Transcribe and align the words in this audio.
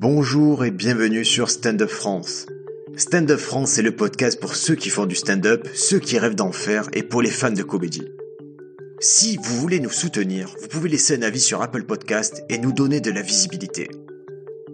Bonjour 0.00 0.64
et 0.64 0.70
bienvenue 0.70 1.26
sur 1.26 1.50
Stand 1.50 1.82
Up 1.82 1.90
France. 1.90 2.46
Stand 2.96 3.30
Up 3.32 3.38
France 3.38 3.76
est 3.76 3.82
le 3.82 3.94
podcast 3.94 4.40
pour 4.40 4.56
ceux 4.56 4.74
qui 4.74 4.88
font 4.88 5.04
du 5.04 5.14
stand-up, 5.14 5.68
ceux 5.74 5.98
qui 5.98 6.18
rêvent 6.18 6.34
d'en 6.34 6.52
faire 6.52 6.88
et 6.94 7.02
pour 7.02 7.20
les 7.20 7.28
fans 7.28 7.50
de 7.50 7.62
comédie. 7.62 8.08
Si 8.98 9.36
vous 9.36 9.56
voulez 9.56 9.78
nous 9.78 9.90
soutenir, 9.90 10.54
vous 10.58 10.68
pouvez 10.68 10.88
laisser 10.88 11.18
un 11.18 11.22
avis 11.22 11.42
sur 11.42 11.60
Apple 11.60 11.82
Podcast 11.82 12.44
et 12.48 12.56
nous 12.56 12.72
donner 12.72 13.02
de 13.02 13.10
la 13.10 13.20
visibilité. 13.20 13.90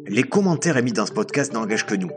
Les 0.07 0.23
commentaires 0.23 0.77
émis 0.77 0.93
dans 0.93 1.07
ce 1.07 1.13
podcast 1.13 1.53
n'engagent 1.53 1.87
que 1.87 1.97
nous. 1.97 2.13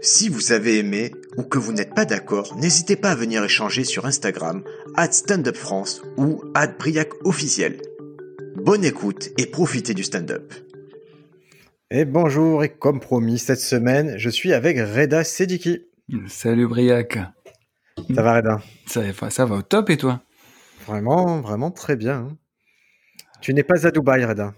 Si 0.00 0.28
vous 0.28 0.50
avez 0.50 0.78
aimé 0.78 1.12
ou 1.36 1.44
que 1.44 1.60
vous 1.60 1.72
n'êtes 1.72 1.94
pas 1.94 2.04
d'accord, 2.04 2.56
n'hésitez 2.56 2.96
pas 2.96 3.12
à 3.12 3.14
venir 3.14 3.44
échanger 3.44 3.84
sur 3.84 4.06
Instagram, 4.06 4.64
at 4.96 5.12
France 5.54 6.02
ou 6.16 6.42
at 6.54 6.66
Briac 6.80 7.10
officiel. 7.22 7.80
Bonne 8.56 8.84
écoute 8.84 9.30
et 9.38 9.46
profitez 9.46 9.94
du 9.94 10.02
stand-up. 10.02 10.52
Et 11.96 12.04
bonjour, 12.04 12.64
et 12.64 12.70
comme 12.70 12.98
promis, 12.98 13.38
cette 13.38 13.60
semaine, 13.60 14.14
je 14.18 14.28
suis 14.28 14.52
avec 14.52 14.78
Reda 14.78 15.22
Sediki. 15.22 15.86
Salut 16.26 16.66
Briac. 16.66 17.20
Ça 18.12 18.20
va 18.20 18.34
Reda? 18.34 18.60
Ça, 18.84 19.02
ça, 19.30 19.44
va 19.44 19.54
au 19.54 19.62
top 19.62 19.90
et 19.90 19.96
toi? 19.96 20.20
Vraiment, 20.88 21.40
vraiment 21.40 21.70
très 21.70 21.94
bien. 21.94 22.36
Tu 23.40 23.54
n'es 23.54 23.62
pas 23.62 23.86
à 23.86 23.92
Dubaï, 23.92 24.24
Reda? 24.24 24.54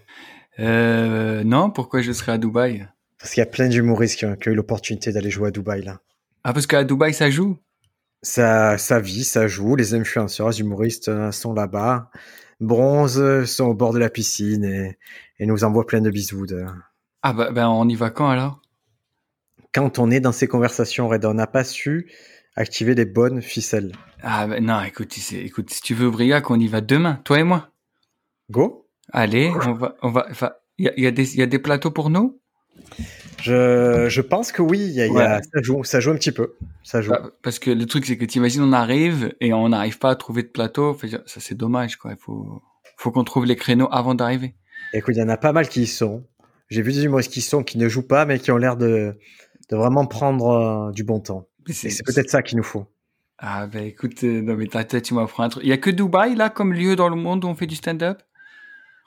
Euh, 0.57 1.43
Non, 1.43 1.69
pourquoi 1.69 2.01
je 2.01 2.11
serais 2.11 2.31
à 2.31 2.37
Dubaï? 2.39 2.87
Parce 3.19 3.35
qu'il 3.35 3.41
y 3.41 3.43
a 3.43 3.45
plein 3.51 3.67
d'humoristes 3.67 4.17
qui, 4.17 4.25
ont, 4.25 4.35
eu 4.47 4.55
l'opportunité 4.55 5.11
d'aller 5.11 5.29
jouer 5.29 5.49
à 5.49 5.51
Dubaï 5.51 5.83
là. 5.83 6.01
Ah, 6.43 6.53
parce 6.53 6.65
qu'à 6.65 6.83
Dubaï, 6.83 7.13
ça 7.13 7.29
joue? 7.29 7.59
Ça, 8.23 8.79
ça 8.79 8.99
vit, 8.99 9.23
ça 9.23 9.47
joue. 9.47 9.75
Les 9.75 9.93
influenceurs, 9.93 10.49
les 10.49 10.61
humoristes 10.61 11.09
euh, 11.09 11.31
sont 11.31 11.53
là-bas. 11.53 12.09
Bronze 12.59 13.45
sont 13.45 13.65
au 13.65 13.75
bord 13.75 13.93
de 13.93 13.99
la 13.99 14.09
piscine 14.09 14.65
et, 14.65 14.97
et 15.37 15.45
nous 15.45 15.63
envoient 15.63 15.85
plein 15.85 16.01
de 16.01 16.09
bisous. 16.09 16.47
De, 16.47 16.65
ah 17.27 17.33
bah, 17.33 17.51
ben 17.51 17.67
on 17.67 17.89
y 17.89 17.95
va 17.95 18.09
quand 18.09 18.29
alors? 18.29 18.61
Quand 19.73 19.99
on 19.99 20.09
est 20.11 20.21
dans 20.21 20.31
ces 20.31 20.47
conversations, 20.47 21.09
Red, 21.09 21.25
on 21.25 21.33
n'a 21.33 21.45
pas 21.45 21.65
su 21.65 22.09
activer 22.55 22.95
les 22.95 23.03
bonnes 23.03 23.41
ficelles. 23.41 23.91
Ah 24.23 24.47
bah, 24.47 24.61
non, 24.61 24.81
écoute, 24.83 25.13
écoute, 25.33 25.69
si 25.69 25.81
tu 25.81 25.93
veux 25.93 26.09
Briac, 26.09 26.49
on 26.49 26.57
y 26.57 26.69
va 26.69 26.79
demain, 26.79 27.19
toi 27.25 27.39
et 27.39 27.43
moi. 27.43 27.71
Go. 28.49 28.87
Allez, 29.11 29.51
on 29.65 29.73
va, 29.73 29.97
on 30.03 30.09
va, 30.09 30.25
il 30.77 30.85
y 30.85 31.05
a, 31.05 31.11
y 31.11 31.41
a 31.41 31.45
des 31.45 31.59
plateaux 31.59 31.91
pour 31.91 32.09
nous? 32.09 32.39
Je, 33.41 34.07
je, 34.07 34.21
pense 34.21 34.53
que 34.53 34.61
oui, 34.61 34.79
y 34.79 35.01
a, 35.01 35.07
y 35.07 35.19
a, 35.19 35.41
ça, 35.41 35.61
joue, 35.61 35.83
ça 35.83 35.99
joue 35.99 36.11
un 36.11 36.15
petit 36.15 36.31
peu. 36.31 36.55
Ça 36.83 37.01
joue. 37.01 37.11
Bah, 37.11 37.31
parce 37.43 37.59
que 37.59 37.71
le 37.71 37.85
truc, 37.87 38.05
c'est 38.05 38.17
que 38.17 38.23
tu 38.23 38.37
imagines, 38.37 38.61
on 38.61 38.71
arrive 38.71 39.35
et 39.41 39.51
on 39.51 39.67
n'arrive 39.67 39.99
pas 39.99 40.11
à 40.11 40.15
trouver 40.15 40.43
de 40.43 40.47
plateau. 40.47 40.97
Ça, 41.25 41.41
c'est 41.41 41.55
dommage, 41.55 41.97
quoi. 41.97 42.11
Il 42.11 42.17
faut, 42.17 42.61
faut 42.95 43.11
qu'on 43.11 43.25
trouve 43.25 43.45
les 43.45 43.57
créneaux 43.57 43.89
avant 43.91 44.15
d'arriver. 44.15 44.55
Écoute, 44.93 45.15
il 45.17 45.19
y 45.19 45.23
en 45.23 45.29
a 45.29 45.37
pas 45.37 45.51
mal 45.51 45.67
qui 45.67 45.81
y 45.81 45.87
sont. 45.87 46.23
J'ai 46.69 46.81
vu 46.81 46.91
des 46.91 47.05
humoristes 47.05 47.31
qui 47.31 47.41
sont, 47.41 47.63
qui 47.63 47.77
ne 47.77 47.87
jouent 47.87 48.07
pas, 48.07 48.25
mais 48.25 48.39
qui 48.39 48.51
ont 48.51 48.57
l'air 48.57 48.77
de, 48.77 49.17
de 49.69 49.75
vraiment 49.75 50.05
prendre 50.05 50.47
euh, 50.89 50.91
du 50.91 51.03
bon 51.03 51.19
temps. 51.19 51.47
C'est 51.69 52.03
peut-être 52.05 52.29
ça 52.29 52.41
qu'il 52.41 52.57
nous 52.57 52.63
faut. 52.63 52.85
Ah 53.39 53.67
ben 53.67 53.83
écoute, 53.85 54.23
euh, 54.23 54.41
non 54.41 54.55
mais 54.55 54.67
ta 54.67 54.83
tête, 54.83 55.03
tu 55.03 55.13
m'apprends 55.13 55.43
un 55.43 55.49
truc. 55.49 55.63
Il 55.63 55.69
y 55.69 55.73
a 55.73 55.77
que 55.77 55.91
Dubaï 55.91 56.35
là 56.35 56.49
comme 56.49 56.73
lieu 56.73 56.95
dans 56.95 57.09
le 57.09 57.15
monde 57.15 57.45
où 57.45 57.47
on 57.47 57.55
fait 57.55 57.67
du 57.67 57.75
stand-up? 57.75 58.21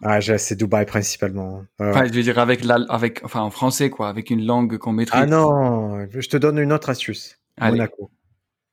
Ah 0.03 0.21
c'est 0.21 0.57
Dubaï 0.57 0.87
principalement. 0.87 1.65
enfin 1.79 2.07
je 2.07 2.13
veux 2.13 2.23
dire 2.23 2.39
avec 2.39 2.65
la, 2.65 2.79
avec, 2.89 3.21
enfin 3.25 3.41
en 3.41 3.51
français 3.51 3.91
quoi, 3.91 4.09
avec 4.09 4.31
une 4.31 4.47
langue 4.47 4.79
qu'on 4.79 4.93
maîtrise. 4.93 5.21
Ah 5.23 5.27
non, 5.27 6.07
je 6.11 6.29
te 6.29 6.37
donne 6.37 6.59
une 6.59 6.73
autre 6.73 6.91
astuce. 6.91 7.39
Monaco. 7.61 8.11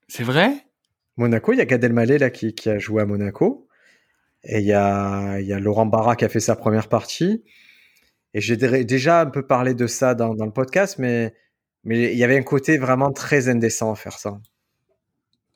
C'est 0.08 0.24
vrai? 0.24 0.54
Monaco, 1.18 1.52
il 1.52 1.58
y 1.58 1.62
a 1.62 1.66
Gad 1.66 1.84
Elmaleh 1.84 2.20
là 2.20 2.30
qui, 2.30 2.54
qui 2.54 2.70
a 2.70 2.78
joué 2.78 3.02
à 3.02 3.06
Monaco. 3.06 3.68
Et 4.44 4.60
il 4.60 4.66
y 4.66 4.74
a, 4.74 5.40
il 5.40 5.48
y 5.48 5.54
a 5.54 5.60
Laurent 5.60 5.88
Barra 5.88 6.16
qui 6.16 6.24
a 6.24 6.30
fait 6.30 6.40
sa 6.40 6.56
première 6.56 6.88
partie. 6.88 7.44
Et 8.34 8.42
j'ai 8.42 8.58
déjà 8.58 9.22
un 9.22 9.26
peu 9.28 9.46
parlé 9.46 9.74
de 9.74 9.88
ça 9.88 10.14
dans, 10.16 10.36
dans, 10.36 10.46
le 10.46 10.52
podcast, 10.52 10.98
mais 11.00 11.34
mais 11.84 12.12
il 12.12 12.18
y 12.18 12.24
avait 12.24 12.38
un 12.38 12.44
côté 12.44 12.78
vraiment 12.78 13.12
très 13.12 13.48
indécent 13.48 13.92
à 13.92 13.96
faire 13.96 14.20
ça. 14.20 14.38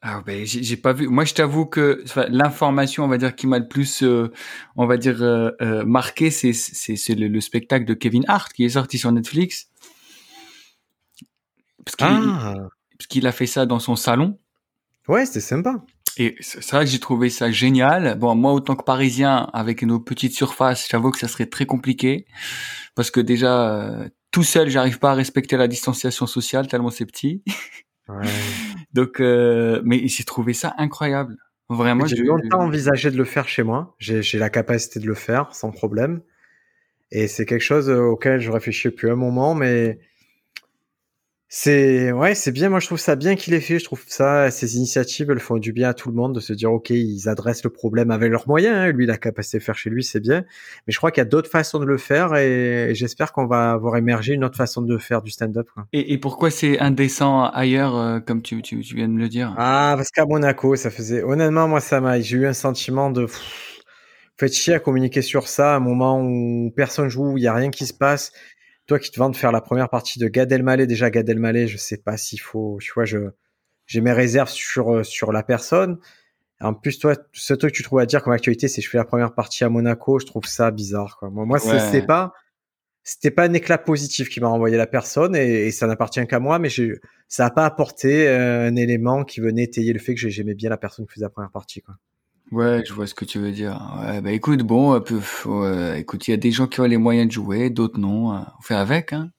Ah 0.04 0.24
ben 0.26 0.44
j'ai 0.46 0.78
pas 0.78 0.94
vu. 0.94 1.08
Moi 1.08 1.26
je 1.26 1.36
t'avoue 1.36 1.68
que 1.68 2.04
l'information 2.30 3.04
on 3.04 3.08
va 3.08 3.20
dire 3.20 3.36
qui 3.36 3.46
m'a 3.46 3.60
le 3.60 3.68
plus 3.68 4.02
euh, 4.02 4.32
on 4.76 4.88
va 4.88 4.98
dire 4.98 5.22
euh, 5.22 5.52
euh, 5.62 5.86
marqué 5.86 6.32
c'est 6.32 6.54
c'est 6.54 7.14
le, 7.14 7.28
le, 7.28 7.40
spectacle 7.40 7.86
de 7.86 7.94
Kevin 7.94 8.26
Hart 8.28 8.52
qui 8.52 8.66
est 8.66 8.70
sorti 8.70 8.98
sur 8.98 9.12
Netflix. 9.12 9.70
Parce 11.86 11.96
qu'il 11.96 12.08
ah. 12.08 12.56
qu'il 13.10 13.28
a 13.28 13.32
fait 13.32 13.46
ça 13.46 13.68
dans 13.68 13.80
son 13.80 13.96
salon. 13.96 14.40
Ouais 15.08 15.28
c'était 15.28 15.40
sympa. 15.40 15.84
Et 16.18 16.36
c'est 16.42 16.72
vrai 16.72 16.86
que 16.86 16.92
j'ai 16.92 17.00
trouvé 17.00 17.30
ça 17.30 17.52
génial. 17.52 18.18
Bon, 18.18 18.36
moi, 18.36 18.54
autant 18.54 18.76
que 18.76 18.84
parisien, 18.84 19.50
avec 19.54 19.84
nos 19.84 20.00
petites 20.00 20.34
surfaces, 20.34 20.88
j'avoue 20.90 21.12
que 21.12 21.20
ça 21.20 21.28
serait 21.28 21.46
très 21.46 21.66
compliqué. 21.66 22.26
Parce 22.96 23.12
que 23.12 23.20
déjà, 23.20 23.72
euh, 23.72 24.10
tout 24.32 24.44
seul, 24.44 24.70
j'arrive 24.70 25.00
pas 25.00 25.12
à 25.12 25.14
respecter 25.14 25.58
la 25.58 25.68
distanciation 25.68 26.28
sociale, 26.28 26.68
tellement 26.68 26.90
c'est 26.90 27.06
petit. 27.06 27.44
Ouais. 28.10 28.26
Donc, 28.94 29.20
euh, 29.20 29.82
mais 29.86 30.08
j'ai 30.08 30.24
trouvé 30.24 30.54
ça 30.54 30.74
incroyable. 30.78 31.38
Vraiment. 31.70 32.06
J'ai 32.06 32.18
longtemps 32.18 32.64
envisagé 32.64 33.12
de 33.12 33.18
le 33.18 33.24
faire 33.24 33.48
chez 33.48 33.64
moi. 33.64 33.96
J'ai 33.98 34.38
la 34.38 34.50
capacité 34.50 35.00
de 35.00 35.08
le 35.08 35.16
faire 35.16 35.56
sans 35.56 35.72
problème. 35.72 36.22
Et 37.12 37.28
c'est 37.28 37.46
quelque 37.46 37.64
chose 37.64 37.90
auquel 37.90 38.42
je 38.42 38.52
réfléchis 38.52 38.90
depuis 38.90 39.10
un 39.10 39.16
moment, 39.16 39.54
mais 39.54 40.00
c'est 41.54 42.14
ouais, 42.14 42.34
c'est 42.34 42.54
bien. 42.54 42.70
Moi, 42.70 42.80
je 42.80 42.86
trouve 42.86 42.98
ça 42.98 43.18
bien 43.18 43.36
qu'il 43.36 43.54
ait 43.54 43.60
fait. 43.60 43.78
Je 43.78 43.84
trouve 43.84 44.02
ça, 44.08 44.50
ces 44.52 44.78
initiatives, 44.78 45.30
elles 45.32 45.42
font 45.42 45.58
du 45.58 45.74
bien 45.74 45.90
à 45.90 45.94
tout 45.94 46.08
le 46.08 46.16
monde 46.16 46.34
de 46.34 46.40
se 46.40 46.54
dire, 46.54 46.72
ok, 46.72 46.92
ils 46.92 47.28
adressent 47.28 47.66
le 47.66 47.70
problème 47.70 48.10
avec 48.10 48.32
leurs 48.32 48.48
moyens. 48.48 48.74
Hein. 48.74 48.92
Lui, 48.94 49.06
la 49.06 49.18
capacité 49.18 49.58
de 49.58 49.64
faire 49.64 49.76
chez 49.76 49.90
lui, 49.90 50.02
c'est 50.02 50.22
bien. 50.22 50.46
Mais 50.88 50.94
je 50.94 50.98
crois 50.98 51.12
qu'il 51.12 51.20
y 51.20 51.28
a 51.28 51.30
d'autres 51.30 51.50
façons 51.50 51.80
de 51.80 51.86
le 51.86 51.98
faire, 51.98 52.38
et, 52.38 52.92
j'espère 52.96 53.34
qu'on 53.34 53.48
va 53.48 53.72
avoir 53.72 53.98
émergé 53.98 54.34
une 54.34 54.46
autre 54.46 54.56
façon 54.56 54.82
de 54.82 54.98
faire 54.98 55.22
du 55.22 55.30
stand-up. 55.30 55.68
Et, 55.92 56.14
et, 56.14 56.18
pourquoi 56.18 56.52
c'est 56.52 56.80
indécent 56.80 57.44
ailleurs, 57.50 57.98
euh, 57.98 58.20
comme 58.22 58.42
tu, 58.42 58.62
tu, 58.62 58.80
tu, 58.80 58.96
viens 58.96 59.10
de 59.10 59.14
me 59.14 59.20
le 59.20 59.28
dire? 59.28 59.54
Ah, 59.58 59.96
parce 59.98 60.10
qu'à 60.10 60.26
Monaco, 60.26 60.78
ça 60.78 60.90
faisait. 60.90 61.22
Honnêtement, 61.22 61.68
moi, 61.68 61.82
ça 61.82 62.00
m'a. 62.00 62.22
J'ai 62.22 62.38
eu 62.38 62.48
un 62.48 62.54
sentiment 62.54 63.12
de. 63.12 63.28
Faites 64.38 64.54
chier 64.54 64.76
à 64.76 64.80
communiquer 64.80 65.22
sur 65.22 65.50
ça, 65.50 65.74
à 65.74 65.76
un 65.76 65.82
moment 65.82 66.22
où 66.24 66.72
personne 66.74 67.10
joue, 67.10 67.34
où 67.34 67.38
il 67.38 67.44
y 67.44 67.48
a 67.48 67.54
rien 67.54 67.72
qui 67.72 67.86
se 67.86 67.94
passe 67.94 68.32
toi 68.92 69.00
qui 69.00 69.10
te 69.10 69.18
vends 69.18 69.30
de 69.30 69.38
faire 69.38 69.54
la 69.54 69.62
première 69.62 69.88
partie 69.88 70.20
de 70.20 70.28
Gad 70.28 70.52
Elmaleh, 70.52 70.86
déjà 70.86 71.10
Gad 71.10 71.30
Elmaleh, 71.30 71.66
je 71.66 71.78
sais 71.78 71.96
pas 71.96 72.18
s'il 72.18 72.42
faut, 72.42 72.78
tu 72.82 72.92
vois, 72.94 73.06
je, 73.06 73.20
j'ai 73.86 74.02
mes 74.02 74.12
réserves 74.12 74.50
sur, 74.50 74.94
euh, 74.94 75.04
sur 75.04 75.32
la 75.32 75.44
personne. 75.44 75.98
En 76.60 76.74
plus, 76.74 77.00
toi, 77.00 77.16
ce 77.32 77.54
truc 77.54 77.72
que 77.72 77.78
tu 77.78 77.84
trouves 77.84 78.00
à 78.00 78.06
dire 78.06 78.22
comme 78.22 78.34
actualité, 78.34 78.68
c'est 78.68 78.82
je 78.82 78.90
fais 78.90 78.98
la 78.98 79.06
première 79.06 79.34
partie 79.34 79.64
à 79.64 79.70
Monaco, 79.70 80.20
je 80.20 80.26
trouve 80.26 80.44
ça 80.44 80.72
bizarre, 80.72 81.16
quoi. 81.18 81.30
Moi, 81.30 81.46
moi 81.46 81.58
c'était 81.58 82.06
pas, 82.06 82.34
c'était 83.02 83.32
pas 83.32 83.46
un 83.46 83.54
éclat 83.54 83.78
positif 83.78 84.28
qui 84.28 84.42
m'a 84.42 84.50
envoyé 84.50 84.76
la 84.76 84.88
personne 84.88 85.38
et, 85.38 85.72
ça 85.72 85.88
n'appartient 85.88 86.28
qu'à 86.28 86.40
moi, 86.40 86.60
mais 86.60 86.68
ça 87.30 87.46
n'a 87.46 87.50
pas 87.50 87.66
apporté 87.66 88.28
euh, 88.28 88.68
un 88.68 88.76
élément 88.76 89.24
qui 89.24 89.40
venait 89.40 89.64
étayer 89.64 89.94
le 89.94 90.00
fait 90.00 90.16
que 90.16 90.28
j'aimais 90.28 90.54
bien 90.54 90.70
la 90.70 90.76
personne 90.76 91.06
qui 91.06 91.14
faisait 91.14 91.28
la 91.28 91.30
première 91.30 91.52
partie, 91.52 91.82
quoi. 91.82 91.96
Ouais, 92.52 92.84
je 92.86 92.94
vois 92.94 93.08
ce 93.08 93.14
que 93.14 93.24
tu 93.24 93.40
veux 93.40 93.52
dire. 93.52 93.80
Ouais, 94.02 94.22
bah 94.22 94.32
écoute, 94.32 94.60
bon, 94.62 94.94
euh, 94.94 95.96
écoute, 95.96 96.28
il 96.28 96.32
y 96.32 96.34
a 96.34 96.38
des 96.38 96.52
gens 96.52 96.68
qui 96.68 96.82
ont 96.82 96.86
les 96.86 96.98
moyens 96.98 97.28
de 97.28 97.32
jouer, 97.32 97.70
d'autres 97.70 98.00
non. 98.00 98.32
Hein. 98.34 98.48
On 98.60 98.62
fait 98.62 98.76
avec, 98.76 99.14
hein. 99.14 99.32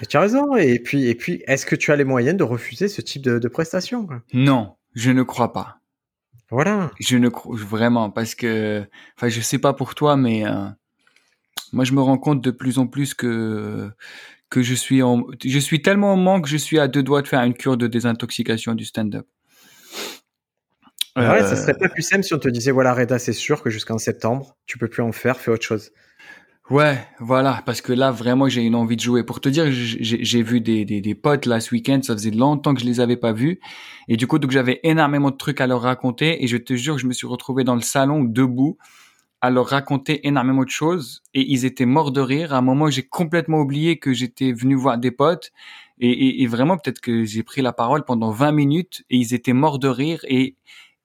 Et 0.00 0.06
tu 0.06 0.16
as 0.16 0.20
raison. 0.20 0.56
Et 0.56 0.78
puis, 0.80 1.06
et 1.06 1.14
puis, 1.14 1.42
est-ce 1.46 1.66
que 1.66 1.76
tu 1.76 1.92
as 1.92 1.96
les 1.96 2.04
moyens 2.04 2.36
de 2.36 2.44
refuser 2.44 2.88
ce 2.88 3.00
type 3.00 3.22
de, 3.22 3.38
de 3.38 3.48
prestation? 3.48 4.08
Non, 4.32 4.74
je 4.94 5.10
ne 5.10 5.22
crois 5.22 5.52
pas. 5.52 5.78
Voilà. 6.50 6.90
Je 6.98 7.16
ne 7.16 7.28
crois 7.28 7.56
vraiment 7.56 8.10
parce 8.10 8.34
que, 8.34 8.84
enfin, 9.16 9.28
je 9.28 9.40
sais 9.40 9.58
pas 9.58 9.72
pour 9.72 9.94
toi, 9.94 10.16
mais 10.16 10.46
euh, 10.46 10.66
moi, 11.72 11.84
je 11.84 11.92
me 11.92 12.00
rends 12.00 12.18
compte 12.18 12.42
de 12.42 12.50
plus 12.50 12.78
en 12.78 12.86
plus 12.86 13.14
que 13.14 13.90
que 14.50 14.62
je 14.62 14.74
suis 14.74 15.02
en, 15.02 15.24
je 15.44 15.58
suis 15.58 15.82
tellement 15.82 16.14
en 16.14 16.16
manque, 16.16 16.46
je 16.46 16.56
suis 16.56 16.78
à 16.78 16.88
deux 16.88 17.02
doigts 17.02 17.20
de 17.20 17.28
faire 17.28 17.42
une 17.42 17.52
cure 17.52 17.76
de 17.76 17.86
désintoxication 17.86 18.74
du 18.74 18.86
stand-up. 18.86 19.26
Ouais, 21.18 21.42
ça 21.42 21.56
serait 21.56 21.74
pas 21.74 21.88
plus 21.88 22.02
simple 22.02 22.22
si 22.22 22.34
on 22.34 22.38
te 22.38 22.48
disait 22.48 22.70
voilà 22.70 22.94
Reda, 22.94 23.18
c'est 23.18 23.32
sûr 23.32 23.62
que 23.62 23.70
jusqu'en 23.70 23.98
septembre, 23.98 24.56
tu 24.66 24.78
peux 24.78 24.88
plus 24.88 25.02
en 25.02 25.12
faire, 25.12 25.38
fais 25.38 25.50
autre 25.50 25.64
chose. 25.64 25.90
Ouais, 26.70 26.98
voilà, 27.18 27.62
parce 27.64 27.80
que 27.80 27.94
là 27.94 28.10
vraiment 28.10 28.46
j'ai 28.46 28.60
une 28.62 28.74
envie 28.74 28.96
de 28.96 29.00
jouer. 29.00 29.24
Pour 29.24 29.40
te 29.40 29.48
dire, 29.48 29.64
j'ai 29.70 30.42
vu 30.42 30.60
des, 30.60 30.84
des, 30.84 31.00
des, 31.00 31.14
potes 31.14 31.46
là 31.46 31.60
ce 31.60 31.74
week-end, 31.74 32.00
ça 32.02 32.12
faisait 32.12 32.30
longtemps 32.30 32.74
que 32.74 32.80
je 32.80 32.84
les 32.84 33.00
avais 33.00 33.16
pas 33.16 33.32
vus, 33.32 33.58
et 34.06 34.18
du 34.18 34.26
coup 34.26 34.38
donc 34.38 34.50
j'avais 34.50 34.78
énormément 34.82 35.30
de 35.30 35.36
trucs 35.36 35.62
à 35.62 35.66
leur 35.66 35.80
raconter, 35.80 36.44
et 36.44 36.46
je 36.46 36.58
te 36.58 36.74
jure 36.74 36.98
je 36.98 37.06
me 37.06 37.14
suis 37.14 37.26
retrouvé 37.26 37.64
dans 37.64 37.74
le 37.74 37.80
salon 37.80 38.22
debout 38.22 38.76
à 39.40 39.50
leur 39.50 39.66
raconter 39.66 40.26
énormément 40.26 40.64
de 40.64 40.68
choses, 40.68 41.22
et 41.32 41.40
ils 41.50 41.64
étaient 41.64 41.86
morts 41.86 42.12
de 42.12 42.20
rire. 42.20 42.52
À 42.52 42.58
un 42.58 42.62
moment 42.62 42.90
j'ai 42.90 43.04
complètement 43.04 43.60
oublié 43.60 43.98
que 43.98 44.12
j'étais 44.12 44.52
venu 44.52 44.74
voir 44.74 44.98
des 44.98 45.10
potes, 45.10 45.52
et, 46.00 46.10
et, 46.10 46.42
et 46.42 46.46
vraiment 46.46 46.76
peut-être 46.76 47.00
que 47.00 47.24
j'ai 47.24 47.42
pris 47.44 47.62
la 47.62 47.72
parole 47.72 48.04
pendant 48.04 48.30
20 48.30 48.52
minutes, 48.52 49.04
et 49.08 49.16
ils 49.16 49.32
étaient 49.32 49.54
morts 49.54 49.78
de 49.78 49.88
rire, 49.88 50.20
et 50.28 50.56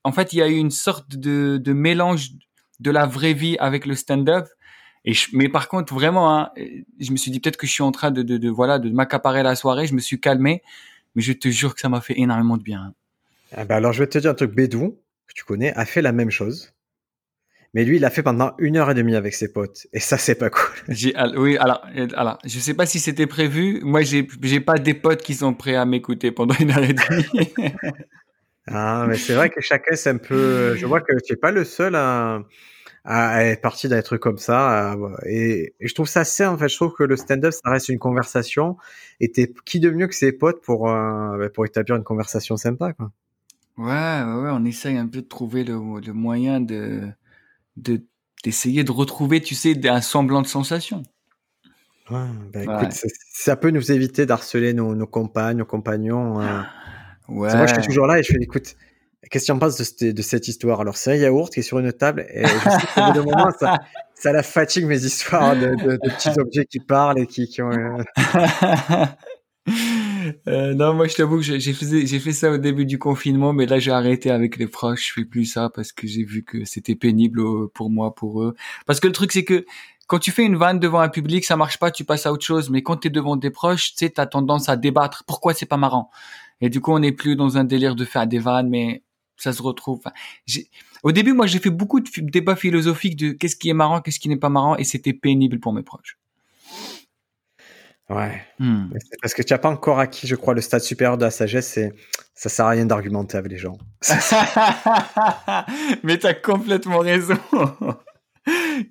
en 0.04 0.12
fait, 0.12 0.34
il 0.34 0.40
y 0.40 0.42
a 0.42 0.48
eu 0.48 0.56
une 0.56 0.72
sorte 0.72 1.16
de, 1.16 1.58
de 1.58 1.74
mélange 1.74 2.32
de 2.80 2.92
la 2.92 3.06
vraie 3.06 3.34
vie 3.34 3.58
avec 3.60 3.86
le 3.86 3.96
stand-up. 3.96 4.48
Et 5.06 5.14
mais 5.34 5.50
par 5.50 5.68
contre, 5.68 5.94
vraiment, 5.94 6.38
hein, 6.38 6.52
je 7.00 7.12
me 7.12 7.18
suis 7.18 7.32
dit 7.32 7.40
peut-être 7.40 7.58
que 7.58 7.68
je 7.68 7.72
suis 7.72 7.84
en 7.84 7.92
train 7.92 8.12
de, 8.12 8.22
de, 8.22 8.38
de 8.38 8.50
voilà 8.50 8.80
de 8.80 8.90
m'accaparer 8.90 9.44
la 9.44 9.56
soirée. 9.56 9.88
Je 9.88 9.94
me 9.94 10.00
suis 10.00 10.20
calmé, 10.20 10.62
mais 11.16 11.22
je 11.22 11.34
te 11.34 11.50
jure 11.50 11.76
que 11.76 11.82
ça 11.82 11.90
m'a 11.90 12.02
fait 12.02 12.20
énormément 12.20 12.58
de 12.58 12.64
bien. 12.64 12.94
Ah 13.56 13.66
bah 13.66 13.76
alors, 13.76 13.94
je 13.94 14.04
vais 14.04 14.08
te 14.08 14.18
dire 14.18 14.32
un 14.32 14.34
truc. 14.34 14.54
Bédou, 14.54 14.98
que 15.28 15.34
tu 15.34 15.44
connais, 15.44 15.74
a 15.74 15.86
fait 15.86 16.02
la 16.02 16.12
même 16.12 16.32
chose. 16.32 16.74
Mais 17.74 17.86
lui, 17.86 17.98
il 17.98 18.06
a 18.06 18.12
fait 18.12 18.22
pendant 18.22 18.54
une 18.60 18.78
heure 18.78 18.92
et 18.92 18.94
demie 18.94 19.16
avec 19.16 19.34
ses 19.34 19.52
potes. 19.52 19.88
Et 19.94 20.00
ça, 20.00 20.18
c'est 20.20 20.36
pas 20.36 20.52
cool. 20.52 20.70
oui, 21.38 21.58
alors, 21.58 21.84
alors, 22.16 22.38
je 22.46 22.60
sais 22.60 22.76
pas 22.76 22.86
si 22.86 23.00
c'était 23.00 23.26
prévu. 23.26 23.82
Moi, 23.84 24.04
j'ai, 24.04 24.28
j'ai 24.44 24.60
pas 24.60 24.78
des 24.78 24.94
potes 24.94 25.24
qui 25.24 25.34
sont 25.34 25.56
prêts 25.56 25.76
à 25.76 25.86
m'écouter 25.86 26.32
pendant 26.32 26.54
une 26.60 26.70
heure 26.70 26.84
et 26.84 26.94
demie. 26.94 27.50
ah, 28.68 29.06
mais 29.08 29.18
c'est 29.18 29.34
vrai 29.34 29.50
que 29.50 29.62
chacun, 29.62 29.96
c'est 29.96 30.10
un 30.10 30.18
peu, 30.18 30.76
je 30.76 30.86
vois 30.86 31.02
que 31.02 31.14
tu 31.26 31.34
es 31.34 31.36
pas 31.36 31.52
le 31.52 31.66
seul 31.66 31.96
à, 31.96 32.42
à 33.06 33.44
être 33.46 33.62
parti 33.62 33.90
d'un 33.90 34.02
truc 34.02 34.22
comme 34.22 34.38
ça. 34.38 34.96
Et, 35.26 35.74
je 35.82 35.94
trouve 35.94 36.08
ça 36.08 36.24
sain, 36.24 36.52
en 36.52 36.58
fait. 36.58 36.70
Je 36.70 36.76
trouve 36.76 36.94
que 36.94 37.04
le 37.04 37.18
stand-up, 37.18 37.52
ça 37.52 37.70
reste 37.70 37.90
une 37.90 38.00
conversation. 38.00 38.78
Et 39.20 39.32
t'es 39.32 39.54
qui 39.66 39.80
de 39.80 39.90
mieux 39.90 40.08
que 40.08 40.16
ses 40.16 40.32
potes 40.32 40.62
pour, 40.62 40.90
euh, 40.90 41.38
bah, 41.38 41.50
pour 41.50 41.66
établir 41.66 41.96
une 41.96 42.04
conversation 42.04 42.58
sympa, 42.58 42.94
quoi. 42.94 43.12
Ouais, 43.76 43.86
ouais, 43.88 44.52
on 44.52 44.66
essaye 44.66 44.98
un 44.98 45.08
peu 45.08 45.22
de 45.22 45.28
trouver 45.28 45.64
le, 45.64 45.74
le 46.00 46.14
moyen 46.14 46.62
de, 46.62 47.10
de 47.76 48.04
d'essayer 48.44 48.84
de 48.84 48.92
retrouver, 48.92 49.42
tu 49.42 49.56
sais, 49.56 49.88
un 49.88 50.02
semblant 50.02 50.42
de 50.42 50.48
sensation. 50.48 51.04
Ouais, 52.12 52.28
bah 52.52 52.64
écoute, 52.64 52.94
ça, 53.32 53.56
peut 53.56 53.72
nous 53.72 53.92
éviter 53.92 54.26
d'harceler 54.26 54.74
nos, 54.74 54.94
nos 54.94 55.08
compagnes, 55.08 55.58
nos 55.58 55.66
compagnons. 55.66 56.40
Hein. 56.40 56.68
Ouais. 57.28 57.56
Moi, 57.56 57.66
je 57.68 57.74
suis 57.74 57.84
toujours 57.84 58.08
là 58.08 58.20
et 58.20 58.24
je 58.24 58.32
fais, 58.32 58.42
écoute, 58.42 58.76
qu'est-ce 59.30 59.46
que 59.46 59.48
tu 59.48 59.52
en 59.52 59.60
penses 59.60 59.78
de, 59.78 60.12
de, 60.12 60.22
cette 60.22 60.48
histoire? 60.48 60.82
Alors, 60.82 60.98
c'est 60.98 61.12
un 61.14 61.16
yaourt 61.16 61.52
qui 61.54 61.62
est 61.62 61.64
sur 61.64 61.80
une 61.80 61.92
table 61.94 62.26
et 62.30 62.46
je 62.46 62.70
sais 62.70 62.88
que 62.96 63.20
moment, 63.20 63.52
ça, 63.60 63.80
ça 64.16 64.32
la 64.32 64.44
fatigue 64.44 64.86
mes 64.86 65.04
histoires 65.04 65.56
de, 65.56 65.76
de, 65.76 65.92
de, 65.94 66.10
petits 66.10 66.38
objets 66.40 66.66
qui 66.66 66.80
parlent 66.80 67.20
et 67.20 67.28
qui, 67.28 67.48
qui 67.48 67.62
ont. 67.62 67.72
Euh, 67.72 68.04
Euh, 70.48 70.74
non, 70.74 70.94
moi 70.94 71.08
je 71.08 71.16
t'avoue 71.16 71.38
que 71.38 71.44
j'ai 71.44 71.74
fait, 71.74 72.06
j'ai 72.06 72.20
fait 72.20 72.34
ça 72.34 72.52
au 72.52 72.58
début 72.58 72.86
du 72.86 73.00
confinement, 73.00 73.54
mais 73.54 73.66
là 73.66 73.80
j'ai 73.80 73.92
arrêté 73.92 74.32
avec 74.32 74.58
les 74.58 74.68
proches. 74.68 75.08
Je 75.08 75.14
fais 75.14 75.26
plus 75.26 75.46
ça 75.46 75.70
parce 75.74 75.92
que 75.92 76.08
j'ai 76.08 76.24
vu 76.24 76.44
que 76.44 76.66
c'était 76.66 76.96
pénible 76.96 77.42
euh, 77.42 77.72
pour 77.74 77.90
moi, 77.90 78.14
pour 78.16 78.44
eux. 78.44 78.56
Parce 78.86 79.00
que 79.00 79.08
le 79.08 79.14
truc 79.14 79.32
c'est 79.32 79.44
que 79.44 79.66
quand 80.08 80.20
tu 80.20 80.32
fais 80.32 80.44
une 80.44 80.58
vanne 80.58 80.80
devant 80.80 81.00
un 81.00 81.10
public, 81.10 81.46
ça 81.46 81.56
marche 81.56 81.80
pas, 81.80 81.92
tu 81.92 82.04
passes 82.04 82.26
à 82.26 82.32
autre 82.34 82.46
chose. 82.46 82.70
Mais 82.70 82.84
quand 82.84 82.98
tu 82.98 83.08
es 83.08 83.12
devant 83.12 83.36
des 83.36 83.50
proches, 83.50 83.92
tu 83.92 84.06
sais, 84.06 84.10
t'as 84.10 84.26
tendance 84.26 84.70
à 84.70 84.76
débattre. 84.76 85.24
Pourquoi 85.26 85.54
c'est 85.54 85.66
pas 85.66 85.78
marrant? 85.78 86.10
Et 86.62 86.70
du 86.70 86.82
coup, 86.82 86.92
on 86.92 87.00
n'est 87.00 87.12
plus 87.12 87.36
dans 87.36 87.58
un 87.58 87.64
délire 87.64 87.96
de 87.96 88.06
faire 88.06 88.28
des 88.28 88.40
vannes, 88.40 88.70
mais 88.70 89.04
ça 89.38 89.54
se 89.54 89.62
retrouve. 89.62 90.02
au 91.04 91.12
début, 91.12 91.34
moi, 91.34 91.48
j'ai 91.48 91.60
fait 91.60 91.70
beaucoup 91.70 92.00
de 92.00 92.10
débats 92.22 92.56
philosophiques 92.56 93.16
de 93.16 93.32
qu'est-ce 93.32 93.56
qui 93.56 93.70
est 93.70 93.74
marrant, 93.74 94.02
qu'est-ce 94.02 94.20
qui 94.20 94.30
n'est 94.30 94.38
pas 94.38 94.50
marrant, 94.50 94.78
et 94.78 94.84
c'était 94.84 95.14
pénible 95.14 95.60
pour 95.60 95.74
mes 95.74 95.84
proches. 95.84 96.18
Ouais. 98.10 98.42
Hmm. 98.60 98.90
Parce 99.22 99.34
que 99.34 99.42
tu 99.42 99.54
n'as 99.54 99.58
pas 99.58 99.70
encore 99.70 100.00
acquis, 100.00 100.28
je 100.28 100.36
crois, 100.36 100.54
le 100.54 100.62
stade 100.62 100.82
supérieur 100.82 101.18
de 101.18 101.24
la 101.24 101.32
sagesse 101.32 101.78
et 101.78 101.94
ça 102.36 102.50
sert 102.50 102.66
à 102.66 102.70
rien 102.70 102.86
d'argumenter 102.86 103.38
avec 103.38 103.52
les 103.52 103.58
gens. 103.58 103.78
Mais 106.04 106.20
tu 106.20 106.28
as 106.28 106.34
complètement 106.34 107.00
raison. 107.00 107.38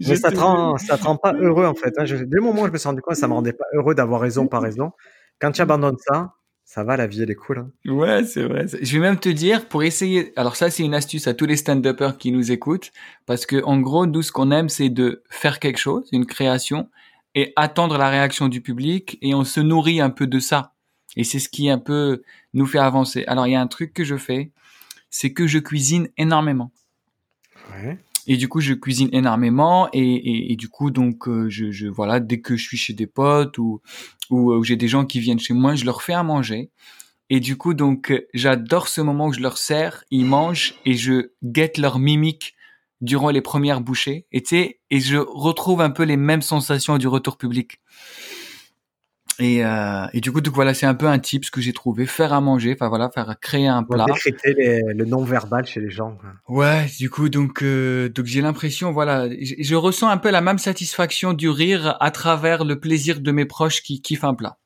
Mais 0.01 0.17
ça 0.17 0.31
te, 0.31 0.39
rend, 0.39 0.79
ça 0.79 0.97
te 0.97 1.05
rend 1.05 1.17
pas 1.17 1.35
heureux 1.35 1.67
en 1.67 1.75
fait. 1.75 1.93
Hein. 1.99 2.05
dès 2.05 2.37
le 2.37 2.41
moment 2.41 2.63
où 2.63 2.67
je 2.67 2.73
me 2.73 2.79
suis 2.79 2.89
rendu 2.89 3.03
compte, 3.03 3.17
ça 3.17 3.29
me 3.29 3.35
rendait 3.35 3.53
pas 3.53 3.67
heureux 3.75 3.95
d'avoir 3.95 4.21
raison 4.21 4.47
par 4.47 4.63
raison. 4.63 4.93
Quand 5.41 5.53
tu 5.53 5.61
abandonnes 5.61 5.99
ça, 5.99 6.33
ça 6.73 6.85
va, 6.85 6.97
la 6.97 7.07
vie 7.07 7.21
elle 7.21 7.31
est 7.31 7.35
cool. 7.35 7.59
Hein. 7.59 7.71
Ouais, 7.85 8.25
c'est 8.25 8.45
vrai. 8.45 8.65
Je 8.67 8.93
vais 8.95 8.99
même 8.99 9.19
te 9.19 9.29
dire, 9.29 9.69
pour 9.69 9.83
essayer, 9.83 10.33
alors 10.37 10.57
ça 10.57 10.71
c'est 10.71 10.83
une 10.83 10.95
astuce 10.95 11.27
à 11.27 11.35
tous 11.35 11.45
les 11.45 11.57
stand-uppers 11.57 12.17
qui 12.17 12.33
nous 12.33 12.51
écoutent, 12.51 12.93
parce 13.27 13.45
que 13.45 13.63
en 13.65 13.79
gros, 13.79 14.07
nous 14.07 14.23
ce 14.23 14.33
qu'on 14.33 14.51
aime 14.51 14.71
c'est 14.71 14.89
de 14.89 15.23
faire 15.29 15.61
quelque 15.61 15.77
chose, 15.77 16.09
une 16.13 16.25
création, 16.25 16.89
et 17.35 17.53
attendre 17.57 17.99
la 17.99 18.09
réaction 18.09 18.49
du 18.49 18.63
public 18.63 19.19
et 19.21 19.35
on 19.35 19.45
se 19.45 19.61
nourrit 19.61 20.01
un 20.01 20.09
peu 20.09 20.27
de 20.27 20.39
ça. 20.39 20.73
Et 21.15 21.25
c'est 21.25 21.41
ce 21.41 21.51
qui 21.51 21.69
un 21.69 21.79
peu 21.79 22.23
nous 22.55 22.65
fait 22.65 22.79
avancer. 22.79 23.25
Alors 23.27 23.47
il 23.47 23.53
y 23.53 23.55
a 23.55 23.61
un 23.61 23.67
truc 23.67 23.93
que 23.93 24.05
je 24.05 24.17
fais, 24.17 24.51
c'est 25.11 25.35
que 25.35 25.47
je 25.47 25.59
cuisine 25.59 26.09
énormément. 26.17 26.73
Ouais. 27.75 27.99
Et 28.27 28.37
du 28.37 28.49
coup, 28.49 28.61
je 28.61 28.75
cuisine 28.75 29.09
énormément 29.13 29.89
et, 29.93 30.55
du 30.57 30.69
coup, 30.69 30.91
donc, 30.91 31.29
euh, 31.29 31.49
je, 31.49 31.71
je, 31.71 31.87
voilà, 31.89 32.21
dès 32.21 32.41
que 32.41 32.57
je 32.57 32.63
suis 32.63 32.77
chez 32.77 32.93
des 32.93 33.07
potes 33.07 33.59
ou, 33.59 33.81
ou, 34.31 34.53
ou 34.53 34.65
j'ai 34.65 34.77
des 34.77 34.89
gens 34.89 35.05
qui 35.05 35.21
viennent 35.21 35.41
chez 35.41 35.55
moi, 35.55 35.75
je 35.75 35.85
leur 35.85 36.03
fais 36.03 36.13
à 36.13 36.23
manger. 36.23 36.71
Et 37.31 37.41
du 37.41 37.57
coup, 37.57 37.75
donc, 37.75 38.13
j'adore 38.35 38.89
ce 38.89 39.01
moment 39.01 39.29
où 39.29 39.33
je 39.33 39.41
leur 39.41 39.59
sers, 39.59 40.05
ils 40.11 40.25
mangent 40.25 40.75
et 40.85 40.95
je 40.95 41.31
guette 41.43 41.79
leur 41.79 41.99
mimique 41.99 42.55
durant 43.01 43.31
les 43.31 43.41
premières 43.41 43.81
bouchées 43.81 44.27
et 44.33 44.45
et 44.91 45.01
je 45.01 45.17
retrouve 45.17 45.81
un 45.81 45.91
peu 45.91 46.05
les 46.05 46.17
mêmes 46.17 46.43
sensations 46.43 46.99
du 46.99 47.09
retour 47.09 47.37
public. 47.37 47.81
Et, 49.39 49.65
euh, 49.65 50.07
et 50.13 50.21
du 50.21 50.31
coup, 50.31 50.41
donc 50.41 50.55
voilà, 50.55 50.75
c'est 50.75 50.87
un 50.87 50.95
peu 50.95 51.07
un 51.07 51.19
tip 51.19 51.45
ce 51.45 51.51
que 51.51 51.61
j'ai 51.61 51.73
trouvé, 51.73 52.07
faire 52.07 52.33
à 52.33 52.41
manger, 52.41 52.75
enfin 52.75 52.89
voilà, 52.89 53.11
faire 53.11 53.35
créer 53.41 53.67
un 53.67 53.83
plat. 53.83 54.05
Décréter 54.07 54.55
le 54.55 55.05
non 55.05 55.25
verbal 55.25 55.67
chez 55.67 55.81
les 55.81 55.91
gens. 55.91 56.19
Ouais, 56.49 56.87
du 56.99 57.09
coup, 57.09 57.29
donc 57.29 57.63
euh, 57.63 58.09
donc 58.09 58.27
j'ai 58.27 58.41
l'impression, 58.43 58.93
voilà, 58.93 59.29
je, 59.31 59.75
ressens 59.75 60.09
un 60.09 60.19
peu 60.19 60.31
la 60.31 60.41
même 60.41 60.59
satisfaction 60.59 61.33
du 61.33 61.49
rire 61.49 61.97
à 62.01 62.11
travers 62.11 62.65
le 62.65 62.79
plaisir 62.79 63.21
de 63.21 63.33
mes 63.33 63.47
proches 63.47 63.83
qui 63.83 64.03
kiffent 64.03 64.25
un 64.25 64.35
plat. 64.35 64.59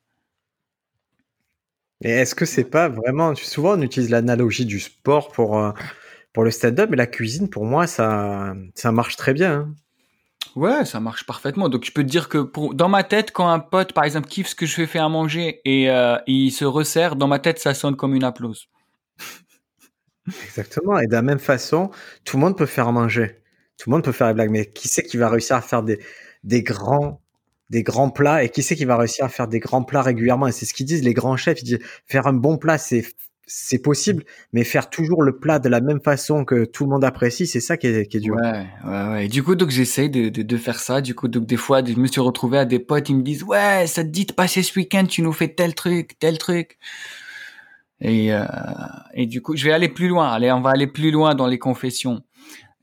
Et 2.03 2.11
est-ce 2.11 2.35
que 2.35 2.45
c'est 2.45 2.69
pas 2.69 2.89
vraiment, 2.89 3.33
souvent 3.35 3.73
on 3.77 3.81
utilise 3.81 4.09
l'analogie 4.09 4.65
du 4.65 4.79
sport 4.79 5.31
pour 5.31 5.57
euh, 5.57 5.71
pour 6.33 6.43
le 6.43 6.51
stand-up, 6.51 6.89
mais 6.91 6.97
la 6.97 7.07
cuisine, 7.07 7.49
pour 7.49 7.65
moi, 7.65 7.87
ça, 7.87 8.53
ça 8.75 8.91
marche 8.91 9.15
très 9.15 9.33
bien. 9.33 9.53
Hein. 9.53 9.75
Ouais, 10.55 10.85
ça 10.85 10.99
marche 10.99 11.25
parfaitement. 11.25 11.69
Donc 11.69 11.85
je 11.85 11.91
peux 11.91 12.03
te 12.03 12.09
dire 12.09 12.29
que 12.29 12.49
dans 12.73 12.89
ma 12.89 13.03
tête, 13.03 13.31
quand 13.31 13.47
un 13.47 13.59
pote, 13.59 13.93
par 13.93 14.03
exemple, 14.05 14.27
kiffe 14.27 14.47
ce 14.47 14.55
que 14.55 14.65
je 14.65 14.85
fais 14.85 14.99
à 14.99 15.09
manger 15.09 15.61
et 15.65 15.89
euh, 15.89 16.17
il 16.25 16.51
se 16.51 16.65
resserre, 16.65 17.15
dans 17.15 17.27
ma 17.27 17.39
tête, 17.39 17.59
ça 17.59 17.73
sonne 17.73 17.95
comme 17.95 18.15
une 18.15 18.23
applause. 18.23 18.67
Exactement. 20.45 20.99
Et 20.99 21.07
de 21.07 21.11
la 21.13 21.21
même 21.21 21.39
façon, 21.39 21.91
tout 22.25 22.37
le 22.37 22.41
monde 22.41 22.57
peut 22.57 22.65
faire 22.65 22.87
à 22.87 22.91
manger. 22.91 23.41
Tout 23.77 23.89
le 23.89 23.95
monde 23.95 24.03
peut 24.03 24.11
faire 24.11 24.27
des 24.27 24.33
blagues. 24.33 24.49
Mais 24.51 24.65
qui 24.65 24.87
c'est 24.87 25.03
qui 25.03 25.17
va 25.17 25.29
réussir 25.29 25.55
à 25.55 25.61
faire 25.61 25.83
des, 25.83 25.99
des 26.43 26.63
grands 26.63 27.21
des 27.69 27.83
grands 27.83 28.09
plats 28.09 28.43
et 28.43 28.49
qui 28.49 28.63
c'est 28.63 28.75
qui 28.77 28.85
va 28.85 28.97
réussir 28.97 29.25
à 29.25 29.29
faire 29.29 29.47
des 29.47 29.59
grands 29.59 29.83
plats 29.83 30.01
régulièrement? 30.01 30.47
Et 30.47 30.51
c'est 30.53 30.65
ce 30.65 30.73
qu'ils 30.73 30.85
disent 30.85 31.03
les 31.03 31.13
grands 31.13 31.37
chefs 31.37 31.61
ils 31.61 31.65
disent 31.65 31.79
faire 32.05 32.27
un 32.27 32.33
bon 32.33 32.57
plat 32.57 32.77
c'est 32.77 33.05
c'est 33.47 33.81
possible, 33.81 34.25
mais 34.51 34.65
faire 34.65 34.89
toujours 34.89 35.23
le 35.23 35.39
plat 35.39 35.57
de 35.57 35.69
la 35.69 35.79
même 35.79 36.01
façon 36.01 36.43
que 36.43 36.65
tout 36.65 36.83
le 36.83 36.89
monde 36.89 37.05
apprécie, 37.05 37.47
c'est 37.47 37.61
ça 37.61 37.77
qui 37.77 37.87
est, 37.87 38.19
dur. 38.19 38.35
Ouais, 38.35 38.67
ouais, 38.85 39.07
ouais. 39.07 39.27
du 39.29 39.41
coup, 39.41 39.55
donc 39.55 39.69
j'essaye 39.69 40.09
de, 40.09 40.27
de, 40.27 40.43
de, 40.43 40.57
faire 40.57 40.79
ça. 40.79 40.99
Du 40.99 41.15
coup, 41.15 41.29
donc 41.29 41.45
des 41.45 41.55
fois, 41.55 41.81
je 41.83 41.93
me 41.93 42.07
suis 42.07 42.19
retrouvé 42.19 42.57
à 42.57 42.65
des 42.65 42.79
potes, 42.79 43.09
ils 43.09 43.15
me 43.15 43.23
disent 43.23 43.43
ouais, 43.43 43.87
ça 43.87 44.03
te 44.03 44.09
dit 44.09 44.25
de 44.25 44.33
passer 44.33 44.63
ce 44.63 44.77
week-end, 44.77 45.05
tu 45.05 45.21
nous 45.21 45.31
fais 45.31 45.47
tel 45.47 45.73
truc, 45.73 46.19
tel 46.19 46.37
truc. 46.37 46.77
Et 48.01 48.33
euh, 48.33 48.45
et 49.13 49.25
du 49.25 49.41
coup, 49.41 49.55
je 49.55 49.63
vais 49.63 49.71
aller 49.71 49.89
plus 49.89 50.09
loin. 50.09 50.27
Allez, 50.27 50.51
on 50.51 50.61
va 50.61 50.71
aller 50.71 50.87
plus 50.87 51.11
loin 51.11 51.33
dans 51.33 51.47
les 51.47 51.57
confessions. 51.57 52.21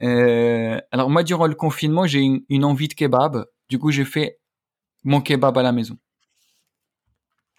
Euh, 0.03 0.81
alors 0.91 1.11
moi, 1.11 1.23
durant 1.23 1.47
le 1.47 1.55
confinement, 1.55 2.07
j'ai 2.07 2.21
une, 2.21 2.41
une 2.49 2.65
envie 2.65 2.89
de 2.89 2.95
kebab. 2.95 3.45
Du 3.69 3.79
coup, 3.79 3.91
j'ai 3.91 4.05
fait 4.05 4.39
mon 5.05 5.21
kebab 5.21 5.57
à 5.59 5.63
la 5.63 5.73
maison. 5.73 5.99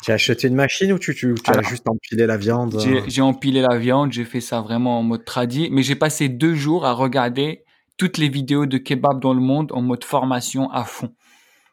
Tu 0.05 0.11
as 0.11 0.15
acheté 0.15 0.49
une 0.49 0.55
machine 0.55 0.93
ou 0.93 0.99
tu, 0.99 1.15
tu, 1.15 1.33
as 1.47 1.63
juste 1.63 1.89
empilé 1.89 2.27
la 2.27 2.37
viande 2.37 2.75
euh? 2.75 3.01
J'ai 3.07 3.21
empilé 3.23 3.61
la 3.61 3.75
viande, 3.75 4.13
j'ai 4.13 4.23
fait 4.23 4.39
ça 4.39 4.61
vraiment 4.61 4.99
en 4.99 5.01
mode 5.01 5.25
tradi, 5.25 5.69
mais 5.71 5.81
j'ai 5.81 5.95
passé 5.95 6.29
deux 6.29 6.53
jours 6.53 6.85
à 6.85 6.91
regarder 6.91 7.63
toutes 7.97 8.19
les 8.19 8.29
vidéos 8.29 8.67
de 8.67 8.77
kebab 8.77 9.19
dans 9.19 9.33
le 9.33 9.41
monde 9.41 9.71
en 9.71 9.81
mode 9.81 10.03
formation 10.03 10.69
à 10.69 10.83
fond. 10.83 11.11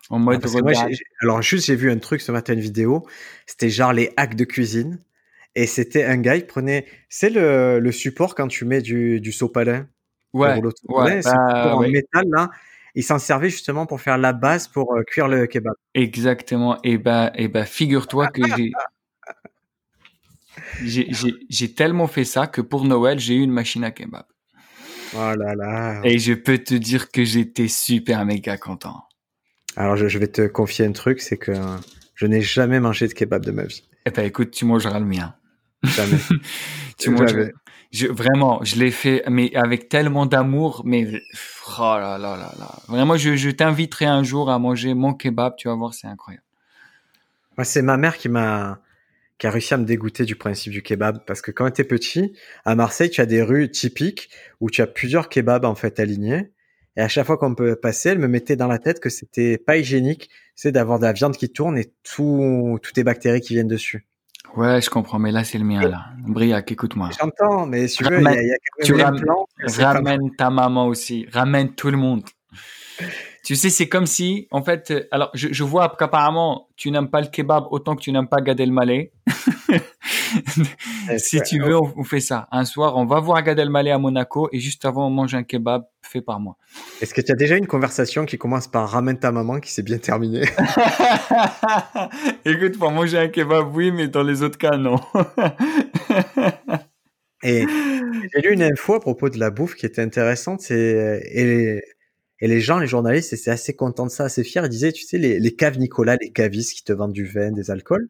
En 0.09 0.19
mode 0.19 0.43
alors 1.21 1.43
juste 1.43 1.67
j'ai 1.67 1.77
vu 1.77 1.91
un 1.91 1.99
truc 1.99 2.23
ce 2.23 2.33
matin 2.33 2.55
une 2.55 2.61
vidéo, 2.61 3.07
c'était 3.45 3.69
genre 3.69 3.93
les 3.93 4.15
hacks 4.17 4.35
de 4.35 4.45
cuisine 4.45 4.99
et 5.55 5.67
c'était 5.67 6.05
un 6.05 6.17
gars 6.17 6.37
il 6.37 6.47
prenait 6.47 6.87
c'est 7.11 7.29
le, 7.29 7.81
le 7.81 7.93
support 7.93 8.35
quand 8.35 8.49
tu 8.49 8.65
mets 8.65 8.81
du, 8.81 9.21
du 9.21 9.33
sopalin. 9.33 9.89
Ouais, 10.33 10.59
ouais, 10.89 11.21
bah, 11.23 11.77
en 11.77 11.81
métal 11.83 12.25
là 12.31 12.49
il 12.95 13.03
s'en 13.03 13.19
servait 13.19 13.51
justement 13.51 13.87
pour 13.87 14.01
faire 14.01 14.19
la 14.19 14.33
base 14.33 14.69
pour 14.69 14.95
euh, 14.95 15.03
cuire 15.03 15.29
le 15.29 15.47
kebab. 15.47 15.75
Exactement. 15.95 16.79
Et 16.83 16.99
ben, 16.99 17.31
et 17.35 17.49
ben, 17.49 17.65
figure-toi 17.65 18.29
que 18.29 18.43
j'ai, 20.83 21.11
j'ai, 21.49 21.75
tellement 21.75 22.07
fait 22.07 22.25
ça 22.25 22.47
que 22.47 22.61
pour 22.61 22.85
Noël, 22.85 23.19
j'ai 23.19 23.35
eu 23.35 23.43
une 23.43 23.53
machine 23.53 23.85
à 23.85 23.91
kebab. 23.91 24.25
Oh 25.15 25.35
là 25.37 25.55
là. 25.55 26.01
Et 26.05 26.19
je 26.19 26.33
peux 26.33 26.59
te 26.59 26.75
dire 26.75 27.11
que 27.11 27.25
j'étais 27.25 27.69
super 27.69 28.25
méga 28.25 28.57
content. 28.57 29.05
Alors, 29.77 29.97
je, 29.97 30.19
vais 30.19 30.27
te 30.27 30.47
confier 30.47 30.85
un 30.85 30.93
truc, 30.93 31.21
c'est 31.21 31.39
que 31.39 31.53
je 32.15 32.27
n'ai 32.27 32.43
jamais 32.43 32.81
mangé 32.81 33.09
de 33.09 33.15
kebab 33.15 33.45
de 33.45 33.53
ma 33.53 33.65
vie. 33.65 33.89
Eh 34.05 34.11
ben, 34.11 34.25
écoute, 34.25 34.51
tu 34.51 34.67
mangeras 34.67 34.99
le 34.99 35.07
mien. 35.07 35.35
Jamais. 35.83 36.19
tu 36.99 37.11
mangeras, 37.11 37.49
je, 37.93 38.07
vraiment, 38.07 38.65
je 38.65 38.77
l'ai 38.77 38.91
fait, 38.91 39.23
mais 39.29 39.55
avec 39.55 39.89
tellement 39.89 40.27
d'amour, 40.27 40.83
mais 40.85 41.07
oh 41.79 41.81
là 41.81 42.19
là 42.19 42.37
là 42.37 42.53
là. 42.59 42.75
Vraiment, 42.89 43.17
je, 43.17 43.37
je 43.37 43.51
t'inviterai 43.51 44.07
un 44.07 44.23
jour 44.23 44.51
à 44.51 44.59
manger 44.59 44.95
mon 44.95 45.13
kebab, 45.13 45.57
tu 45.57 45.69
vas 45.69 45.75
voir, 45.75 45.93
c'est 45.93 46.07
incroyable. 46.07 46.45
Moi, 47.59 47.65
c'est 47.65 47.83
ma 47.83 47.99
mère 47.99 48.17
qui 48.17 48.29
m'a 48.29 48.81
qui 49.39 49.47
a 49.49 49.51
réussi 49.51 49.75
à 49.75 49.77
me 49.77 49.85
dégoûter 49.85 50.25
du 50.25 50.37
principe 50.37 50.73
du 50.73 50.83
kebab 50.83 51.25
parce 51.27 51.43
que 51.43 51.51
quand 51.51 51.69
tu 51.71 51.83
es 51.83 51.85
petit, 51.85 52.33
à 52.65 52.77
Marseille, 52.77 53.11
tu 53.11 53.21
as 53.21 53.27
des 53.27 53.43
rues 53.43 53.71
typiques 53.71 54.31
où 54.61 54.71
tu 54.71 54.83
as 54.83 54.87
plusieurs 54.87 55.29
kebabs 55.29 55.65
en 55.65 55.75
fait 55.75 55.99
alignés. 55.99 56.53
Et 56.97 57.01
à 57.01 57.09
chaque 57.09 57.27
fois 57.27 57.37
qu'on 57.39 57.55
peut 57.55 57.75
passer, 57.75 58.11
elle 58.11 58.21
me 58.21 58.29
mettait 58.29 58.55
dans 58.55 58.69
la 58.69 58.79
tête 58.79 59.01
que 59.01 59.11
c'était 59.11 59.59
pas 59.59 59.79
hygiénique, 59.79 60.31
c'est 60.55 60.71
d'avoir 60.71 60.99
de 61.01 61.07
la 61.07 61.13
viande 61.13 61.37
qui 61.37 61.51
tourne 61.51 61.77
et 61.77 61.93
tout, 62.05 62.79
toutes 62.83 62.97
les 62.97 63.03
bactéries 63.03 63.41
qui 63.41 63.55
viennent 63.55 63.67
dessus. 63.67 64.07
Ouais, 64.57 64.83
je 64.83 64.91
comprends, 64.91 65.19
mais 65.19 65.33
là, 65.33 65.45
c'est 65.45 65.57
le 65.59 65.65
mien, 65.65 65.81
là. 65.81 66.07
Briac, 66.19 66.71
écoute-moi. 66.71 67.09
J'entends, 67.19 67.65
mais 67.67 67.89
si 67.89 67.99
tu 67.99 68.05
veux, 68.05 68.21
il 68.21 68.25
y 68.25 68.27
a, 68.29 68.43
il 68.43 68.49
y 68.49 68.53
a 68.53 68.57
quand 68.57 68.85
tu 68.85 68.95
ram- 69.03 69.25
Ramène 69.95 70.35
ta 70.37 70.51
maman 70.51 70.87
aussi. 70.87 71.27
Ramène 71.33 71.75
tout 71.75 71.91
le 71.91 71.97
monde. 71.97 72.23
Tu 73.45 73.57
sais, 73.57 73.71
c'est 73.71 73.89
comme 73.89 74.07
si, 74.07 74.47
en 74.53 74.63
fait, 74.63 74.93
euh, 74.93 75.03
alors, 75.11 75.31
je, 75.35 75.49
je 75.51 75.65
vois 75.65 75.97
qu'apparemment, 75.99 76.69
tu 76.77 76.93
n'aimes 76.93 77.11
pas 77.11 77.21
le 77.21 77.27
kebab 77.27 77.65
autant 77.73 77.97
que 77.97 78.01
tu 78.01 78.13
n'aimes 78.13 78.29
pas 78.29 78.41
Gad 78.41 78.61
Elmaleh. 78.61 79.13
si 81.19 81.43
tu 81.43 81.61
veux, 81.61 81.77
on, 81.77 81.93
on 81.97 82.05
fait 82.05 82.21
ça. 82.21 82.47
Un 82.53 82.65
soir, 82.65 82.97
on 82.97 83.05
va 83.05 83.19
voir 83.19 83.43
Gad 83.43 83.59
Elmaleh 83.59 83.91
à 83.91 83.99
Monaco 83.99 84.49
et 84.53 84.61
juste 84.61 84.85
avant, 84.85 85.09
on 85.09 85.11
mange 85.11 85.35
un 85.35 85.43
kebab 85.43 85.83
fait 86.03 86.21
par 86.21 86.39
moi. 86.39 86.57
Est-ce 87.01 87.15
que 87.15 87.21
tu 87.21 87.33
as 87.33 87.35
déjà 87.35 87.57
une 87.57 87.67
conversation 87.67 88.27
qui 88.27 88.39
commence 88.39 88.69
par 88.69 88.89
ramène 88.89 89.19
ta 89.19 89.33
maman 89.33 89.59
qui 89.59 89.73
s'est 89.73 89.83
bien 89.83 89.99
terminée 89.99 90.45
Écoute, 92.45 92.79
pour 92.79 92.93
manger 92.93 93.19
un 93.19 93.29
kebab, 93.29 93.75
oui, 93.75 93.91
mais 93.91 94.07
dans 94.07 94.23
les 94.23 94.45
autres 94.45 94.59
cas, 94.59 94.77
non. 94.77 95.01
Et 97.43 97.67
j'ai 98.33 98.41
lu 98.41 98.53
une 98.53 98.63
info 98.63 98.95
à 98.95 99.01
propos 99.01 99.29
de 99.29 99.39
la 99.39 99.51
bouffe 99.51 99.75
qui 99.75 99.85
était 99.85 100.03
intéressante. 100.03 100.61
C'est 100.61 101.23
et 101.33 101.45
les, 101.45 101.83
et 102.43 102.49
les 102.49 102.61
gens, 102.61 102.81
les 102.81 102.89
journalistes, 102.89 103.33
étaient 103.33 103.53
assez 103.53 103.73
contents 103.77 104.05
de 104.05 104.11
ça, 104.11 104.25
assez 104.25 104.43
fiers. 104.43 104.63
Ils 104.65 104.69
disaient, 104.69 104.91
tu 104.91 105.05
sais, 105.05 105.17
les, 105.17 105.39
les 105.39 105.55
caves 105.55 105.79
Nicolas, 105.79 106.17
les 106.21 106.33
cavistes 106.33 106.75
qui 106.75 106.83
te 106.83 106.93
vendent 106.93 107.13
du 107.13 107.25
vin, 107.25 107.53
des 107.53 107.71
alcools. 107.71 108.09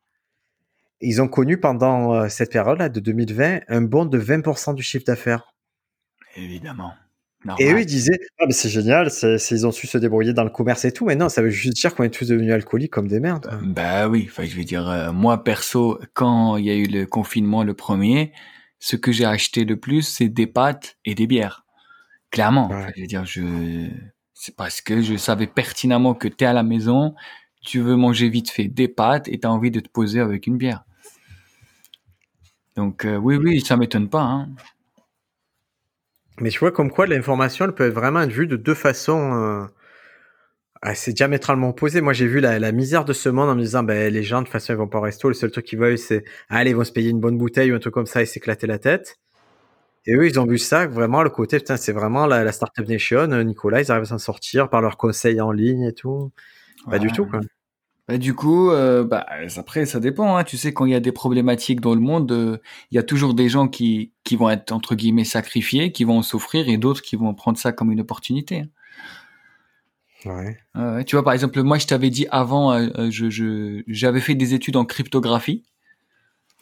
Ils 1.02 1.20
ont 1.20 1.28
connu 1.28 1.60
pendant 1.60 2.14
euh, 2.14 2.28
cette 2.30 2.50
période-là 2.50 2.88
de 2.88 2.98
2020 2.98 3.60
un 3.68 3.82
bond 3.82 4.06
de 4.06 4.18
20% 4.18 4.74
du 4.74 4.82
chiffre 4.82 5.04
d'affaires. 5.04 5.54
Évidemment. 6.34 6.94
Et 7.58 7.70
eux, 7.72 7.80
ils 7.80 7.86
disaient, 7.86 8.18
ah, 8.38 8.44
mais 8.46 8.54
c'est 8.54 8.70
génial, 8.70 9.10
c'est, 9.10 9.36
ils 9.50 9.66
ont 9.66 9.72
su 9.72 9.86
se 9.86 9.98
débrouiller 9.98 10.32
dans 10.32 10.44
le 10.44 10.50
commerce 10.50 10.86
et 10.86 10.92
tout. 10.92 11.04
Mais 11.04 11.16
non, 11.16 11.28
ça 11.28 11.42
veut 11.42 11.50
juste 11.50 11.76
dire 11.76 11.94
qu'on 11.94 12.04
est 12.04 12.10
tous 12.10 12.28
devenus 12.28 12.54
alcooliques 12.54 12.92
comme 12.92 13.08
des 13.08 13.20
merdes. 13.20 13.50
Bah 13.62 14.08
oui, 14.08 14.28
enfin 14.30 14.44
je 14.46 14.56
veux 14.56 14.64
dire, 14.64 14.88
euh, 14.88 15.12
moi 15.12 15.44
perso, 15.44 16.00
quand 16.14 16.56
il 16.56 16.64
y 16.64 16.70
a 16.70 16.74
eu 16.74 16.86
le 16.86 17.04
confinement 17.04 17.64
le 17.64 17.74
premier, 17.74 18.32
ce 18.78 18.96
que 18.96 19.12
j'ai 19.12 19.26
acheté 19.26 19.66
le 19.66 19.76
plus, 19.76 20.02
c'est 20.02 20.30
des 20.30 20.46
pâtes 20.46 20.96
et 21.04 21.14
des 21.14 21.26
bières. 21.26 21.66
Clairement, 22.30 22.70
Ouais. 22.70 22.76
Enfin, 22.76 22.92
je 22.96 23.00
veux 23.02 23.06
dire, 23.06 23.24
je, 23.26 23.90
c'est 24.44 24.56
parce 24.56 24.80
que 24.80 25.02
je 25.02 25.16
savais 25.16 25.46
pertinemment 25.46 26.14
que 26.14 26.26
t'es 26.26 26.46
à 26.46 26.52
la 26.52 26.64
maison, 26.64 27.14
tu 27.64 27.78
veux 27.78 27.94
manger 27.94 28.28
vite 28.28 28.50
fait 28.50 28.64
des 28.64 28.88
pâtes 28.88 29.28
et 29.28 29.38
t'as 29.38 29.46
envie 29.46 29.70
de 29.70 29.78
te 29.78 29.88
poser 29.88 30.18
avec 30.18 30.49
une 30.49 30.56
bière. 30.56 30.82
Donc 32.75 33.04
euh, 33.04 33.16
oui, 33.18 33.37
oui, 33.37 33.61
ça 33.61 33.76
m'étonne 33.76 34.11
pas. 34.11 34.22
Hein. 34.22 34.49
Mais 36.40 36.50
tu 36.50 36.58
vois, 36.58 36.72
comme 36.72 36.90
quoi 36.90 37.06
l'information, 37.06 37.66
elle 37.66 37.75
peut 37.75 37.87
vraiment 37.87 38.22
être 38.22 38.32
vue 38.32 38.49
de 38.49 38.56
deux 38.56 38.75
façons 38.75 39.32
euh, 39.32 39.64
assez 40.80 41.12
diamétralement 41.12 41.68
opposées. 41.68 42.00
Moi, 42.00 42.12
j'ai 42.12 42.26
vu 42.26 42.40
la, 42.40 42.72
misère 42.72 43.04
de 43.04 43.12
ce 43.12 43.28
monde 43.28 43.49
en 43.49 43.54
me 43.54 43.61
disant, 43.61 43.84
ben, 43.84 44.12
les 44.12 44.25
gens, 44.25 44.40
de 44.40 44.46
toute 44.46 44.52
façon, 44.52 44.72
ils 44.72 44.76
vont 44.76 44.88
pas 44.88 44.99
au 44.99 45.02
resto. 45.02 45.28
Le 45.28 45.34
seul 45.34 45.52
truc 45.52 45.66
qu'ils 45.66 45.78
veulent, 45.78 45.99
c'est, 45.99 46.25
allez, 46.49 46.70
ils 46.70 46.76
vont 46.76 46.82
se 46.82 46.90
payer 46.90 47.11
une 47.11 47.20
bonne 47.20 47.38
bouteille 47.38 47.70
ou 47.70 47.76
un 47.76 47.78
truc 47.78 47.94
comme 47.94 48.06
ça 48.06 48.20
et 48.20 48.26
s'éclater 48.26 48.66
la 48.66 48.80
tête. 48.80 49.20
Et 50.06 50.14
eux, 50.14 50.26
ils 50.26 50.40
ont 50.40 50.47
vu 50.47 50.59
ça, 50.59 50.87
vraiment, 50.87 51.23
le 51.23 51.30
côté, 51.30 51.59
putain, 51.59 51.76
c'est 51.76 51.92
vraiment 51.92 52.26
la, 52.26 52.42
la 52.42 52.52
Startup 52.52 52.87
Nation. 52.88 53.30
euh, 53.30 53.42
Nicolas, 53.44 53.82
ils 53.82 53.90
arrivent 53.92 54.02
à 54.02 54.06
s'en 54.06 54.18
sortir 54.18 54.68
par 54.68 54.80
leurs 54.80 54.97
conseils 54.97 55.40
en 55.40 55.52
ligne 55.52 55.82
et 55.82 55.92
tout. 55.92 56.32
Pas 56.90 56.99
du 56.99 57.12
tout, 57.12 57.25
quoi. 57.26 57.40
Bah, 58.09 58.18
du 58.18 58.35
coup, 58.35 58.71
euh, 58.73 59.04
bah, 59.04 59.25
après, 59.56 59.87
ça 59.87 60.00
dépend. 60.00 60.37
Hein. 60.37 60.42
Tu 60.42 60.56
sais, 60.56 60.73
quand 60.75 60.87
il 60.87 60.90
y 60.90 60.94
a 60.97 61.00
des 61.00 61.12
problématiques 61.12 61.80
dans 61.80 61.94
le 61.94 62.00
monde, 62.00 62.32
euh, 62.32 62.59
il 62.90 62.97
y 62.97 62.99
a 62.99 63.04
toujours 63.04 63.32
des 63.32 63.49
gens 63.49 63.68
qui, 63.68 64.11
qui 64.25 64.35
vont 64.35 64.50
être, 64.50 64.73
entre 64.73 64.97
guillemets, 64.97 65.23
sacrifiés, 65.25 65.92
qui 65.92 66.02
vont 66.02 66.18
en 66.18 66.23
souffrir, 66.23 66.68
et 66.68 66.78
d'autres 66.78 67.00
qui 67.02 67.14
vont 67.14 67.32
prendre 67.32 67.56
ça 67.56 67.71
comme 67.71 67.92
une 67.92 68.00
opportunité. 68.00 68.64
Ouais. 70.25 70.56
Ouais, 70.75 71.04
tu 71.04 71.14
vois, 71.16 71.25
par 71.25 71.32
exemple, 71.32 71.62
moi, 71.62 71.78
je 71.78 71.87
t'avais 71.87 72.11
dit 72.11 72.26
avant, 72.30 72.76
je, 73.11 73.30
je, 73.30 73.82
j'avais 73.87 74.21
fait 74.21 74.35
des 74.35 74.54
études 74.54 74.76
en 74.76 74.85
cryptographie, 74.85 75.62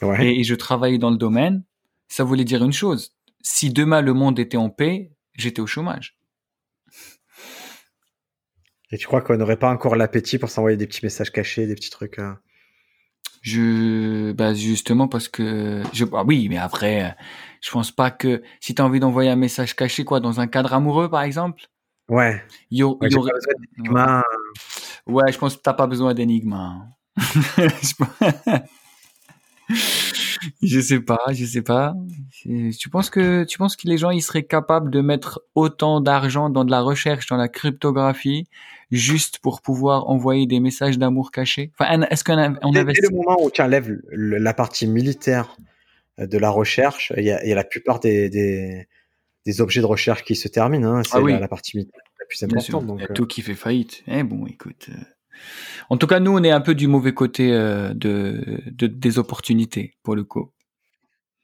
Ouais. 0.02 0.26
et, 0.26 0.40
et 0.40 0.44
je 0.44 0.54
travaillais 0.54 0.97
dans 0.99 1.11
le 1.11 1.18
domaine. 1.18 1.62
Ça 2.09 2.25
voulait 2.25 2.44
dire 2.44 2.64
une 2.64 2.73
chose. 2.73 3.12
Si 3.42 3.70
demain 3.70 4.00
le 4.02 4.12
monde 4.12 4.38
était 4.38 4.56
en 4.56 4.70
paix, 4.70 5.12
j'étais 5.35 5.61
au 5.61 5.66
chômage. 5.66 6.16
Et 8.92 8.99
tu 8.99 9.06
crois 9.06 9.23
qu'on 9.23 9.37
n'aurait 9.37 9.56
pas 9.59 9.70
encore 9.70 9.94
l'appétit 9.97 10.38
pour 10.38 10.50
s'envoyer 10.50 10.76
des 10.76 10.87
petits 10.87 11.04
messages 11.04 11.30
cachés, 11.30 11.66
des 11.66 11.75
petits 11.76 11.90
trucs. 11.90 12.18
euh, 12.18 12.32
Je, 13.42 14.32
bah 14.32 14.52
justement 14.52 15.06
parce 15.09 15.28
que, 15.28 15.82
je, 15.92 16.04
ah 16.12 16.25
oui, 16.25 16.49
mais 16.49 16.59
après, 16.59 17.16
je 17.62 17.70
pense 17.70 17.92
pas 17.92 18.11
que 18.11 18.42
si 18.61 18.75
t'as 18.75 18.82
envie 18.82 18.99
d'envoyer 19.00 19.30
un 19.30 19.37
message 19.37 19.76
caché, 19.76 20.04
quoi, 20.04 20.18
dans 20.20 20.40
un 20.40 20.47
cadre 20.49 20.73
amoureux, 20.75 21.09
par 21.09 21.23
exemple, 21.23 21.62
Ouais. 22.09 22.42
y, 22.73 22.82
Ouais, 22.82 23.09
y 23.09 23.14
aurait, 23.14 23.30
pas 23.30 23.37
besoin 23.37 23.54
d'énigmes, 23.76 24.23
ouais, 25.06 25.32
je 25.32 25.38
pense 25.38 25.56
que 25.56 25.62
t'as 25.62 25.73
pas 25.75 25.87
besoin 25.87 26.12
d'énigmes. 26.12 26.52
hein. 26.54 26.88
je 30.62 30.80
sais 30.80 31.00
pas, 31.00 31.18
je 31.32 31.44
sais 31.44 31.62
pas. 31.62 31.94
Tu 32.42 32.88
penses 32.90 33.10
que, 33.10 33.44
tu 33.44 33.58
penses 33.58 33.76
que 33.76 33.86
les 33.88 33.98
gens, 33.98 34.10
ils 34.10 34.22
seraient 34.22 34.44
capables 34.44 34.90
de 34.90 35.00
mettre 35.00 35.42
autant 35.54 36.00
d'argent 36.00 36.50
dans 36.50 36.64
de 36.64 36.70
la 36.70 36.80
recherche, 36.80 37.26
dans 37.26 37.36
la 37.36 37.48
cryptographie, 37.48 38.46
juste 38.90 39.38
pour 39.38 39.60
pouvoir 39.62 40.08
envoyer 40.08 40.46
des 40.46 40.60
messages 40.60 40.98
d'amour 40.98 41.30
cachés? 41.30 41.70
Enfin, 41.78 42.02
est-ce 42.10 42.24
qu'on 42.24 42.56
on 42.62 42.72
Dès, 42.72 42.80
investit? 42.80 43.02
le 43.10 43.16
moment 43.16 43.36
où 43.42 43.50
tu 43.50 43.62
enlèves 43.62 43.96
la 44.12 44.54
partie 44.54 44.86
militaire 44.86 45.56
euh, 46.18 46.26
de 46.26 46.38
la 46.38 46.50
recherche, 46.50 47.12
il 47.16 47.24
y 47.24 47.30
a, 47.30 47.44
il 47.44 47.48
y 47.48 47.52
a 47.52 47.56
la 47.56 47.64
plupart 47.64 48.00
des, 48.00 48.28
des, 48.30 48.88
des 49.46 49.60
objets 49.60 49.80
de 49.80 49.86
recherche 49.86 50.24
qui 50.24 50.36
se 50.36 50.48
terminent. 50.48 50.92
hein. 50.96 51.02
C'est 51.04 51.16
Ah 51.16 51.20
oui. 51.22 51.32
la, 51.32 51.40
la 51.40 51.48
partie 51.48 51.76
militaire 51.76 52.00
la 52.18 52.26
plus 52.26 52.42
importante. 52.42 52.86
Donc, 52.86 52.98
il 52.98 53.02
y 53.02 53.04
a 53.06 53.10
euh, 53.10 53.14
tout 53.14 53.26
qui 53.26 53.42
fait 53.42 53.54
faillite. 53.54 54.02
Eh 54.06 54.22
bon, 54.22 54.46
écoute. 54.46 54.88
euh, 54.90 54.94
En 55.90 55.96
tout 55.96 56.06
cas, 56.06 56.20
nous, 56.20 56.32
on 56.37 56.42
est 56.42 56.50
un 56.50 56.60
peu 56.60 56.75
du 56.75 56.87
mauvais 56.88 57.14
côté 57.14 57.52
euh, 57.52 57.92
de, 57.94 58.62
de 58.70 58.87
des 58.87 59.18
opportunités 59.18 59.94
pour 60.02 60.14
le 60.16 60.25
coup. 60.25 60.50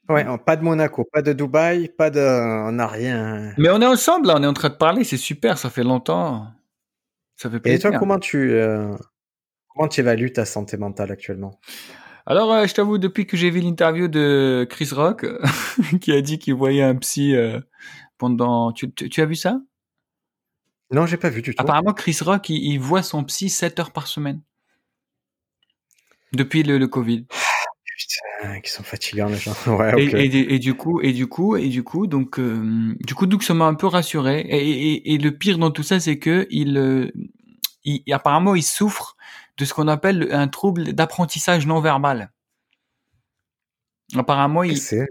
ouais, 0.09 0.23
hein, 0.23 0.37
pas 0.37 0.55
de 0.55 0.63
Monaco, 0.63 1.05
pas 1.11 1.21
de 1.21 1.33
Dubaï, 1.33 1.89
pas 1.89 2.09
de. 2.09 2.19
On 2.21 2.71
n'a 2.73 2.87
rien. 2.87 3.53
Mais 3.57 3.69
on 3.69 3.81
est 3.81 3.85
ensemble, 3.85 4.27
là, 4.27 4.35
on 4.37 4.43
est 4.43 4.47
en 4.47 4.53
train 4.53 4.69
de 4.69 4.75
parler, 4.75 5.03
c'est 5.03 5.17
super, 5.17 5.57
ça 5.57 5.69
fait 5.69 5.83
longtemps. 5.83 6.47
Ça 7.35 7.49
fait 7.49 7.57
Et 7.57 7.59
plaisir. 7.59 7.79
toi, 7.79 7.93
comment 7.93 8.19
tu 8.19 8.53
euh, 8.53 8.95
comment 9.69 9.87
tu 9.87 10.01
évalues 10.01 10.33
ta 10.33 10.45
santé 10.45 10.77
mentale 10.77 11.11
actuellement? 11.11 11.59
Alors, 12.25 12.51
euh, 12.53 12.67
je 12.67 12.73
t'avoue, 12.73 12.97
depuis 12.97 13.25
que 13.27 13.37
j'ai 13.37 13.49
vu 13.49 13.59
l'interview 13.61 14.07
de 14.07 14.65
Chris 14.69 14.89
Rock, 14.93 15.25
qui 16.01 16.11
a 16.11 16.21
dit 16.21 16.39
qu'il 16.39 16.55
voyait 16.55 16.83
un 16.83 16.95
psy 16.95 17.35
pendant. 18.17 18.71
Tu, 18.73 18.91
tu, 18.93 19.09
tu 19.09 19.21
as 19.21 19.25
vu 19.25 19.35
ça? 19.35 19.61
Non, 20.91 21.05
j'ai 21.05 21.17
pas 21.17 21.29
vu 21.29 21.41
du 21.41 21.53
tout. 21.53 21.61
Apparemment, 21.61 21.93
Chris 21.93 22.17
Rock, 22.21 22.49
il, 22.49 22.63
il 22.63 22.79
voit 22.79 23.03
son 23.03 23.23
psy 23.25 23.49
7 23.49 23.79
heures 23.79 23.91
par 23.91 24.07
semaine. 24.07 24.41
Depuis 26.33 26.63
le, 26.63 26.77
le 26.77 26.87
Covid. 26.87 27.25
Putain, 27.97 28.61
qui 28.61 28.71
sont 28.71 28.83
fatigants 28.83 29.27
les 29.27 29.37
gens. 29.37 29.55
Ouais, 29.67 29.93
Et, 29.97 30.07
ok. 30.07 30.13
et, 30.13 30.53
et 30.55 30.59
du 30.59 30.75
coup, 30.75 31.01
et 31.01 31.13
du 31.13 31.27
coup, 31.27 31.57
et 31.57 31.67
du 31.67 31.83
coup, 31.83 32.05
donc, 32.07 32.39
euh, 32.39 32.95
du 32.99 33.15
coup, 33.15 33.25
donc 33.25 33.43
ça 33.43 33.53
m'a 33.53 33.65
un 33.65 33.73
peu 33.73 33.87
rassuré. 33.87 34.45
Et, 34.49 35.17
le 35.17 35.31
pire 35.31 35.57
dans 35.57 35.71
tout 35.71 35.83
ça, 35.83 35.99
c'est 35.99 36.19
que 36.19 36.47
il, 36.51 36.77
euh, 36.77 37.11
il, 37.83 38.03
apparemment, 38.13 38.55
il 38.55 38.63
souffre 38.63 39.17
de 39.57 39.65
ce 39.65 39.73
qu'on 39.73 39.87
appelle 39.87 40.27
un 40.31 40.47
trouble 40.47 40.93
d'apprentissage 40.93 41.65
non 41.65 41.81
verbal. 41.81 42.31
Apparemment, 44.15 44.63
il, 44.63 44.77
C'est. 44.77 45.07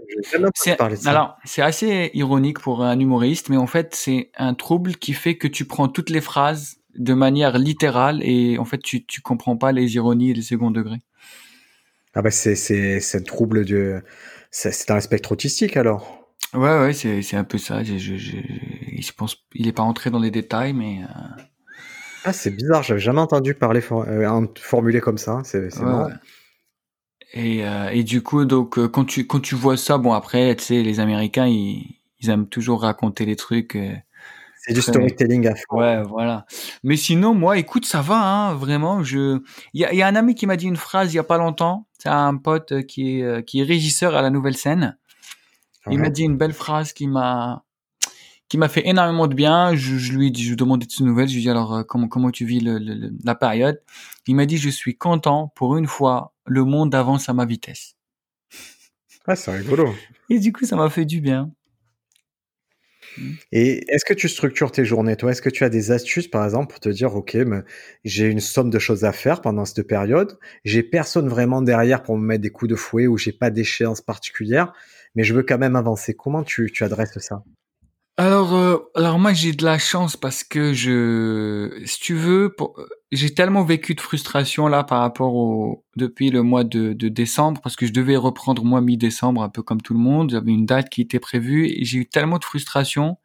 Alors, 1.05 1.37
c'est 1.45 1.61
assez 1.61 2.09
ironique 2.13 2.59
pour 2.59 2.83
un 2.83 2.99
humoriste, 2.99 3.49
mais 3.49 3.57
en 3.57 3.67
fait, 3.67 3.93
c'est 3.95 4.31
un 4.37 4.53
trouble 4.55 4.95
qui 4.95 5.13
fait 5.13 5.37
que 5.37 5.47
tu 5.47 5.65
prends 5.65 5.87
toutes 5.87 6.09
les 6.09 6.21
phrases 6.21 6.77
de 6.95 7.13
manière 7.13 7.57
littérale 7.59 8.21
et 8.23 8.57
en 8.57 8.65
fait, 8.65 8.79
tu, 8.79 9.05
tu 9.05 9.21
comprends 9.21 9.55
pas 9.55 9.71
les 9.71 9.95
ironies 9.95 10.31
et 10.31 10.33
les 10.33 10.41
second 10.41 10.71
degrés. 10.71 11.01
Ah 12.13 12.21
bah 12.21 12.31
c'est 12.31 12.55
c'est 12.55 12.99
c'est 12.99 13.19
un 13.19 13.23
trouble 13.23 13.63
de. 13.65 14.01
C'est 14.51 14.89
un 14.91 14.99
spectre 14.99 15.31
autistique 15.33 15.77
alors. 15.77 16.33
Ouais, 16.53 16.79
ouais, 16.79 16.93
c'est, 16.93 17.21
c'est 17.21 17.35
un 17.37 17.43
peu 17.43 17.57
ça. 17.57 17.83
Je, 17.83 17.97
je, 17.97 18.15
je, 18.17 18.37
je 18.99 19.11
pense, 19.11 19.45
il 19.53 19.67
est 19.67 19.73
pas 19.73 19.83
entré 19.83 20.09
dans 20.09 20.19
les 20.19 20.31
détails, 20.31 20.73
mais 20.73 21.03
euh, 21.03 21.07
Ah, 22.23 22.33
c'est 22.33 22.51
bizarre, 22.51 22.83
j'avais 22.83 22.99
jamais 22.99 23.21
entendu 23.21 23.53
parler 23.53 23.81
for- 23.81 24.05
euh, 24.07 24.45
formulé 24.59 24.99
comme 24.99 25.17
ça. 25.17 25.41
C'est 25.43 25.69
c'est 25.69 25.83
Ouais, 25.83 25.85
marrant. 25.85 26.07
ouais. 26.07 26.13
Et, 27.33 27.65
euh, 27.65 27.89
et 27.89 28.03
du 28.03 28.21
coup, 28.23 28.45
donc, 28.45 28.77
euh, 28.77 28.87
quand 28.87 29.05
tu, 29.05 29.27
quand 29.27 29.39
tu 29.41 29.55
vois 29.55 29.77
ça, 29.77 29.97
bon, 29.97 30.13
après, 30.13 30.55
tu 30.55 30.63
sais, 30.63 30.81
les 30.83 30.99
Américains, 30.99 31.45
ils, 31.47 31.97
ils 32.19 32.29
aiment 32.29 32.47
toujours 32.47 32.81
raconter 32.81 33.25
les 33.25 33.35
trucs. 33.35 33.75
euh, 33.75 33.93
C'est 34.55 34.73
du 34.73 34.81
storytelling 34.81 35.47
à 35.47 35.55
fond. 35.55 35.77
ouais, 35.77 36.01
voilà. 36.03 36.45
Mais 36.83 36.95
sinon, 36.97 37.33
moi, 37.33 37.57
écoute, 37.57 37.85
ça 37.85 38.01
va, 38.01 38.17
hein, 38.21 38.53
vraiment. 38.53 39.03
Je, 39.03 39.41
il 39.73 39.81
y 39.81 39.85
a, 39.85 39.93
il 39.93 39.97
y 39.97 40.01
a 40.01 40.07
un 40.07 40.15
ami 40.15 40.35
qui 40.35 40.45
m'a 40.47 40.55
dit 40.55 40.67
une 40.67 40.77
phrase 40.77 41.13
il 41.13 41.17
y 41.17 41.19
a 41.19 41.23
pas 41.23 41.37
longtemps. 41.37 41.87
C'est 41.99 42.09
un 42.09 42.37
pote 42.37 42.71
euh, 42.71 42.81
qui 42.81 43.19
est, 43.19 43.43
qui 43.45 43.59
est 43.59 43.63
régisseur 43.63 44.15
à 44.15 44.21
la 44.21 44.29
Nouvelle 44.29 44.55
Scène. 44.57 44.97
Il 45.89 45.99
m'a 45.99 46.09
dit 46.09 46.23
une 46.23 46.37
belle 46.37 46.53
phrase 46.53 46.91
qui 46.93 47.07
m'a, 47.07 47.63
qui 48.49 48.57
m'a 48.57 48.67
fait 48.69 48.87
énormément 48.87 49.27
de 49.27 49.33
bien. 49.35 49.75
Je, 49.75 49.97
je 49.97 50.13
lui 50.13 50.27
ai 50.27 50.31
dit, 50.31 50.41
je 50.43 50.47
lui 50.49 50.53
ai 50.53 50.57
demandé 50.57 50.85
de 50.85 50.91
ses 50.91 51.03
nouvelles. 51.03 51.27
Je 51.29 51.35
lui 51.35 51.41
dit 51.41 51.49
alors 51.49 51.85
comment 51.87 52.07
comment 52.07 52.29
tu 52.31 52.45
vis 52.45 52.59
le- 52.61 52.77
le- 52.79 53.11
la 53.23 53.35
période? 53.35 53.81
Il 54.27 54.35
m'a 54.35 54.45
dit 54.45 54.57
je 54.57 54.69
suis 54.69 54.97
content 54.97 55.51
pour 55.55 55.77
une 55.77 55.87
fois. 55.87 56.33
Le 56.47 56.63
monde 56.63 56.95
avance 56.95 57.27
à 57.29 57.33
ma 57.33 57.45
vitesse. 57.45 57.95
Ah, 59.27 59.35
c'est 59.35 59.51
rigolo. 59.51 59.93
Et 60.29 60.39
du 60.39 60.53
coup, 60.53 60.65
ça 60.65 60.77
m'a 60.77 60.89
fait 60.89 61.05
du 61.05 61.19
bien. 61.19 61.51
Et 63.51 63.83
est-ce 63.91 64.05
que 64.05 64.13
tu 64.13 64.29
structures 64.29 64.71
tes 64.71 64.85
journées, 64.85 65.17
toi? 65.17 65.31
Est-ce 65.31 65.41
que 65.41 65.49
tu 65.49 65.63
as 65.63 65.69
des 65.69 65.91
astuces, 65.91 66.27
par 66.27 66.45
exemple, 66.45 66.67
pour 66.71 66.79
te 66.79 66.89
dire, 66.89 67.15
OK, 67.15 67.35
mais 67.35 67.61
j'ai 68.05 68.27
une 68.27 68.39
somme 68.39 68.69
de 68.69 68.79
choses 68.79 69.03
à 69.03 69.11
faire 69.11 69.41
pendant 69.41 69.65
cette 69.65 69.85
période, 69.87 70.37
j'ai 70.63 70.83
personne 70.83 71.27
vraiment 71.27 71.61
derrière 71.61 72.03
pour 72.03 72.17
me 72.17 72.25
mettre 72.25 72.41
des 72.41 72.49
coups 72.49 72.69
de 72.69 72.75
fouet 72.75 73.07
ou 73.07 73.17
j'ai 73.17 73.33
pas 73.33 73.49
d'échéance 73.49 74.01
particulière, 74.01 74.73
mais 75.15 75.23
je 75.23 75.33
veux 75.33 75.43
quand 75.43 75.57
même 75.57 75.75
avancer. 75.75 76.13
Comment 76.13 76.43
tu, 76.43 76.71
tu 76.71 76.83
adresses 76.83 77.17
ça? 77.19 77.43
Alors, 78.19 78.55
euh, 78.55 78.77
alors 78.95 79.19
moi 79.19 79.31
j'ai 79.33 79.51
de 79.53 79.63
la 79.63 79.77
chance 79.77 80.17
parce 80.17 80.43
que 80.43 80.73
je, 80.73 81.83
si 81.85 81.99
tu 81.99 82.15
veux, 82.15 82.55
j'ai 83.11 83.31
tellement 83.35 83.63
vécu 83.63 83.93
de 83.93 84.01
frustration 84.01 84.67
là 84.67 84.83
par 84.83 85.01
rapport 85.01 85.35
au 85.35 85.85
depuis 85.95 86.31
le 86.31 86.41
mois 86.41 86.63
de, 86.63 86.93
de 86.93 87.09
décembre 87.09 87.61
parce 87.61 87.75
que 87.75 87.85
je 87.85 87.93
devais 87.93 88.15
reprendre 88.17 88.65
moi 88.65 88.81
mi-décembre 88.81 89.43
un 89.43 89.49
peu 89.49 89.61
comme 89.61 89.81
tout 89.81 89.93
le 89.93 89.99
monde. 89.99 90.31
J'avais 90.31 90.51
une 90.51 90.65
date 90.65 90.89
qui 90.89 91.01
était 91.01 91.19
prévue 91.19 91.67
et 91.67 91.85
j'ai 91.85 91.99
eu 91.99 92.05
tellement 92.07 92.39
de 92.39 92.43
frustration 92.43 93.17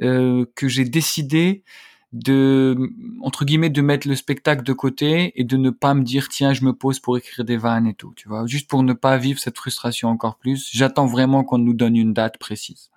euh, 0.00 0.46
que 0.54 0.68
j'ai 0.68 0.84
décidé 0.84 1.64
de 2.12 2.76
entre 3.22 3.44
guillemets 3.44 3.70
de 3.70 3.82
mettre 3.82 4.06
le 4.06 4.14
spectacle 4.14 4.62
de 4.62 4.72
côté 4.72 5.32
et 5.34 5.44
de 5.44 5.56
ne 5.56 5.70
pas 5.70 5.94
me 5.94 6.04
dire 6.04 6.28
tiens 6.28 6.52
je 6.52 6.64
me 6.64 6.74
pose 6.74 7.00
pour 7.00 7.18
écrire 7.18 7.44
des 7.44 7.56
vannes 7.56 7.88
et 7.88 7.94
tout 7.94 8.12
tu 8.16 8.28
vois. 8.28 8.46
Juste 8.46 8.70
pour 8.70 8.84
ne 8.84 8.92
pas 8.92 9.16
vivre 9.18 9.40
cette 9.40 9.58
frustration 9.58 10.10
encore 10.10 10.38
plus. 10.38 10.70
J'attends 10.72 11.06
vraiment 11.06 11.42
qu'on 11.42 11.58
nous 11.58 11.74
donne 11.74 11.96
une 11.96 12.12
date 12.12 12.38
précise 12.38 12.90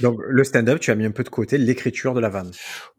donc 0.00 0.18
le 0.26 0.44
stand-up, 0.44 0.80
tu 0.80 0.90
as 0.90 0.94
mis 0.94 1.04
un 1.04 1.10
peu 1.10 1.24
de 1.24 1.28
côté 1.28 1.58
l'écriture 1.58 2.14
de 2.14 2.20
la 2.20 2.28
vanne. 2.28 2.50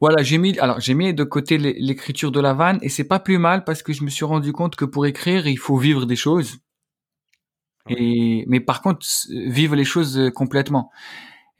Voilà, 0.02 0.24
j'ai 0.24 0.38
mis 0.38 0.58
alors 0.60 0.80
j'ai 0.80 0.94
mis 0.94 1.14
de 1.14 1.24
côté 1.24 1.58
l'écriture 1.58 2.32
de 2.32 2.40
la 2.40 2.54
vanne 2.54 2.80
et 2.82 2.90
c'est 2.90 3.04
pas 3.04 3.20
plus 3.20 3.38
mal 3.38 3.64
parce 3.64 3.84
que 3.84 3.94
je 3.94 4.04
me 4.04 4.10
suis 4.10 4.26
rendu 4.26 4.52
compte 4.52 4.76
que 4.76 4.86
pour 4.86 5.06
écrire, 5.06 5.48
il 5.48 5.60
faut 5.60 5.78
vivre 5.78 6.06
des 6.06 6.16
choses. 6.16 6.58
Et 7.90 8.46
mais 8.48 8.60
par 8.60 8.82
contre 8.82 9.06
vivre 9.30 9.76
les 9.76 9.86
choses 9.86 10.18
euh, 10.18 10.30
complètement. 10.30 10.92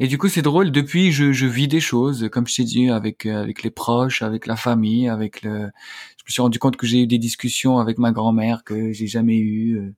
Et 0.02 0.08
du 0.08 0.18
coup, 0.18 0.30
c'est 0.30 0.42
drôle. 0.42 0.72
Depuis, 0.72 1.12
je, 1.12 1.34
je 1.34 1.46
vis 1.46 1.68
des 1.68 1.82
choses, 1.82 2.30
comme 2.32 2.48
je 2.48 2.56
t'ai 2.56 2.64
dit, 2.64 2.90
avec 2.90 3.26
euh, 3.26 3.42
avec 3.42 3.64
les 3.64 3.70
proches, 3.70 4.22
avec 4.22 4.48
la 4.48 4.56
famille, 4.56 5.10
avec 5.10 5.42
le. 5.42 5.52
Je 5.52 6.24
me 6.26 6.32
suis 6.32 6.42
rendu 6.42 6.60
compte 6.60 6.78
que 6.78 6.88
j'ai 6.88 7.02
eu 7.02 7.08
des 7.08 7.18
discussions 7.18 7.80
avec 7.80 7.98
ma 7.98 8.12
grand-mère 8.12 8.64
que 8.64 8.94
j'ai 8.94 9.08
jamais 9.08 9.38
eues. 9.38 9.94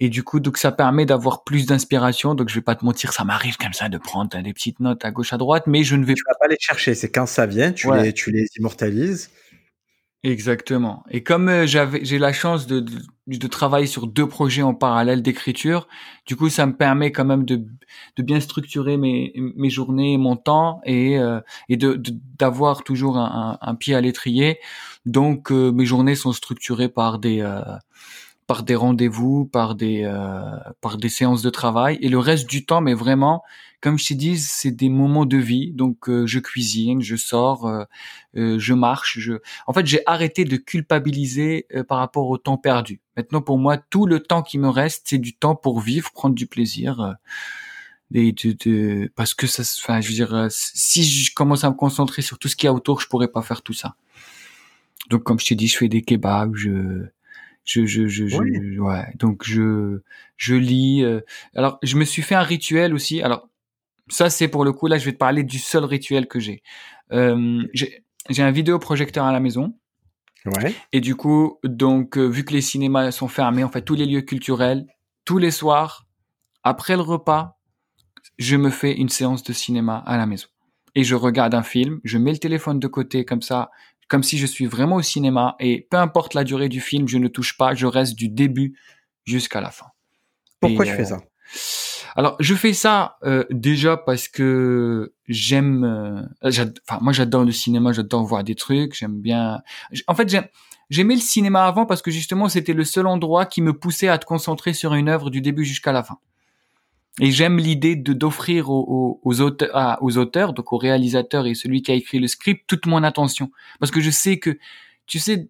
Euh. 0.00 0.04
Et 0.04 0.08
du 0.08 0.22
coup, 0.22 0.40
donc 0.40 0.58
ça 0.58 0.72
permet 0.72 1.06
d'avoir 1.06 1.44
plus 1.44 1.66
d'inspiration. 1.66 2.34
Donc 2.34 2.48
je 2.48 2.54
vais 2.54 2.62
pas 2.62 2.74
te 2.74 2.84
mentir, 2.84 3.12
ça 3.12 3.24
m'arrive 3.24 3.56
comme 3.56 3.72
ça 3.72 3.88
de 3.88 3.98
prendre 3.98 4.40
des 4.40 4.52
petites 4.52 4.80
notes 4.80 5.04
à 5.04 5.10
gauche 5.10 5.32
à 5.32 5.36
droite, 5.36 5.64
mais 5.66 5.84
je 5.84 5.96
ne 5.96 6.04
vais 6.04 6.14
tu 6.14 6.22
vas 6.26 6.36
pas 6.38 6.48
les 6.48 6.58
chercher. 6.60 6.94
C'est 6.94 7.10
quand 7.10 7.26
ça 7.26 7.46
vient, 7.46 7.72
tu 7.72 7.92
les 7.94 8.12
tu 8.12 8.30
les 8.30 8.46
immortalises. 8.56 9.30
Exactement. 10.24 11.04
Et 11.10 11.22
comme 11.22 11.48
euh, 11.48 11.64
j'avais 11.66 12.04
j'ai 12.04 12.18
la 12.18 12.32
chance 12.32 12.66
de, 12.66 12.80
de, 12.80 12.98
de 13.28 13.46
travailler 13.46 13.86
sur 13.86 14.08
deux 14.08 14.26
projets 14.26 14.62
en 14.62 14.74
parallèle 14.74 15.22
d'écriture, 15.22 15.86
du 16.26 16.34
coup 16.34 16.48
ça 16.48 16.66
me 16.66 16.76
permet 16.76 17.12
quand 17.12 17.24
même 17.24 17.44
de 17.44 17.64
de 18.16 18.22
bien 18.24 18.40
structurer 18.40 18.96
mes 18.96 19.32
mes 19.36 19.70
journées, 19.70 20.18
mon 20.18 20.34
temps 20.34 20.80
et 20.84 21.18
euh, 21.20 21.40
et 21.68 21.76
de 21.76 22.02
d'avoir 22.36 22.82
toujours 22.82 23.16
un, 23.16 23.58
un, 23.60 23.74
pied 23.76 23.94
à 23.94 24.00
l'étrier. 24.00 24.58
Donc 25.06 25.52
euh, 25.52 25.70
mes 25.70 25.86
journées 25.86 26.16
sont 26.16 26.32
structurées 26.32 26.88
par 26.88 27.20
des 27.20 27.40
par 28.48 28.62
des 28.62 28.74
rendez-vous, 28.74 29.44
par 29.44 29.74
des 29.74 30.04
euh, 30.04 30.40
par 30.80 30.96
des 30.96 31.10
séances 31.10 31.42
de 31.42 31.50
travail 31.50 31.98
et 32.00 32.08
le 32.08 32.18
reste 32.18 32.48
du 32.48 32.64
temps 32.64 32.80
mais 32.80 32.94
vraiment 32.94 33.44
comme 33.82 33.98
je 33.98 34.08
t'ai 34.08 34.14
dit 34.14 34.38
c'est 34.38 34.70
des 34.70 34.88
moments 34.88 35.26
de 35.26 35.36
vie 35.36 35.70
donc 35.70 36.08
euh, 36.08 36.26
je 36.26 36.38
cuisine, 36.38 37.02
je 37.02 37.14
sors, 37.14 37.66
euh, 37.66 37.84
je 38.34 38.72
marche, 38.72 39.18
je 39.18 39.34
en 39.66 39.74
fait 39.74 39.86
j'ai 39.86 40.00
arrêté 40.06 40.46
de 40.46 40.56
culpabiliser 40.56 41.66
par 41.88 41.98
rapport 41.98 42.28
au 42.30 42.38
temps 42.38 42.56
perdu. 42.56 43.02
Maintenant 43.18 43.42
pour 43.42 43.58
moi 43.58 43.76
tout 43.76 44.06
le 44.06 44.20
temps 44.20 44.42
qui 44.42 44.58
me 44.58 44.70
reste 44.70 45.02
c'est 45.04 45.18
du 45.18 45.36
temps 45.36 45.54
pour 45.54 45.80
vivre, 45.80 46.10
prendre 46.12 46.34
du 46.34 46.46
plaisir 46.46 47.16
et 48.14 48.32
de, 48.32 48.52
de, 48.64 49.12
parce 49.14 49.34
que 49.34 49.46
ça 49.46 49.62
enfin 49.82 50.00
je 50.00 50.08
veux 50.08 50.14
dire 50.14 50.46
si 50.48 51.04
je 51.04 51.34
commence 51.34 51.64
à 51.64 51.70
me 51.70 51.76
concentrer 51.76 52.22
sur 52.22 52.38
tout 52.38 52.48
ce 52.48 52.56
qu'il 52.56 52.64
y 52.64 52.68
a 52.68 52.72
autour, 52.72 53.02
je 53.02 53.08
pourrais 53.08 53.28
pas 53.28 53.42
faire 53.42 53.60
tout 53.60 53.74
ça. 53.74 53.94
Donc 55.10 55.22
comme 55.22 55.38
je 55.38 55.46
t'ai 55.46 55.54
dit, 55.54 55.68
je 55.68 55.76
fais 55.76 55.88
des 55.88 56.02
kebabs, 56.02 56.54
je 56.54 57.08
je, 57.68 57.84
je, 57.84 58.06
je, 58.06 58.26
je 58.26 58.80
ouais. 58.80 59.04
Donc 59.16 59.44
je, 59.44 60.00
je 60.36 60.54
lis. 60.54 61.04
Euh, 61.04 61.20
alors 61.54 61.78
je 61.82 61.96
me 61.96 62.04
suis 62.04 62.22
fait 62.22 62.34
un 62.34 62.42
rituel 62.42 62.94
aussi. 62.94 63.20
Alors 63.22 63.48
ça 64.08 64.30
c'est 64.30 64.48
pour 64.48 64.64
le 64.64 64.72
coup 64.72 64.86
là, 64.86 64.96
je 64.96 65.04
vais 65.04 65.12
te 65.12 65.18
parler 65.18 65.42
du 65.42 65.58
seul 65.58 65.84
rituel 65.84 66.26
que 66.26 66.40
j'ai. 66.40 66.62
Euh, 67.12 67.62
j'ai 67.74 68.42
un 68.42 68.50
vidéoprojecteur 68.50 69.24
à 69.24 69.32
la 69.32 69.40
maison. 69.40 69.74
Ouais. 70.46 70.74
Et 70.92 71.00
du 71.00 71.14
coup, 71.14 71.58
donc 71.62 72.16
euh, 72.16 72.26
vu 72.26 72.44
que 72.44 72.54
les 72.54 72.62
cinémas 72.62 73.10
sont 73.10 73.28
fermés, 73.28 73.64
en 73.64 73.68
fait 73.68 73.82
tous 73.82 73.94
les 73.94 74.06
lieux 74.06 74.22
culturels, 74.22 74.86
tous 75.26 75.36
les 75.36 75.50
soirs, 75.50 76.06
après 76.62 76.96
le 76.96 77.02
repas, 77.02 77.58
je 78.38 78.56
me 78.56 78.70
fais 78.70 78.94
une 78.94 79.10
séance 79.10 79.42
de 79.42 79.52
cinéma 79.52 80.02
à 80.06 80.16
la 80.16 80.24
maison. 80.24 80.48
Et 80.94 81.04
je 81.04 81.14
regarde 81.14 81.54
un 81.54 81.62
film, 81.62 82.00
je 82.02 82.16
mets 82.16 82.32
le 82.32 82.38
téléphone 82.38 82.80
de 82.80 82.86
côté 82.86 83.26
comme 83.26 83.42
ça, 83.42 83.70
comme 84.08 84.22
si 84.22 84.38
je 84.38 84.46
suis 84.46 84.66
vraiment 84.66 84.96
au 84.96 85.02
cinéma 85.02 85.54
et 85.60 85.86
peu 85.90 85.98
importe 85.98 86.34
la 86.34 86.44
durée 86.44 86.68
du 86.68 86.80
film, 86.80 87.06
je 87.06 87.18
ne 87.18 87.28
touche 87.28 87.56
pas, 87.56 87.74
je 87.74 87.86
reste 87.86 88.14
du 88.14 88.28
début 88.28 88.74
jusqu'à 89.24 89.60
la 89.60 89.70
fin. 89.70 89.86
Pourquoi 90.60 90.84
tu 90.84 90.92
fais 90.92 91.12
euh, 91.12 91.16
ça? 91.16 91.20
Alors, 92.16 92.36
je 92.40 92.54
fais 92.54 92.72
ça 92.72 93.18
euh, 93.22 93.44
déjà 93.50 93.96
parce 93.96 94.28
que 94.28 95.12
j'aime. 95.28 95.84
Euh, 95.84 96.22
enfin, 96.42 96.98
moi, 97.00 97.12
j'adore 97.12 97.44
le 97.44 97.52
cinéma, 97.52 97.92
j'adore 97.92 98.24
voir 98.24 98.42
des 98.42 98.54
trucs, 98.54 98.94
j'aime 98.94 99.20
bien. 99.20 99.60
En 100.06 100.14
fait, 100.14 100.34
j'aimais 100.90 101.14
le 101.14 101.20
cinéma 101.20 101.64
avant 101.64 101.86
parce 101.86 102.02
que 102.02 102.10
justement, 102.10 102.48
c'était 102.48 102.72
le 102.72 102.84
seul 102.84 103.06
endroit 103.06 103.46
qui 103.46 103.62
me 103.62 103.72
poussait 103.72 104.08
à 104.08 104.18
te 104.18 104.24
concentrer 104.24 104.72
sur 104.72 104.94
une 104.94 105.08
œuvre 105.08 105.30
du 105.30 105.40
début 105.40 105.64
jusqu'à 105.64 105.92
la 105.92 106.02
fin. 106.02 106.18
Et 107.20 107.30
j'aime 107.30 107.58
l'idée 107.58 107.96
de 107.96 108.12
d'offrir 108.12 108.70
aux, 108.70 109.20
aux, 109.22 109.40
auteurs, 109.40 109.98
aux 110.00 110.18
auteurs, 110.18 110.52
donc 110.52 110.72
aux 110.72 110.78
réalisateurs 110.78 111.46
et 111.46 111.54
celui 111.54 111.82
qui 111.82 111.90
a 111.90 111.94
écrit 111.94 112.18
le 112.18 112.28
script, 112.28 112.64
toute 112.66 112.86
mon 112.86 113.02
attention. 113.02 113.50
Parce 113.80 113.90
que 113.90 114.00
je 114.00 114.10
sais 114.10 114.38
que, 114.38 114.58
tu 115.06 115.18
sais, 115.18 115.48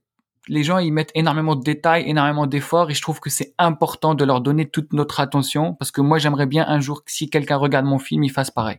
les 0.48 0.64
gens, 0.64 0.78
ils 0.78 0.92
mettent 0.92 1.12
énormément 1.14 1.56
de 1.56 1.62
détails, 1.62 2.08
énormément 2.08 2.46
d'efforts, 2.46 2.90
et 2.90 2.94
je 2.94 3.02
trouve 3.02 3.20
que 3.20 3.30
c'est 3.30 3.54
important 3.58 4.14
de 4.14 4.24
leur 4.24 4.40
donner 4.40 4.68
toute 4.68 4.92
notre 4.92 5.20
attention, 5.20 5.74
parce 5.74 5.90
que 5.90 6.00
moi, 6.00 6.18
j'aimerais 6.18 6.46
bien 6.46 6.66
un 6.66 6.80
jour 6.80 7.04
que 7.04 7.12
si 7.12 7.28
quelqu'un 7.28 7.56
regarde 7.56 7.84
mon 7.84 7.98
film, 7.98 8.24
il 8.24 8.30
fasse 8.30 8.50
pareil. 8.50 8.78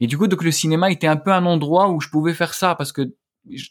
Et 0.00 0.06
du 0.06 0.16
coup, 0.18 0.26
donc 0.28 0.44
le 0.44 0.50
cinéma 0.50 0.90
était 0.90 1.06
un 1.06 1.16
peu 1.16 1.32
un 1.32 1.46
endroit 1.46 1.90
où 1.90 2.00
je 2.00 2.08
pouvais 2.08 2.34
faire 2.34 2.54
ça, 2.54 2.74
parce 2.74 2.92
que 2.92 3.14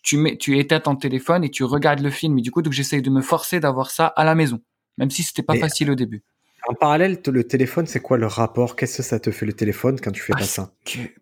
tu 0.04 0.18
mets, 0.18 0.38
tu 0.38 0.58
éteins 0.58 0.80
ton 0.80 0.96
téléphone 0.96 1.44
et 1.44 1.52
tu 1.52 1.64
regardes 1.64 2.00
le 2.00 2.10
film. 2.10 2.38
Et 2.40 2.42
du 2.42 2.52
coup, 2.52 2.62
donc 2.62 2.74
j'essaye 2.74 3.02
de 3.02 3.10
me 3.10 3.22
forcer 3.22 3.60
d'avoir 3.60 3.92
ça 3.92 4.08
à 4.08 4.24
la 4.24 4.36
maison, 4.36 4.60
même 4.98 5.12
si 5.12 5.24
c'était 5.24 5.44
pas 5.44 5.56
facile 5.56 5.92
au 5.92 5.96
début. 5.96 6.24
En 6.70 6.76
parallèle, 6.76 7.18
le 7.26 7.44
téléphone, 7.44 7.88
c'est 7.88 8.00
quoi 8.00 8.20
le 8.20 8.28
rapport? 8.28 8.76
Qu'est-ce 8.76 8.98
que 8.98 9.04
ça 9.04 9.20
te 9.20 9.32
fait 9.32 9.48
le 9.48 9.54
téléphone 9.54 10.00
quand 10.00 10.12
tu 10.12 10.22
fais 10.22 10.34
pas 10.34 10.44
ça? 10.44 10.72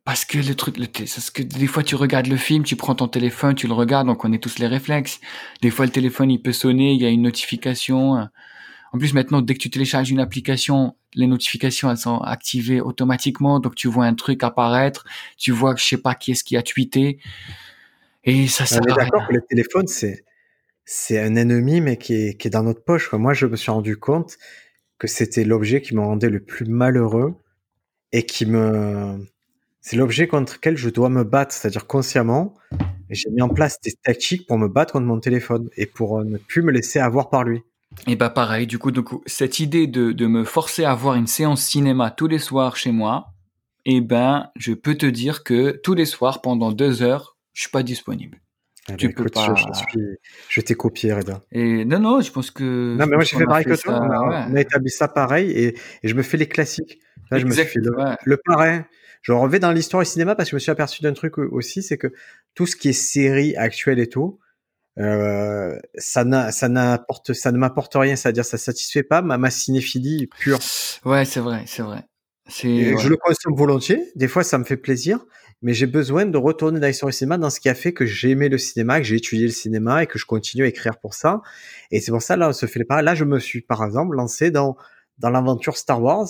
Parce 0.04 0.26
que 0.26 0.40
le 0.40 0.56
truc, 0.56 0.78
le 0.78 0.88
parce 0.88 1.30
que 1.30 1.42
des 1.42 1.68
fois 1.68 1.84
tu 1.84 1.96
regardes 1.96 2.28
le 2.28 2.36
film, 2.36 2.66
tu 2.66 2.76
prends 2.76 2.96
ton 2.96 3.08
téléphone, 3.08 3.56
tu 3.56 3.66
le 3.66 3.72
regardes, 3.72 4.10
on 4.10 4.16
connaît 4.16 4.40
tous 4.40 4.60
les 4.60 4.68
réflexes. 4.68 5.22
Des 5.62 5.70
fois 5.70 5.86
le 5.86 5.92
téléphone 5.92 6.32
il 6.32 6.42
peut 6.42 6.52
sonner, 6.52 6.92
il 6.92 7.02
y 7.02 7.06
a 7.06 7.10
une 7.10 7.22
notification. 7.22 8.28
En 8.92 8.98
plus 8.98 9.14
maintenant, 9.14 9.42
dès 9.42 9.54
que 9.54 9.60
tu 9.60 9.70
télécharges 9.70 10.12
une 10.12 10.20
application, 10.20 10.98
les 11.14 11.28
notifications 11.28 11.90
elles 11.90 11.98
sont 11.98 12.18
activées 12.18 12.82
automatiquement, 12.82 13.62
donc 13.62 13.76
tu 13.76 13.88
vois 13.88 14.04
un 14.04 14.16
truc 14.16 14.44
apparaître, 14.44 15.06
tu 15.38 15.54
vois 15.54 15.78
je 15.78 15.84
sais 15.86 15.98
pas 15.98 16.14
qui 16.14 16.34
est-ce 16.34 16.44
qui 16.44 16.58
a 16.58 16.62
tweeté, 16.62 17.20
et 18.26 18.48
ça. 18.48 18.66
On 18.74 18.84
est 18.84 18.98
d'accord 18.98 19.26
que 19.30 19.34
le 19.34 19.42
téléphone 19.48 19.88
c'est 19.88 20.26
c'est 20.84 21.22
un 21.22 21.38
ennemi 21.38 21.80
mais 21.80 21.96
qui 21.96 22.16
est 22.16 22.38
qui 22.38 22.50
est 22.50 22.52
dans 22.52 22.64
notre 22.64 22.84
poche. 22.84 23.14
Moi, 23.14 23.34
je 23.34 23.46
me 23.46 23.56
suis 23.56 23.72
rendu 23.72 23.96
compte 23.96 24.38
que 24.98 25.08
c'était 25.08 25.44
l'objet 25.44 25.82
qui 25.82 25.96
me 25.96 26.02
rendait 26.02 26.30
le 26.30 26.40
plus 26.40 26.66
malheureux 26.66 27.36
et 28.12 28.26
qui 28.26 28.46
me 28.46 29.20
c'est 29.82 29.96
l'objet 29.96 30.28
contre 30.28 30.56
lequel 30.56 30.76
je 30.76 30.90
dois 30.90 31.08
me 31.08 31.24
battre, 31.24 31.54
c'est-à-dire 31.54 31.88
consciemment. 31.88 32.56
J'ai 33.10 33.30
mis 33.30 33.42
en 33.42 33.48
place 33.48 33.80
des 33.80 33.94
tactiques 33.94 34.46
pour 34.46 34.58
me 34.58 34.68
battre 34.68 34.94
contre 34.94 35.06
mon 35.06 35.20
téléphone 35.20 35.70
et 35.78 35.86
pour 35.86 36.20
euh, 36.20 36.26
ne 36.26 36.38
plus 36.38 36.62
me 36.62 36.72
laisser 36.72 37.00
avoir 37.00 37.30
par 37.30 37.46
lui. 37.46 37.62
Et 38.06 38.18
bah 38.18 38.30
pareil, 38.30 38.68
du 38.68 38.80
coup, 38.80 38.92
du 38.92 39.02
coup 39.02 39.24
cette 39.28 39.60
idée 39.60 39.88
de, 39.88 40.12
de 40.12 40.28
me 40.28 40.44
forcer 40.44 40.84
à 40.84 40.92
avoir 40.92 41.16
une 41.16 41.28
séance 41.28 41.64
cinéma 41.64 42.12
tous 42.12 42.28
les 42.28 42.40
soirs 42.40 42.76
chez 42.76 42.92
moi, 42.92 43.28
eh 43.86 44.02
ben, 44.02 44.50
je 44.58 44.74
peux 44.74 44.96
te 44.96 45.06
dire 45.06 45.46
que 45.46 45.72
tous 45.72 45.94
les 45.94 46.06
soirs, 46.06 46.42
pendant 46.42 46.74
deux 46.74 47.02
heures, 47.02 47.38
je 47.54 47.62
suis 47.62 47.72
pas 47.72 47.84
disponible. 47.84 48.42
Ah 48.90 48.96
tu 48.96 49.10
bah, 49.10 49.14
peux 49.18 49.30
pas... 49.30 49.54
je, 49.94 50.00
je 50.50 50.62
t'ai 50.62 50.76
copié, 50.76 51.14
Reda. 51.14 51.42
Et 51.52 51.84
non, 51.86 52.00
non, 52.00 52.22
je 52.22 52.32
pense 52.32 52.52
que. 52.52 52.96
Non, 52.98 53.06
mais 53.06 53.16
moi 53.16 53.24
j'ai 53.24 53.38
fait 53.38 53.46
pareil 53.46 53.66
que 53.66 53.76
toi. 53.82 54.00
On 54.02 54.56
a, 54.56 54.62
établi 54.62 54.90
ça 54.90 55.08
pareil 55.08 55.52
et, 55.52 55.68
et, 56.04 56.08
je 56.08 56.14
me 56.14 56.24
fais 56.24 56.38
les 56.38 56.48
classiques. 56.48 57.00
Là, 57.30 57.40
je 57.40 57.46
me 57.46 57.52
suis 57.52 57.66
fait 57.66 57.80
le, 57.80 57.92
le 58.24 58.38
parrain. 58.38 58.86
Je 59.22 59.34
reviens 59.34 59.60
dans 59.60 59.72
l'histoire 59.74 60.04
du 60.04 60.10
cinéma 60.10 60.36
parce 60.36 60.48
que 60.48 60.52
je 60.52 60.56
me 60.56 60.60
suis 60.60 60.72
aperçu 60.72 61.02
d'un 61.02 61.14
truc 61.14 61.38
aussi, 61.38 61.84
c'est 61.84 61.98
que 61.98 62.14
tout 62.56 62.66
ce 62.66 62.76
qui 62.78 62.90
est 62.90 62.94
série 62.94 63.56
actuelle 63.58 64.00
et 64.00 64.08
tout, 64.08 64.40
euh, 65.00 65.78
ça 65.96 66.24
n'a, 66.24 66.52
ça 66.52 66.70
n'apporte, 66.70 67.34
ça 67.34 67.52
ne 67.52 67.58
m'apporte 67.58 67.94
rien. 67.96 68.16
C'est-à-dire, 68.16 68.46
ça 68.46 68.58
satisfait 68.58 69.04
pas 69.04 69.22
ma, 69.22 69.38
ma 69.38 69.50
cinéphilie 69.50 70.28
pure. 70.40 70.60
Ouais, 71.06 71.26
c'est 71.26 71.40
vrai, 71.40 71.64
c'est 71.68 71.84
vrai. 71.84 72.06
C'est. 72.48 72.98
Je 72.98 73.10
le 73.10 73.18
consomme 73.18 73.56
volontiers. 73.56 74.12
Des 74.16 74.28
fois, 74.28 74.44
ça 74.44 74.58
me 74.58 74.64
fait 74.64 74.78
plaisir 74.78 75.26
mais 75.62 75.74
j'ai 75.74 75.88
besoin 75.88 76.26
de 76.26 76.38
retourner 76.38 76.80
dans 76.80 76.88
l'histoire 76.88 77.12
du 77.12 77.18
cinéma, 77.18 77.38
dans 77.38 77.50
ce 77.50 77.60
qui 77.60 77.70
a 77.70 77.76
fait 77.76 77.94
que 77.94 78.06
j'ai 78.06 78.32
aimé 78.32 78.50
le 78.50 78.58
cinéma, 78.58 79.00
que 79.00 79.06
j'ai 79.06 79.16
étudié 79.18 79.46
le 79.48 79.52
cinéma 79.54 80.04
et 80.04 80.08
que 80.08 80.20
je 80.20 80.26
continue 80.26 80.64
à 80.64 80.68
écrire 80.68 81.00
pour 81.00 81.14
ça. 81.16 81.42
Et 81.92 82.00
c'est 82.02 82.12
pour 82.12 82.22
ça, 82.22 82.38
là, 82.38 82.50
on 82.50 82.54
se 82.54 82.66
fait 82.68 82.84
pas. 82.86 83.02
Là, 83.02 83.16
je 83.16 83.26
me 83.26 83.40
suis, 83.40 83.62
par 83.62 83.84
exemple, 83.84 84.16
lancé 84.16 84.52
dans, 84.52 84.78
dans 85.20 85.30
l'aventure 85.30 85.78
Star 85.78 86.02
Wars. 86.02 86.28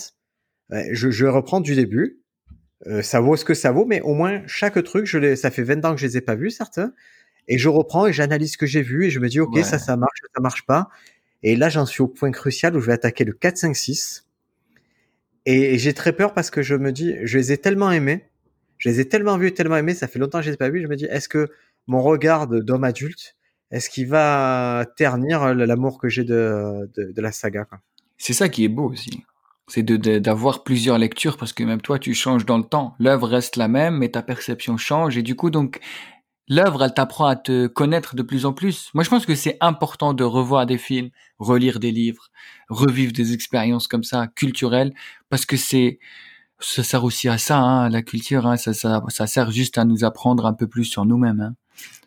Je, 0.91 1.09
je 1.11 1.25
reprends 1.25 1.61
du 1.61 1.75
début. 1.75 2.19
euh, 2.87 3.01
ça 3.01 3.19
vaut 3.21 3.35
ce 3.37 3.45
que 3.45 3.53
ça 3.53 3.71
vaut, 3.71 3.85
mais 3.85 4.01
au 4.01 4.13
moins 4.13 4.43
chaque 4.47 4.81
truc, 4.83 5.05
je 5.05 5.17
les, 5.17 5.35
ça 5.35 5.51
fait 5.51 5.63
20 5.63 5.83
ans 5.85 5.95
que 5.95 6.01
je 6.01 6.07
les 6.07 6.17
ai 6.17 6.21
pas 6.21 6.35
vus 6.35 6.51
certains, 6.51 6.93
et 7.47 7.57
je 7.57 7.69
reprends 7.69 8.07
et 8.07 8.13
j'analyse 8.13 8.53
ce 8.53 8.57
que 8.57 8.65
j'ai 8.67 8.81
vu 8.83 9.05
et 9.05 9.09
je 9.11 9.19
me 9.19 9.29
dis 9.29 9.39
ok 9.39 9.57
Ouais. 9.57 9.63
ça 9.63 9.79
ça 9.79 9.97
marche, 9.97 10.19
ça 10.35 10.41
marche 10.41 10.65
pas. 10.65 10.89
Et 11.43 11.55
là 11.55 11.69
j'en 11.69 11.85
suis 11.87 12.01
au 12.03 12.07
point 12.09 12.31
crucial 12.31 12.75
où 12.77 12.81
je 12.81 12.87
vais 12.87 12.93
attaquer 12.93 13.23
le 13.25 13.33
4, 13.33 13.57
5, 13.57 13.75
6. 13.75 14.27
Et, 15.45 15.75
et 15.75 15.77
j'ai 15.77 15.93
très 15.93 16.13
peur 16.13 16.33
parce 16.33 16.49
que 16.51 16.61
je 16.61 16.75
me 16.75 16.91
dis, 16.91 17.15
je 17.23 17.37
les 17.37 17.51
ai 17.53 17.57
tellement 17.57 17.91
aimés, 17.91 18.25
je 18.77 18.89
les 18.89 18.99
ai 18.99 19.07
tellement 19.07 19.37
vus, 19.37 19.53
tellement 19.53 19.77
aimés, 19.77 19.93
ça 19.93 20.07
fait 20.07 20.19
longtemps 20.19 20.39
que 20.39 20.45
je 20.45 20.49
les 20.49 20.55
ai 20.55 20.57
pas 20.57 20.69
vus, 20.69 20.81
je 20.81 20.87
me 20.87 20.95
dis 20.95 21.05
est-ce 21.05 21.29
que 21.29 21.49
mon 21.87 22.01
regard 22.01 22.47
d'homme 22.47 22.83
adulte, 22.83 23.37
est-ce 23.71 23.89
qu'il 23.89 24.07
va 24.07 24.85
ternir 24.95 25.53
l'amour 25.53 25.99
que 25.99 26.09
j'ai 26.09 26.23
de, 26.23 26.89
de, 26.95 27.21
la 27.21 27.31
saga. 27.31 27.67
C'est 28.17 28.33
ça 28.33 28.49
qui 28.49 28.63
est 28.63 28.69
beau 28.69 28.89
aussi. 28.89 29.23
C'est 29.67 29.83
d'avoir 29.83 30.63
plusieurs 30.63 30.97
lectures 30.97 31.35
parce 31.35 31.51
que 31.51 31.63
même 31.63 31.81
toi, 31.81 31.99
tu 31.99 32.13
changes 32.13 32.45
dans 32.45 32.57
le 32.57 32.63
temps. 32.63 32.95
L'œuvre 32.99 33.27
reste 33.27 33.57
la 33.57 33.67
même, 33.67 33.97
mais 33.97 34.09
ta 34.09 34.21
perception 34.21 34.77
change. 34.77 35.17
Et 35.17 35.23
du 35.23 35.35
coup, 35.35 35.49
donc, 35.49 35.81
l'œuvre, 36.47 36.85
elle 36.85 36.93
t'apprend 36.93 37.25
à 37.25 37.35
te 37.35 37.67
connaître 37.67 38.15
de 38.15 38.23
plus 38.23 38.45
en 38.45 38.53
plus. 38.53 38.89
Moi, 38.93 39.03
je 39.03 39.09
pense 39.09 39.25
que 39.25 39.35
c'est 39.35 39.57
important 39.59 40.13
de 40.13 40.23
revoir 40.23 40.65
des 40.65 40.77
films, 40.77 41.09
relire 41.37 41.79
des 41.79 41.91
livres, 41.91 42.29
revivre 42.69 43.11
des 43.11 43.33
expériences 43.33 43.89
comme 43.89 44.05
ça, 44.05 44.27
culturelles, 44.27 44.93
parce 45.29 45.45
que 45.45 45.57
c'est, 45.57 45.99
ça 46.59 46.83
sert 46.83 47.03
aussi 47.03 47.29
à 47.29 47.37
ça, 47.37 47.59
hein, 47.59 47.89
la 47.89 48.01
culture, 48.01 48.47
hein, 48.47 48.57
ça, 48.57 48.73
ça, 48.73 49.03
ça 49.09 49.27
sert 49.27 49.51
juste 49.51 49.77
à 49.77 49.85
nous 49.85 50.03
apprendre 50.03 50.45
un 50.45 50.53
peu 50.53 50.67
plus 50.67 50.85
sur 50.85 51.05
nous-mêmes. 51.05 51.41
Hein. 51.41 51.55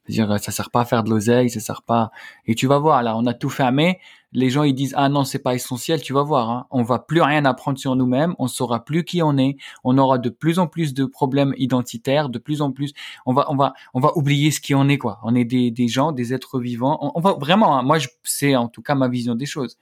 C'est-à-dire, 0.06 0.40
ça 0.40 0.50
sert 0.50 0.70
pas 0.70 0.80
à 0.80 0.84
faire 0.84 1.04
de 1.04 1.10
l'oseille, 1.10 1.50
ça 1.50 1.60
sert 1.60 1.82
pas. 1.82 2.10
Et 2.46 2.56
tu 2.56 2.66
vas 2.66 2.78
voir, 2.78 3.02
là, 3.02 3.16
on 3.16 3.26
a 3.26 3.34
tout 3.34 3.50
fermé. 3.50 4.00
Les 4.32 4.50
gens, 4.50 4.64
ils 4.64 4.74
disent, 4.74 4.94
ah 4.96 5.08
non, 5.08 5.24
c'est 5.24 5.38
pas 5.38 5.54
essentiel. 5.54 6.00
Tu 6.00 6.12
vas 6.12 6.22
voir, 6.22 6.50
hein, 6.50 6.66
on 6.70 6.82
va 6.82 6.98
plus 6.98 7.20
rien 7.20 7.44
apprendre 7.44 7.78
sur 7.78 7.94
nous-mêmes. 7.94 8.34
On 8.38 8.48
saura 8.48 8.84
plus 8.84 9.04
qui 9.04 9.22
on 9.22 9.36
est. 9.38 9.56
On 9.84 9.98
aura 9.98 10.18
de 10.18 10.28
plus 10.28 10.58
en 10.58 10.66
plus 10.66 10.94
de 10.94 11.04
problèmes 11.04 11.54
identitaires, 11.58 12.28
de 12.28 12.38
plus 12.38 12.60
en 12.60 12.72
plus. 12.72 12.92
On 13.26 13.32
va, 13.32 13.46
on 13.50 13.56
va, 13.56 13.74
on 13.94 14.00
va 14.00 14.16
oublier 14.16 14.50
ce 14.50 14.60
qui 14.60 14.74
on 14.74 14.88
est, 14.88 14.98
quoi. 14.98 15.20
On 15.22 15.34
est 15.34 15.44
des, 15.44 15.70
des 15.70 15.86
gens, 15.86 16.10
des 16.10 16.34
êtres 16.34 16.58
vivants. 16.58 16.98
On, 17.00 17.12
on 17.14 17.20
va 17.20 17.34
vraiment, 17.34 17.76
hein, 17.78 17.82
moi, 17.82 17.98
c'est 18.24 18.56
en 18.56 18.68
tout 18.68 18.82
cas 18.82 18.96
ma 18.96 19.08
vision 19.08 19.36
des 19.36 19.46
choses. 19.46 19.78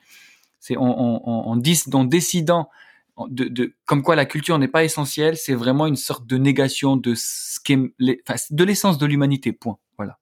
C'est 0.61 0.76
en, 0.76 0.83
en, 0.85 1.22
en, 1.24 1.57
dis- 1.57 1.85
en 1.92 2.04
décidant 2.04 2.68
de, 3.28 3.44
de, 3.44 3.74
comme 3.85 4.02
quoi 4.02 4.14
la 4.16 4.24
culture 4.24 4.59
n'est 4.59 4.68
pas 4.68 4.85
essentielle, 4.85 5.37
c'est 5.37 5.54
vraiment 5.54 5.87
une 5.87 5.96
sorte 5.96 6.26
de 6.26 6.37
négation 6.38 6.96
de 6.96 7.14
ce 7.16 7.59
qu'est, 7.64 7.76
de 7.76 8.64
l'essence 8.64 8.98
de 8.98 9.07
l'humanité. 9.07 9.52
Point. 9.52 9.78
Voilà. 9.96 10.18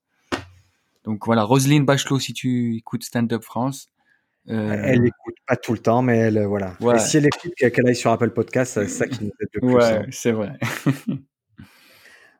Donc 1.05 1.27
voilà, 1.27 1.43
Roselyne 1.43 1.85
Bachelot, 1.85 2.19
si 2.19 2.33
tu 2.33 2.77
écoutes 2.77 3.05
Stand 3.05 3.33
Up 3.33 3.43
France. 3.45 3.91
euh, 4.49 4.81
Elle 4.85 5.07
écoute 5.07 5.37
pas 5.47 5.57
tout 5.57 5.73
le 5.73 5.79
temps, 5.79 6.03
mais 6.03 6.17
elle, 6.17 6.39
euh, 6.39 6.47
voilà. 6.47 6.77
Ouais. 6.81 6.97
Et 6.97 6.99
si 6.99 7.17
elle 7.19 7.27
écoute, 7.27 7.53
qu'elle 7.57 7.71
qu'elle 7.73 7.87
aille 7.87 7.97
sur 7.97 8.11
Apple 8.11 8.31
Podcast, 8.31 8.73
c'est 8.75 8.89
ça 8.89 9.07
qui 9.07 9.25
nous 9.25 9.31
aide 9.41 9.49
le 9.53 9.61
plus. 9.61 9.75
ouais, 9.75 9.85
hein. 9.85 10.07
c'est 10.11 10.33
vrai. 10.33 10.53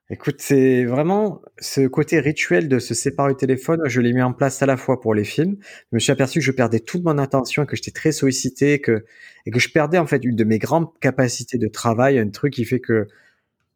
Écoute, 0.09 0.37
c'est 0.39 0.85
vraiment 0.85 1.43
ce 1.59 1.89
côté 1.89 2.21
rituel 2.21 2.69
de 2.69 2.79
se 2.79 2.95
séparer 2.95 3.33
du 3.33 3.37
téléphone, 3.37 3.81
je 3.87 4.01
l'ai 4.01 4.13
mis 4.13 4.23
en 4.23 4.33
place 4.33 4.63
à 4.63 4.67
la 4.67 4.77
fois 4.77 5.01
pour 5.01 5.15
les 5.15 5.25
films. 5.25 5.57
Je 5.91 5.97
me 5.97 5.99
suis 5.99 6.13
aperçu 6.13 6.39
que 6.39 6.45
je 6.45 6.53
perdais 6.53 6.79
toute 6.79 7.03
mon 7.03 7.19
attention, 7.19 7.67
que 7.67 7.75
j'étais 7.75 7.91
très 7.91 8.13
sollicité, 8.13 8.81
que, 8.81 9.05
et 9.47 9.51
que 9.51 9.59
je 9.59 9.69
perdais 9.69 9.99
en 9.99 10.07
fait 10.07 10.25
une 10.25 10.37
de 10.37 10.45
mes 10.45 10.61
grandes 10.61 10.87
capacités 11.01 11.59
de 11.59 11.67
travail, 11.67 12.21
un 12.21 12.29
truc 12.29 12.53
qui 12.53 12.65
fait 12.65 12.79
que 12.79 13.09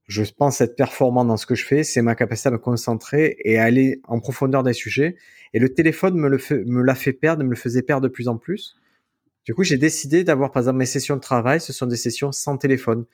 je 0.07 0.23
pense 0.25 0.61
être 0.61 0.77
performant 0.77 1.25
dans 1.25 1.37
ce 1.37 1.47
que 1.47 1.57
je 1.57 1.65
fais, 1.65 1.83
c'est 1.83 2.03
ma 2.03 2.15
capacité 2.15 2.49
à 2.49 2.53
me 2.53 2.59
concentrer 2.59 3.37
et 3.45 3.59
à 3.59 3.65
aller 3.65 4.01
en 4.05 4.21
profondeur 4.21 4.63
des 4.63 4.73
sujets. 4.73 5.17
Et 5.53 5.59
le 5.59 5.75
téléphone 5.75 6.15
me 6.15 6.29
me 6.65 6.83
l'a 6.83 6.95
fait 6.95 7.13
perdre, 7.13 7.43
me 7.45 7.51
le 7.51 7.57
faisait 7.57 7.83
perdre 7.83 8.03
de 8.03 8.09
plus 8.13 8.29
en 8.29 8.37
plus. 8.37 8.77
Du 9.45 9.55
coup, 9.55 9.65
j'ai 9.65 9.79
décidé 9.79 10.23
d'avoir, 10.23 10.53
par 10.53 10.63
exemple, 10.63 10.79
mes 10.79 10.87
sessions 10.87 11.17
de 11.17 11.21
travail, 11.21 11.61
ce 11.61 11.73
sont 11.73 11.87
des 11.87 11.97
sessions 11.97 12.31
sans 12.31 12.57
téléphone. 12.57 13.05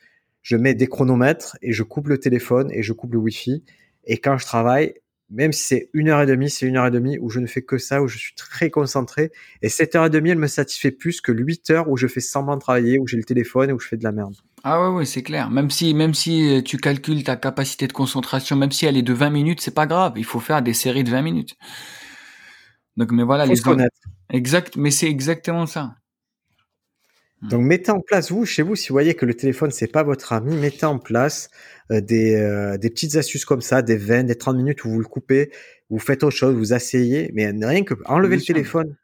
Je 0.47 0.57
mets 0.57 0.77
des 0.77 0.87
chronomètres 0.87 1.57
et 1.61 1.73
je 1.73 1.83
coupe 1.83 2.07
le 2.07 2.19
téléphone 2.19 2.71
et 2.71 2.81
je 2.81 2.93
coupe 2.93 3.13
le 3.15 3.19
Wi-Fi. 3.19 3.65
Et 4.05 4.19
quand 4.19 4.39
je 4.39 4.45
travaille, 4.45 4.95
même 5.29 5.51
si 5.51 5.65
c'est 5.65 5.91
une 5.93 6.09
heure 6.09 6.23
et 6.23 6.27
demie, 6.27 6.49
c'est 6.49 6.67
une 6.67 6.77
heure 6.77 6.87
et 6.87 6.93
demie 6.93 7.19
où 7.19 7.31
je 7.31 7.41
ne 7.41 7.49
fais 7.49 7.63
que 7.63 7.79
ça, 7.79 8.01
où 8.01 8.07
je 8.07 8.17
suis 8.17 8.37
très 8.37 8.71
concentré. 8.71 9.33
Et 9.63 9.69
cette 9.69 9.97
heure 9.97 10.07
et 10.07 10.11
demie, 10.11 10.31
elle 10.31 10.39
me 10.39 10.47
satisfait 10.47 10.93
plus 10.93 11.21
que 11.21 11.33
l'huit 11.33 11.69
heures 11.71 11.91
où 11.91 11.97
je 11.97 12.07
fais 12.07 12.21
semblant 12.21 12.55
de 12.55 12.61
travailler, 12.61 13.01
où 13.01 13.09
j'ai 13.09 13.17
le 13.17 13.25
téléphone 13.25 13.71
et 13.71 13.73
où 13.73 13.81
je 13.81 13.89
fais 13.89 13.97
de 13.97 14.05
la 14.05 14.13
merde. 14.13 14.37
Ah 14.63 14.81
ouais, 14.81 14.97
ouais, 14.99 15.05
c'est 15.05 15.25
clair. 15.25 15.51
Même 15.51 15.69
si, 15.69 15.95
même 15.95 16.15
si 16.15 16.49
euh, 16.49 16.63
tu 16.63 16.77
calcules 16.77 17.25
ta 17.25 17.35
capacité 17.35 17.89
de 17.89 17.93
concentration, 17.93 18.55
même 18.55 18.71
si 18.71 18.87
elle 18.87 18.97
est 18.97 19.03
de 19.03 19.13
20 19.13 19.31
minutes, 19.31 19.61
c'est 19.61 19.75
pas 19.75 19.87
grave. 19.87 20.13
Il 20.15 20.25
faut 20.25 20.39
faire 20.39 20.63
des 20.63 20.75
séries 20.75 21.03
de 21.03 21.11
20 21.11 21.23
minutes. 21.23 21.57
Donc, 22.97 23.11
mais 23.11 23.25
voilà, 23.25 23.47
Faut 23.47 23.51
les 23.51 23.57
se 23.57 23.63
connaître. 23.63 23.97
Exact, 24.31 24.77
mais 24.77 24.93
c'est 24.93 25.09
exactement 25.09 25.67
ça. 25.67 25.97
Donc 27.43 27.63
mettez 27.63 27.91
en 27.91 28.01
place 28.01 28.33
vous 28.33 28.47
chez 28.47 28.63
vous 28.63 28.75
si 28.77 28.89
vous 28.89 28.95
voyez 28.95 29.15
que 29.15 29.27
le 29.27 29.35
téléphone 29.35 29.71
c'est 29.71 29.93
pas 29.93 30.03
votre 30.03 30.33
ami, 30.33 30.57
mettez 30.57 30.87
en 30.87 30.99
place 30.99 31.51
euh, 31.93 32.01
des, 32.01 32.35
euh, 32.35 32.79
des 32.79 32.89
petites 32.89 33.17
astuces 33.17 33.45
comme 33.45 33.61
ça, 33.61 33.83
des 33.83 33.97
20, 33.97 34.25
des 34.25 34.37
30 34.37 34.57
minutes 34.57 34.85
où 34.85 34.91
vous 34.91 35.01
le 35.01 35.07
coupez, 35.07 35.51
vous 35.91 35.99
faites 35.99 36.25
autre 36.25 36.37
chose, 36.37 36.55
vous 36.57 36.73
asseyez, 36.73 37.31
mais 37.35 37.51
rien 37.51 37.85
que 37.85 37.95
enlever 38.07 38.37
le 38.37 38.43
téléphone 38.43 38.97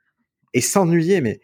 et 0.54 0.60
s'ennuyer. 0.60 1.20
Mais 1.20 1.40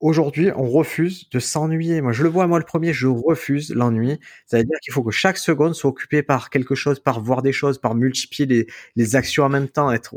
aujourd'hui, 0.00 0.50
on 0.56 0.68
refuse 0.68 1.28
de 1.30 1.38
s'ennuyer. 1.38 2.00
Moi, 2.00 2.12
je 2.12 2.22
le 2.22 2.28
vois 2.28 2.46
moi 2.46 2.58
le 2.58 2.64
premier, 2.64 2.92
je 2.92 3.06
refuse 3.06 3.72
l'ennui. 3.74 4.18
Ça 4.46 4.58
veut 4.58 4.64
dire 4.64 4.78
qu'il 4.82 4.92
faut 4.92 5.02
que 5.02 5.10
chaque 5.10 5.38
seconde 5.38 5.74
soit 5.74 5.90
occupée 5.90 6.22
par 6.22 6.50
quelque 6.50 6.74
chose, 6.74 7.00
par 7.00 7.20
voir 7.22 7.42
des 7.42 7.52
choses, 7.52 7.78
par 7.78 7.94
multiplier 7.94 8.46
les, 8.46 8.66
les 8.96 9.16
actions 9.16 9.44
en 9.44 9.48
même 9.48 9.68
temps, 9.68 9.90
être 9.92 10.14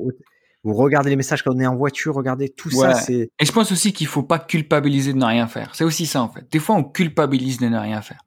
vous 0.73 0.81
regardez 0.83 1.09
les 1.09 1.15
messages 1.15 1.43
quand 1.43 1.53
on 1.55 1.59
est 1.59 1.67
en 1.67 1.75
voiture, 1.75 2.13
regardez 2.15 2.49
tout 2.49 2.69
Ouais. 2.71 2.93
ça, 2.93 2.93
c'est 2.95 3.29
Et 3.39 3.45
je 3.45 3.51
pense 3.51 3.71
aussi 3.71 3.93
qu'il 3.93 4.07
faut 4.07 4.23
pas 4.23 4.39
culpabiliser 4.39 5.13
de 5.13 5.17
ne 5.17 5.25
rien 5.25 5.47
faire. 5.47 5.73
C'est 5.75 5.83
aussi 5.83 6.05
ça, 6.05 6.21
en 6.21 6.29
fait. 6.29 6.45
Des 6.51 6.59
fois, 6.59 6.75
on 6.75 6.83
culpabilise 6.83 7.57
de 7.59 7.67
ne 7.67 7.77
rien 7.77 8.01
faire. 8.01 8.21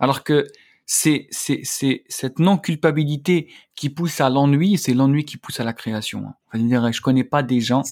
Alors 0.00 0.24
que 0.24 0.46
c'est, 0.86 1.26
c'est, 1.30 1.60
c'est 1.64 2.04
cette 2.08 2.38
non-culpabilité 2.38 3.50
qui 3.74 3.90
pousse 3.90 4.20
à 4.20 4.30
l'ennui, 4.30 4.78
c'est 4.78 4.94
l'ennui 4.94 5.24
qui 5.24 5.36
pousse 5.36 5.60
à 5.60 5.64
la 5.64 5.72
création. 5.72 6.20
hein. 6.20 6.34
Enfin, 6.46 6.58
je 6.58 6.62
veux 6.62 6.68
dire, 6.68 6.92
je 6.92 7.00
connais 7.02 7.24
pas 7.24 7.42
des 7.42 7.60
gens 7.60 7.82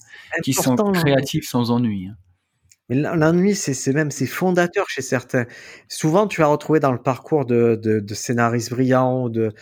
qui 0.43 0.53
sont 0.53 0.75
l'ennui. 0.75 0.99
créatifs 0.99 1.47
sans 1.47 1.69
ennui. 1.71 2.07
hein. 2.07 2.15
Mais 2.89 2.95
l'ennui, 2.95 3.53
c'est 3.53 3.93
même 3.93 4.11
c'est 4.11 4.25
fondateur 4.25 4.89
chez 4.89 5.01
certains. 5.01 5.45
Souvent, 5.89 6.25
tu 6.27 6.39
vas 6.41 6.47
retrouver 6.47 6.79
dans 6.79 6.93
le 6.93 7.01
parcours 7.01 7.45
de, 7.45 7.77
de, 7.81 7.99
de 7.99 8.13
scénaristes 8.13 8.69
brillants 8.71 9.23
ou 9.23 9.29
de 9.29 9.53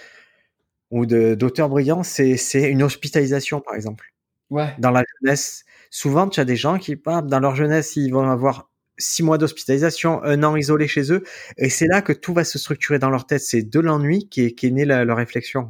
ou 0.92 1.06
d'auteurs 1.06 1.68
brillants, 1.68 2.04
c'est 2.04 2.38
une 2.70 2.84
hospitalisation, 2.84 3.60
par 3.60 3.76
exemple. 3.76 4.14
Ouais. 4.50 4.76
Dans 4.80 4.92
la 4.92 5.04
jeunesse, 5.22 5.66
souvent, 5.90 6.28
tu 6.30 6.40
as 6.40 6.46
des 6.46 6.56
gens 6.56 6.78
qui, 6.78 6.96
dans 6.96 7.40
leur 7.40 7.56
jeunesse, 7.56 7.96
ils 7.96 8.12
vont 8.12 8.30
avoir 8.30 8.70
six 8.98 9.24
mois 9.24 9.38
d'hospitalisation, 9.38 10.24
un 10.24 10.44
an 10.44 10.56
isolé 10.56 10.88
chez 10.88 11.12
eux, 11.12 11.24
et 11.58 11.70
c'est 11.70 11.88
là 11.88 12.02
que 12.02 12.14
tout 12.14 12.34
va 12.34 12.44
se 12.44 12.58
structurer 12.60 13.00
dans 13.00 13.10
leur 13.10 13.26
tête. 13.28 13.42
C'est 13.42 13.64
de 13.64 13.80
l'ennui 13.80 14.30
qui 14.30 14.42
est, 14.46 14.52
qui 14.54 14.68
est 14.68 14.72
né 14.72 14.86
la, 14.86 15.04
leur 15.06 15.18
réflexion. 15.18 15.70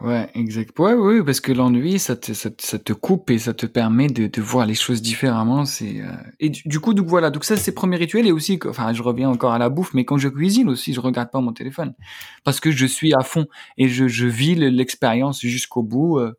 Ouais, 0.00 0.28
exact. 0.34 0.76
Ouais, 0.80 0.94
oui, 0.94 1.22
parce 1.24 1.40
que 1.40 1.52
l'ennui, 1.52 1.98
ça 2.00 2.16
te, 2.16 2.32
ça, 2.32 2.50
te- 2.50 2.62
ça 2.64 2.78
te 2.78 2.92
coupe 2.92 3.30
et 3.30 3.38
ça 3.38 3.54
te 3.54 3.66
permet 3.66 4.08
de, 4.08 4.26
de 4.26 4.42
voir 4.42 4.66
les 4.66 4.74
choses 4.74 5.00
différemment. 5.00 5.64
C'est 5.64 6.00
euh, 6.00 6.10
et 6.40 6.48
du, 6.48 6.62
du 6.66 6.80
coup, 6.80 6.92
donc 6.94 7.06
voilà. 7.06 7.30
Donc 7.30 7.44
ça, 7.44 7.56
c'est 7.56 7.72
premier 7.72 7.96
rituel 7.98 8.26
et 8.26 8.32
aussi, 8.32 8.58
enfin, 8.66 8.92
je 8.94 9.02
reviens 9.02 9.28
encore 9.30 9.52
à 9.52 9.58
la 9.58 9.68
bouffe, 9.68 9.94
mais 9.94 10.04
quand 10.04 10.18
je 10.18 10.28
cuisine 10.28 10.68
aussi, 10.68 10.92
je 10.92 10.98
regarde 11.00 11.30
pas 11.30 11.40
mon 11.40 11.52
téléphone 11.52 11.94
parce 12.42 12.58
que 12.58 12.72
je 12.72 12.86
suis 12.86 13.14
à 13.14 13.20
fond 13.20 13.46
et 13.78 13.88
je, 13.88 14.08
je 14.08 14.26
vis 14.26 14.54
le- 14.56 14.70
l'expérience 14.70 15.40
jusqu'au 15.40 15.82
bout. 15.84 16.18
euh, 16.18 16.32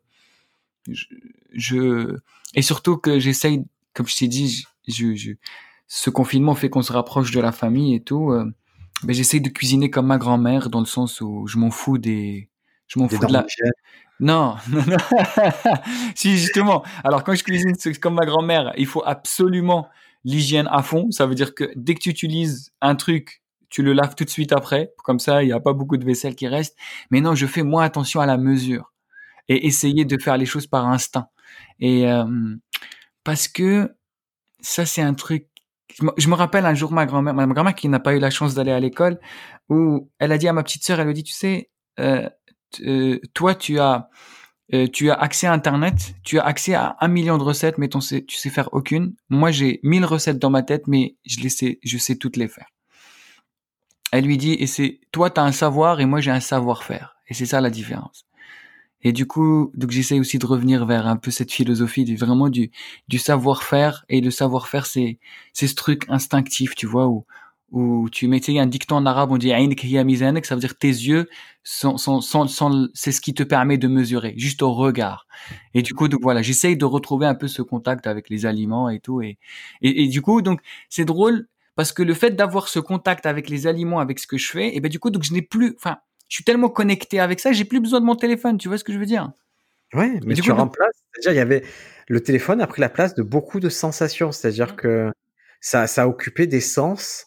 Je, 0.90 1.06
je 1.52 2.18
et 2.54 2.62
surtout 2.62 2.96
que 2.96 3.18
j'essaye, 3.18 3.64
comme 3.94 4.06
je 4.06 4.16
t'ai 4.16 4.28
dit, 4.28 4.64
je, 4.86 5.14
je, 5.14 5.32
ce 5.86 6.10
confinement 6.10 6.54
fait 6.54 6.70
qu'on 6.70 6.82
se 6.82 6.92
rapproche 6.92 7.30
de 7.30 7.40
la 7.40 7.52
famille 7.52 7.94
et 7.94 8.00
tout. 8.02 8.30
euh, 8.30 8.44
mais 9.02 9.12
j'essaye 9.14 9.40
de 9.40 9.48
cuisiner 9.48 9.90
comme 9.90 10.06
ma 10.06 10.18
grand-mère 10.18 10.70
dans 10.70 10.80
le 10.80 10.86
sens 10.86 11.20
où 11.20 11.46
je 11.46 11.58
m'en 11.58 11.70
fous 11.70 11.98
des, 11.98 12.48
je 12.86 12.98
m'en 12.98 13.08
fous 13.08 13.26
de 13.26 13.32
la, 13.32 13.44
non, 14.20 14.56
non, 14.70 14.84
non. 14.86 14.96
si 16.14 16.36
justement. 16.38 16.84
Alors 17.02 17.24
quand 17.24 17.34
je 17.34 17.42
cuisine 17.42 17.74
comme 18.00 18.14
ma 18.14 18.24
grand-mère, 18.26 18.72
il 18.76 18.86
faut 18.86 19.02
absolument 19.04 19.88
l'hygiène 20.24 20.68
à 20.70 20.82
fond. 20.82 21.10
Ça 21.10 21.26
veut 21.26 21.34
dire 21.34 21.54
que 21.54 21.70
dès 21.76 21.94
que 21.94 22.00
tu 22.00 22.10
utilises 22.10 22.72
un 22.80 22.94
truc, 22.94 23.42
tu 23.68 23.82
le 23.82 23.92
laves 23.92 24.14
tout 24.14 24.24
de 24.24 24.30
suite 24.30 24.52
après. 24.52 24.92
Comme 25.02 25.18
ça, 25.18 25.42
il 25.42 25.46
n'y 25.46 25.52
a 25.52 25.60
pas 25.60 25.72
beaucoup 25.72 25.96
de 25.96 26.04
vaisselle 26.04 26.36
qui 26.36 26.46
reste. 26.46 26.76
Mais 27.10 27.20
non, 27.20 27.34
je 27.34 27.46
fais 27.46 27.62
moins 27.62 27.84
attention 27.84 28.20
à 28.20 28.26
la 28.26 28.36
mesure 28.36 28.93
et 29.48 29.66
essayer 29.66 30.04
de 30.04 30.18
faire 30.20 30.36
les 30.36 30.46
choses 30.46 30.66
par 30.66 30.86
instinct. 30.86 31.28
Et 31.80 32.08
euh, 32.08 32.24
parce 33.24 33.48
que 33.48 33.94
ça, 34.60 34.86
c'est 34.86 35.02
un 35.02 35.14
truc. 35.14 35.48
Je 36.16 36.28
me, 36.28 36.34
rappelle 36.34 36.66
un 36.66 36.74
jour 36.74 36.90
ma 36.90 37.06
grand-mère, 37.06 37.34
ma 37.34 37.46
grand-mère 37.46 37.74
qui 37.74 37.88
n'a 37.88 38.00
pas 38.00 38.14
eu 38.14 38.18
la 38.18 38.30
chance 38.30 38.54
d'aller 38.54 38.72
à 38.72 38.80
l'école, 38.80 39.20
où 39.68 40.10
elle 40.18 40.32
a 40.32 40.38
dit 40.38 40.48
à 40.48 40.52
ma 40.52 40.62
petite 40.62 40.84
sœur, 40.84 40.98
elle 40.98 41.06
lui 41.06 41.14
dit, 41.14 41.22
tu 41.22 41.34
sais, 41.34 41.70
euh, 42.00 42.28
euh, 42.80 43.20
toi, 43.34 43.54
tu 43.54 43.78
as, 43.78 44.08
euh, 44.72 44.88
tu 44.88 45.10
as 45.10 45.14
accès 45.14 45.46
à 45.46 45.52
Internet, 45.52 46.14
tu 46.24 46.38
as 46.38 46.44
accès 46.44 46.74
à 46.74 46.96
un 47.00 47.08
million 47.08 47.38
de 47.38 47.44
recettes, 47.44 47.78
mais 47.78 47.88
ton 47.88 48.00
tu 48.00 48.24
sais 48.28 48.50
faire 48.50 48.70
aucune. 48.72 49.14
Moi, 49.28 49.50
j'ai 49.50 49.80
mille 49.82 50.04
recettes 50.04 50.38
dans 50.38 50.50
ma 50.50 50.62
tête, 50.62 50.88
mais 50.88 51.16
je 51.24 51.40
les 51.40 51.48
sais, 51.50 51.78
je 51.84 51.98
sais 51.98 52.16
toutes 52.16 52.36
les 52.36 52.48
faire. 52.48 52.68
Elle 54.10 54.24
lui 54.24 54.38
dit, 54.38 54.54
et 54.54 54.66
c'est, 54.66 55.00
toi, 55.12 55.30
tu 55.30 55.40
as 55.40 55.44
un 55.44 55.52
savoir 55.52 56.00
et 56.00 56.06
moi, 56.06 56.20
j'ai 56.20 56.30
un 56.30 56.40
savoir-faire. 56.40 57.16
Et 57.28 57.34
c'est 57.34 57.46
ça 57.46 57.60
la 57.60 57.70
différence. 57.70 58.26
Et 59.04 59.12
du 59.12 59.26
coup, 59.26 59.70
donc 59.74 59.90
j'essaie 59.90 60.18
aussi 60.18 60.38
de 60.38 60.46
revenir 60.46 60.86
vers 60.86 61.06
un 61.06 61.16
peu 61.16 61.30
cette 61.30 61.52
philosophie 61.52 62.04
du 62.04 62.16
vraiment 62.16 62.48
du 62.48 62.70
du 63.08 63.18
savoir-faire 63.18 64.04
et 64.08 64.20
le 64.20 64.30
savoir-faire 64.30 64.86
c'est 64.86 65.18
c'est 65.52 65.68
ce 65.68 65.74
truc 65.74 66.04
instinctif, 66.08 66.74
tu 66.74 66.86
vois 66.86 67.08
où 67.08 67.24
où 67.74 68.08
tu 68.08 68.28
mettais 68.28 68.56
un 68.60 68.66
dicton 68.66 68.96
en 68.96 69.06
arabe, 69.06 69.32
on 69.32 69.36
dit 69.36 69.50
ça 69.50 70.54
veut 70.54 70.60
dire 70.60 70.78
tes 70.78 70.86
yeux 70.86 71.28
sont, 71.64 71.96
sont, 71.96 72.20
sont, 72.20 72.88
c'est 72.94 73.10
ce 73.10 73.20
qui 73.20 73.34
te 73.34 73.42
permet 73.42 73.78
de 73.78 73.88
mesurer, 73.88 74.34
juste 74.36 74.62
au 74.62 74.72
regard. 74.72 75.26
Et 75.74 75.82
du 75.82 75.92
coup, 75.92 76.06
donc 76.06 76.20
voilà, 76.22 76.40
j'essaye 76.40 76.76
de 76.76 76.84
retrouver 76.84 77.26
un 77.26 77.34
peu 77.34 77.48
ce 77.48 77.62
contact 77.62 78.06
avec 78.06 78.30
les 78.30 78.46
aliments 78.46 78.88
et 78.88 79.00
tout. 79.00 79.22
Et, 79.22 79.38
et, 79.82 80.06
du 80.06 80.22
coup, 80.22 80.40
donc 80.40 80.60
c'est 80.88 81.04
drôle 81.04 81.48
parce 81.74 81.92
que 81.92 82.04
le 82.04 82.14
fait 82.14 82.30
d'avoir 82.36 82.68
ce 82.68 82.78
contact 82.78 83.26
avec 83.26 83.48
les 83.48 83.66
aliments, 83.66 83.98
avec 83.98 84.20
ce 84.20 84.28
que 84.28 84.38
je 84.38 84.48
fais, 84.48 84.76
et 84.76 84.80
ben 84.80 84.88
du 84.88 85.00
coup, 85.00 85.10
donc 85.10 85.24
je 85.24 85.32
n'ai 85.32 85.42
plus, 85.42 85.74
enfin, 85.76 85.98
je 86.28 86.36
suis 86.36 86.44
tellement 86.44 86.68
connecté 86.68 87.20
avec 87.20 87.40
ça, 87.40 87.52
j'ai 87.52 87.64
plus 87.64 87.80
besoin 87.80 88.00
de 88.00 88.06
mon 88.06 88.16
téléphone. 88.16 88.58
Tu 88.58 88.68
vois 88.68 88.78
ce 88.78 88.84
que 88.84 88.92
je 88.92 88.98
veux 88.98 89.06
dire? 89.06 89.30
Ouais, 89.92 90.18
mais 90.24 90.34
du 90.34 90.42
tu 90.42 90.50
coup, 90.50 90.56
remplaces. 90.56 91.02
C'est-à-dire, 91.12 91.32
il 91.32 91.36
y 91.36 91.40
avait 91.40 91.62
le 92.08 92.20
téléphone 92.22 92.60
a 92.60 92.66
pris 92.66 92.80
la 92.80 92.88
place 92.88 93.14
de 93.14 93.22
beaucoup 93.22 93.60
de 93.60 93.68
sensations. 93.68 94.32
C'est-à-dire 94.32 94.76
que 94.76 95.10
ça, 95.60 95.86
ça 95.86 96.02
a 96.02 96.06
occupé 96.06 96.46
des 96.46 96.60
sens 96.60 97.26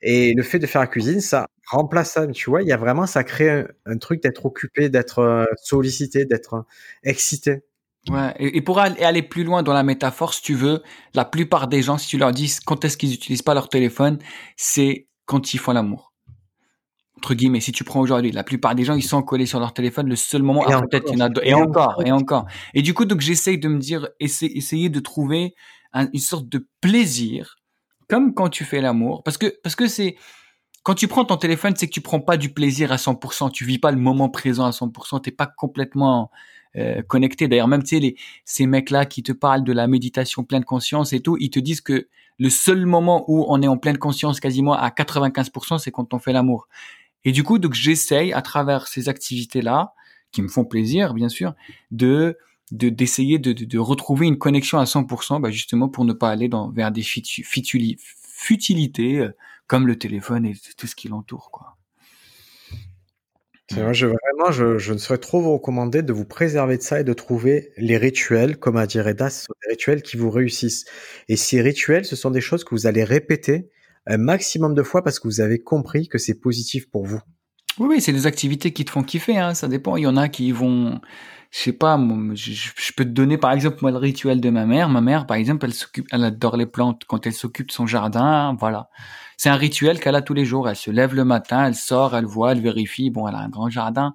et 0.00 0.34
le 0.34 0.42
fait 0.42 0.58
de 0.58 0.66
faire 0.66 0.80
la 0.80 0.86
cuisine, 0.86 1.20
ça 1.20 1.46
remplace 1.70 2.12
ça. 2.12 2.26
Tu 2.28 2.50
vois, 2.50 2.62
il 2.62 2.68
y 2.68 2.72
a 2.72 2.76
vraiment, 2.76 3.06
ça 3.06 3.24
crée 3.24 3.64
un, 3.86 3.98
truc 3.98 4.22
d'être 4.22 4.46
occupé, 4.46 4.88
d'être 4.88 5.20
euh, 5.20 5.44
sollicité, 5.62 6.26
d'être 6.26 6.54
euh, 6.54 6.62
excité. 7.02 7.62
Ouais, 8.10 8.34
et, 8.38 8.60
pour 8.60 8.80
aller 8.80 9.22
plus 9.22 9.44
loin 9.44 9.62
dans 9.62 9.72
la 9.72 9.82
métaphore, 9.82 10.34
si 10.34 10.42
tu 10.42 10.54
veux, 10.54 10.82
la 11.14 11.24
plupart 11.24 11.68
des 11.68 11.80
gens, 11.80 11.96
si 11.96 12.06
tu 12.06 12.18
leur 12.18 12.32
dis 12.32 12.54
quand 12.66 12.84
est-ce 12.84 12.98
qu'ils 12.98 13.14
utilisent 13.14 13.40
pas 13.40 13.54
leur 13.54 13.70
téléphone, 13.70 14.18
c'est 14.58 15.08
quand 15.24 15.54
ils 15.54 15.58
font 15.58 15.72
l'amour. 15.72 16.12
Entre 17.24 17.32
guillemets, 17.32 17.60
si 17.60 17.72
tu 17.72 17.84
prends 17.84 18.00
aujourd'hui, 18.00 18.32
la 18.32 18.44
plupart 18.44 18.74
des 18.74 18.84
gens, 18.84 18.94
ils 18.96 19.02
sont 19.02 19.22
collés 19.22 19.46
sur 19.46 19.58
leur 19.58 19.72
téléphone. 19.72 20.10
Le 20.10 20.14
seul 20.14 20.42
moment, 20.42 20.68
et 20.68 20.72
peut-être 20.90 21.10
il 21.10 21.18
y 21.18 21.22
en 21.22 21.24
a 21.24 21.30
deux, 21.30 21.40
et, 21.42 21.54
encore, 21.54 22.02
et 22.04 22.12
encore. 22.12 22.44
Et 22.74 22.82
du 22.82 22.92
coup, 22.92 23.06
donc 23.06 23.22
j'essaye 23.22 23.58
de 23.58 23.66
me 23.66 23.78
dire, 23.78 24.10
essayer 24.20 24.90
de 24.90 25.00
trouver 25.00 25.54
une 25.94 26.20
sorte 26.20 26.50
de 26.50 26.68
plaisir 26.82 27.56
comme 28.10 28.34
quand 28.34 28.50
tu 28.50 28.64
fais 28.64 28.82
l'amour, 28.82 29.22
parce 29.22 29.38
que 29.38 29.46
parce 29.62 29.74
que 29.74 29.88
c'est 29.88 30.16
quand 30.82 30.94
tu 30.94 31.08
prends 31.08 31.24
ton 31.24 31.38
téléphone, 31.38 31.72
c'est 31.74 31.86
que 31.86 31.94
tu 31.94 32.02
prends 32.02 32.20
pas 32.20 32.36
du 32.36 32.52
plaisir 32.52 32.92
à 32.92 32.96
100%, 32.96 33.50
tu 33.50 33.64
vis 33.64 33.78
pas 33.78 33.90
le 33.90 33.96
moment 33.96 34.28
présent 34.28 34.66
à 34.66 34.70
100%, 34.70 35.22
t'es 35.22 35.30
pas 35.30 35.46
complètement 35.46 36.30
euh, 36.76 37.00
connecté. 37.00 37.48
D'ailleurs, 37.48 37.68
même 37.68 37.84
tu 37.84 37.96
sais 37.96 38.00
les 38.00 38.16
ces 38.44 38.66
mecs-là 38.66 39.06
qui 39.06 39.22
te 39.22 39.32
parlent 39.32 39.64
de 39.64 39.72
la 39.72 39.86
méditation 39.86 40.44
pleine 40.44 40.64
conscience 40.64 41.14
et 41.14 41.20
tout, 41.20 41.38
ils 41.40 41.48
te 41.48 41.58
disent 41.58 41.80
que 41.80 42.06
le 42.38 42.50
seul 42.50 42.84
moment 42.84 43.24
où 43.28 43.46
on 43.48 43.62
est 43.62 43.68
en 43.68 43.78
pleine 43.78 43.96
conscience 43.96 44.40
quasiment 44.40 44.74
à 44.74 44.90
95%, 44.90 45.78
c'est 45.78 45.90
quand 45.90 46.12
on 46.12 46.18
fait 46.18 46.34
l'amour. 46.34 46.68
Et 47.24 47.32
du 47.32 47.42
coup, 47.42 47.58
donc 47.58 47.74
j'essaye 47.74 48.32
à 48.32 48.42
travers 48.42 48.86
ces 48.86 49.08
activités-là, 49.08 49.94
qui 50.32 50.42
me 50.42 50.48
font 50.48 50.64
plaisir, 50.64 51.14
bien 51.14 51.28
sûr, 51.28 51.54
de 51.90 52.38
d'essayer 52.72 53.38
de, 53.38 53.52
de, 53.52 53.78
retrouver 53.78 54.26
une 54.26 54.38
connexion 54.38 54.78
à 54.78 54.84
100%, 54.84 55.40
bah 55.40 55.50
justement 55.50 55.88
pour 55.88 56.04
ne 56.04 56.14
pas 56.14 56.30
aller 56.30 56.48
dans, 56.48 56.70
vers 56.70 56.90
des 56.90 57.02
futilités 57.02 59.18
euh, 59.18 59.30
comme 59.66 59.86
le 59.86 59.96
téléphone 59.96 60.46
et 60.46 60.54
tout 60.76 60.86
ce 60.86 60.96
qui 60.96 61.08
l'entoure. 61.08 61.50
quoi. 61.52 61.76
Moi, 63.72 63.92
je, 63.92 64.06
vraiment, 64.06 64.50
je, 64.50 64.78
je, 64.78 64.92
ne 64.92 64.98
saurais 64.98 65.18
trop 65.18 65.40
vous 65.40 65.52
recommander 65.52 66.02
de 66.02 66.12
vous 66.12 66.24
préserver 66.24 66.76
de 66.76 66.82
ça 66.82 67.00
et 67.00 67.04
de 67.04 67.12
trouver 67.12 67.72
les 67.76 67.96
rituels, 67.96 68.58
comme 68.58 68.76
a 68.76 68.86
dit 68.86 69.00
Reda, 69.00 69.30
ce 69.30 69.44
sont 69.44 69.54
des 69.62 69.70
rituels 69.70 70.02
qui 70.02 70.16
vous 70.16 70.30
réussissent. 70.30 70.84
Et 71.28 71.36
ces 71.36 71.62
rituels, 71.62 72.04
ce 72.04 72.16
sont 72.16 72.30
des 72.30 72.40
choses 72.40 72.64
que 72.64 72.74
vous 72.74 72.86
allez 72.86 73.04
répéter 73.04 73.70
un 74.06 74.18
maximum 74.18 74.74
de 74.74 74.82
fois 74.82 75.02
parce 75.02 75.18
que 75.18 75.28
vous 75.28 75.40
avez 75.40 75.62
compris 75.62 76.08
que 76.08 76.18
c'est 76.18 76.40
positif 76.40 76.90
pour 76.90 77.06
vous. 77.06 77.20
Oui, 77.78 77.86
oui, 77.88 78.00
c'est 78.00 78.12
des 78.12 78.26
activités 78.26 78.72
qui 78.72 78.84
te 78.84 78.90
font 78.90 79.02
kiffer, 79.02 79.38
hein, 79.38 79.54
ça 79.54 79.66
dépend. 79.66 79.96
Il 79.96 80.02
y 80.02 80.06
en 80.06 80.16
a 80.16 80.28
qui 80.28 80.52
vont, 80.52 81.00
je 81.50 81.58
sais 81.58 81.72
pas, 81.72 81.98
je, 82.34 82.92
peux 82.96 83.04
te 83.04 83.10
donner 83.10 83.36
par 83.36 83.52
exemple 83.52 83.78
moi 83.82 83.90
le 83.90 83.96
rituel 83.96 84.40
de 84.40 84.50
ma 84.50 84.64
mère. 84.64 84.88
Ma 84.88 85.00
mère, 85.00 85.26
par 85.26 85.36
exemple, 85.36 85.66
elle 85.66 85.74
s'occupe, 85.74 86.06
elle 86.12 86.22
adore 86.24 86.56
les 86.56 86.66
plantes. 86.66 87.02
Quand 87.08 87.26
elle 87.26 87.32
s'occupe 87.32 87.68
de 87.68 87.72
son 87.72 87.86
jardin, 87.86 88.56
voilà, 88.60 88.90
c'est 89.36 89.48
un 89.48 89.56
rituel 89.56 89.98
qu'elle 89.98 90.14
a 90.14 90.22
tous 90.22 90.34
les 90.34 90.44
jours. 90.44 90.68
Elle 90.68 90.76
se 90.76 90.90
lève 90.90 91.14
le 91.14 91.24
matin, 91.24 91.66
elle 91.66 91.74
sort, 91.74 92.16
elle 92.16 92.26
voit, 92.26 92.52
elle 92.52 92.60
vérifie. 92.60 93.10
Bon, 93.10 93.26
elle 93.26 93.34
a 93.34 93.38
un 93.38 93.48
grand 93.48 93.68
jardin. 93.70 94.14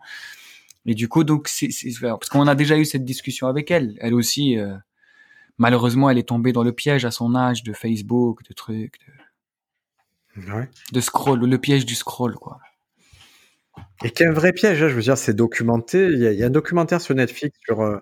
Et 0.86 0.96
du 0.96 1.08
coup, 1.08 1.24
donc, 1.24 1.48
c'est, 1.48 1.70
parce 2.02 2.30
qu'on 2.30 2.48
a 2.48 2.56
déjà 2.56 2.78
eu 2.78 2.86
cette 2.86 3.06
discussion 3.06 3.48
avec 3.48 3.70
elle. 3.72 3.96
Elle 4.00 4.14
aussi, 4.14 4.58
euh, 4.58 4.76
malheureusement, 5.58 6.10
elle 6.10 6.18
est 6.18 6.28
tombée 6.30 6.54
dans 6.54 6.64
le 6.64 6.72
piège 6.72 7.06
à 7.06 7.12
son 7.12 7.36
âge 7.36 7.64
de 7.64 7.74
Facebook, 7.74 8.44
de 8.48 8.54
trucs, 8.54 9.00
de, 9.06 9.14
ouais. 10.38 10.70
de 10.92 11.02
scroll, 11.02 11.40
le 11.40 11.58
piège 11.58 11.86
du 11.86 11.96
scroll, 11.96 12.36
quoi. 12.36 12.60
Et 14.04 14.12
qu'un 14.12 14.32
vrai 14.32 14.54
piège, 14.54 14.82
hein, 14.82 14.90
je 14.90 14.96
veux 14.96 15.02
dire, 15.02 15.18
c'est 15.18 15.34
documenté. 15.34 16.08
Il 16.08 16.20
y, 16.20 16.44
a, 16.44 16.46
un 16.46 16.50
documentaire 16.50 17.02
sur 17.02 17.16
Netflix 17.16 17.58
sur, 17.66 17.82
euh, 17.82 18.00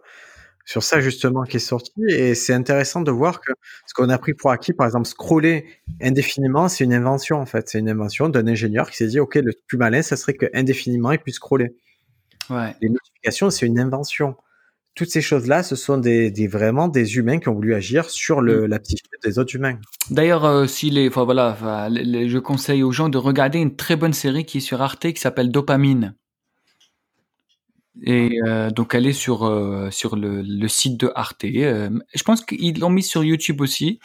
sur 0.66 0.84
ça 0.84 1.00
justement 1.00 1.44
qui 1.44 1.58
est 1.58 1.62
sorti 1.62 1.94
et 2.10 2.36
c'est 2.36 2.54
intéressant 2.54 3.02
de 3.02 3.10
voir 3.10 3.42
que 3.42 3.52
ce 3.86 3.94
qu'on 3.94 4.10
a 4.10 4.18
pris 4.18 4.34
pour 4.34 4.52
acquis, 4.52 4.74
par 4.74 4.86
exemple, 4.86 5.08
scroller 5.08 5.66
indéfiniment, 6.02 6.68
c'est 6.68 6.84
une 6.84 6.94
invention 6.94 7.38
en 7.38 7.46
fait. 7.46 7.70
C'est 7.70 7.80
une 7.80 7.90
invention 7.90 8.30
d'un 8.30 8.48
ingénieur 8.48 8.90
qui 8.90 8.98
s'est 8.98 9.08
dit, 9.08 9.20
OK, 9.20 9.36
le 9.36 9.54
plus 9.68 9.78
malin, 9.78 10.02
ça 10.02 10.18
serait 10.18 10.34
que 10.34 10.46
indéfiniment, 10.54 11.12
il 11.12 11.20
puisse 11.20 11.36
scroller. 11.36 11.76
Ouais. 12.50 12.76
Les 12.82 12.90
notifications, 12.90 13.50
c'est 13.50 13.66
une 13.66 13.80
invention 13.80 14.36
toutes 14.98 15.12
ces 15.12 15.22
choses-là, 15.22 15.62
ce 15.62 15.76
sont 15.76 15.98
des, 15.98 16.48
vraiment 16.48 16.88
des 16.88 17.18
humains 17.18 17.38
qui 17.38 17.48
ont 17.50 17.54
voulu 17.54 17.76
agir 17.76 18.10
sur 18.10 18.42
le, 18.42 18.64
mm. 18.64 18.66
la 18.66 18.80
psyché 18.80 19.04
des 19.24 19.40
autres 19.40 19.56
humains. 19.56 19.80
D'ailleurs, 20.10 20.44
euh, 20.44 20.66
si 20.66 20.90
les, 20.90 21.08
enfin 21.08 21.24
voilà, 21.24 21.56
je 21.92 22.40
conseille 22.40 22.84
aux 22.84 22.92
gens 22.92 23.08
de 23.08 23.20
regarder 23.20 23.60
une 23.60 23.76
très 23.76 23.96
bonne 23.96 24.14
série 24.14 24.44
qui 24.44 24.58
est 24.58 24.62
sur 24.62 24.82
Arte 24.82 25.14
qui 25.14 25.22
s'appelle 25.22 25.52
Dopamine. 25.52 26.16
Et 28.04 28.40
euh, 28.46 28.70
donc 28.70 28.94
elle 28.94 29.08
est 29.08 29.14
sur 29.14 29.46
euh, 29.46 29.90
sur 29.90 30.16
le, 30.16 30.44
le, 30.44 30.68
site 30.68 31.00
de 31.00 31.12
Arte. 31.16 31.44
je 31.44 32.24
pense 32.24 32.46
qu'ils 32.46 32.80
l'ont 32.80 32.92
mis 32.92 33.02
sur 33.02 33.24
YouTube 33.24 33.60
aussi. 33.62 34.00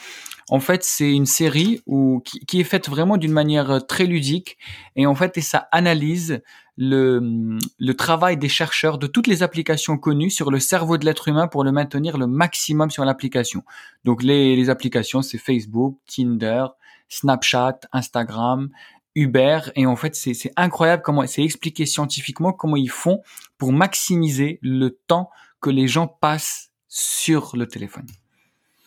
En 0.48 0.60
fait, 0.60 0.82
c'est 0.82 1.12
une 1.12 1.26
série 1.26 1.80
où, 1.86 2.20
qui, 2.24 2.40
qui 2.40 2.60
est 2.60 2.64
faite 2.64 2.88
vraiment 2.88 3.18
d'une 3.18 3.32
manière 3.32 3.86
très 3.86 4.06
ludique 4.06 4.56
et 4.96 5.04
en 5.06 5.14
fait 5.14 5.36
et 5.36 5.42
ça 5.42 5.68
analyse 5.72 6.42
le, 6.76 7.58
le 7.78 7.94
travail 7.94 8.36
des 8.36 8.48
chercheurs 8.48 8.98
de 8.98 9.06
toutes 9.06 9.26
les 9.26 9.42
applications 9.42 9.98
connues 9.98 10.30
sur 10.30 10.50
le 10.50 10.58
cerveau 10.58 10.96
de 10.96 11.04
l'être 11.04 11.28
humain 11.28 11.46
pour 11.46 11.64
le 11.64 11.72
maintenir 11.72 12.16
le 12.16 12.26
maximum 12.26 12.90
sur 12.90 13.04
l'application. 13.04 13.62
Donc 14.04 14.22
les, 14.22 14.56
les 14.56 14.70
applications, 14.70 15.22
c'est 15.22 15.38
Facebook, 15.38 15.98
Tinder, 16.06 16.66
Snapchat, 17.08 17.80
Instagram, 17.92 18.70
Uber. 19.14 19.60
Et 19.76 19.86
en 19.86 19.96
fait, 19.96 20.14
c'est 20.14 20.52
incroyable 20.56 21.02
comment 21.02 21.26
c'est 21.26 21.44
expliqué 21.44 21.84
scientifiquement 21.84 22.52
comment 22.52 22.76
ils 22.76 22.90
font 22.90 23.22
pour 23.58 23.72
maximiser 23.72 24.58
le 24.62 24.98
temps 25.06 25.30
que 25.60 25.70
les 25.70 25.88
gens 25.88 26.06
passent 26.06 26.70
sur 26.88 27.56
le 27.56 27.66
téléphone. 27.66 28.06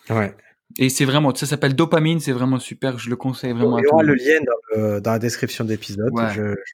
Ouais. 0.10 0.36
Et 0.78 0.90
c'est 0.90 1.06
vraiment, 1.06 1.34
ça 1.34 1.46
s'appelle 1.46 1.76
Dopamine, 1.76 2.20
c'est 2.20 2.32
vraiment 2.32 2.60
super, 2.60 2.98
je 2.98 3.10
le 3.10 3.16
conseille 3.16 3.54
vraiment. 3.54 3.78
Il 3.78 3.84
y 3.84 3.88
aura 3.88 4.04
le 4.04 4.16
lien 4.16 4.40
dans, 4.76 5.00
dans, 5.00 5.12
la 5.12 5.20
description 5.20 5.64
d'épisode. 5.64 6.12
Je, 6.34 6.54
je 6.54 6.74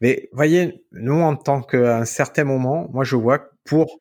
mais, 0.00 0.28
voyez, 0.32 0.84
nous 0.92 1.20
en 1.20 1.36
tant 1.36 1.62
qu'à 1.62 1.98
un 1.98 2.04
certain 2.04 2.44
moment, 2.44 2.88
moi 2.92 3.04
je 3.04 3.16
vois 3.16 3.38
que 3.38 3.48
pour 3.64 4.00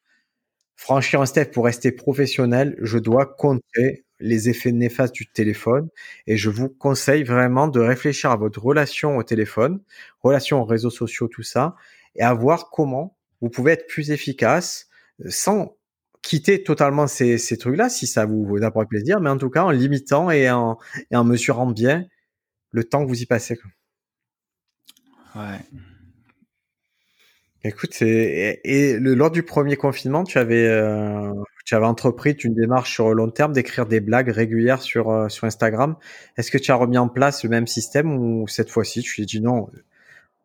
franchir 0.75 1.21
un 1.21 1.25
step, 1.25 1.53
pour 1.53 1.65
rester 1.65 1.91
professionnel, 1.91 2.75
je 2.81 2.97
dois 2.97 3.25
contrer 3.25 4.05
les 4.19 4.49
effets 4.49 4.71
néfastes 4.71 5.13
du 5.15 5.27
téléphone 5.27 5.89
et 6.27 6.37
je 6.37 6.49
vous 6.49 6.69
conseille 6.69 7.23
vraiment 7.23 7.67
de 7.67 7.79
réfléchir 7.79 8.31
à 8.31 8.37
votre 8.37 8.63
relation 8.63 9.17
au 9.17 9.23
téléphone, 9.23 9.81
relation 10.21 10.61
aux 10.61 10.65
réseaux 10.65 10.89
sociaux, 10.89 11.27
tout 11.27 11.43
ça, 11.43 11.75
et 12.15 12.23
à 12.23 12.33
voir 12.33 12.69
comment 12.69 13.17
vous 13.41 13.49
pouvez 13.49 13.73
être 13.73 13.87
plus 13.87 14.11
efficace 14.11 14.89
sans 15.29 15.77
quitter 16.21 16.63
totalement 16.63 17.07
ces, 17.07 17.37
trucs-là 17.57 17.89
si 17.89 18.07
ça 18.07 18.25
vous 18.25 18.57
apporte 18.63 18.89
plaisir, 18.89 19.19
mais 19.21 19.29
en 19.29 19.37
tout 19.37 19.49
cas 19.49 19.63
en 19.63 19.71
limitant 19.71 20.31
et 20.31 20.49
en 20.49 20.77
mesurant 21.23 21.67
bien 21.67 22.05
le 22.71 22.83
temps 22.83 23.03
que 23.03 23.09
vous 23.09 23.21
y 23.21 23.25
passez. 23.25 23.57
Ouais. 25.35 25.59
Écoute, 27.63 27.99
et, 28.03 28.59
et 28.63 28.99
le, 28.99 29.15
lors 29.15 29.31
du 29.31 29.41
premier 29.41 29.75
confinement, 29.75 30.23
tu 30.23 30.37
avais, 30.37 30.67
euh, 30.67 31.33
tu 31.65 31.73
avais 31.73 31.87
entrepris 31.87 32.33
une 32.33 32.53
démarche 32.53 32.93
sur 32.93 33.09
le 33.09 33.15
long 33.15 33.31
terme 33.31 33.53
d'écrire 33.53 33.87
des 33.87 33.99
blagues 33.99 34.29
régulières 34.29 34.83
sur, 34.83 35.09
euh, 35.09 35.29
sur 35.29 35.45
Instagram. 35.45 35.95
Est-ce 36.37 36.51
que 36.51 36.59
tu 36.59 36.71
as 36.71 36.75
remis 36.75 36.99
en 36.99 37.09
place 37.09 37.43
le 37.43 37.49
même 37.49 37.65
système 37.65 38.15
ou 38.15 38.47
cette 38.47 38.69
fois-ci 38.69 39.01
tu 39.01 39.15
t'es 39.15 39.25
dit 39.25 39.41
non, 39.41 39.67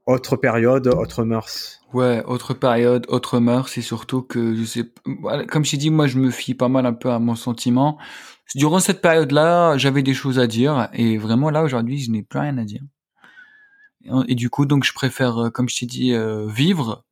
autre 0.06 0.36
période, 0.36 0.86
autre 0.88 1.24
mœurs? 1.24 1.82
Ouais, 1.92 2.22
autre 2.24 2.54
période, 2.54 3.04
autre 3.08 3.38
mœurs, 3.38 3.76
et 3.76 3.82
surtout 3.82 4.22
que 4.22 4.54
je 4.54 4.64
sais, 4.64 4.84
comme 5.48 5.64
je 5.64 5.72
t'ai 5.72 5.76
dit, 5.76 5.90
moi 5.90 6.06
je 6.06 6.18
me 6.18 6.30
fie 6.30 6.54
pas 6.54 6.68
mal 6.68 6.86
un 6.86 6.94
peu 6.94 7.10
à 7.10 7.18
mon 7.18 7.34
sentiment. 7.34 7.98
Durant 8.54 8.80
cette 8.80 9.02
période-là, 9.02 9.76
j'avais 9.76 10.02
des 10.02 10.14
choses 10.14 10.38
à 10.38 10.46
dire, 10.46 10.88
et 10.94 11.18
vraiment 11.18 11.50
là 11.50 11.62
aujourd'hui, 11.62 11.98
je 11.98 12.10
n'ai 12.10 12.22
plus 12.22 12.38
rien 12.38 12.56
à 12.58 12.64
dire. 12.64 12.82
Et, 14.28 14.34
du 14.34 14.48
coup, 14.48 14.66
donc 14.66 14.84
je 14.84 14.92
préfère, 14.92 15.38
euh, 15.38 15.50
comme 15.50 15.68
je 15.68 15.78
t'ai 15.78 15.86
dit, 15.86 16.12
euh, 16.14 16.46
vivre, 16.46 17.04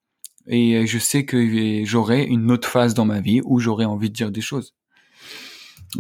et 0.47 0.87
je 0.87 0.99
sais 0.99 1.25
que 1.25 1.85
j'aurai 1.85 2.25
une 2.25 2.51
autre 2.51 2.69
phase 2.69 2.95
dans 2.95 3.05
ma 3.05 3.21
vie 3.21 3.43
où 3.45 3.59
j'aurai 3.59 3.85
envie 3.85 4.09
de 4.09 4.15
dire 4.15 4.31
des 4.31 4.41
choses. 4.41 4.75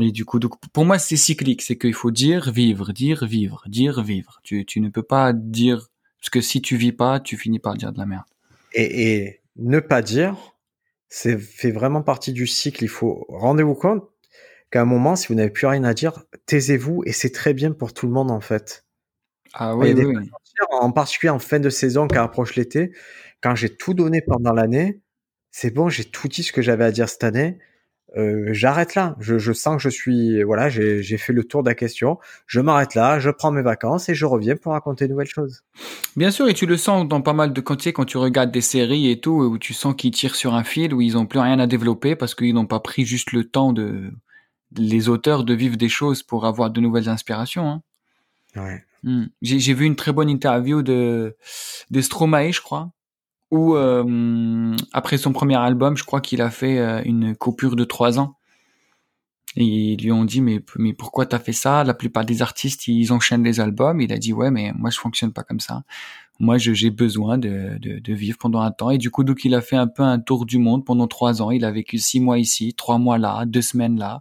Et 0.00 0.12
du 0.12 0.24
coup, 0.24 0.38
donc 0.38 0.58
pour 0.72 0.84
moi, 0.84 0.98
c'est 0.98 1.16
cyclique, 1.16 1.62
c'est 1.62 1.76
qu'il 1.76 1.94
faut 1.94 2.10
dire, 2.10 2.50
vivre, 2.50 2.92
dire, 2.92 3.26
vivre, 3.26 3.62
dire, 3.66 4.02
vivre. 4.02 4.40
Tu, 4.42 4.64
tu 4.64 4.80
ne 4.80 4.88
peux 4.88 5.02
pas 5.02 5.32
dire, 5.32 5.88
parce 6.20 6.30
que 6.30 6.40
si 6.40 6.62
tu 6.62 6.76
vis 6.76 6.92
pas, 6.92 7.20
tu 7.20 7.36
finis 7.36 7.58
par 7.58 7.74
dire 7.74 7.92
de 7.92 7.98
la 7.98 8.06
merde. 8.06 8.24
Et, 8.74 9.40
ne 9.56 9.80
pas 9.80 10.02
dire, 10.02 10.36
c'est 11.08 11.38
fait 11.38 11.72
vraiment 11.72 12.02
partie 12.02 12.32
du 12.32 12.46
cycle. 12.46 12.84
Il 12.84 12.88
faut 12.88 13.26
rendez-vous 13.28 13.74
compte 13.74 14.08
qu'à 14.70 14.82
un 14.82 14.84
moment, 14.84 15.16
si 15.16 15.28
vous 15.28 15.34
n'avez 15.34 15.50
plus 15.50 15.66
rien 15.66 15.84
à 15.84 15.94
dire, 15.94 16.24
taisez-vous 16.46 17.02
et 17.06 17.12
c'est 17.12 17.32
très 17.32 17.54
bien 17.54 17.72
pour 17.72 17.92
tout 17.92 18.06
le 18.06 18.12
monde 18.12 18.30
en 18.30 18.40
fait. 18.40 18.84
Ah 19.54 19.76
oui, 19.76 19.94
oui. 19.94 20.30
En 20.70 20.92
particulier 20.92 21.30
en 21.30 21.38
fin 21.38 21.60
de 21.60 21.70
saison, 21.70 22.08
quand 22.08 22.22
approche 22.22 22.56
l'été, 22.56 22.92
quand 23.42 23.54
j'ai 23.54 23.74
tout 23.76 23.94
donné 23.94 24.22
pendant 24.26 24.52
l'année, 24.52 25.00
c'est 25.50 25.72
bon, 25.72 25.88
j'ai 25.88 26.04
tout 26.04 26.28
dit 26.28 26.42
ce 26.42 26.52
que 26.52 26.62
j'avais 26.62 26.84
à 26.84 26.90
dire 26.90 27.08
cette 27.08 27.24
année. 27.24 27.58
Euh, 28.16 28.48
j'arrête 28.52 28.94
là. 28.94 29.16
Je, 29.20 29.52
sens 29.52 29.76
que 29.76 29.82
je 29.82 29.88
suis, 29.90 30.42
voilà, 30.42 30.68
j'ai 30.70 31.18
fait 31.18 31.32
le 31.32 31.44
tour 31.44 31.62
de 31.62 31.68
la 31.68 31.74
question. 31.74 32.18
Je 32.46 32.60
m'arrête 32.60 32.94
là, 32.94 33.18
je 33.18 33.30
prends 33.30 33.50
mes 33.50 33.62
vacances 33.62 34.08
et 34.08 34.14
je 34.14 34.24
reviens 34.24 34.56
pour 34.56 34.72
raconter 34.72 35.06
de 35.06 35.10
nouvelles 35.12 35.26
choses. 35.26 35.62
Bien 36.16 36.30
sûr, 36.30 36.48
et 36.48 36.54
tu 36.54 36.66
le 36.66 36.76
sens 36.76 37.06
dans 37.06 37.20
pas 37.20 37.34
mal 37.34 37.52
de 37.52 37.60
côtés 37.60 37.92
quand 37.92 38.06
tu 38.06 38.16
regardes 38.16 38.50
des 38.50 38.62
séries 38.62 39.10
et 39.10 39.20
tout, 39.20 39.32
où 39.32 39.58
tu 39.58 39.74
sens 39.74 39.94
qu'ils 39.94 40.10
tirent 40.10 40.36
sur 40.36 40.54
un 40.54 40.64
fil, 40.64 40.94
où 40.94 41.00
ils 41.00 41.14
n'ont 41.14 41.26
plus 41.26 41.40
rien 41.40 41.58
à 41.58 41.66
développer 41.66 42.16
parce 42.16 42.34
qu'ils 42.34 42.54
n'ont 42.54 42.66
pas 42.66 42.80
pris 42.80 43.04
juste 43.04 43.32
le 43.32 43.44
temps 43.44 43.72
de, 43.72 44.10
les 44.76 45.08
auteurs 45.08 45.44
de 45.44 45.54
vivre 45.54 45.76
des 45.76 45.88
choses 45.88 46.22
pour 46.22 46.46
avoir 46.46 46.70
de 46.70 46.80
nouvelles 46.80 47.08
inspirations. 47.08 47.68
Hein. 47.68 47.82
Hmm. 48.56 49.26
J'ai 49.42 49.74
vu 49.74 49.84
une 49.84 49.96
très 49.96 50.12
bonne 50.12 50.28
interview 50.28 50.82
de, 50.82 51.36
Stromae, 52.00 52.52
je 52.52 52.60
crois, 52.60 52.90
où 53.50 53.76
euh, 53.76 54.76
après 54.92 55.18
son 55.18 55.32
premier 55.32 55.56
album, 55.56 55.96
je 55.96 56.04
crois 56.04 56.20
qu'il 56.20 56.42
a 56.42 56.50
fait 56.50 56.78
euh, 56.78 57.02
une 57.04 57.36
coupure 57.36 57.76
de 57.76 57.84
trois 57.84 58.18
ans. 58.18 58.34
Et 59.56 59.64
ils 59.64 60.02
lui 60.02 60.12
ont 60.12 60.24
dit 60.24 60.40
mais 60.40 60.60
mais 60.76 60.92
pourquoi 60.92 61.26
t'as 61.26 61.38
fait 61.38 61.52
ça? 61.52 61.82
La 61.82 61.94
plupart 61.94 62.24
des 62.24 62.42
artistes 62.42 62.86
ils 62.86 63.12
enchaînent 63.12 63.42
les 63.42 63.60
albums. 63.60 64.00
Il 64.00 64.12
a 64.12 64.18
dit 64.18 64.32
ouais 64.32 64.50
mais 64.50 64.72
moi 64.76 64.90
je 64.90 64.98
fonctionne 64.98 65.32
pas 65.32 65.42
comme 65.42 65.58
ça. 65.58 65.84
Moi 66.38 66.58
j'ai 66.58 66.90
besoin 66.90 67.38
de, 67.38 67.78
vivre 68.12 68.38
pendant 68.38 68.60
un 68.60 68.70
temps 68.70 68.90
et 68.90 68.98
du 68.98 69.10
coup 69.10 69.24
donc 69.24 69.44
il 69.44 69.54
a 69.54 69.60
fait 69.60 69.76
un 69.76 69.88
peu 69.88 70.02
un 70.02 70.20
tour 70.20 70.44
du 70.44 70.58
monde 70.58 70.84
pendant 70.84 71.08
trois 71.08 71.40
ans. 71.42 71.50
Il 71.50 71.64
a 71.64 71.70
vécu 71.70 71.98
six 71.98 72.20
mois 72.20 72.38
ici, 72.38 72.74
trois 72.74 72.98
mois 72.98 73.18
là, 73.18 73.44
deux 73.46 73.62
semaines 73.62 73.98
là. 73.98 74.20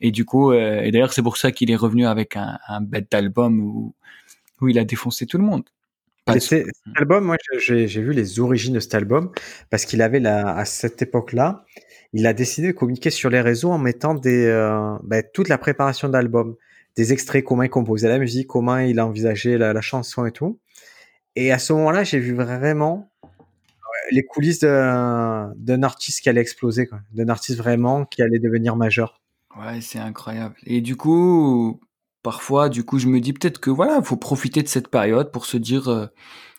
Et 0.00 0.10
du 0.10 0.24
coup 0.24 0.52
euh, 0.52 0.82
et 0.82 0.90
d'ailleurs 0.90 1.12
c'est 1.12 1.22
pour 1.22 1.36
ça 1.36 1.52
qu'il 1.52 1.70
est 1.70 1.76
revenu 1.76 2.06
avec 2.06 2.36
un, 2.36 2.58
un 2.68 2.80
bête 2.80 3.10
d'album 3.10 3.60
où 3.60 3.94
où 4.60 4.68
il 4.68 4.78
a 4.78 4.84
défoncé 4.84 5.26
tout 5.26 5.38
le 5.38 5.44
monde. 5.44 5.64
Cet 6.40 6.66
album, 6.96 7.24
moi, 7.24 7.36
j'ai 7.58 7.86
vu 7.86 8.12
les 8.12 8.40
origines 8.40 8.74
de 8.74 8.80
cet 8.80 8.94
album 8.94 9.30
parce 9.70 9.84
qu'il 9.84 10.02
avait 10.02 10.18
la, 10.18 10.56
à 10.56 10.64
cette 10.64 11.00
époque-là, 11.00 11.64
il 12.12 12.26
a 12.26 12.32
décidé 12.32 12.68
de 12.68 12.72
communiquer 12.72 13.10
sur 13.10 13.30
les 13.30 13.40
réseaux 13.40 13.70
en 13.70 13.78
mettant 13.78 14.14
des, 14.14 14.46
euh, 14.46 14.96
ben, 15.04 15.22
toute 15.32 15.48
la 15.48 15.56
préparation 15.56 16.08
d'album, 16.08 16.56
des 16.96 17.12
extraits, 17.12 17.44
comment 17.44 17.62
il 17.62 17.70
composait 17.70 18.08
la 18.08 18.18
musique, 18.18 18.48
comment 18.48 18.78
il 18.78 18.98
a 18.98 19.06
envisagé 19.06 19.56
la, 19.56 19.80
chanson 19.80 20.26
et 20.26 20.32
tout. 20.32 20.58
Et 21.36 21.52
à 21.52 21.58
ce 21.58 21.72
moment-là, 21.74 22.02
j'ai 22.02 22.18
vu 22.18 22.34
vraiment 22.34 23.12
les 24.10 24.24
coulisses 24.24 24.60
d'un 24.60 25.82
artiste 25.82 26.22
qui 26.22 26.28
allait 26.28 26.40
exploser, 26.40 26.88
d'un 27.12 27.28
artiste 27.28 27.58
vraiment 27.58 28.04
qui 28.04 28.22
allait 28.22 28.38
devenir 28.38 28.74
majeur. 28.74 29.20
Ouais, 29.58 29.80
c'est 29.80 29.98
incroyable. 29.98 30.56
Et 30.66 30.80
du 30.80 30.96
coup, 30.96 31.80
parfois, 32.22 32.68
du 32.68 32.84
coup, 32.84 32.98
je 32.98 33.08
me 33.08 33.20
dis 33.20 33.32
peut-être 33.32 33.58
que 33.58 33.70
voilà, 33.70 34.02
faut 34.02 34.16
profiter 34.16 34.62
de 34.62 34.68
cette 34.68 34.88
période 34.88 35.30
pour 35.32 35.46
se 35.46 35.56
dire, 35.56 35.88
euh, 35.88 36.06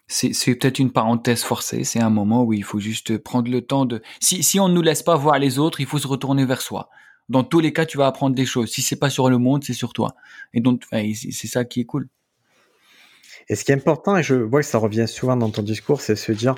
c'est, 0.07 0.31
peut-être 0.55 0.79
une 0.79 0.91
parenthèse 0.91 1.43
forcée, 1.43 1.83
c'est 1.83 1.99
un 1.99 2.09
moment 2.09 2.43
où 2.43 2.53
il 2.53 2.63
faut 2.63 2.79
juste 2.79 3.17
prendre 3.17 3.51
le 3.51 3.61
temps 3.61 3.85
de. 3.85 4.01
Si, 4.19 4.43
si 4.43 4.59
on 4.59 4.69
ne 4.69 4.73
nous 4.73 4.81
laisse 4.81 5.03
pas 5.03 5.15
voir 5.15 5.37
les 5.37 5.59
autres, 5.59 5.81
il 5.81 5.85
faut 5.85 5.99
se 5.99 6.07
retourner 6.07 6.45
vers 6.45 6.61
soi. 6.61 6.89
Dans 7.29 7.43
tous 7.43 7.59
les 7.59 7.73
cas, 7.73 7.85
tu 7.85 7.97
vas 7.97 8.07
apprendre 8.07 8.35
des 8.35 8.45
choses. 8.45 8.69
Si 8.71 8.81
c'est 8.81 8.95
pas 8.95 9.09
sur 9.09 9.29
le 9.29 9.37
monde, 9.37 9.63
c'est 9.63 9.73
sur 9.73 9.93
toi. 9.93 10.15
Et 10.53 10.61
donc, 10.61 10.83
c'est 10.91 11.47
ça 11.47 11.65
qui 11.65 11.81
est 11.81 11.85
cool. 11.85 12.07
Et 13.49 13.55
ce 13.55 13.63
qui 13.63 13.71
est 13.71 13.75
important, 13.75 14.17
et 14.17 14.23
je 14.23 14.35
vois 14.35 14.61
que 14.61 14.65
ça 14.65 14.77
revient 14.77 15.07
souvent 15.07 15.35
dans 15.35 15.49
ton 15.49 15.61
discours, 15.61 16.01
c'est 16.01 16.15
se 16.15 16.31
dire, 16.31 16.55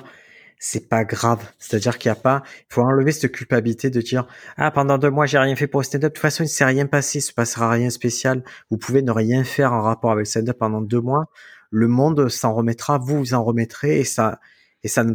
c'est 0.62 0.88
pas 0.88 1.04
grave. 1.04 1.42
C'est-à-dire 1.58 1.98
qu'il 1.98 2.10
y 2.10 2.12
a 2.12 2.14
pas, 2.14 2.42
il 2.46 2.74
faut 2.74 2.82
enlever 2.82 3.10
cette 3.10 3.32
culpabilité 3.32 3.90
de 3.90 4.00
dire 4.00 4.26
ah 4.56 4.70
pendant 4.70 4.98
deux 4.98 5.10
mois 5.10 5.26
j'ai 5.26 5.38
rien 5.38 5.56
fait 5.56 5.66
pour 5.66 5.80
le 5.80 5.84
stand-up. 5.84 6.12
De 6.12 6.14
toute 6.14 6.22
façon 6.22 6.44
il 6.44 6.46
ne 6.46 6.50
s'est 6.50 6.66
rien 6.66 6.86
passé, 6.86 7.18
il 7.18 7.22
se 7.22 7.32
passera 7.32 7.70
rien 7.70 7.90
spécial. 7.90 8.44
Vous 8.70 8.76
pouvez 8.76 9.02
ne 9.02 9.10
rien 9.10 9.42
faire 9.42 9.72
en 9.72 9.80
rapport 9.82 10.12
avec 10.12 10.26
le 10.26 10.30
stand-up 10.30 10.58
pendant 10.58 10.82
deux 10.82 11.00
mois. 11.00 11.24
Le 11.70 11.88
monde 11.88 12.28
s'en 12.28 12.54
remettra, 12.54 12.98
vous 12.98 13.18
vous 13.18 13.34
en 13.34 13.42
remettrez 13.42 14.00
et 14.00 14.04
ça 14.04 14.38
et 14.82 14.88
ça 14.88 15.02
ne 15.02 15.14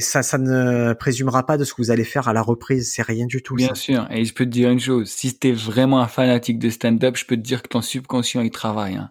ça, 0.00 0.22
ça 0.22 0.38
ne 0.38 0.92
présumera 0.92 1.44
pas 1.44 1.58
de 1.58 1.64
ce 1.64 1.74
que 1.74 1.82
vous 1.82 1.90
allez 1.90 2.04
faire 2.04 2.28
à 2.28 2.32
la 2.32 2.42
reprise. 2.42 2.92
C'est 2.92 3.02
rien 3.02 3.26
du 3.26 3.42
tout. 3.42 3.56
Bien 3.56 3.74
sûr. 3.74 4.06
Et 4.12 4.24
je 4.24 4.32
peux 4.32 4.44
te 4.44 4.50
dire 4.50 4.70
une 4.70 4.78
chose. 4.78 5.08
Si 5.08 5.36
tu 5.36 5.48
es 5.48 5.52
vraiment 5.52 6.00
un 6.00 6.06
fanatique 6.06 6.58
de 6.58 6.70
stand-up, 6.70 7.16
je 7.16 7.24
peux 7.24 7.36
te 7.36 7.40
dire 7.40 7.62
que 7.62 7.68
ton 7.68 7.82
subconscient, 7.82 8.42
il 8.42 8.50
travaille. 8.50 8.94
Hein. 8.94 9.10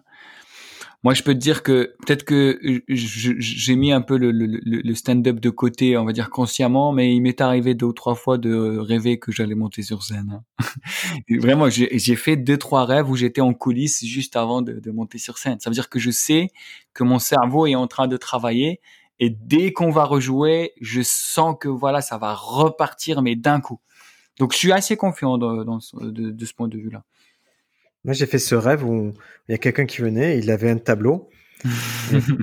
Moi, 1.02 1.14
je 1.14 1.22
peux 1.22 1.34
te 1.34 1.38
dire 1.38 1.62
que 1.62 1.94
peut-être 2.04 2.24
que 2.24 2.58
j'ai 2.88 3.76
mis 3.76 3.92
un 3.92 4.00
peu 4.00 4.16
le, 4.18 4.94
stand-up 4.94 5.38
de 5.38 5.50
côté, 5.50 5.96
on 5.96 6.04
va 6.04 6.12
dire 6.12 6.30
consciemment, 6.30 6.92
mais 6.92 7.14
il 7.14 7.20
m'est 7.20 7.40
arrivé 7.40 7.74
deux 7.74 7.86
ou 7.86 7.92
trois 7.92 8.14
fois 8.14 8.38
de 8.38 8.78
rêver 8.78 9.18
que 9.18 9.30
j'allais 9.30 9.54
monter 9.54 9.82
sur 9.82 10.02
scène. 10.02 10.42
Hein. 10.58 10.64
Vraiment, 11.40 11.68
j'ai 11.68 12.16
fait 12.16 12.36
deux 12.36 12.56
trois 12.56 12.84
rêves 12.84 13.08
où 13.08 13.16
j'étais 13.16 13.40
en 13.40 13.54
coulisses 13.54 14.04
juste 14.04 14.36
avant 14.36 14.62
de, 14.62 14.90
monter 14.90 15.18
sur 15.18 15.38
scène. 15.38 15.60
Ça 15.60 15.70
veut 15.70 15.74
dire 15.74 15.88
que 15.88 15.98
je 15.98 16.10
sais 16.10 16.50
que 16.94 17.04
mon 17.04 17.18
cerveau 17.18 17.66
est 17.66 17.74
en 17.74 17.86
train 17.86 18.08
de 18.08 18.16
travailler 18.16 18.80
et 19.18 19.30
dès 19.30 19.72
qu'on 19.72 19.90
va 19.90 20.04
rejouer, 20.04 20.72
je 20.80 21.02
sens 21.02 21.56
que 21.58 21.68
voilà, 21.68 22.00
ça 22.00 22.18
va 22.18 22.34
repartir, 22.34 23.22
mais 23.22 23.36
d'un 23.36 23.60
coup. 23.60 23.80
Donc, 24.38 24.52
je 24.52 24.58
suis 24.58 24.72
assez 24.72 24.96
confiant 24.96 25.38
de 25.38 26.44
ce 26.44 26.52
point 26.52 26.68
de 26.68 26.76
vue-là. 26.76 27.04
Moi, 28.06 28.14
j'ai 28.14 28.26
fait 28.26 28.38
ce 28.38 28.54
rêve 28.54 28.84
où 28.84 29.12
il 29.48 29.52
y 29.52 29.54
a 29.56 29.58
quelqu'un 29.58 29.84
qui 29.84 30.00
venait, 30.00 30.38
il 30.38 30.48
avait 30.52 30.70
un 30.70 30.78
tableau. 30.78 31.28
là, 31.64 31.68
je 32.12 32.20
fais 32.20 32.36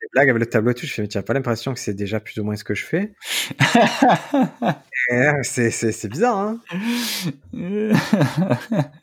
des 0.00 0.08
blagues 0.12 0.30
avec 0.30 0.38
le 0.38 0.46
tableau 0.46 0.70
et 0.70 0.74
tout. 0.74 0.86
Je 0.86 0.92
fais, 0.92 1.02
mais 1.02 1.08
tu 1.08 1.18
n'as 1.18 1.22
pas 1.22 1.34
l'impression 1.34 1.74
que 1.74 1.80
c'est 1.80 1.92
déjà 1.92 2.20
plus 2.20 2.38
ou 2.38 2.44
moins 2.44 2.54
ce 2.54 2.62
que 2.62 2.76
je 2.76 2.84
fais 2.84 3.12
C'est 5.42 6.08
bizarre, 6.08 6.38
hein 6.38 6.60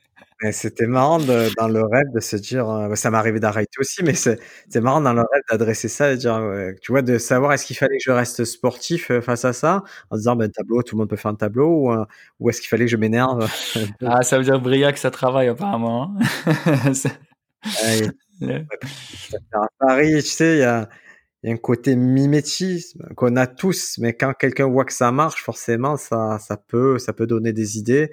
c'était 0.52 0.88
marrant 0.88 1.20
de, 1.20 1.54
dans 1.58 1.68
le 1.68 1.84
rêve 1.84 2.12
de 2.14 2.20
se 2.22 2.38
dire, 2.38 2.70
euh, 2.70 2.96
ça 2.96 3.12
m'est 3.12 3.18
arrivé 3.18 3.40
d'arrêter 3.40 3.78
aussi, 3.80 4.04
mais 4.04 4.14
c'est 4.14 4.40
marrant 4.82 5.02
dans 5.02 5.14
le 5.14 5.20
rêve 5.20 5.42
d'adresser 5.50 5.90
ça, 5.90 6.12
de 6.12 6.16
dire, 6.16 6.42
tu 6.82 6.94
vois, 6.94 7.02
de 7.02 7.18
savoir 7.18 7.52
est-ce 7.52 7.66
qu'il 7.66 7.76
fallait 7.76 7.98
que 7.98 8.04
je 8.04 8.12
reste 8.12 8.46
sportif 8.46 9.12
euh, 9.12 9.22
face 9.22 9.44
à 9.44 9.52
ça, 9.52 9.84
en 10.10 10.18
disant, 10.18 10.36
ben, 10.38 10.50
tableau, 10.50 10.82
tout 10.82 10.96
le 10.96 11.00
monde 11.00 11.10
peut 11.10 11.18
faire 11.18 11.32
un 11.32 11.36
tableau, 11.36 11.68
ou, 11.68 11.92
euh, 11.92 12.06
ou 12.40 12.50
est-ce 12.50 12.62
qu'il 12.62 12.70
fallait 12.70 12.86
que 12.86 12.92
je 12.92 12.98
m'énerve 12.98 13.50
Ah, 14.06 14.24
ça 14.24 14.38
veut 14.38 14.46
dire 14.46 14.62
Briac, 14.62 14.98
ça 14.98 15.12
travaille 15.12 15.50
apparemment. 15.50 16.16
Hein. 16.18 16.94
à 19.52 19.68
Paris, 19.80 20.14
tu 20.24 20.30
sais, 20.30 20.56
il 20.56 20.60
y 20.60 20.64
a, 20.64 20.88
y 21.44 21.50
a 21.50 21.54
un 21.54 21.58
côté 21.58 21.98
mimétisme 21.98 23.14
qu'on 23.16 23.36
a 23.36 23.46
tous, 23.46 23.98
mais 23.98 24.14
quand 24.14 24.34
quelqu'un 24.34 24.68
voit 24.68 24.86
que 24.86 24.94
ça 24.94 25.12
marche, 25.12 25.44
forcément, 25.44 25.98
ça, 25.98 26.40
ça 26.40 26.56
peut, 26.56 26.98
ça 26.98 27.12
peut 27.12 27.28
donner 27.28 27.52
des 27.52 27.78
idées. 27.78 28.12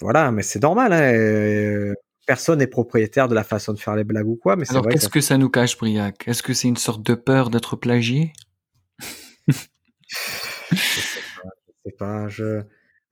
Voilà, 0.00 0.30
mais 0.30 0.42
c'est 0.42 0.62
normal. 0.62 0.92
Hein, 0.92 1.14
euh, 1.14 1.94
personne 2.26 2.58
n'est 2.58 2.66
propriétaire 2.66 3.28
de 3.28 3.34
la 3.34 3.44
façon 3.44 3.72
de 3.72 3.78
faire 3.78 3.96
les 3.96 4.04
blagues 4.04 4.26
ou 4.26 4.36
quoi. 4.36 4.56
Mais 4.56 4.64
Alors 4.70 4.86
qu'est-ce 4.88 5.08
que... 5.08 5.20
ça 5.20 5.38
nous 5.38 5.48
cache, 5.48 5.78
Briac? 5.78 6.26
Est-ce 6.26 6.42
que 6.42 6.52
c'est 6.52 6.68
une 6.68 6.76
sorte 6.76 7.02
de 7.02 7.14
peur 7.14 7.50
d'être 7.50 7.76
plagié? 7.76 8.32
Je 9.48 10.76
sais 11.84 11.92
pas. 11.98 12.28
Je 12.28 12.62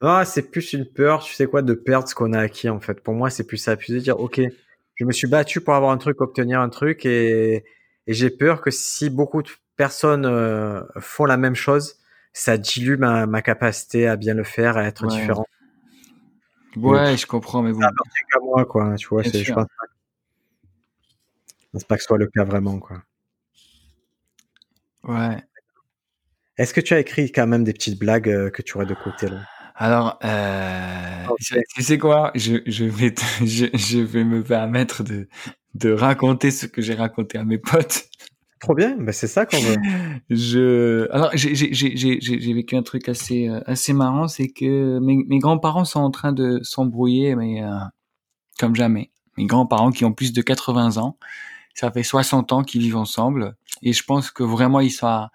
Ah, 0.00 0.24
c'est 0.24 0.50
plus 0.50 0.72
une 0.72 0.86
peur, 0.86 1.22
tu 1.22 1.32
sais 1.32 1.46
quoi, 1.46 1.62
de 1.62 1.74
perdre 1.74 2.08
ce 2.08 2.14
qu'on 2.14 2.32
a 2.32 2.40
acquis 2.40 2.68
en 2.68 2.80
fait. 2.80 3.00
Pour 3.00 3.14
moi, 3.14 3.30
c'est 3.30 3.46
plus 3.46 3.58
ça, 3.58 3.76
plus 3.76 3.94
de 3.94 3.98
dire, 3.98 4.18
ok, 4.20 4.40
je 4.96 5.04
me 5.04 5.12
suis 5.12 5.28
battu 5.28 5.60
pour 5.60 5.74
avoir 5.74 5.92
un 5.92 5.98
truc, 5.98 6.20
obtenir 6.20 6.60
un 6.60 6.68
truc, 6.68 7.06
et, 7.06 7.64
j'ai 8.06 8.28
peur 8.28 8.60
que 8.60 8.70
si 8.70 9.08
beaucoup 9.08 9.42
de 9.42 9.48
personnes 9.76 10.26
euh, 10.26 10.82
font 11.00 11.24
la 11.24 11.38
même 11.38 11.54
chose, 11.54 11.96
ça 12.34 12.58
dilue 12.58 12.98
ma, 12.98 13.40
capacité 13.40 14.06
à 14.06 14.16
bien 14.16 14.34
le 14.34 14.44
faire, 14.44 14.76
à 14.76 14.84
être 14.84 15.06
différent. 15.06 15.46
Ouais, 16.76 17.16
je 17.16 17.26
comprends, 17.26 17.62
mais 17.62 17.72
bon. 17.72 17.80
Ça 17.80 17.88
qu'à 18.32 18.40
moi, 18.40 18.64
quoi. 18.64 18.96
Tu 18.96 19.08
vois, 19.08 19.22
c'est, 19.24 19.44
je 19.44 19.52
pense 19.52 19.66
pas. 21.72 21.80
pas 21.88 21.96
que 21.96 22.02
ce 22.02 22.06
soit 22.06 22.18
le 22.18 22.26
cas 22.26 22.44
vraiment, 22.44 22.78
quoi. 22.78 23.02
Ouais. 25.04 25.36
Est-ce 26.56 26.72
que 26.72 26.80
tu 26.80 26.94
as 26.94 27.00
écrit 27.00 27.32
quand 27.32 27.46
même 27.46 27.64
des 27.64 27.72
petites 27.72 27.98
blagues 27.98 28.28
euh, 28.28 28.50
que 28.50 28.62
tu 28.62 28.76
aurais 28.76 28.86
de 28.86 28.94
côté 28.94 29.28
là? 29.28 29.40
Alors, 29.76 30.20
euh, 30.24 31.26
tu 31.74 31.82
sais 31.82 31.98
quoi? 31.98 32.30
Je, 32.36 32.58
je, 32.66 32.84
vais 32.84 33.12
je, 33.44 33.66
je, 33.74 33.98
vais 33.98 34.22
me 34.22 34.42
permettre 34.42 35.02
de, 35.02 35.28
de 35.74 35.92
raconter 35.92 36.52
ce 36.52 36.66
que 36.66 36.80
j'ai 36.80 36.94
raconté 36.94 37.38
à 37.38 37.44
mes 37.44 37.58
potes. 37.58 38.04
Trop 38.64 38.74
bien, 38.74 38.96
ben, 38.98 39.12
c'est 39.12 39.26
ça 39.26 39.44
qu'on 39.44 39.58
veut. 39.58 39.76
Je, 40.30 41.06
alors 41.12 41.30
j'ai 41.34 42.54
vécu 42.54 42.76
un 42.76 42.82
truc 42.82 43.10
assez 43.10 43.46
euh, 43.46 43.60
assez 43.66 43.92
marrant, 43.92 44.26
c'est 44.26 44.48
que 44.48 44.98
mes, 45.00 45.22
mes 45.28 45.38
grands-parents 45.38 45.84
sont 45.84 46.00
en 46.00 46.10
train 46.10 46.32
de 46.32 46.60
s'embrouiller, 46.62 47.34
mais 47.36 47.62
euh, 47.62 47.78
comme 48.58 48.74
jamais. 48.74 49.10
Mes 49.36 49.44
grands-parents 49.44 49.90
qui 49.90 50.06
ont 50.06 50.14
plus 50.14 50.32
de 50.32 50.40
80 50.40 50.96
ans, 50.96 51.18
ça 51.74 51.90
fait 51.90 52.02
60 52.02 52.52
ans 52.52 52.62
qu'ils 52.62 52.80
vivent 52.80 52.96
ensemble, 52.96 53.54
et 53.82 53.92
je 53.92 54.02
pense 54.02 54.30
que 54.30 54.42
vraiment 54.42 54.80
ils 54.80 54.90
sont, 54.90 55.28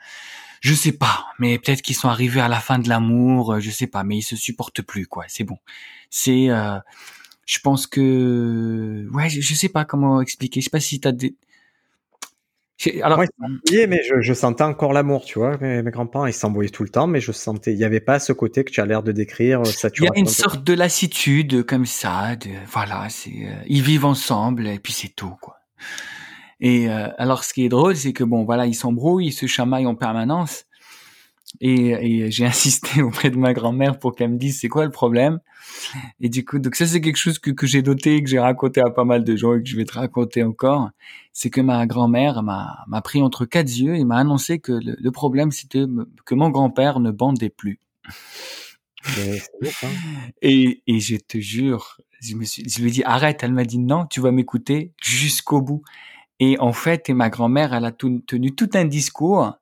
je 0.62 0.74
sais 0.74 0.93
pas, 0.93 1.28
mais 1.38 1.60
peut-être 1.60 1.84
qu'ils 1.84 1.95
sont 1.95 2.10
arrivés 2.10 2.41
à 2.41 2.47
la 2.47 2.60
fin 2.60 2.80
de 2.80 2.89
l'amour, 2.89 3.60
je 3.60 3.70
sais 3.70 3.86
pas, 3.86 4.03
mais 4.03 4.18
ils 4.18 4.24
se 4.24 4.36
supportent 4.36 4.82
plus, 4.82 5.06
quoi. 5.06 5.26
C'est 5.28 5.43
bon. 5.43 5.60
C'est, 6.10 6.49
euh, 6.49 6.80
je 7.45 7.60
pense 7.60 7.86
que, 7.86 9.08
ouais, 9.14 9.30
je, 9.30 9.53
sais 9.53 9.70
pas 9.70 9.86
comment 9.86 10.20
expliquer. 10.20 10.62
Je 10.62 10.66
sais 10.66 10.72
pas 10.72 10.80
si 10.80 10.99
t'as 10.99 11.12
des 11.12 11.36
alors, 13.03 13.19
mais 13.19 14.01
je, 14.03 14.21
je, 14.21 14.34
sentais 14.34 14.63
encore 14.63 14.93
l'amour, 14.93 15.25
tu 15.25 15.39
vois. 15.39 15.57
Mes, 15.57 15.84
grands-parents, 15.84 16.27
ils 16.27 16.34
s'embrouillaient 16.34 16.69
tout 16.69 16.84
le 16.84 16.89
temps, 16.89 17.07
mais 17.07 17.19
je 17.19 17.32
sentais, 17.32 17.73
il 17.73 17.77
n'y 17.77 17.84
avait 17.84 17.99
pas 17.99 18.19
ce 18.19 18.32
côté 18.32 18.63
que 18.63 18.71
tu 18.71 18.80
as 18.80 18.86
l'air 18.86 19.03
de 19.03 19.11
décrire. 19.11 19.65
Ça, 19.65 19.89
il 19.97 20.05
y 20.05 20.07
a 20.07 20.11
une 20.15 20.27
sorte 20.27 20.63
de 20.63 20.73
lassitude 20.73 21.63
comme 21.65 21.86
ça. 21.86 22.36
De, 22.38 22.49
voilà, 22.67 23.07
c'est, 23.09 23.32
euh, 23.32 23.63
ils 23.67 23.82
vivent 23.82 24.05
ensemble 24.05 24.67
et 24.67 24.80
puis 24.80 24.93
c'est 24.93 25.13
tout, 25.13 25.36
quoi. 25.41 25.57
Et 26.61 26.89
euh, 26.89 27.07
alors, 27.17 27.43
ce 27.43 27.53
qui 27.53 27.65
est 27.65 27.69
drôle, 27.69 27.95
c'est 27.95 28.13
que 28.13 28.23
bon, 28.23 28.43
voilà, 28.45 28.65
ils 28.65 28.75
s'embrouillent, 28.75 29.27
ils 29.27 29.34
se 29.34 29.45
chamaillent 29.45 29.86
en 29.86 29.95
permanence. 29.95 30.65
Et, 31.62 31.89
et 31.91 32.32
j'ai 32.32 32.45
insisté 32.45 33.02
auprès 33.02 33.30
de 33.30 33.38
ma 33.38 33.54
grand-mère 33.54 33.97
pour 34.00 34.16
qu'elle 34.16 34.32
me 34.32 34.38
dise 34.38 34.60
c'est 34.60 34.70
quoi 34.70 34.86
le 34.86 34.91
problème? 34.91 35.39
Et 36.20 36.30
du 36.30 36.45
coup, 36.45 36.60
donc 36.60 36.76
ça 36.76 36.86
c'est 36.86 37.02
quelque 37.02 37.18
chose 37.18 37.39
que, 37.39 37.52
que 37.52 37.68
j'ai 37.68 37.82
noté, 37.82 38.24
que 38.24 38.30
j'ai 38.30 38.39
raconté 38.39 38.82
à 38.82 38.89
pas 38.89 39.04
mal 39.04 39.24
de 39.24 39.36
gens 39.36 39.56
et 39.56 39.64
que 39.64 39.70
je 39.70 39.76
vais 39.76 39.86
te 39.86 39.93
raconter 39.93 40.43
encore. 40.43 40.89
C'est 41.34 41.50
que 41.50 41.62
ma 41.62 41.86
grand-mère 41.86 42.43
m'a, 42.43 42.84
m'a 42.88 43.02
pris 43.02 43.22
entre 43.22 43.45
quatre 43.45 43.70
yeux 43.70 43.95
et 43.95 44.04
m'a 44.04 44.18
annoncé 44.18 44.60
que 44.60 44.74
le, 44.74 44.95
le 45.00 45.12
problème 45.12 45.52
c'était 45.52 45.86
que 46.26 46.36
mon 46.36 46.50
grand-père 46.50 47.00
ne 47.00 47.12
bandait 47.12 47.50
plus. 47.50 47.80
Hein. 48.08 48.12
Et, 50.41 50.84
et 50.88 51.00
je 51.00 51.16
te 51.16 51.38
jure, 51.38 51.97
je, 52.22 52.36
me 52.36 52.43
suis, 52.43 52.68
je 52.70 52.82
lui 52.82 52.89
ai 52.89 52.91
dit 52.91 53.04
arrête. 53.04 53.43
Elle 53.43 53.54
m'a 53.54 53.64
dit 53.64 53.80
non, 53.80 54.06
tu 54.06 54.20
vas 54.20 54.32
m'écouter 54.32 54.93
jusqu'au 55.02 55.62
bout. 55.62 55.84
Et 56.39 56.60
en 56.60 56.74
fait, 56.74 57.10
et 57.10 57.14
ma 57.14 57.30
grand-mère, 57.30 57.74
elle 57.74 57.86
a 57.86 57.91
tenu 57.91 58.56
tout 58.56 58.70
un 58.74 58.86
discours 58.86 59.54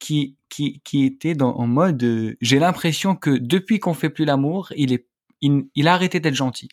qui 0.00 0.36
qui 0.48 0.80
qui 0.82 1.04
était 1.04 1.34
dans 1.34 1.54
en 1.54 1.68
mode 1.68 2.02
euh, 2.02 2.36
j'ai 2.40 2.58
l'impression 2.58 3.14
que 3.14 3.30
depuis 3.30 3.78
qu'on 3.78 3.94
fait 3.94 4.10
plus 4.10 4.24
l'amour, 4.24 4.72
il 4.76 4.92
est 4.92 5.06
il, 5.40 5.66
il 5.76 5.86
a 5.86 5.94
arrêté 5.94 6.18
d'être 6.18 6.34
gentil. 6.34 6.68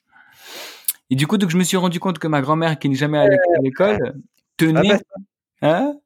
Et 1.11 1.15
du 1.15 1.28
coup, 1.28 1.38
donc 1.38 1.51
je 1.51 1.57
me 1.57 1.63
suis 1.63 1.78
rendu 1.78 1.99
compte 1.99 2.17
que 2.17 2.28
ma 2.28 2.41
grand-mère 2.41 2.80
qui 2.80 2.89
n'est 2.89 2.95
jamais 2.95 3.19
allée 3.19 3.38
à 3.57 3.61
l'école 3.61 4.15
tenait 4.57 4.89
bah, 4.89 4.99
hein 5.61 5.99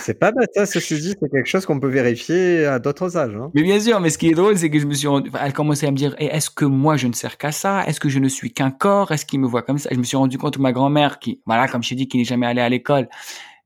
c'est 0.00 0.18
pas 0.18 0.32
bête, 0.32 0.50
ça, 0.52 0.66
ceci 0.66 0.98
dit, 0.98 1.14
c'est 1.20 1.30
quelque 1.30 1.46
chose 1.46 1.64
qu'on 1.64 1.78
peut 1.78 1.88
vérifier 1.88 2.64
à 2.66 2.80
d'autres 2.80 3.16
âges. 3.16 3.36
Hein. 3.36 3.50
Mais 3.54 3.62
bien 3.62 3.78
sûr, 3.78 4.00
mais 4.00 4.10
ce 4.10 4.18
qui 4.18 4.28
est 4.28 4.34
drôle, 4.34 4.58
c'est 4.58 4.68
que 4.68 4.80
je 4.80 4.86
me 4.86 4.94
suis 4.94 5.06
rendu... 5.06 5.30
Elle 5.40 5.52
commençait 5.52 5.86
à 5.86 5.92
me 5.92 5.96
dire, 5.96 6.16
eh, 6.18 6.26
est-ce 6.26 6.50
que 6.50 6.64
moi, 6.64 6.96
je 6.96 7.06
ne 7.06 7.12
sers 7.12 7.38
qu'à 7.38 7.52
ça? 7.52 7.84
Est-ce 7.86 8.00
que 8.00 8.08
je 8.08 8.18
ne 8.18 8.28
suis 8.28 8.52
qu'un 8.52 8.72
corps? 8.72 9.12
Est-ce 9.12 9.24
qu'il 9.24 9.38
me 9.38 9.46
voit 9.46 9.62
comme 9.62 9.78
ça? 9.78 9.88
Je 9.92 9.98
me 9.98 10.02
suis 10.02 10.16
rendu 10.16 10.38
compte 10.38 10.56
que 10.56 10.62
ma 10.62 10.72
grand-mère, 10.72 11.20
qui, 11.20 11.40
voilà, 11.46 11.68
comme 11.68 11.84
je 11.84 11.90
t'ai 11.90 11.94
dit, 11.94 12.08
qui 12.08 12.18
n'est 12.18 12.24
jamais 12.24 12.46
allée 12.46 12.62
à 12.62 12.68
l'école, 12.68 13.08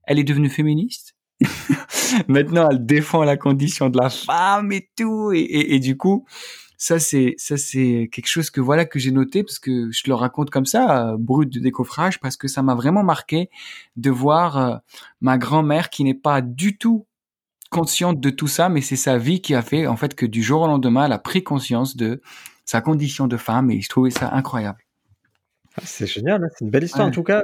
elle 0.05 0.18
est 0.18 0.24
devenue 0.24 0.51
féministe. 0.51 1.14
Maintenant, 2.28 2.68
elle 2.70 2.84
défend 2.84 3.24
la 3.24 3.36
condition 3.36 3.88
de 3.91 3.99
la 3.99 4.11
femme 4.11 4.72
et 4.72 4.88
tout. 4.97 5.32
Et, 5.32 5.41
et, 5.41 5.74
et 5.74 5.78
du 5.78 5.97
coup, 5.97 6.26
ça 6.80 6.99
c'est 6.99 7.34
ça 7.36 7.59
c'est 7.59 8.09
quelque 8.11 8.26
chose 8.26 8.49
que 8.49 8.61
voilà 8.61 8.86
que 8.86 8.99
j'ai 8.99 9.11
noté 9.11 9.45
parce 9.45 9.59
que 9.59 9.91
je 9.91 10.03
le 10.07 10.14
raconte 10.14 10.49
comme 10.49 10.64
ça 10.64 11.14
brut 11.18 11.53
de 11.53 11.61
décoffrage 11.61 12.20
parce 12.20 12.38
que 12.38 12.49
ça 12.49 12.62
m'a 12.62 12.74
vraiment 12.74 13.03
marqué 13.03 13.51
de 13.97 14.09
voir 14.09 14.57
euh, 14.57 14.76
ma 15.20 15.36
grand-mère 15.36 15.91
qui 15.91 16.05
n'est 16.05 16.14
pas 16.14 16.41
du 16.41 16.78
tout 16.78 17.07
consciente 17.68 18.18
de 18.18 18.30
tout 18.30 18.49
ça 18.49 18.70
mais 18.70 18.80
c'est 18.80 18.97
sa 18.97 19.18
vie 19.18 19.43
qui 19.43 19.55
a 19.55 19.61
fait 19.61 19.86
en 19.86 19.97
fait 19.97 20.14
que 20.14 20.24
du 20.24 20.43
jour 20.43 20.62
au 20.62 20.66
lendemain 20.68 21.05
elle 21.05 21.12
a 21.12 21.18
pris 21.18 21.45
conscience 21.45 21.99
de 21.99 22.22
sa 22.64 22.80
condition 22.80 23.26
de 23.26 23.36
femme 23.36 23.70
et 23.70 23.82
je 23.82 23.88
trouvais 23.91 24.11
ça 24.11 24.30
incroyable. 24.32 24.78
Ah, 25.76 25.82
c'est 25.84 26.07
génial, 26.07 26.43
hein, 26.43 26.49
c'est 26.57 26.64
une 26.64 26.70
belle 26.70 26.84
histoire 26.84 27.07
en 27.07 27.11
tout 27.11 27.24
cas. 27.24 27.43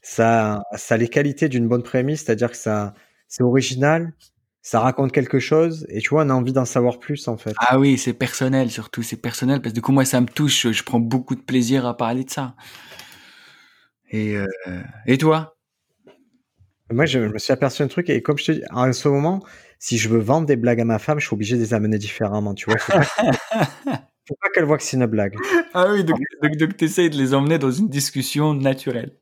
Ça, 0.00 0.62
ça 0.74 0.94
a 0.94 0.98
les 0.98 1.08
qualités 1.08 1.48
d'une 1.48 1.68
bonne 1.68 1.82
prémisse, 1.82 2.24
c'est-à-dire 2.24 2.50
que 2.50 2.56
ça, 2.56 2.94
c'est 3.30 3.44
original, 3.44 4.12
ça 4.60 4.80
raconte 4.80 5.12
quelque 5.12 5.38
chose 5.38 5.86
et 5.88 6.00
tu 6.00 6.10
vois, 6.10 6.24
on 6.24 6.28
a 6.28 6.34
envie 6.34 6.52
d'en 6.52 6.66
savoir 6.66 6.98
plus 6.98 7.28
en 7.28 7.38
fait. 7.38 7.54
Ah 7.56 7.78
oui, 7.78 7.96
c'est 7.96 8.12
personnel 8.12 8.70
surtout, 8.70 9.02
c'est 9.02 9.16
personnel 9.16 9.62
parce 9.62 9.72
que 9.72 9.76
du 9.76 9.82
coup 9.82 9.92
moi 9.92 10.04
ça 10.04 10.20
me 10.20 10.26
touche, 10.26 10.70
je 10.70 10.82
prends 10.82 11.00
beaucoup 11.00 11.36
de 11.36 11.40
plaisir 11.40 11.86
à 11.86 11.96
parler 11.96 12.24
de 12.24 12.30
ça. 12.30 12.54
Et 14.10 14.36
euh, 14.36 14.46
et 15.06 15.16
toi? 15.16 15.56
Moi 16.90 17.06
je 17.06 17.20
me 17.20 17.38
suis 17.38 17.52
aperçu 17.52 17.82
un 17.82 17.88
truc 17.88 18.10
et 18.10 18.20
comme 18.20 18.36
je 18.36 18.44
te 18.46 18.52
dis, 18.52 18.62
en 18.70 18.92
ce 18.92 19.08
moment, 19.08 19.40
si 19.78 19.96
je 19.96 20.08
veux 20.08 20.18
vendre 20.18 20.46
des 20.46 20.56
blagues 20.56 20.80
à 20.80 20.84
ma 20.84 20.98
femme, 20.98 21.20
je 21.20 21.26
suis 21.26 21.34
obligé 21.34 21.56
de 21.56 21.62
les 21.62 21.72
amener 21.72 21.98
différemment, 21.98 22.52
tu 22.54 22.68
vois. 22.68 22.78
Faut 22.78 22.92
pas, 22.92 23.02
faut 24.28 24.36
pas 24.42 24.50
qu'elle 24.52 24.64
voit 24.64 24.76
que 24.76 24.82
c'est 24.82 24.96
une 24.96 25.06
blague. 25.06 25.36
Ah 25.72 25.86
oui, 25.92 26.02
donc, 26.02 26.18
donc, 26.42 26.56
donc 26.56 26.76
tu 26.76 26.84
essayes 26.84 27.10
de 27.10 27.16
les 27.16 27.32
emmener 27.32 27.58
dans 27.58 27.70
une 27.70 27.88
discussion 27.88 28.54
naturelle. 28.54 29.12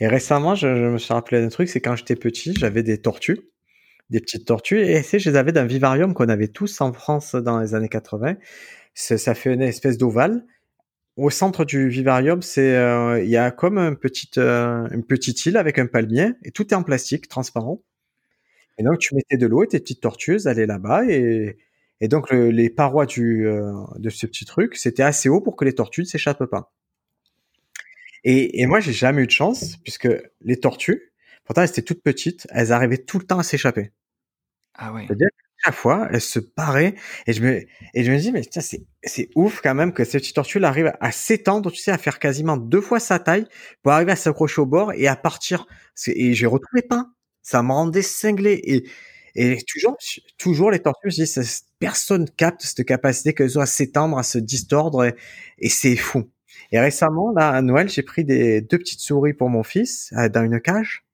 Et 0.00 0.06
récemment, 0.06 0.54
je, 0.54 0.66
me 0.66 0.98
suis 0.98 1.12
rappelé 1.12 1.40
d'un 1.40 1.48
truc, 1.48 1.68
c'est 1.68 1.80
quand 1.80 1.96
j'étais 1.96 2.16
petit, 2.16 2.54
j'avais 2.54 2.82
des 2.82 2.98
tortues 2.98 3.40
des 4.10 4.20
petites 4.20 4.46
tortues. 4.46 4.80
Et 4.80 5.02
c'est, 5.02 5.18
je 5.18 5.30
les 5.30 5.36
avais 5.36 5.52
d'un 5.52 5.66
vivarium 5.66 6.14
qu'on 6.14 6.28
avait 6.28 6.48
tous 6.48 6.80
en 6.80 6.92
France 6.92 7.34
dans 7.34 7.60
les 7.60 7.74
années 7.74 7.88
80. 7.88 8.36
Ça 8.94 9.34
fait 9.34 9.52
une 9.52 9.62
espèce 9.62 9.98
d'ovale. 9.98 10.44
Au 11.16 11.30
centre 11.30 11.64
du 11.64 11.88
vivarium, 11.88 12.42
c'est 12.42 12.76
euh, 12.76 13.22
il 13.22 13.30
y 13.30 13.38
a 13.38 13.50
comme 13.50 13.78
euh, 13.78 14.88
une 14.90 15.04
petite 15.06 15.46
île 15.46 15.56
avec 15.56 15.78
un 15.78 15.86
palmier 15.86 16.32
et 16.44 16.50
tout 16.50 16.68
est 16.68 16.74
en 16.76 16.82
plastique 16.82 17.28
transparent. 17.28 17.82
Et 18.78 18.82
donc 18.82 18.98
tu 18.98 19.14
mettais 19.14 19.38
de 19.38 19.46
l'eau 19.46 19.64
et 19.64 19.68
tes 19.68 19.80
petites 19.80 20.02
tortues 20.02 20.46
allaient 20.46 20.66
là-bas 20.66 21.06
et, 21.08 21.56
et 22.02 22.08
donc 22.08 22.30
les 22.30 22.68
parois 22.68 23.06
du, 23.06 23.46
euh, 23.46 23.72
de 23.96 24.10
ce 24.10 24.26
petit 24.26 24.44
truc, 24.44 24.76
c'était 24.76 25.02
assez 25.02 25.30
haut 25.30 25.40
pour 25.40 25.56
que 25.56 25.64
les 25.64 25.74
tortues 25.74 26.02
ne 26.02 26.06
s'échappent 26.06 26.44
pas. 26.44 26.75
Et, 28.26 28.60
et 28.60 28.66
moi, 28.66 28.80
j'ai 28.80 28.92
jamais 28.92 29.22
eu 29.22 29.26
de 29.26 29.32
chance 29.32 29.78
puisque 29.84 30.08
les 30.42 30.60
tortues, 30.60 31.12
Pourtant, 31.46 31.62
elles 31.62 31.70
étaient 31.70 31.82
toutes 31.82 32.02
petites, 32.02 32.46
elles 32.50 32.72
arrivaient 32.72 32.98
tout 32.98 33.20
le 33.20 33.24
temps 33.24 33.38
à 33.38 33.44
s'échapper. 33.44 33.92
Ah 34.74 34.92
ouais. 34.92 35.04
C'est-à-dire 35.06 35.28
chaque 35.64 35.74
fois, 35.74 36.08
elles 36.12 36.20
se 36.20 36.38
paraient 36.38 36.94
et 37.26 37.32
je 37.32 37.42
me 37.42 37.60
et 37.94 38.04
je 38.04 38.12
me 38.12 38.18
dis 38.18 38.32
mais 38.32 38.42
tiens 38.42 38.62
c'est 38.62 38.84
c'est 39.04 39.30
ouf 39.36 39.60
quand 39.62 39.74
même 39.74 39.92
que 39.92 40.04
cette 40.04 40.20
petite 40.22 40.34
tortue 40.36 40.62
arrive 40.64 40.92
à 41.00 41.12
s'étendre, 41.12 41.70
tu 41.72 41.78
sais, 41.78 41.90
à 41.92 41.98
faire 41.98 42.18
quasiment 42.18 42.56
deux 42.58 42.80
fois 42.82 43.00
sa 43.00 43.18
taille 43.18 43.46
pour 43.82 43.92
arriver 43.92 44.12
à 44.12 44.16
s'accrocher 44.16 44.60
au 44.60 44.66
bord 44.66 44.92
et 44.92 45.08
à 45.08 45.16
partir. 45.16 45.66
Et 46.08 46.34
je 46.34 46.46
retrouvais 46.46 46.82
pas. 46.82 47.06
Ça 47.42 47.62
me 47.62 47.72
rendait 47.72 48.02
cinglé 48.02 48.60
et 48.64 48.88
et 49.36 49.58
toujours 49.68 49.96
toujours 50.38 50.70
les 50.70 50.80
tortues, 50.80 51.10
je 51.10 51.24
dis 51.24 51.34
personne 51.78 52.28
capte 52.30 52.62
cette 52.62 52.84
capacité 52.86 53.34
qu'elles 53.34 53.58
ont 53.58 53.62
à 53.62 53.66
s'étendre, 53.66 54.18
à 54.18 54.22
se 54.22 54.38
distordre 54.38 55.04
et, 55.04 55.14
et 55.58 55.68
c'est 55.68 55.96
fou. 55.96 56.30
Et 56.72 56.80
récemment 56.80 57.32
là 57.32 57.50
à 57.50 57.62
Noël, 57.62 57.88
j'ai 57.88 58.02
pris 58.02 58.24
des 58.24 58.60
deux 58.60 58.78
petites 58.78 59.00
souris 59.00 59.34
pour 59.34 59.50
mon 59.50 59.62
fils 59.62 60.12
euh, 60.16 60.28
dans 60.28 60.44
une 60.44 60.60
cage 60.60 61.04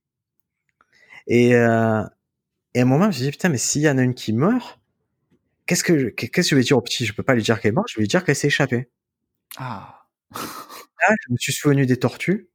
et, 1.27 1.55
euh, 1.55 2.03
et 2.75 2.81
à 2.81 2.83
un 2.83 2.87
moment, 2.87 3.05
je 3.05 3.09
me 3.09 3.13
suis 3.13 3.23
dit, 3.25 3.31
putain, 3.31 3.49
mais 3.49 3.59
s'il 3.59 3.83
y 3.83 3.89
en 3.91 3.99
a 3.99 4.03
une 4.03 4.15
qui 4.15 4.33
meurt, 4.33 4.81
qu'est-ce 5.67 5.85
que, 5.85 6.09
qu'est-ce 6.11 6.31
que 6.31 6.43
je 6.43 6.57
vais 6.57 6.63
dire 6.63 6.79
au 6.79 6.83
petit? 6.83 7.07
Je 7.07 7.15
peux 7.15 7.23
pas 7.23 7.35
lui 7.35 7.43
dire 7.43 7.61
qu'elle 7.61 7.71
est 7.71 7.75
morte, 7.75 7.89
je 7.91 7.97
vais 7.97 8.03
lui 8.03 8.09
dire 8.09 8.25
qu'elle 8.25 8.37
s'est 8.37 8.49
échappée. 8.49 8.91
Ah. 9.57 10.07
Là, 10.33 11.15
je 11.27 11.33
me 11.33 11.37
suis 11.39 11.53
souvenu 11.53 11.87
des 11.87 11.99
tortues. 11.99 12.49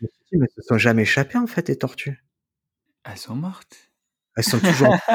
Je 0.00 0.06
me 0.06 0.08
suis 0.08 0.24
dit, 0.32 0.38
mais 0.38 0.46
elles 0.46 0.62
se 0.62 0.68
sont 0.68 0.78
jamais 0.78 1.02
échappées, 1.02 1.38
en 1.38 1.46
fait, 1.46 1.68
les 1.68 1.76
tortues. 1.76 2.24
Elles 3.04 3.18
sont 3.18 3.36
mortes. 3.36 3.90
Elles 4.36 4.44
sont 4.44 4.60
toujours. 4.60 4.96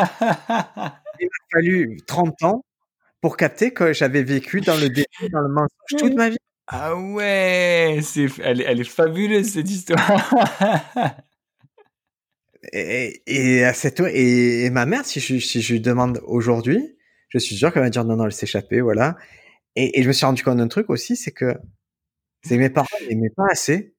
Il 1.19 1.25
m'a 1.25 1.47
fallu 1.51 1.97
30 2.05 2.43
ans 2.43 2.65
pour 3.21 3.37
capter 3.37 3.73
que 3.73 3.93
j'avais 3.93 4.23
vécu 4.23 4.61
dans 4.61 4.77
le 4.77 4.89
défi, 4.89 5.29
dans 5.31 5.41
le 5.41 5.49
mensonge 5.49 5.97
toute 5.97 6.15
ma 6.15 6.29
vie. 6.29 6.37
Ah 6.67 6.95
ouais, 6.95 7.99
c'est, 8.03 8.27
elle, 8.43 8.61
elle 8.61 8.81
est 8.81 8.89
fabuleuse 8.89 9.53
cette 9.53 9.69
histoire. 9.69 10.33
et, 12.73 13.21
et, 13.25 13.63
à 13.63 13.73
cette 13.73 14.01
et, 14.01 14.65
et 14.65 14.69
ma 14.69 14.85
mère, 14.85 15.05
si 15.05 15.19
je, 15.19 15.39
si 15.39 15.61
je 15.61 15.73
lui 15.73 15.79
demande 15.79 16.21
aujourd'hui, 16.25 16.97
je 17.29 17.39
suis 17.39 17.55
sûr 17.55 17.71
qu'elle 17.71 17.83
va 17.83 17.89
dire 17.89 18.03
non, 18.03 18.17
non, 18.17 18.25
elle 18.25 18.33
s'est 18.33 18.45
échappée, 18.45 18.81
voilà. 18.81 19.15
Et, 19.75 19.99
et, 19.99 20.03
je 20.03 20.07
me 20.07 20.13
suis 20.13 20.25
rendu 20.25 20.43
compte 20.43 20.57
d'un 20.57 20.67
truc 20.67 20.89
aussi, 20.89 21.15
c'est 21.15 21.31
que 21.31 21.55
c'est 22.41 22.57
mes 22.57 22.69
parents 22.69 22.87
n'aimaient 23.09 23.33
pas 23.35 23.47
assez 23.49 23.95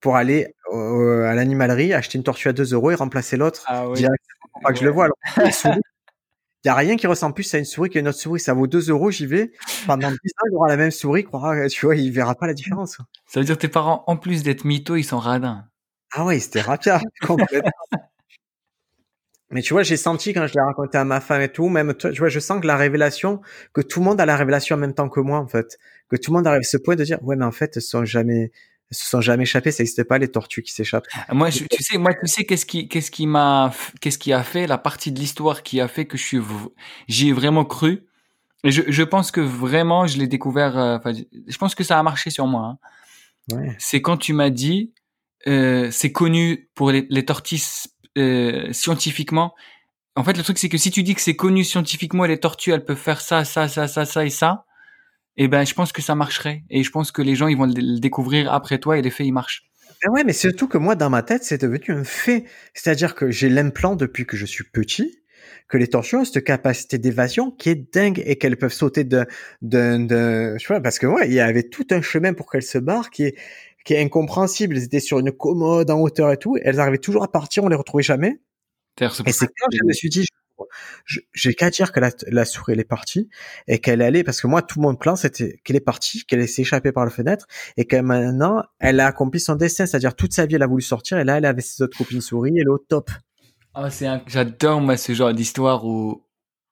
pour 0.00 0.16
aller 0.16 0.54
à 0.72 1.34
l'animalerie, 1.34 1.92
acheter 1.92 2.18
une 2.18 2.24
tortue 2.24 2.48
à 2.48 2.52
2 2.52 2.72
euros 2.72 2.90
et 2.90 2.94
remplacer 2.94 3.36
l'autre 3.36 3.64
ah, 3.66 3.88
oui. 3.88 3.98
directement 3.98 4.48
pour 4.52 4.62
pas 4.62 4.72
que 4.72 4.78
je 4.78 4.84
le 4.84 4.90
vois. 4.90 5.06
Alors, 5.06 5.16
il 6.62 6.68
n'y 6.68 6.70
a 6.70 6.74
rien 6.74 6.96
qui 6.96 7.06
ressemble 7.06 7.34
plus 7.34 7.54
à 7.54 7.58
une 7.58 7.64
souris 7.64 7.88
qu'une 7.88 8.06
autre 8.06 8.18
souris. 8.18 8.40
Ça 8.40 8.52
vaut 8.52 8.66
2 8.66 8.90
euros, 8.90 9.10
j'y 9.10 9.26
vais. 9.26 9.52
Pendant 9.86 10.10
10 10.10 10.14
ans, 10.14 10.46
il 10.50 10.54
aura 10.56 10.68
la 10.68 10.76
même 10.76 10.90
souris, 10.90 11.24
croira, 11.24 11.68
tu 11.68 11.86
vois, 11.86 11.96
il 11.96 12.12
verra 12.12 12.34
pas 12.34 12.46
la 12.46 12.54
différence. 12.54 12.98
Ça 13.26 13.40
veut 13.40 13.46
dire 13.46 13.56
que 13.56 13.62
tes 13.62 13.68
parents, 13.68 14.04
en 14.06 14.16
plus 14.16 14.42
d'être 14.42 14.64
mythos, 14.64 14.96
ils 14.96 15.04
sont 15.04 15.18
radins. 15.18 15.64
Ah 16.12 16.24
ouais, 16.24 16.38
c'était 16.38 16.60
rapide, 16.60 16.98
complètement. 17.26 17.70
Mais 19.50 19.62
tu 19.62 19.72
vois, 19.72 19.82
j'ai 19.82 19.96
senti 19.96 20.32
quand 20.32 20.46
je 20.46 20.54
l'ai 20.54 20.60
raconté 20.60 20.96
à 20.96 21.04
ma 21.04 21.20
femme 21.20 21.40
et 21.42 21.48
tout, 21.48 21.68
même 21.68 21.94
toi, 21.94 22.12
tu 22.12 22.18
vois, 22.20 22.28
je 22.28 22.38
sens 22.38 22.60
que 22.60 22.66
la 22.66 22.76
révélation, 22.76 23.40
que 23.72 23.80
tout 23.80 23.98
le 24.00 24.04
monde 24.04 24.20
a 24.20 24.26
la 24.26 24.36
révélation 24.36 24.76
en 24.76 24.78
même 24.78 24.94
temps 24.94 25.08
que 25.08 25.20
moi, 25.20 25.38
en 25.38 25.48
fait. 25.48 25.78
Que 26.08 26.16
tout 26.16 26.30
le 26.30 26.36
monde 26.36 26.46
arrive 26.46 26.60
à 26.60 26.62
ce 26.62 26.76
point 26.76 26.94
de 26.94 27.04
dire, 27.04 27.18
ouais, 27.24 27.36
mais 27.36 27.44
en 27.44 27.50
fait, 27.50 27.76
elles 27.76 27.82
sont 27.82 28.04
jamais, 28.04 28.52
elles 28.90 28.96
se 28.96 29.06
sont 29.06 29.20
jamais 29.20 29.44
échappées, 29.44 29.70
ça 29.70 29.82
n'existait 29.82 30.04
pas 30.04 30.18
les 30.18 30.28
tortues 30.28 30.62
qui 30.62 30.72
s'échappent. 30.72 31.06
Moi, 31.30 31.50
je, 31.50 31.64
tu 31.64 31.82
sais, 31.82 31.96
moi, 31.96 32.12
tu 32.12 32.26
sais, 32.26 32.44
qu'est-ce 32.44 32.66
qui, 32.66 32.88
qu'est-ce 32.88 33.10
qui 33.10 33.26
m'a, 33.26 33.72
qu'est-ce 34.00 34.18
qui 34.18 34.32
a 34.32 34.42
fait, 34.42 34.66
la 34.66 34.78
partie 34.78 35.12
de 35.12 35.18
l'histoire 35.18 35.62
qui 35.62 35.80
a 35.80 35.86
fait 35.86 36.06
que 36.06 36.18
je 36.18 36.22
suis, 36.24 36.38
j'y 37.06 37.28
ai 37.28 37.32
vraiment 37.32 37.64
cru? 37.64 38.06
Et 38.64 38.72
je, 38.72 38.82
je 38.88 39.02
pense 39.02 39.30
que 39.30 39.40
vraiment, 39.40 40.06
je 40.06 40.18
l'ai 40.18 40.26
découvert, 40.26 40.76
euh, 40.76 40.98
je 41.46 41.56
pense 41.56 41.74
que 41.74 41.84
ça 41.84 41.98
a 41.98 42.02
marché 42.02 42.30
sur 42.30 42.46
moi. 42.46 42.78
Hein. 43.52 43.56
Ouais. 43.56 43.76
C'est 43.78 44.02
quand 44.02 44.16
tu 44.16 44.32
m'as 44.32 44.50
dit, 44.50 44.92
euh, 45.46 45.90
c'est 45.90 46.12
connu 46.12 46.68
pour 46.74 46.90
les, 46.90 47.06
les 47.10 47.24
tortilles 47.24 47.62
euh, 48.18 48.72
scientifiquement. 48.72 49.54
En 50.16 50.24
fait, 50.24 50.36
le 50.36 50.42
truc, 50.42 50.58
c'est 50.58 50.68
que 50.68 50.76
si 50.76 50.90
tu 50.90 51.02
dis 51.02 51.14
que 51.14 51.20
c'est 51.20 51.36
connu 51.36 51.64
scientifiquement, 51.64 52.24
les 52.24 52.38
tortues, 52.38 52.72
elles 52.72 52.84
peuvent 52.84 52.98
faire 52.98 53.20
ça, 53.20 53.44
ça, 53.44 53.68
ça, 53.68 53.88
ça, 53.88 54.04
ça 54.04 54.24
et 54.26 54.30
ça, 54.30 54.66
eh 55.36 55.48
ben, 55.48 55.64
je 55.64 55.74
pense 55.74 55.92
que 55.92 56.02
ça 56.02 56.14
marcherait. 56.14 56.64
Et 56.70 56.82
je 56.82 56.90
pense 56.90 57.12
que 57.12 57.22
les 57.22 57.34
gens, 57.34 57.48
ils 57.48 57.56
vont 57.56 57.66
le 57.66 57.98
découvrir 57.98 58.52
après 58.52 58.78
toi 58.78 58.98
et 58.98 59.02
les 59.02 59.10
faits, 59.10 59.26
ils 59.26 59.32
marchent. 59.32 59.64
Ben 60.02 60.10
ouais, 60.12 60.24
mais 60.24 60.32
surtout 60.32 60.68
que 60.68 60.78
moi, 60.78 60.94
dans 60.94 61.10
ma 61.10 61.22
tête, 61.22 61.44
c'est 61.44 61.60
devenu 61.60 61.90
un 61.90 62.04
fait. 62.04 62.44
C'est-à-dire 62.74 63.14
que 63.14 63.30
j'ai 63.30 63.48
l'implant 63.48 63.96
depuis 63.96 64.26
que 64.26 64.36
je 64.36 64.46
suis 64.46 64.64
petit 64.64 65.20
que 65.68 65.78
les 65.78 65.86
tortues 65.86 66.16
ont 66.16 66.24
cette 66.24 66.44
capacité 66.44 66.98
d'évasion 66.98 67.50
qui 67.52 67.70
est 67.70 67.94
dingue 67.94 68.20
et 68.26 68.36
qu'elles 68.36 68.56
peuvent 68.56 68.72
sauter 68.72 69.04
de, 69.04 69.24
de, 69.62 70.04
de, 70.04 70.58
je 70.58 70.66
vois, 70.66 70.80
parce 70.80 70.98
que 70.98 71.06
ouais, 71.06 71.28
il 71.28 71.32
y 71.32 71.40
avait 71.40 71.62
tout 71.62 71.86
un 71.92 72.02
chemin 72.02 72.34
pour 72.34 72.50
qu'elles 72.50 72.64
se 72.64 72.76
barrent 72.76 73.08
qui 73.08 73.24
est, 73.24 73.38
qui 73.84 73.94
est 73.94 74.02
incompréhensible. 74.02 74.76
Elles 74.76 74.84
étaient 74.84 75.00
sur 75.00 75.20
une 75.20 75.32
commode 75.32 75.90
en 75.90 76.00
hauteur 76.00 76.32
et 76.32 76.36
tout. 76.36 76.56
Elles 76.62 76.80
arrivaient 76.80 76.98
toujours 76.98 77.22
à 77.22 77.30
partir, 77.30 77.64
on 77.64 77.68
les 77.68 77.76
retrouvait 77.76 78.02
jamais. 78.02 78.40
Et 79.00 79.32
c'est 79.32 79.46
quand 79.46 79.68
je 79.72 79.86
me 79.86 79.92
suis 79.92 80.10
dit, 80.10 80.26
j'ai 81.04 81.54
qu'à 81.54 81.70
dire 81.70 81.92
que 81.92 82.00
la, 82.00 82.44
souris 82.44 82.72
elle 82.74 82.80
est 82.80 82.84
partie 82.84 83.28
et 83.66 83.78
qu'elle 83.78 84.02
allait 84.02 84.24
parce 84.24 84.40
que 84.40 84.46
moi 84.46 84.62
tout 84.62 84.80
mon 84.80 84.94
plan 84.94 85.16
c'était 85.16 85.60
qu'elle 85.64 85.76
est 85.76 85.80
partie, 85.80 86.24
qu'elle 86.24 86.46
s'est 86.48 86.62
échappée 86.62 86.92
par 86.92 87.04
la 87.04 87.10
fenêtre 87.10 87.46
et 87.76 87.86
que 87.86 87.96
maintenant 87.96 88.62
elle 88.78 89.00
a 89.00 89.06
accompli 89.06 89.40
son 89.40 89.56
destin, 89.56 89.86
c'est-à-dire 89.86 90.14
toute 90.14 90.32
sa 90.32 90.46
vie 90.46 90.56
elle 90.56 90.62
a 90.62 90.66
voulu 90.66 90.82
sortir 90.82 91.18
et 91.18 91.24
là 91.24 91.38
elle 91.38 91.44
avait 91.44 91.62
ses 91.62 91.82
autres 91.82 91.96
copines 91.96 92.20
souris, 92.20 92.52
elle 92.56 92.66
est 92.66 92.68
au 92.68 92.78
top. 92.78 93.10
Ah 93.74 93.90
c'est 93.90 94.08
j'adore 94.26 94.80
moi 94.80 94.96
ce 94.96 95.12
genre 95.12 95.32
d'histoire 95.32 95.84
où 95.84 96.26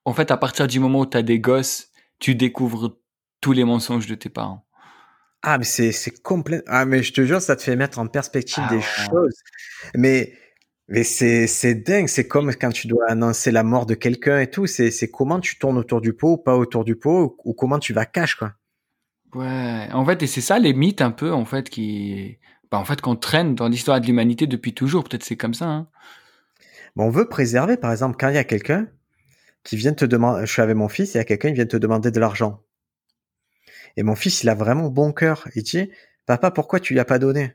en 0.04 0.12
fait 0.12 0.30
à 0.30 0.36
partir 0.36 0.66
du 0.66 0.80
moment 0.80 1.00
où 1.00 1.06
tu 1.06 1.16
as 1.16 1.22
des 1.22 1.38
gosses, 1.38 1.90
tu 2.18 2.34
découvres 2.34 2.98
tous 3.40 3.52
les 3.52 3.64
mensonges 3.64 4.06
de 4.06 4.14
tes 4.14 4.28
parents. 4.28 4.64
Ah 5.42 5.58
mais 5.58 5.64
c'est 5.64 5.92
c'est 5.92 6.20
complet. 6.22 6.62
Ah 6.66 6.84
mais 6.84 7.02
je 7.02 7.12
te 7.12 7.24
jure 7.24 7.40
ça 7.40 7.54
te 7.54 7.62
fait 7.62 7.76
mettre 7.76 7.98
en 7.98 8.08
perspective 8.08 8.64
ah 8.66 8.74
des 8.74 8.80
choses. 8.80 9.36
Mais 9.94 10.32
mais 10.88 11.04
c'est, 11.04 11.46
c'est 11.46 11.74
dingue, 11.74 12.08
c'est 12.08 12.26
comme 12.26 12.54
quand 12.54 12.70
tu 12.70 12.86
dois 12.86 13.10
annoncer 13.10 13.50
la 13.50 13.62
mort 13.62 13.84
de 13.84 13.94
quelqu'un 13.94 14.40
et 14.40 14.50
tout, 14.50 14.66
c'est, 14.66 14.90
c'est 14.90 15.10
comment 15.10 15.38
tu 15.38 15.58
tournes 15.58 15.76
autour 15.76 16.00
du 16.00 16.14
pot 16.14 16.32
ou 16.32 16.36
pas 16.38 16.56
autour 16.56 16.84
du 16.84 16.96
pot, 16.96 17.36
ou, 17.44 17.52
comment 17.52 17.78
tu 17.78 17.92
vas 17.92 18.06
cache, 18.06 18.36
quoi. 18.36 18.54
Ouais, 19.34 19.88
en 19.92 20.06
fait, 20.06 20.22
et 20.22 20.26
c'est 20.26 20.40
ça 20.40 20.58
les 20.58 20.72
mythes 20.72 21.02
un 21.02 21.10
peu, 21.10 21.32
en 21.32 21.44
fait, 21.44 21.68
qui, 21.68 22.38
bah, 22.70 22.78
en 22.78 22.84
fait, 22.84 23.02
qu'on 23.02 23.16
traîne 23.16 23.54
dans 23.54 23.68
l'histoire 23.68 24.00
de 24.00 24.06
l'humanité 24.06 24.46
depuis 24.46 24.72
toujours, 24.72 25.04
peut-être 25.04 25.24
c'est 25.24 25.36
comme 25.36 25.52
ça, 25.52 25.66
hein. 25.66 25.88
on 26.96 27.10
veut 27.10 27.28
préserver, 27.28 27.76
par 27.76 27.92
exemple, 27.92 28.16
quand 28.18 28.30
il 28.30 28.36
y 28.36 28.38
a 28.38 28.44
quelqu'un 28.44 28.88
qui 29.64 29.76
vient 29.76 29.92
te 29.92 30.06
demander, 30.06 30.46
je 30.46 30.52
suis 30.52 30.62
avec 30.62 30.76
mon 30.76 30.88
fils, 30.88 31.12
il 31.12 31.18
y 31.18 31.20
a 31.20 31.24
quelqu'un 31.24 31.48
qui 31.48 31.56
vient 31.56 31.66
te 31.66 31.76
demander 31.76 32.10
de 32.10 32.18
l'argent. 32.18 32.62
Et 33.98 34.02
mon 34.02 34.14
fils, 34.14 34.42
il 34.42 34.48
a 34.48 34.54
vraiment 34.54 34.88
bon 34.88 35.12
cœur. 35.12 35.46
Il 35.54 35.62
dit, 35.62 35.90
papa, 36.24 36.50
pourquoi 36.50 36.80
tu 36.80 36.94
lui 36.94 37.00
as 37.00 37.04
pas 37.04 37.18
donné? 37.18 37.54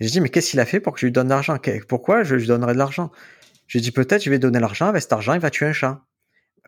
Et 0.00 0.06
je 0.06 0.12
dis, 0.12 0.20
mais 0.20 0.28
qu'est-ce 0.28 0.50
qu'il 0.50 0.60
a 0.60 0.64
fait 0.64 0.80
pour 0.80 0.94
que 0.94 1.00
je 1.00 1.06
lui 1.06 1.12
donne 1.12 1.26
de 1.26 1.32
l'argent 1.32 1.58
Pourquoi 1.88 2.22
je 2.22 2.36
lui 2.36 2.46
donnerais 2.46 2.72
de 2.72 2.78
l'argent? 2.78 3.10
Je 3.66 3.78
dis, 3.78 3.90
peut-être 3.90 4.22
je 4.22 4.30
vais 4.30 4.38
donner 4.38 4.60
l'argent, 4.60 4.86
avec 4.86 5.02
cet 5.02 5.12
argent, 5.12 5.34
il 5.34 5.40
va 5.40 5.50
tuer 5.50 5.66
un 5.66 5.72
chat. 5.72 6.02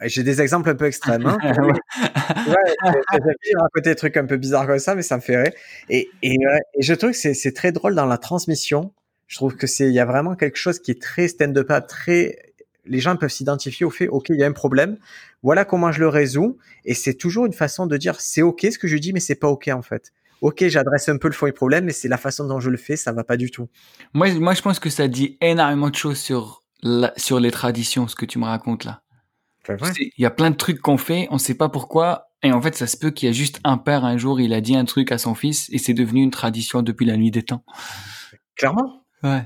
J'ai 0.02 0.22
des 0.22 0.40
exemples 0.40 0.70
un 0.70 0.74
peu 0.74 0.86
extrêmes. 0.86 1.26
Hein. 1.26 1.36
ouais, 1.42 1.74
j'ai 3.42 3.54
raconter 3.54 3.90
des 3.90 3.94
trucs 3.94 4.16
un 4.16 4.24
peu 4.24 4.38
bizarres 4.38 4.66
comme 4.66 4.78
ça, 4.78 4.94
mais 4.94 5.02
ça 5.02 5.16
me 5.16 5.20
fait 5.20 5.36
rire. 5.36 5.52
Et, 5.90 6.08
et, 6.22 6.36
et 6.74 6.82
je 6.82 6.94
trouve 6.94 7.12
que 7.12 7.16
c'est 7.16 7.52
très 7.52 7.70
drôle 7.70 7.94
dans 7.94 8.06
la 8.06 8.16
transmission. 8.16 8.92
Je 9.26 9.36
trouve 9.36 9.56
que 9.56 9.66
c'est, 9.66 9.86
il 9.86 9.92
y 9.92 10.00
a 10.00 10.06
vraiment 10.06 10.34
quelque 10.34 10.56
chose 10.56 10.78
qui 10.78 10.90
est 10.90 11.00
très 11.00 11.28
stand-up, 11.28 11.70
très, 11.86 12.54
les 12.86 12.98
gens 12.98 13.14
peuvent 13.16 13.30
s'identifier 13.30 13.84
au 13.84 13.90
fait, 13.90 14.08
OK, 14.08 14.30
il 14.30 14.36
y 14.40 14.42
a 14.42 14.46
un 14.46 14.52
problème. 14.52 14.96
Voilà 15.42 15.64
comment 15.64 15.92
je 15.92 16.00
le 16.00 16.08
résous. 16.08 16.58
Et 16.84 16.94
c'est 16.94 17.14
toujours 17.14 17.44
une 17.46 17.52
façon 17.52 17.86
de 17.86 17.96
dire, 17.96 18.20
c'est 18.20 18.42
OK 18.42 18.66
ce 18.70 18.78
que 18.78 18.88
je 18.88 18.96
dis, 18.96 19.12
mais 19.12 19.20
c'est 19.20 19.34
pas 19.34 19.48
OK 19.48 19.68
en 19.68 19.82
fait 19.82 20.12
ok, 20.40 20.66
j'adresse 20.68 21.08
un 21.08 21.18
peu 21.18 21.28
le 21.28 21.34
fond 21.34 21.46
du 21.46 21.52
problème, 21.52 21.84
mais 21.84 21.92
c'est 21.92 22.08
la 22.08 22.16
façon 22.16 22.46
dont 22.46 22.60
je 22.60 22.70
le 22.70 22.76
fais, 22.76 22.96
ça 22.96 23.12
va 23.12 23.24
pas 23.24 23.36
du 23.36 23.50
tout. 23.50 23.68
Moi, 24.14 24.32
moi, 24.34 24.54
je 24.54 24.62
pense 24.62 24.78
que 24.78 24.90
ça 24.90 25.08
dit 25.08 25.36
énormément 25.40 25.90
de 25.90 25.94
choses 25.96 26.18
sur 26.18 26.64
sur 27.16 27.40
les 27.40 27.50
traditions, 27.50 28.08
ce 28.08 28.16
que 28.16 28.24
tu 28.24 28.38
me 28.38 28.46
racontes 28.46 28.84
là. 28.84 29.02
Il 29.68 30.10
y 30.16 30.24
a 30.24 30.30
plein 30.30 30.50
de 30.50 30.56
trucs 30.56 30.80
qu'on 30.80 30.96
fait, 30.96 31.28
on 31.30 31.36
sait 31.36 31.54
pas 31.54 31.68
pourquoi, 31.68 32.30
et 32.42 32.52
en 32.52 32.60
fait, 32.62 32.74
ça 32.74 32.86
se 32.86 32.96
peut 32.96 33.10
qu'il 33.10 33.28
y 33.28 33.30
a 33.30 33.32
juste 33.32 33.60
un 33.64 33.76
père 33.76 34.04
un 34.04 34.16
jour, 34.16 34.40
il 34.40 34.54
a 34.54 34.60
dit 34.60 34.74
un 34.74 34.86
truc 34.86 35.12
à 35.12 35.18
son 35.18 35.34
fils, 35.34 35.68
et 35.70 35.78
c'est 35.78 35.92
devenu 35.92 36.22
une 36.22 36.30
tradition 36.30 36.82
depuis 36.82 37.04
la 37.04 37.16
nuit 37.16 37.30
des 37.30 37.42
temps. 37.42 37.62
Clairement. 38.56 39.04
Ouais. 39.22 39.42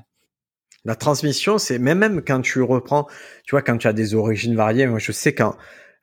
La 0.84 0.94
transmission, 0.94 1.58
c'est 1.58 1.78
même 1.78 1.98
même 1.98 2.22
quand 2.22 2.40
tu 2.40 2.62
reprends, 2.62 3.06
tu 3.44 3.52
vois, 3.52 3.62
quand 3.62 3.78
tu 3.78 3.88
as 3.88 3.92
des 3.92 4.14
origines 4.14 4.54
variées. 4.54 4.86
Moi, 4.86 4.98
je 4.98 5.12
sais 5.12 5.34
quand 5.34 5.56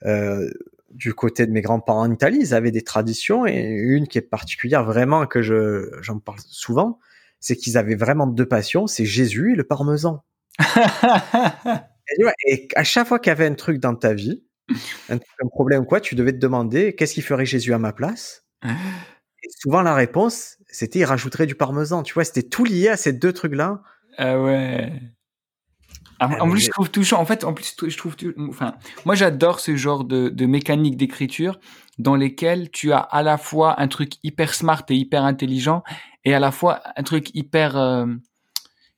euh, 0.06 0.50
du 0.94 1.14
côté 1.14 1.46
de 1.46 1.52
mes 1.52 1.62
grands-parents 1.62 2.02
en 2.02 2.12
Italie, 2.12 2.40
ils 2.40 2.54
avaient 2.54 2.72
des 2.72 2.84
traditions 2.84 3.46
et 3.46 3.60
une 3.60 4.08
qui 4.08 4.18
est 4.18 4.22
particulière 4.22 4.84
vraiment 4.84 5.26
que 5.26 5.42
je 5.42 5.90
j'en 6.02 6.20
parle 6.20 6.40
souvent, 6.48 7.00
c'est 7.40 7.56
qu'ils 7.56 7.78
avaient 7.78 7.96
vraiment 7.96 8.28
deux 8.28 8.48
passions, 8.48 8.88
c'est 8.88 9.06
Jésus 9.06 9.54
et 9.54 9.56
le 9.56 9.64
parmesan. 9.64 10.24
et, 12.48 12.68
à 12.76 12.84
chaque 12.84 13.08
fois 13.08 13.20
qu'il 13.20 13.30
y 13.30 13.32
avait 13.32 13.48
un 13.48 13.56
truc 13.56 13.80
dans 13.80 13.96
ta 13.96 14.14
vie, 14.14 14.44
un, 15.10 15.20
problème 15.50 15.84
ou 15.84 15.86
quoi, 15.86 16.00
tu 16.00 16.16
devais 16.16 16.34
te 16.34 16.38
demander 16.38 16.96
qu'est-ce 16.96 17.14
qui 17.14 17.22
ferait 17.22 17.46
Jésus 17.46 17.74
à 17.74 17.80
ma 17.80 17.94
place? 17.94 18.46
Et 18.64 19.50
souvent 19.60 19.82
la 19.82 19.96
réponse, 19.96 20.58
c'était 20.68 21.00
il 21.00 21.06
rajouterait 21.06 21.48
du 21.48 21.56
parmesan. 21.56 22.04
Tu 22.04 22.14
vois, 22.14 22.24
c'était 22.24 22.44
tout 22.44 22.64
lié 22.64 22.90
à 22.90 22.98
ces 22.98 23.12
deux 23.12 23.34
trucs-là. 23.34 23.82
Ah 24.18 24.42
ouais. 24.42 24.92
Ah, 26.24 26.30
en, 26.40 26.52
plus, 26.52 26.60
je 26.60 26.70
trouve 26.70 26.92
touchant. 26.92 27.20
En 27.20 27.26
fait, 27.26 27.44
en 27.44 27.52
plus, 27.52 27.76
je 27.88 27.98
trouve, 27.98 28.16
enfin, 28.48 28.76
moi, 29.06 29.16
j'adore 29.16 29.60
ce 29.60 29.76
genre 29.76 30.04
de, 30.04 30.30
de 30.30 30.46
mécanique 30.46 30.96
d'écriture 30.96 31.60
dans 31.98 32.16
lesquelles 32.16 32.70
tu 32.70 32.94
as 32.94 33.00
à 33.00 33.24
la 33.24 33.40
fois 33.40 33.82
un 33.82 33.88
truc 33.88 34.14
hyper 34.22 34.54
smart 34.54 34.84
et 34.90 34.96
hyper 34.96 35.24
intelligent 35.24 35.82
et 36.24 36.36
à 36.36 36.40
la 36.40 36.52
fois 36.52 36.84
un 36.96 37.02
truc 37.02 37.34
hyper, 37.34 37.76
euh, 37.76 38.06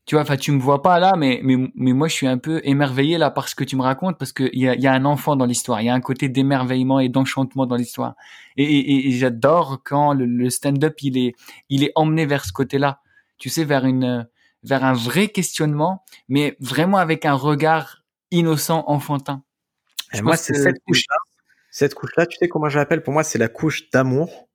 tu 0.06 0.16
vois, 0.16 0.24
enfin, 0.24 0.36
tu 0.36 0.52
me 0.52 0.60
vois 0.60 0.82
pas 0.82 1.00
là, 1.00 1.14
mais, 1.16 1.40
mais, 1.44 1.56
mais 1.76 1.94
moi, 1.94 2.10
je 2.10 2.14
suis 2.14 2.28
un 2.28 2.38
peu 2.38 2.60
émerveillé 2.66 3.18
là 3.18 3.32
par 3.32 3.48
ce 3.48 3.56
que 3.56 3.64
tu 3.64 3.78
me 3.78 3.84
racontes 3.84 4.18
parce 4.18 4.34
qu'il 4.34 4.60
y 4.60 4.68
a, 4.68 4.76
y 4.76 4.88
a 4.88 4.92
un 4.92 5.06
enfant 5.06 5.38
dans 5.38 5.46
l'histoire. 5.46 5.80
Il 5.82 5.86
y 5.86 5.90
a 5.90 5.94
un 5.94 6.02
côté 6.02 6.28
d'émerveillement 6.28 7.00
et 7.00 7.08
d'enchantement 7.08 7.66
dans 7.66 7.78
l'histoire. 7.78 8.16
Et, 8.58 8.66
et, 8.66 9.08
et 9.08 9.12
j'adore 9.12 9.80
quand 9.86 10.12
le, 10.12 10.26
le 10.26 10.50
stand-up, 10.50 10.96
il 11.02 11.18
est, 11.18 11.36
il 11.70 11.86
est 11.86 11.94
emmené 11.96 12.26
vers 12.26 12.44
ce 12.44 12.52
côté-là. 12.52 13.00
Tu 13.38 13.48
sais, 13.48 13.64
vers 13.64 13.86
une, 13.86 14.28
vers 14.64 14.84
un 14.84 14.94
vrai 14.94 15.28
questionnement, 15.28 16.04
mais 16.30 16.56
vraiment 16.60 16.98
avec 16.98 17.26
un 17.26 17.34
regard 17.34 18.04
innocent, 18.32 18.84
enfantin. 18.88 19.44
Et 20.14 20.22
moi, 20.22 20.38
c'est 20.38 20.54
cette 20.54 20.82
couche-là. 20.86 21.16
Cette 21.72 21.96
couche-là, 21.96 22.26
tu 22.28 22.38
sais 22.38 22.48
comment 22.48 22.70
je 22.70 22.78
l'appelle? 22.78 23.02
Pour 23.02 23.14
moi, 23.14 23.24
c'est 23.24 23.40
la 23.40 23.48
couche 23.48 23.90
d'amour. 23.90 24.48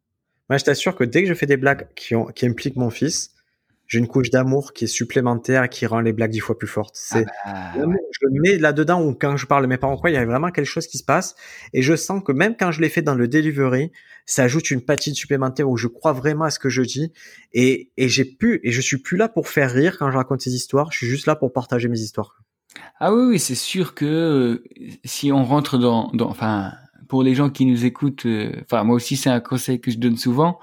Moi, 0.48 0.56
je 0.56 0.64
t'assure 0.64 0.96
que 0.96 1.04
dès 1.04 1.22
que 1.22 1.28
je 1.28 1.34
fais 1.34 1.46
des 1.46 1.56
blagues 1.56 1.88
qui, 1.94 2.14
ont, 2.14 2.26
qui 2.26 2.46
impliquent 2.46 2.76
mon 2.76 2.90
fils, 2.90 3.34
j'ai 3.88 3.98
une 3.98 4.06
couche 4.06 4.30
d'amour 4.30 4.74
qui 4.74 4.84
est 4.84 4.88
supplémentaire 4.88 5.64
et 5.64 5.68
qui 5.68 5.86
rend 5.86 6.00
les 6.00 6.12
blagues 6.12 6.30
dix 6.30 6.40
fois 6.40 6.58
plus 6.58 6.68
fortes. 6.68 6.94
C'est 6.94 7.24
ah 7.44 7.72
bah, 7.74 7.86
je 8.12 8.26
le 8.26 8.40
mets 8.40 8.58
là-dedans 8.58 9.02
ou 9.02 9.14
quand 9.14 9.36
je 9.38 9.46
parle 9.46 9.62
de 9.62 9.66
mes 9.66 9.78
parents 9.78 9.96
quoi, 9.96 10.10
il 10.10 10.12
y 10.12 10.16
a 10.18 10.24
vraiment 10.26 10.50
quelque 10.50 10.66
chose 10.66 10.86
qui 10.86 10.98
se 10.98 11.04
passe. 11.04 11.34
Et 11.72 11.80
je 11.80 11.96
sens 11.96 12.22
que 12.22 12.30
même 12.30 12.54
quand 12.56 12.70
je 12.70 12.82
l'ai 12.82 12.90
fait 12.90 13.00
dans 13.00 13.14
le 13.14 13.26
delivery, 13.26 13.90
ça 14.26 14.42
ajoute 14.42 14.70
une 14.70 14.82
patine 14.82 15.14
supplémentaire 15.14 15.68
où 15.68 15.78
je 15.78 15.88
crois 15.88 16.12
vraiment 16.12 16.44
à 16.44 16.50
ce 16.50 16.58
que 16.58 16.68
je 16.68 16.82
dis. 16.82 17.12
Et, 17.54 17.90
et 17.96 18.08
j'ai 18.08 18.26
pu 18.26 18.60
et 18.62 18.72
je 18.72 18.80
suis 18.82 18.98
plus 18.98 19.16
là 19.16 19.28
pour 19.28 19.48
faire 19.48 19.72
rire 19.72 19.96
quand 19.98 20.10
je 20.10 20.16
raconte 20.18 20.42
ces 20.42 20.54
histoires, 20.54 20.92
je 20.92 20.98
suis 20.98 21.06
juste 21.06 21.26
là 21.26 21.34
pour 21.34 21.52
partager 21.52 21.88
mes 21.88 21.98
histoires. 21.98 22.42
Ah 23.00 23.14
oui, 23.14 23.22
oui 23.24 23.38
c'est 23.38 23.54
sûr 23.54 23.94
que 23.94 24.04
euh, 24.04 24.64
si 25.04 25.32
on 25.32 25.44
rentre 25.44 25.78
dans, 25.78 26.10
dans 26.12 26.28
enfin 26.28 26.72
pour 27.08 27.22
les 27.22 27.34
gens 27.34 27.48
qui 27.48 27.64
nous 27.64 27.86
écoutent, 27.86 28.26
euh, 28.26 28.52
enfin 28.64 28.84
moi 28.84 28.96
aussi 28.96 29.16
c'est 29.16 29.30
un 29.30 29.40
conseil 29.40 29.80
que 29.80 29.90
je 29.90 29.96
donne 29.96 30.18
souvent, 30.18 30.58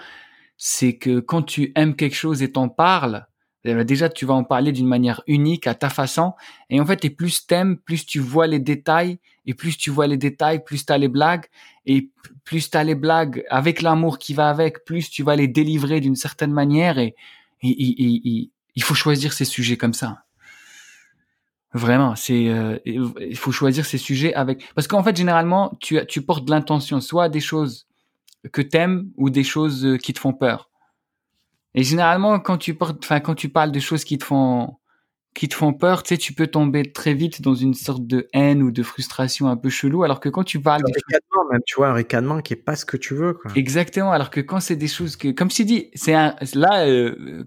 c'est 0.57 0.97
que 0.97 1.19
quand 1.19 1.43
tu 1.43 1.71
aimes 1.75 1.95
quelque 1.95 2.15
chose 2.15 2.41
et 2.41 2.51
t'en 2.51 2.69
parles, 2.69 3.27
eh 3.67 3.73
ben, 3.73 3.83
déjà 3.83 4.09
tu 4.09 4.25
vas 4.25 4.35
en 4.35 4.43
parler 4.43 4.71
d'une 4.71 4.87
manière 4.87 5.21
unique 5.25 5.65
à 5.65 5.73
ta 5.73 5.89
façon. 5.89 6.33
Et 6.69 6.79
en 6.79 6.85
fait 6.85 7.03
et 7.03 7.09
plus 7.09 7.47
t'aimes 7.47 7.77
plus 7.77 8.05
tu 8.05 8.19
vois 8.19 8.45
les 8.45 8.59
détails 8.59 9.17
et 9.47 9.55
plus 9.55 9.75
tu 9.75 9.89
vois 9.89 10.05
les 10.05 10.17
détails 10.17 10.63
plus 10.63 10.85
t'as 10.85 10.99
les 10.99 11.07
blagues. 11.07 11.45
Et 11.87 12.11
plus 12.43 12.69
t'as 12.69 12.83
les 12.83 12.95
blagues 12.95 13.43
avec 13.49 13.81
l'amour 13.81 14.19
qui 14.19 14.35
va 14.35 14.49
avec 14.49 14.85
plus 14.85 15.09
tu 15.09 15.23
vas 15.23 15.35
les 15.35 15.47
délivrer 15.47 15.99
d'une 15.99 16.15
certaine 16.15 16.51
manière. 16.51 16.99
Et, 16.99 17.15
il 17.63 18.83
faut 18.83 18.93
choisir 18.93 19.33
ces 19.33 19.45
sujets 19.45 19.77
comme 19.77 19.93
ça. 19.93 20.23
Vraiment 21.73 22.15
c'est 22.15 22.47
euh, 22.49 22.77
il 22.85 23.35
faut 23.35 23.51
choisir 23.51 23.85
ces 23.85 23.97
sujets 23.97 24.33
avec 24.35 24.63
parce 24.75 24.87
qu'en 24.87 25.03
fait 25.03 25.17
généralement 25.17 25.75
tu 25.81 25.99
tu 26.07 26.21
portes 26.21 26.45
de 26.45 26.51
l'intention 26.51 27.01
soit 27.01 27.29
des 27.29 27.41
choses 27.41 27.87
que 28.51 28.61
t'aimes 28.61 29.09
ou 29.17 29.29
des 29.29 29.43
choses 29.43 29.85
euh, 29.85 29.97
qui 29.97 30.13
te 30.13 30.19
font 30.19 30.33
peur. 30.33 30.69
Et 31.73 31.83
généralement, 31.83 32.39
quand 32.39 32.57
tu 32.57 32.73
portes, 32.73 33.03
enfin, 33.03 33.19
quand 33.19 33.35
tu 33.35 33.49
parles 33.49 33.71
de 33.71 33.79
choses 33.79 34.05
qui 34.05 34.17
te 34.17 34.23
font, 34.23 34.77
qui 35.33 35.49
te 35.49 35.55
font 35.55 35.73
peur, 35.73 36.01
tu 36.01 36.15
sais, 36.15 36.17
tu 36.17 36.33
peux 36.33 36.47
tomber 36.47 36.89
très 36.93 37.13
vite 37.13 37.41
dans 37.41 37.53
une 37.53 37.73
sorte 37.73 38.07
de 38.07 38.27
haine 38.31 38.63
ou 38.63 38.71
de 38.71 38.81
frustration 38.81 39.49
un 39.49 39.57
peu 39.57 39.69
chelou, 39.69 40.03
alors 40.03 40.21
que 40.21 40.29
quand 40.29 40.45
tu 40.45 40.61
parles 40.61 40.81
un 40.81 40.93
ricanement, 40.93 41.51
même, 41.51 41.61
tu 41.65 41.75
vois, 41.75 41.89
un 41.89 41.93
ricanement 41.93 42.41
qui 42.41 42.53
est 42.53 42.63
pas 42.63 42.77
ce 42.77 42.85
que 42.85 42.95
tu 42.95 43.13
veux, 43.13 43.33
quoi. 43.33 43.51
Exactement. 43.55 44.13
Alors 44.13 44.29
que 44.29 44.39
quand 44.39 44.61
c'est 44.61 44.77
des 44.77 44.87
choses 44.87 45.17
que, 45.17 45.31
comme 45.31 45.51
je 45.51 45.63
dit, 45.63 45.91
c'est 45.93 46.13
un, 46.13 46.35
là, 46.53 46.87
euh, 46.87 47.43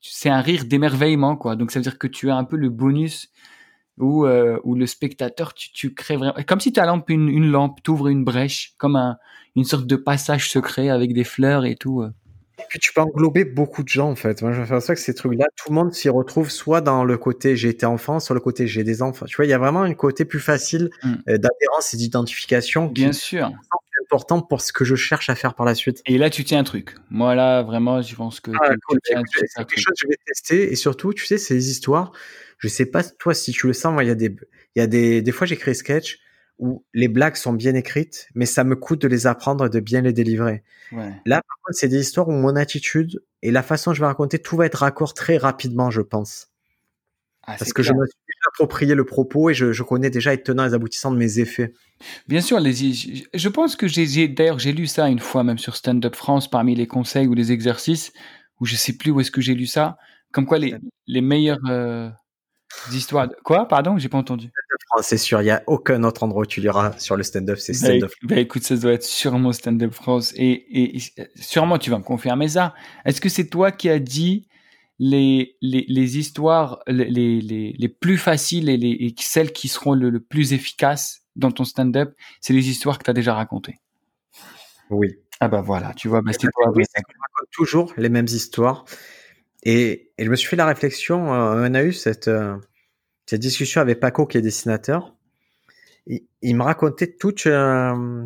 c'est 0.00 0.28
un 0.28 0.40
rire 0.40 0.64
d'émerveillement, 0.64 1.36
quoi. 1.36 1.54
Donc, 1.54 1.70
ça 1.70 1.78
veut 1.78 1.84
dire 1.84 1.98
que 1.98 2.08
tu 2.08 2.28
as 2.28 2.36
un 2.36 2.44
peu 2.44 2.56
le 2.56 2.70
bonus 2.70 3.30
où, 4.00 4.26
euh, 4.26 4.58
où 4.64 4.74
le 4.74 4.86
spectateur, 4.86 5.54
tu, 5.54 5.72
tu 5.72 5.94
crées 5.94 6.16
vraiment, 6.16 6.34
comme 6.46 6.60
si 6.60 6.72
tu 6.72 6.80
as 6.80 7.02
une, 7.08 7.28
une 7.28 7.50
lampe, 7.50 7.82
t'ouvres 7.82 8.08
une 8.08 8.24
brèche, 8.24 8.74
comme 8.78 8.96
un, 8.96 9.16
une 9.56 9.64
sorte 9.64 9.86
de 9.86 9.96
passage 9.96 10.50
secret 10.50 10.88
avec 10.88 11.12
des 11.12 11.24
fleurs 11.24 11.64
et 11.64 11.74
tout. 11.74 12.02
Euh. 12.02 12.10
Et 12.58 12.64
puis 12.68 12.78
tu 12.78 12.92
peux 12.92 13.00
englober 13.00 13.44
beaucoup 13.44 13.82
de 13.82 13.88
gens 13.88 14.10
en 14.10 14.16
fait. 14.16 14.42
Moi 14.42 14.52
je 14.52 14.80
ça 14.80 14.94
que 14.94 15.00
ces 15.00 15.14
trucs-là, 15.14 15.46
tout 15.56 15.70
le 15.70 15.74
monde 15.74 15.94
s'y 15.94 16.08
retrouve 16.08 16.50
soit 16.50 16.80
dans 16.80 17.04
le 17.04 17.16
côté 17.16 17.56
j'ai 17.56 17.68
été 17.68 17.86
enfant, 17.86 18.18
soit 18.18 18.34
le 18.34 18.40
côté 18.40 18.66
j'ai 18.66 18.82
des 18.82 19.00
enfants. 19.00 19.26
Tu 19.26 19.36
vois, 19.36 19.46
il 19.46 19.48
y 19.48 19.52
a 19.52 19.58
vraiment 19.58 19.82
un 19.82 19.94
côté 19.94 20.24
plus 20.24 20.40
facile 20.40 20.90
mm. 21.02 21.12
euh, 21.28 21.38
d'adhérence 21.38 21.94
et 21.94 21.96
d'identification. 21.96 22.86
Bien 22.86 23.12
sûr. 23.12 23.46
Est 23.48 24.04
important 24.06 24.42
pour 24.42 24.60
ce 24.60 24.72
que 24.72 24.84
je 24.84 24.96
cherche 24.96 25.30
à 25.30 25.34
faire 25.34 25.54
par 25.54 25.66
la 25.66 25.74
suite. 25.74 26.02
Et 26.06 26.18
là 26.18 26.30
tu 26.30 26.44
tiens 26.44 26.60
un 26.60 26.64
truc. 26.64 26.94
Moi 27.10 27.34
là 27.36 27.62
vraiment 27.62 28.02
je 28.02 28.14
pense 28.14 28.40
que 28.40 28.50
ah, 28.60 28.70
tu, 28.70 28.98
tiens, 29.04 29.22
c'est 29.32 29.64
quelque 29.64 29.78
chose 29.78 29.94
que 29.94 30.02
je 30.02 30.08
vais 30.08 30.18
tester 30.26 30.72
et 30.72 30.76
surtout 30.76 31.12
tu 31.12 31.26
sais 31.26 31.38
ces 31.38 31.70
histoires. 31.70 32.12
Je 32.58 32.68
sais 32.68 32.86
pas 32.86 33.02
toi 33.04 33.34
si 33.34 33.52
tu 33.52 33.66
le 33.66 33.72
sens. 33.72 33.92
Moi 33.92 34.04
il 34.04 34.08
y 34.08 34.10
a 34.10 34.14
des 34.14 34.36
il 34.74 34.78
y 34.78 34.82
a 34.82 34.86
des 34.86 35.22
des 35.22 35.32
fois 35.32 35.46
j'écris 35.46 35.74
sketch 35.74 36.18
où 36.58 36.84
les 36.92 37.08
blagues 37.08 37.36
sont 37.36 37.52
bien 37.52 37.74
écrites, 37.74 38.28
mais 38.34 38.46
ça 38.46 38.64
me 38.64 38.74
coûte 38.74 39.00
de 39.02 39.08
les 39.08 39.26
apprendre 39.26 39.66
et 39.66 39.70
de 39.70 39.80
bien 39.80 40.00
les 40.00 40.12
délivrer. 40.12 40.64
Ouais. 40.90 41.14
Là, 41.24 41.36
par 41.36 41.56
contre, 41.62 41.78
c'est 41.78 41.88
des 41.88 42.00
histoires 42.00 42.28
où 42.28 42.32
mon 42.32 42.56
attitude 42.56 43.22
et 43.42 43.52
la 43.52 43.62
façon 43.62 43.90
dont 43.90 43.94
je 43.94 44.00
vais 44.00 44.06
raconter, 44.06 44.40
tout 44.40 44.56
va 44.56 44.66
être 44.66 44.76
raccord 44.76 45.14
très 45.14 45.36
rapidement, 45.36 45.90
je 45.90 46.00
pense. 46.00 46.48
Ah, 47.44 47.54
Parce 47.58 47.72
que 47.72 47.82
je 47.82 47.92
me 47.92 48.04
suis 48.04 48.18
déjà 48.26 48.48
approprié 48.52 48.94
le 48.94 49.06
propos 49.06 49.48
et 49.48 49.54
je, 49.54 49.72
je 49.72 49.82
connais 49.82 50.10
déjà 50.10 50.32
les 50.32 50.42
tenants 50.42 50.64
et 50.64 50.68
les 50.68 50.74
aboutissants 50.74 51.12
de 51.12 51.16
mes 51.16 51.38
effets. 51.38 51.72
Bien 52.26 52.40
sûr, 52.40 52.60
les, 52.60 52.74
je 52.74 53.48
pense 53.48 53.74
que 53.74 53.86
j'ai, 53.86 54.28
d'ailleurs, 54.28 54.58
j'ai 54.58 54.72
lu 54.72 54.86
ça 54.86 55.08
une 55.08 55.20
fois, 55.20 55.44
même 55.44 55.58
sur 55.58 55.76
Stand 55.76 56.04
Up 56.04 56.14
France, 56.14 56.50
parmi 56.50 56.74
les 56.74 56.86
conseils 56.86 57.26
ou 57.26 57.34
les 57.34 57.52
exercices, 57.52 58.12
où 58.60 58.66
je 58.66 58.74
sais 58.76 58.98
plus 58.98 59.12
où 59.12 59.20
est-ce 59.20 59.30
que 59.30 59.40
j'ai 59.40 59.54
lu 59.54 59.66
ça, 59.66 59.96
comme 60.32 60.44
quoi 60.44 60.58
les, 60.58 60.74
les 61.06 61.20
meilleures 61.22 61.64
euh, 61.70 62.10
histoires. 62.92 63.28
de- 63.28 63.36
Quoi 63.44 63.66
Pardon, 63.66 63.98
j'ai 63.98 64.08
pas 64.08 64.18
entendu. 64.18 64.50
France, 64.90 65.06
C'est 65.06 65.18
sûr, 65.18 65.40
il 65.40 65.44
n'y 65.44 65.50
a 65.50 65.62
aucun 65.66 66.02
autre 66.04 66.22
endroit 66.22 66.42
où 66.42 66.46
tu 66.46 66.60
liras 66.60 66.98
sur 66.98 67.16
le 67.16 67.22
stand-up, 67.22 67.58
c'est 67.58 67.72
Bah, 67.72 67.78
stand-up. 67.78 68.12
bah, 68.22 68.36
écoute, 68.38 68.62
ça 68.62 68.76
doit 68.76 68.92
être 68.92 69.04
sûrement 69.04 69.52
Stand 69.52 69.82
Up 69.82 69.92
France, 69.92 70.32
et, 70.36 70.96
et, 70.96 71.02
sûrement 71.36 71.78
tu 71.78 71.90
vas 71.90 71.98
me 71.98 72.04
confirmer 72.04 72.48
ça. 72.48 72.74
Est-ce 73.04 73.20
que 73.20 73.28
c'est 73.28 73.48
toi 73.48 73.72
qui 73.72 73.88
as 73.88 73.98
dit 73.98 74.48
les, 74.98 75.56
les, 75.60 75.84
les 75.88 76.18
histoires 76.18 76.80
les, 76.86 77.08
les, 77.10 77.74
les, 77.78 77.88
plus 77.88 78.18
faciles 78.18 78.68
et, 78.68 78.76
les, 78.76 78.90
et 78.90 79.14
celles 79.18 79.52
qui 79.52 79.68
seront 79.68 79.94
le, 79.94 80.10
le 80.10 80.20
plus 80.20 80.52
efficaces 80.52 81.22
dans 81.36 81.52
ton 81.52 81.64
stand-up, 81.64 82.14
c'est 82.40 82.52
les 82.52 82.68
histoires 82.68 82.98
que 82.98 83.04
tu 83.04 83.10
as 83.10 83.14
déjà 83.14 83.34
racontées? 83.34 83.78
Oui. 84.90 85.08
Ah 85.40 85.48
bah 85.48 85.60
voilà, 85.60 85.94
tu 85.94 86.08
vois, 86.08 86.20
bah, 86.20 86.32
toi. 86.32 86.72
Oui, 86.74 86.82
c'est 86.92 87.00
raconte 87.00 87.50
toujours 87.52 87.94
les 87.96 88.08
mêmes 88.08 88.26
histoires. 88.26 88.84
Et, 89.64 90.12
je 90.18 90.28
me 90.28 90.36
suis 90.36 90.48
fait 90.48 90.56
la 90.56 90.66
réflexion, 90.66 91.30
on 91.30 91.74
a 91.74 91.82
eu 91.82 91.92
cette, 91.92 92.30
discussion 93.32 93.80
avec 93.80 94.00
Paco 94.00 94.26
qui 94.26 94.38
est 94.38 94.42
dessinateur. 94.42 95.14
Il, 96.06 96.56
me 96.56 96.62
racontait 96.62 97.08
tout 97.08 97.34
euh, 97.46 98.22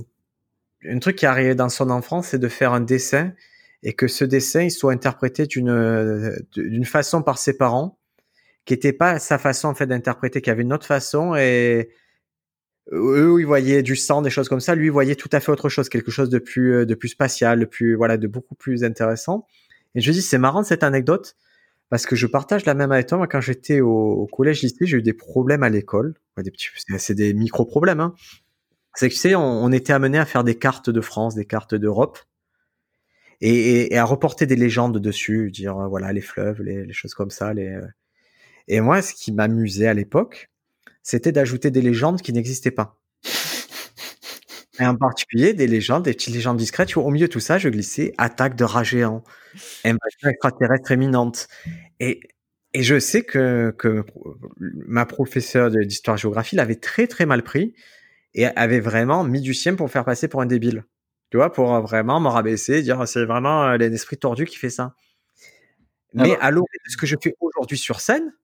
un 0.89 0.99
truc 1.01 1.17
qui 1.17 1.27
arrivé 1.27 1.55
dans 1.55 1.69
son 1.69 1.91
enfance, 1.91 2.29
c'est 2.29 2.39
de 2.39 2.49
faire 2.49 2.73
un 2.73 2.81
dessin 2.81 3.33
et 3.83 3.95
que 3.95 4.07
ce 4.07 4.25
dessin 4.25 4.63
il 4.63 4.71
soit 4.71 4.93
interprété 4.93 5.47
d'une 5.47 6.85
façon 6.85 7.23
par 7.23 7.39
ses 7.39 7.57
parents 7.57 7.99
qui 8.65 8.75
n'était 8.75 8.93
pas 8.93 9.19
sa 9.19 9.39
façon 9.39 9.69
en 9.69 9.75
fait 9.75 9.87
d'interpréter, 9.87 10.41
qui 10.41 10.51
avait 10.51 10.63
une 10.63 10.73
autre 10.73 10.87
façon 10.87 11.35
et 11.35 11.91
eux 12.93 13.37
ils 13.41 13.47
voyaient 13.47 13.83
du 13.83 13.97
sang, 13.97 14.23
des 14.23 14.31
choses 14.31 14.49
comme 14.49 14.61
ça, 14.61 14.75
lui 14.75 14.87
il 14.87 14.93
voyait 14.93 15.17
tout 15.17 15.31
à 15.33 15.41
fait 15.41 15.51
autre 15.51 15.69
chose, 15.69 15.89
quelque 15.89 16.11
chose 16.11 16.29
de 16.29 16.39
plus 16.39 16.75
euh, 16.75 17.07
spatial, 17.07 17.59
de 17.59 18.27
beaucoup 18.27 18.55
plus 18.55 18.85
intéressant. 18.85 19.47
Et 19.95 20.01
je 20.01 20.13
dis 20.13 20.23
c'est 20.23 20.39
marrant 20.39 20.63
cette 20.63 20.83
anecdote 20.83 21.37
parce 21.91 22.07
que 22.07 22.17
je 22.17 22.27
partage 22.27 22.65
la 22.65 22.75
même 22.75 22.91
avec 22.91 23.07
toi. 23.07 23.19
Moi, 23.19 23.27
quand 23.27 23.43
j'étais 23.43 23.81
au, 23.81 24.27
collège 24.33 24.63
lycée, 24.63 24.87
j'ai 24.87 24.97
eu 24.97 25.03
des 25.03 25.13
problèmes 25.13 25.63
à 25.63 25.69
l'école, 25.69 26.15
c'est- 26.99 27.15
des 27.15 27.35
micro 27.35 27.67
problèmes. 27.67 28.01
Hein. 28.01 28.15
C'est 28.95 29.09
que 29.09 29.15
tu 29.15 29.21
sais, 29.21 29.35
on, 29.35 29.71
était 29.73 29.93
amené 29.93 30.19
à 30.19 30.25
faire 30.25 30.45
des 30.45 30.59
cartes 30.59 30.91
de 30.91 31.01
France, 31.01 31.35
des 31.35 31.45
cartes 31.45 31.75
d'Europe. 31.75 32.19
Et, 33.43 33.97
à 33.99 34.05
reporter 34.05 34.47
des 34.47 34.57
légendes 34.57 34.99
dessus, 34.99 35.51
dire 35.51 35.77
euh, 35.77 35.89
voilà 35.89 36.13
les 36.13 36.21
fleuves, 36.21 36.63
les, 36.63 36.87
les 36.87 36.93
choses 36.93 37.13
comme 37.13 37.31
ça. 37.31 37.53
Les, 37.53 37.69
euh. 37.69 37.87
Et 38.69 38.81
moi, 38.81 39.03
ce 39.03 39.15
qui 39.15 39.33
m'amusait 39.33 39.89
à 39.89 39.95
l'époque, 39.95 40.51
c'était 41.03 41.33
d'ajouter 41.33 41.71
des 41.71 41.83
légendes 41.83 42.23
qui 42.23 42.33
n'existaient 42.33 42.71
pas. 42.71 43.02
Et 44.81 44.87
en 44.87 44.97
particulier 44.97 45.53
des 45.53 45.67
légendes, 45.67 46.05
des 46.05 46.15
petites 46.15 46.35
légendes 46.35 46.57
discrètes. 46.57 46.93
Vois, 46.95 47.05
au 47.05 47.11
milieu 47.11 47.27
de 47.27 47.33
tout 47.33 47.41
ça, 47.41 47.59
je 47.59 47.69
glissais 47.69 48.15
attaque 48.17 48.57
de 48.57 48.65
rats 48.65 48.83
géants, 48.85 49.23
invasion 49.85 50.29
extraterrestre 50.29 50.93
imminente. 50.93 51.49
Et, 52.01 52.21
et 52.73 52.83
je 52.83 52.99
sais 52.99 53.23
que, 53.23 53.75
que 53.77 54.05
ma 54.61 55.05
professeure 55.05 55.71
d'histoire-géographie 55.71 56.57
l'avait 56.57 56.77
très 56.77 57.07
très 57.07 57.27
mal 57.27 57.43
pris 57.43 57.75
et 58.35 58.47
avait 58.47 58.81
vraiment 58.81 59.25
mis 59.25 59.43
du 59.43 59.53
sien 59.53 59.75
pour 59.75 59.87
me 59.87 59.91
faire 59.91 60.07
passer 60.07 60.27
pour 60.27 60.41
un 60.41 60.47
débile. 60.47 60.85
Tu 61.31 61.37
vois, 61.37 61.53
pour 61.53 61.81
vraiment 61.81 62.19
me 62.21 62.29
rabaisser, 62.29 62.83
dire 62.83 63.07
c'est 63.07 63.25
vraiment 63.25 63.65
euh, 63.65 63.77
l'esprit 63.77 64.17
tordu 64.17 64.47
qui 64.47 64.57
fait 64.57 64.71
ça. 64.71 64.95
Mais 66.15 66.37
à 66.41 66.51
de 66.51 66.61
ce 66.89 66.97
que 66.97 67.07
je 67.07 67.17
fais 67.23 67.35
aujourd'hui 67.41 67.79
sur 67.79 68.01
scène, 68.01 68.35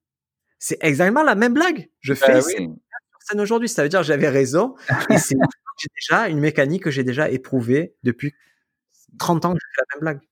c'est 0.59 0.79
exactement 0.83 1.23
la 1.23 1.35
même 1.35 1.55
blague. 1.55 1.89
Je 2.01 2.15
fais 2.15 2.33
Bah 2.33 2.41
cette 2.41 2.59
oui. 2.61 2.69
scène 3.21 3.41
aujourd'hui. 3.41 3.69
Ça 3.69 3.83
veut 3.83 3.89
dire 3.89 4.01
que 4.01 4.07
j'avais 4.07 4.29
raison. 4.29 4.75
Et 5.11 5.19
c'est 5.19 5.37
j'ai 5.79 5.89
déjà 6.01 6.29
une 6.29 6.39
mécanique 6.39 6.83
que 6.83 6.91
j'ai 6.91 7.05
déjà 7.05 7.31
éprouvée 7.31 7.95
depuis 8.03 8.35
30 9.19 9.45
ans 9.45 9.55
que 9.55 9.59
je 9.61 9.67
fais 9.75 9.83
la 9.83 9.97
même 9.97 10.01
blague. 10.01 10.29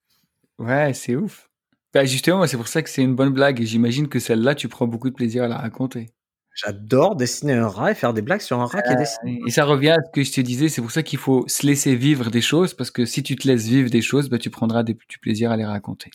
Ouais, 0.59 0.95
c'est 0.95 1.17
ouf. 1.17 1.49
Bah 1.95 2.05
justement, 2.05 2.47
c'est 2.47 2.57
pour 2.57 2.69
ça 2.69 2.83
que 2.83 2.91
c'est 2.91 3.03
une 3.03 3.15
bonne 3.15 3.33
blague 3.33 3.61
et 3.61 3.67
j'imagine 3.67 4.09
que 4.09 4.19
celle-là, 4.19 4.55
tu 4.55 4.69
prends 4.69 4.87
beaucoup 4.87 5.09
de 5.09 5.15
plaisir 5.15 5.45
à 5.45 5.49
la 5.49 5.57
raconter. 5.57 6.11
J'adore 6.55 7.17
dessiner 7.17 7.53
un 7.53 7.69
rat 7.69 7.93
et 7.93 7.95
faire 7.95 8.15
des 8.15 8.23
blagues 8.23 8.41
sur 8.41 8.59
un 8.61 8.65
rat 8.65 8.81
qui 8.81 8.93
est 8.93 8.97
dessiné. 8.97 9.41
Et 9.47 9.51
ça 9.51 9.65
revient 9.65 9.91
à 9.91 9.99
ce 10.03 10.11
que 10.13 10.23
je 10.23 10.33
te 10.33 10.41
disais, 10.41 10.71
c'est 10.71 10.81
pour 10.81 10.91
ça 10.91 11.03
qu'il 11.03 11.19
faut 11.19 11.47
se 11.49 11.67
laisser 11.67 11.95
vivre 11.95 12.31
des 12.31 12.41
choses 12.41 12.73
parce 12.73 12.91
que 12.91 13.05
si 13.05 13.23
tu 13.23 13.37
te 13.37 13.47
laisses 13.47 13.67
vivre 13.67 13.91
des 13.91 14.01
choses, 14.01 14.31
bah, 14.31 14.39
tu 14.39 14.49
prendras 14.49 14.83
des, 14.83 14.95
du 14.95 15.19
plaisir 15.19 15.51
à 15.51 15.57
les 15.59 15.67
raconter. 15.67 16.11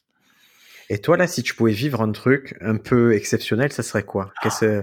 Et 0.89 0.97
toi, 0.97 1.15
là, 1.15 1.27
si 1.27 1.43
tu 1.43 1.53
pouvais 1.53 1.71
vivre 1.71 2.01
un 2.01 2.11
truc 2.11 2.57
un 2.59 2.77
peu 2.77 3.13
exceptionnel, 3.13 3.71
ça 3.71 3.83
serait 3.83 4.03
quoi? 4.03 4.33
Qu'est-ce 4.41 4.81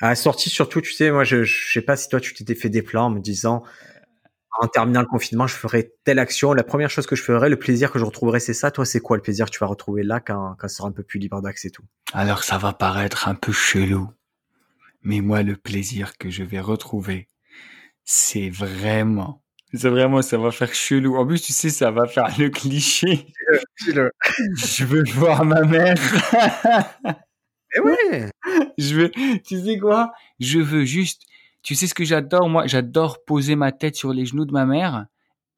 à 0.00 0.08
la 0.08 0.14
sortie, 0.14 0.50
surtout, 0.50 0.80
tu 0.80 0.92
sais, 0.92 1.10
moi, 1.10 1.24
je, 1.24 1.42
je 1.42 1.72
sais 1.72 1.80
pas 1.80 1.96
si 1.96 2.08
toi, 2.08 2.20
tu 2.20 2.34
t'étais 2.34 2.54
fait 2.54 2.68
des 2.68 2.82
plans 2.82 3.06
en 3.06 3.10
me 3.10 3.20
disant, 3.20 3.62
en 4.58 4.68
terminant 4.68 5.00
le 5.00 5.06
confinement, 5.06 5.46
je 5.46 5.54
ferai 5.54 5.92
telle 6.04 6.18
action. 6.18 6.52
La 6.52 6.64
première 6.64 6.90
chose 6.90 7.06
que 7.06 7.16
je 7.16 7.22
ferais, 7.22 7.48
le 7.48 7.58
plaisir 7.58 7.90
que 7.90 7.98
je 7.98 8.04
retrouverais, 8.04 8.40
c'est 8.40 8.54
ça. 8.54 8.70
Toi, 8.70 8.84
c'est 8.84 9.00
quoi 9.00 9.16
le 9.16 9.22
plaisir 9.22 9.46
que 9.46 9.50
tu 9.50 9.58
vas 9.58 9.66
retrouver 9.66 10.02
là 10.02 10.20
quand, 10.20 10.56
quand 10.58 10.68
ça 10.68 10.76
sera 10.76 10.88
un 10.88 10.92
peu 10.92 11.02
plus 11.02 11.18
libre 11.18 11.40
d'accès 11.42 11.68
et 11.68 11.70
tout 11.70 11.84
Alors 12.12 12.44
ça 12.44 12.58
va 12.58 12.72
paraître 12.72 13.28
un 13.28 13.34
peu 13.34 13.52
chelou, 13.52 14.08
mais 15.02 15.20
moi 15.20 15.42
le 15.42 15.56
plaisir 15.56 16.16
que 16.18 16.30
je 16.30 16.42
vais 16.42 16.60
retrouver, 16.60 17.28
c'est 18.04 18.48
vraiment, 18.50 19.42
c'est 19.74 19.90
vraiment, 19.90 20.22
ça 20.22 20.38
va 20.38 20.50
faire 20.50 20.72
chelou. 20.72 21.16
En 21.16 21.26
plus, 21.26 21.42
tu 21.42 21.52
sais, 21.52 21.70
ça 21.70 21.90
va 21.90 22.06
faire 22.06 22.28
le 22.38 22.48
cliché. 22.48 23.26
Je 23.78 24.84
veux 24.84 25.04
voir 25.12 25.44
ma 25.44 25.62
mère. 25.62 25.96
Eh 27.74 27.80
ouais. 27.80 28.30
Je 28.78 28.94
veux, 28.94 29.10
tu 29.44 29.60
sais 29.64 29.78
quoi? 29.78 30.12
Je 30.38 30.58
veux 30.58 30.84
juste, 30.84 31.22
tu 31.62 31.74
sais 31.74 31.86
ce 31.86 31.94
que 31.94 32.04
j'adore 32.04 32.48
moi? 32.48 32.66
J'adore 32.66 33.24
poser 33.24 33.56
ma 33.56 33.72
tête 33.72 33.96
sur 33.96 34.12
les 34.12 34.26
genoux 34.26 34.44
de 34.44 34.52
ma 34.52 34.66
mère 34.66 35.06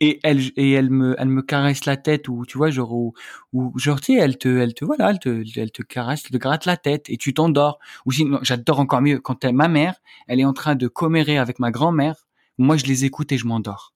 et 0.01 0.21
elle 0.23 0.41
et 0.57 0.73
elle 0.73 0.91
me 0.91 1.17
elle 1.19 1.29
me 1.29 1.43
caresse 1.43 1.85
la 1.85 1.97
tête 1.97 2.29
ou 2.29 2.47
tu 2.47 2.57
vois 2.57 2.71
genre 2.71 2.93
ou, 2.93 3.15
ou 3.53 3.77
genre 3.79 4.01
tu 4.01 4.15
sais 4.15 4.19
elle 4.19 4.39
te 4.39 4.49
elle 4.49 4.75
te 4.75 4.85
voilà 4.85 5.11
elle 5.11 5.19
te 5.19 5.45
elle 5.59 5.73
te 5.73 5.83
caresse 5.83 6.23
elle 6.25 6.33
te 6.33 6.37
gratte 6.37 6.67
la 6.67 6.77
tête 6.77 7.11
et 7.11 7.17
tu 7.17 7.35
t'endors. 7.35 7.79
Ou 8.07 8.13
sinon 8.13 8.39
j'adore 8.43 8.81
encore 8.81 9.01
mieux 9.01 9.19
quand 9.19 9.45
ma 9.47 9.69
mère 9.69 9.97
elle 10.29 10.41
est 10.41 10.45
en 10.45 10.53
train 10.53 10.77
de 10.77 10.89
commérer 10.89 11.39
avec 11.39 11.59
ma 11.59 11.71
grand-mère 11.71 12.27
moi 12.59 12.77
je 12.77 12.85
les 12.85 13.05
écoute 13.05 13.33
et 13.33 13.39
je 13.39 13.47
m'endors. 13.47 13.95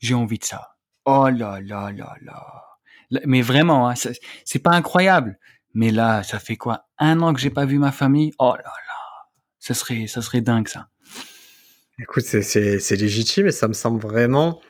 J'ai 0.00 0.14
envie 0.14 0.38
de 0.38 0.44
ça. 0.44 0.76
Oh 1.04 1.28
là 1.28 1.60
là 1.60 1.90
là 1.92 2.14
là. 2.22 2.64
Là, 3.10 3.20
mais 3.24 3.40
vraiment 3.40 3.88
hein, 3.88 3.94
c'est 4.44 4.58
pas 4.58 4.72
incroyable 4.72 5.38
mais 5.78 5.92
là 5.92 6.24
ça 6.24 6.40
fait 6.40 6.56
quoi? 6.56 6.88
Un 6.98 7.20
an 7.20 7.32
que 7.32 7.38
j'ai 7.40 7.50
pas 7.50 7.64
vu 7.64 7.78
ma 7.78 7.92
famille? 7.92 8.32
Oh 8.40 8.54
là 8.56 8.64
là. 8.64 8.72
Ça 9.60 9.74
serait 9.74 10.08
ça 10.08 10.22
serait 10.22 10.40
dingue 10.40 10.66
ça. 10.66 10.88
Écoute, 12.00 12.24
c'est- 12.24 12.96
légitime 12.96 13.46
et 13.46 13.52
ça 13.52 13.68
me 13.68 13.72
semble 13.72 14.00
vraiment, 14.00 14.60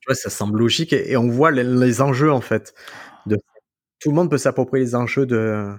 tu 0.00 0.06
vois, 0.06 0.14
ça 0.14 0.30
semble 0.30 0.60
logique 0.60 0.92
et, 0.92 1.10
et 1.10 1.16
on 1.16 1.28
voit 1.28 1.50
les, 1.50 1.64
les 1.64 2.00
enjeux 2.00 2.32
en 2.32 2.40
fait. 2.40 2.72
De, 3.26 3.36
tout 3.98 4.10
le 4.10 4.14
monde 4.14 4.30
peut 4.30 4.38
s'approprier 4.38 4.84
les 4.84 4.94
enjeux 4.94 5.26
de, 5.26 5.72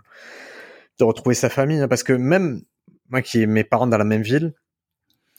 de 1.00 1.04
retrouver 1.06 1.36
sa 1.36 1.50
famille, 1.50 1.80
hein, 1.80 1.88
parce 1.88 2.04
que 2.04 2.12
même 2.12 2.64
moi 3.10 3.22
qui 3.22 3.42
ai 3.42 3.46
mes 3.46 3.64
parents 3.64 3.88
dans 3.88 3.98
la 3.98 4.04
même 4.04 4.24
ville, 4.24 4.54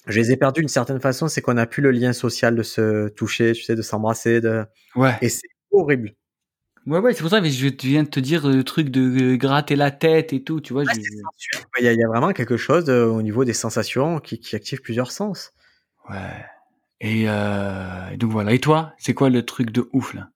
je 0.06 0.18
les 0.18 0.32
ai 0.32 0.38
perdus 0.38 0.60
d'une 0.60 0.68
certaine 0.68 1.00
façon, 1.00 1.28
c'est 1.28 1.42
qu'on 1.42 1.54
n'a 1.54 1.66
plus 1.66 1.82
le 1.82 1.90
lien 1.90 2.14
social 2.14 2.56
de 2.56 2.62
se 2.62 3.08
toucher, 3.08 3.52
tu 3.52 3.64
sais, 3.64 3.76
de 3.76 3.82
s'embrasser, 3.82 4.40
de... 4.40 4.64
ouais. 4.96 5.16
et 5.20 5.28
c'est 5.28 5.48
horrible. 5.72 6.14
Ouais, 6.86 6.98
ouais, 6.98 7.14
c'est 7.14 7.22
pour 7.22 7.30
ça 7.30 7.40
que 7.40 7.48
je 7.48 7.68
viens 7.82 8.02
de 8.02 8.08
te 8.08 8.20
dire 8.20 8.46
le 8.46 8.62
truc 8.62 8.90
de 8.90 9.00
euh, 9.00 9.36
gratter 9.36 9.74
la 9.74 9.90
tête 9.90 10.32
et 10.34 10.42
tout, 10.42 10.60
tu 10.60 10.74
vois. 10.74 10.82
Ouais, 10.82 10.92
je-. 10.94 11.58
Il 11.78 11.84
y, 11.84 11.88
a, 11.88 11.92
il 11.92 11.98
y 11.98 12.04
a 12.04 12.08
vraiment 12.08 12.32
quelque 12.32 12.56
chose 12.58 12.88
euh, 12.90 13.06
au 13.06 13.22
niveau 13.22 13.44
des 13.44 13.54
sensations 13.54 14.20
qui, 14.20 14.38
qui 14.38 14.54
active 14.54 14.82
plusieurs 14.82 15.10
sens. 15.10 15.52
Ouais. 16.10 16.16
Et 17.00 17.24
euh, 17.28 18.08
et 18.12 18.16
donc 18.18 18.30
voilà. 18.32 18.52
Et 18.52 18.58
toi, 18.58 18.92
c'est 18.98 19.14
quoi 19.14 19.30
le 19.30 19.44
truc 19.44 19.70
de 19.70 19.88
ouf 19.92 20.14
là? 20.14 20.28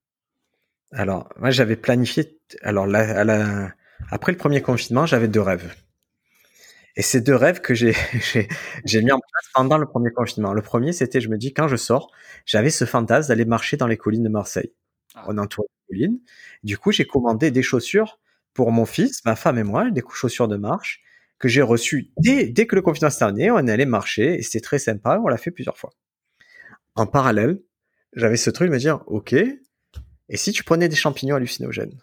Alors, 0.92 1.28
moi, 1.38 1.50
j'avais 1.50 1.76
planifié. 1.76 2.38
Alors, 2.62 2.86
la- 2.86 3.72
après 4.10 4.32
le 4.32 4.38
premier 4.38 4.62
confinement, 4.62 5.04
j'avais 5.06 5.28
deux 5.28 5.40
rêves. 5.42 5.74
Et 6.96 7.02
ces 7.02 7.20
deux 7.20 7.34
rêves 7.36 7.60
que 7.60 7.74
j'ai, 7.74 7.92
j'ai, 8.32 8.48
j'ai 8.84 9.02
mis 9.02 9.12
en 9.12 9.20
place 9.20 9.48
pendant 9.54 9.78
le 9.78 9.86
premier 9.86 10.10
confinement. 10.10 10.52
Le 10.52 10.62
premier, 10.62 10.92
c'était, 10.92 11.20
je 11.20 11.28
me 11.28 11.36
dis, 11.38 11.52
quand 11.52 11.68
je 11.68 11.76
sors, 11.76 12.10
j'avais 12.46 12.70
ce 12.70 12.84
fantasme 12.84 13.28
d'aller 13.28 13.44
marcher 13.44 13.76
dans 13.76 13.86
les 13.86 13.96
collines 13.96 14.24
de 14.24 14.28
Marseille. 14.28 14.72
Ah. 15.14 15.24
On 15.28 15.38
entoure 15.38 15.66
les 15.90 15.96
collines. 15.96 16.18
Du 16.62 16.78
coup, 16.78 16.92
j'ai 16.92 17.04
commandé 17.06 17.50
des 17.50 17.62
chaussures 17.62 18.18
pour 18.54 18.72
mon 18.72 18.84
fils, 18.86 19.24
ma 19.24 19.36
femme 19.36 19.58
et 19.58 19.62
moi, 19.64 19.90
des 19.90 20.02
chaussures 20.12 20.48
de 20.48 20.56
marche 20.56 21.02
que 21.38 21.48
j'ai 21.48 21.62
reçues 21.62 22.10
dès, 22.18 22.46
dès 22.48 22.66
que 22.66 22.74
le 22.74 22.82
confinement 22.82 23.10
s'est 23.10 23.18
terminé. 23.20 23.50
On 23.50 23.58
est 23.66 23.70
allé 23.70 23.86
marcher 23.86 24.34
et 24.38 24.42
c'était 24.42 24.60
très 24.60 24.78
sympa. 24.78 25.20
On 25.24 25.28
l'a 25.28 25.36
fait 25.36 25.50
plusieurs 25.52 25.76
fois. 25.78 25.90
En 26.96 27.06
parallèle, 27.06 27.60
j'avais 28.14 28.36
ce 28.36 28.50
truc 28.50 28.68
de 28.68 28.74
me 28.74 28.78
dire, 28.78 29.02
OK, 29.06 29.32
et 29.34 30.36
si 30.36 30.52
tu 30.52 30.64
prenais 30.64 30.88
des 30.88 30.96
champignons 30.96 31.36
hallucinogènes? 31.36 31.96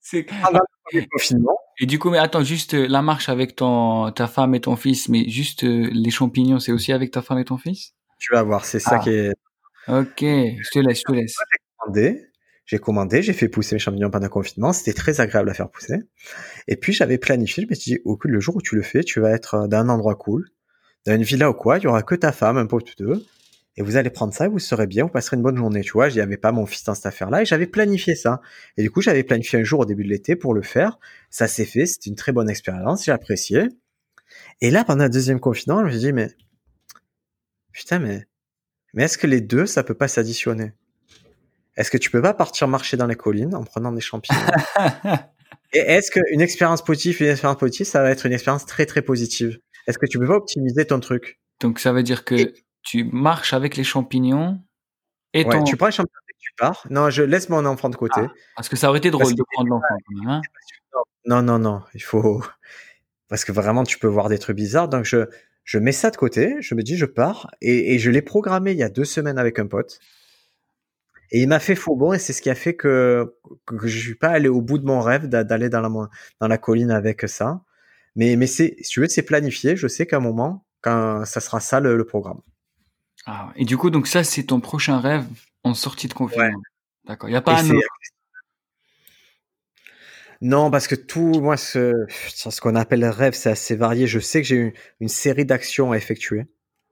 C'est- 0.00 0.26
confinement, 1.10 1.58
Et 1.80 1.86
du 1.86 1.98
coup, 1.98 2.10
mais 2.10 2.18
attends, 2.18 2.44
juste 2.44 2.74
euh, 2.74 2.86
la 2.86 3.00
marche 3.02 3.28
avec 3.28 3.56
ton, 3.56 4.12
ta 4.12 4.26
femme 4.28 4.54
et 4.54 4.60
ton 4.60 4.76
fils, 4.76 5.08
mais 5.08 5.28
juste 5.28 5.64
euh, 5.64 5.88
les 5.92 6.10
champignons, 6.10 6.58
c'est 6.60 6.72
aussi 6.72 6.92
avec 6.92 7.10
ta 7.10 7.22
femme 7.22 7.38
et 7.38 7.44
ton 7.44 7.56
fils? 7.56 7.94
Tu 8.18 8.32
vas 8.32 8.42
voir, 8.42 8.64
c'est 8.64 8.78
ça 8.80 8.96
Ah. 8.96 8.98
qui 8.98 9.10
est. 9.10 9.32
Ok, 9.88 10.20
je 10.20 10.70
te 10.70 10.78
laisse, 10.78 10.98
je 10.98 11.02
te 11.02 11.12
laisse. 11.12 11.36
j'ai 12.66 12.78
commandé, 12.78 13.22
j'ai 13.22 13.32
fait 13.32 13.48
pousser 13.48 13.74
mes 13.74 13.78
champignons 13.78 14.10
pendant 14.10 14.26
le 14.26 14.30
confinement, 14.30 14.72
c'était 14.72 14.94
très 14.94 15.20
agréable 15.20 15.50
à 15.50 15.54
faire 15.54 15.70
pousser. 15.70 15.98
Et 16.68 16.76
puis 16.76 16.92
j'avais 16.92 17.18
planifié, 17.18 17.64
je 17.64 17.68
me 17.68 17.74
suis 17.74 17.92
dit, 17.92 18.00
au 18.04 18.18
le 18.24 18.40
jour 18.40 18.56
où 18.56 18.62
tu 18.62 18.76
le 18.76 18.82
fais, 18.82 19.02
tu 19.02 19.20
vas 19.20 19.30
être 19.32 19.54
euh, 19.54 19.66
dans 19.66 19.78
un 19.78 19.88
endroit 19.88 20.14
cool, 20.14 20.48
dans 21.06 21.14
une 21.14 21.22
villa 21.22 21.50
ou 21.50 21.54
quoi, 21.54 21.78
il 21.78 21.84
y 21.84 21.86
aura 21.86 22.02
que 22.02 22.14
ta 22.14 22.32
femme, 22.32 22.56
un 22.56 22.66
peu 22.66 22.80
tous 22.80 22.96
deux, 22.96 23.26
et 23.76 23.82
vous 23.82 23.96
allez 23.96 24.10
prendre 24.10 24.32
ça, 24.32 24.46
et 24.46 24.48
vous 24.48 24.58
serez 24.58 24.86
bien, 24.86 25.04
vous 25.04 25.10
passerez 25.10 25.36
une 25.36 25.42
bonne 25.42 25.56
journée, 25.56 25.80
tu 25.80 25.92
vois. 25.92 26.08
J'y 26.08 26.20
avais 26.20 26.36
pas 26.36 26.52
mon 26.52 26.64
fils 26.64 26.84
dans 26.84 26.94
cette 26.94 27.06
affaire-là, 27.06 27.42
et 27.42 27.44
j'avais 27.44 27.66
planifié 27.66 28.14
ça. 28.14 28.40
Et 28.76 28.82
du 28.82 28.90
coup, 28.90 29.00
j'avais 29.00 29.24
planifié 29.24 29.58
un 29.58 29.64
jour 29.64 29.80
au 29.80 29.84
début 29.84 30.04
de 30.04 30.10
l'été 30.10 30.36
pour 30.36 30.54
le 30.54 30.62
faire. 30.62 30.98
Ça 31.30 31.48
s'est 31.48 31.64
fait, 31.64 31.86
c'était 31.86 32.10
une 32.10 32.16
très 32.16 32.32
bonne 32.32 32.48
expérience, 32.48 33.04
j'ai 33.04 33.12
apprécié. 33.12 33.68
Et 34.60 34.70
là, 34.70 34.84
pendant 34.84 35.04
le 35.04 35.10
deuxième 35.10 35.40
confinement, 35.40 35.80
je 35.80 35.86
me 35.86 35.90
suis 35.90 35.98
dit, 35.98 36.12
mais 36.12 36.28
putain, 37.72 37.98
mais 37.98 38.26
mais 38.94 39.04
est-ce 39.04 39.18
que 39.18 39.26
les 39.26 39.40
deux, 39.40 39.66
ça 39.66 39.82
peut 39.82 39.94
pas 39.94 40.08
s'additionner? 40.08 40.72
Est-ce 41.76 41.90
que 41.90 41.98
tu 41.98 42.10
peux 42.10 42.22
pas 42.22 42.34
partir 42.34 42.68
marcher 42.68 42.96
dans 42.96 43.06
les 43.06 43.16
collines 43.16 43.54
en 43.54 43.64
prenant 43.64 43.92
des 43.92 44.00
champignons? 44.00 44.40
Et 45.72 45.78
est-ce 45.78 46.12
qu'une 46.12 46.40
expérience 46.40 46.84
positive 46.84 47.20
et 47.20 47.24
une 47.24 47.32
expérience 47.32 47.58
positive, 47.58 47.86
ça 47.86 48.00
va 48.00 48.10
être 48.10 48.26
une 48.26 48.32
expérience 48.32 48.64
très 48.64 48.86
très 48.86 49.02
positive? 49.02 49.58
Est-ce 49.88 49.98
que 49.98 50.06
tu 50.06 50.20
peux 50.20 50.26
pas 50.26 50.36
optimiser 50.36 50.86
ton 50.86 51.00
truc? 51.00 51.40
Donc 51.60 51.80
ça 51.80 51.92
veut 51.92 52.04
dire 52.04 52.24
que 52.24 52.52
tu 52.82 53.02
marches 53.02 53.52
avec 53.54 53.76
les 53.76 53.82
champignons 53.82 54.60
et 55.32 55.44
Ouais, 55.44 55.52
ton... 55.52 55.64
tu 55.64 55.76
prends 55.76 55.86
les 55.86 55.92
champignons 55.92 56.20
et 56.28 56.36
tu 56.38 56.52
pars. 56.56 56.86
Non, 56.90 57.10
je 57.10 57.24
laisse 57.24 57.48
mon 57.48 57.66
enfant 57.66 57.88
de 57.88 57.96
côté. 57.96 58.20
Parce 58.54 58.68
que 58.68 58.76
ça 58.76 58.88
aurait 58.88 58.98
été 58.98 59.10
drôle 59.10 59.24
Parce 59.24 59.34
de 59.34 59.42
prendre 59.52 59.68
l'enfant 59.70 59.86
quand 60.06 60.20
même. 60.20 60.28
Hein 60.28 60.40
Non, 61.26 61.42
non, 61.42 61.58
non, 61.58 61.82
il 61.92 62.02
faut 62.02 62.40
parce 63.28 63.44
que 63.44 63.50
vraiment 63.50 63.82
tu 63.82 63.98
peux 63.98 64.06
voir 64.06 64.28
des 64.28 64.38
trucs 64.38 64.56
bizarres. 64.56 64.88
Donc 64.88 65.04
je 65.04 65.26
je 65.64 65.78
mets 65.78 65.92
ça 65.92 66.10
de 66.10 66.16
côté, 66.16 66.56
je 66.60 66.74
me 66.74 66.82
dis 66.82 66.96
je 66.96 67.06
pars 67.06 67.50
et, 67.60 67.94
et 67.94 67.98
je 67.98 68.10
l'ai 68.10 68.22
programmé 68.22 68.72
il 68.72 68.78
y 68.78 68.82
a 68.82 68.88
deux 68.90 69.04
semaines 69.04 69.38
avec 69.38 69.58
un 69.58 69.66
pote. 69.66 69.98
Et 71.30 71.40
il 71.42 71.48
m'a 71.48 71.58
fait 71.58 71.74
faux 71.74 71.96
bon 71.96 72.12
et 72.12 72.18
c'est 72.18 72.32
ce 72.32 72.40
qui 72.42 72.50
a 72.50 72.54
fait 72.54 72.74
que 72.76 73.34
que 73.66 73.86
je 73.88 73.98
suis 73.98 74.14
pas 74.14 74.28
allé 74.28 74.48
au 74.48 74.60
bout 74.60 74.78
de 74.78 74.84
mon 74.86 75.00
rêve 75.00 75.26
d'a- 75.28 75.44
d'aller 75.44 75.68
dans 75.68 75.80
la 75.80 75.88
mon- 75.88 76.08
dans 76.40 76.48
la 76.48 76.58
colline 76.58 76.90
avec 76.90 77.22
ça. 77.28 77.62
Mais 78.16 78.36
mais 78.36 78.46
c'est 78.46 78.76
si 78.80 78.90
tu 78.90 79.00
veux 79.00 79.08
c'est 79.08 79.22
planifié. 79.22 79.76
Je 79.76 79.88
sais 79.88 80.06
qu'à 80.06 80.18
un 80.18 80.20
moment 80.20 80.64
quand 80.82 81.24
ça 81.24 81.40
sera 81.40 81.60
ça 81.60 81.80
le, 81.80 81.96
le 81.96 82.04
programme. 82.04 82.40
Ah, 83.26 83.52
et 83.56 83.64
du 83.64 83.76
coup, 83.78 83.90
donc 83.90 84.06
ça, 84.06 84.22
c'est 84.24 84.44
ton 84.44 84.60
prochain 84.60 85.00
rêve 85.00 85.24
en 85.62 85.74
sortie 85.74 86.08
de 86.08 86.14
confinement. 86.14 86.60
D'accord. 87.06 87.28
Il 87.28 87.32
n'y 87.32 87.36
a 87.36 87.40
Et 87.40 87.44
pas 87.44 87.60
un 87.60 87.70
autre. 87.70 87.86
Non, 90.46 90.70
parce 90.70 90.86
que 90.88 90.94
tout, 90.94 91.40
moi, 91.40 91.56
ce, 91.56 91.92
ce 92.10 92.60
qu'on 92.60 92.74
appelle 92.74 93.00
le 93.00 93.08
rêve, 93.08 93.32
c'est 93.32 93.48
assez 93.50 93.76
varié. 93.76 94.06
Je 94.06 94.18
sais 94.20 94.42
que 94.42 94.46
j'ai 94.46 94.56
une, 94.56 94.72
une 95.00 95.08
série 95.08 95.46
d'actions 95.46 95.92
à 95.92 95.96
effectuer. 95.96 96.44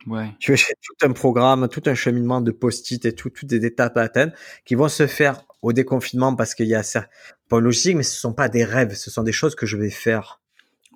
Ouais. 0.06 0.28
Tu 0.40 0.50
vois, 0.52 0.56
j'ai 0.56 0.72
tout 0.82 1.06
un 1.06 1.12
programme, 1.12 1.68
tout 1.68 1.82
un 1.86 1.94
cheminement 1.94 2.40
de 2.40 2.50
post-it 2.50 3.04
et 3.04 3.14
tout, 3.14 3.28
toutes 3.28 3.48
des 3.50 3.64
étapes 3.66 3.96
à 3.98 4.02
atteindre 4.02 4.32
qui 4.64 4.74
vont 4.74 4.88
se 4.88 5.06
faire 5.06 5.44
au 5.60 5.72
déconfinement 5.74 6.34
parce 6.34 6.54
qu'il 6.54 6.66
y 6.66 6.74
a 6.74 6.80
cer- 6.80 7.06
pas 7.50 7.60
logique, 7.60 7.94
mais 7.96 8.02
ce 8.02 8.18
sont 8.18 8.32
pas 8.32 8.48
des 8.48 8.64
rêves, 8.64 8.94
ce 8.94 9.10
sont 9.10 9.22
des 9.22 9.32
choses 9.32 9.54
que 9.54 9.66
je 9.66 9.76
vais 9.76 9.90
faire. 9.90 10.40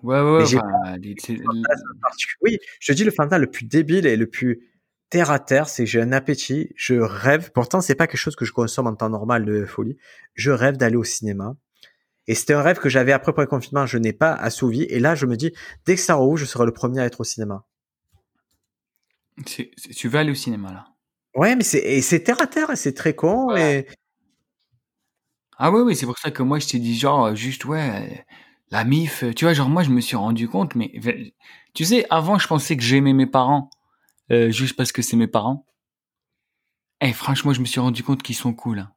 Ouais, 0.03 0.21
ouais, 0.21 0.45
les- 0.99 1.15
c'est- 1.21 1.35
Oui, 2.41 2.59
je 2.81 2.93
te 2.93 2.97
dis 2.97 3.05
le 3.05 3.11
fantasme 3.11 3.43
le 3.43 3.51
plus 3.51 3.65
débile 3.67 4.07
et 4.07 4.17
le 4.17 4.27
plus 4.27 4.61
terre 5.11 5.31
à 5.31 5.39
terre, 5.39 5.69
c'est 5.69 5.85
que 5.85 5.91
j'ai 5.91 6.01
un 6.01 6.13
appétit, 6.13 6.73
je 6.75 6.95
rêve. 6.95 7.51
Pourtant, 7.53 7.81
c'est 7.81 7.95
pas 7.95 8.07
quelque 8.07 8.19
chose 8.19 8.35
que 8.35 8.45
je 8.45 8.53
consomme 8.53 8.87
en 8.87 8.95
temps 8.95 9.11
normal 9.11 9.45
de 9.45 9.65
folie. 9.67 9.97
Je 10.35 10.51
rêve 10.51 10.77
d'aller 10.79 10.97
au 10.97 11.05
cinéma. 11.05 11.55
Et 12.29 12.35
c'était 12.35 12.55
un 12.55 12.63
rêve 12.63 12.79
que 12.79 12.89
j'avais 12.89 13.13
après 13.13 13.33
le 13.37 13.47
confinement, 13.47 13.87
je 13.87 13.99
n'ai 13.99 14.13
pas 14.13 14.33
assouvi. 14.33 14.83
Et 14.85 14.99
là, 15.01 15.15
je 15.15 15.27
me 15.27 15.37
dis, 15.37 15.53
dès 15.85 15.95
que 15.95 16.01
ça 16.01 16.15
rouvre, 16.15 16.37
je 16.37 16.45
serai 16.45 16.65
le 16.67 16.73
premier 16.73 17.01
à 17.01 17.05
être 17.07 17.21
au 17.21 17.25
cinéma. 17.25 17.65
c'est- 19.47 19.71
tu 19.95 20.09
vas 20.09 20.21
aller 20.21 20.31
au 20.31 20.35
cinéma 20.35 20.73
là? 20.73 20.87
Ouais, 21.35 21.55
mais 21.55 21.65
c'est, 21.65 21.79
et 21.85 22.23
terre 22.25 22.41
à 22.41 22.47
terre, 22.47 22.71
et 22.71 22.77
c'est 22.77 22.95
très 22.95 23.15
con. 23.15 23.53
Ouais. 23.53 23.81
Et 23.81 23.87
Ah 25.59 25.71
oui, 25.71 25.81
oui, 25.83 25.97
c'est 25.97 26.07
pour 26.07 26.19
ça 26.19 26.31
que 26.31 26.43
moi, 26.43 26.59
je 26.59 26.67
t'ai 26.67 26.79
dit 26.79 26.99
genre, 26.99 27.27
euh, 27.27 27.35
juste, 27.35 27.65
ouais, 27.65 28.11
euh, 28.11 28.15
la 28.71 28.83
MIF, 28.83 29.23
euh, 29.25 29.33
tu 29.33 29.45
vois, 29.45 29.55
genre, 29.55 29.69
moi, 29.69 29.83
je 29.83 29.91
me 29.91 30.01
suis 30.01 30.17
rendu 30.17 30.49
compte, 30.49 30.75
mais, 30.75 30.93
tu 31.75 31.85
sais, 31.85 32.07
avant, 32.11 32.39
je 32.39 32.47
pensais 32.47 32.77
que 32.77 32.83
j'aimais 32.83 33.13
mes 33.15 33.27
parents, 33.27 33.71
euh, 34.33 34.51
juste 34.51 34.77
parce 34.77 34.93
que 34.93 35.03
c'est 35.03 35.17
mes 35.17 35.29
parents. 35.29 35.67
Eh, 37.01 37.13
franchement, 37.15 37.53
je 37.55 37.61
me 37.61 37.65
suis 37.67 37.81
rendu 37.81 38.03
compte 38.03 38.23
qu'ils 38.23 38.35
sont 38.37 38.53
cool. 38.53 38.81
hein. 38.81 38.93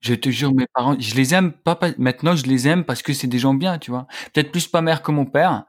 Je 0.00 0.14
te 0.14 0.28
jure, 0.30 0.54
mes 0.54 0.66
parents, 0.72 0.96
je 0.98 1.14
les 1.14 1.34
aime 1.34 1.52
pas, 1.52 1.74
pas- 1.74 1.90
maintenant, 1.98 2.36
je 2.36 2.44
les 2.46 2.68
aime 2.68 2.84
parce 2.84 3.02
que 3.02 3.12
c'est 3.12 3.26
des 3.26 3.38
gens 3.38 3.54
bien, 3.54 3.78
tu 3.78 3.90
vois. 3.90 4.06
Peut-être 4.32 4.52
plus 4.52 4.72
ma 4.72 4.80
mère 4.80 5.02
que 5.02 5.10
mon 5.10 5.26
père, 5.26 5.64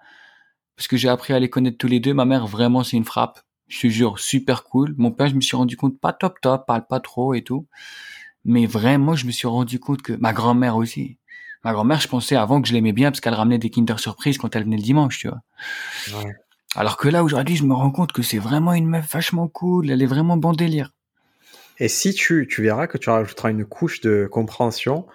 parce 0.75 0.87
que 0.87 0.97
j'ai 0.97 1.09
appris 1.09 1.33
à 1.33 1.39
les 1.39 1.49
connaître 1.49 1.77
tous 1.77 1.87
les 1.87 1.99
deux. 1.99 2.13
Ma 2.13 2.25
mère, 2.25 2.47
vraiment, 2.47 2.83
c'est 2.83 2.97
une 2.97 3.05
frappe. 3.05 3.41
Je 3.67 3.81
te 3.81 3.87
jure, 3.87 4.19
super 4.19 4.63
cool. 4.63 4.95
Mon 4.97 5.11
père, 5.11 5.27
je 5.29 5.35
me 5.35 5.41
suis 5.41 5.57
rendu 5.57 5.77
compte, 5.77 5.99
pas 5.99 6.13
top 6.13 6.39
top, 6.41 6.65
parle 6.67 6.85
pas 6.87 6.99
trop 6.99 7.33
et 7.33 7.43
tout. 7.43 7.67
Mais 8.45 8.65
vraiment, 8.65 9.15
je 9.15 9.25
me 9.25 9.31
suis 9.31 9.47
rendu 9.47 9.79
compte 9.79 10.01
que 10.01 10.13
ma 10.13 10.33
grand-mère 10.33 10.77
aussi. 10.77 11.17
Ma 11.63 11.73
grand-mère, 11.73 11.99
je 12.01 12.07
pensais 12.07 12.35
avant 12.35 12.61
que 12.61 12.67
je 12.67 12.73
l'aimais 12.73 12.93
bien 12.93 13.11
parce 13.11 13.21
qu'elle 13.21 13.33
ramenait 13.33 13.57
des 13.59 13.69
Kinder 13.69 13.99
Surprise 13.99 14.37
quand 14.37 14.55
elle 14.55 14.63
venait 14.63 14.77
le 14.77 14.83
dimanche, 14.83 15.19
tu 15.19 15.29
vois. 15.29 15.41
Ouais. 16.07 16.33
Alors 16.75 16.97
que 16.97 17.09
là, 17.09 17.23
aujourd'hui, 17.23 17.55
je 17.55 17.63
me 17.65 17.73
rends 17.73 17.91
compte 17.91 18.11
que 18.11 18.21
c'est 18.23 18.37
vraiment 18.39 18.73
une 18.73 18.87
meuf 18.87 19.11
vachement 19.11 19.47
cool. 19.47 19.89
Elle 19.91 20.01
est 20.01 20.05
vraiment 20.07 20.37
bon 20.37 20.53
délire. 20.53 20.91
Et 21.79 21.87
si 21.87 22.13
tu, 22.13 22.47
tu 22.49 22.61
verras 22.63 22.87
que 22.87 22.97
tu 22.97 23.09
rajouteras 23.09 23.51
une 23.51 23.65
couche 23.65 24.01
de 24.01 24.27
compréhension, 24.31 25.05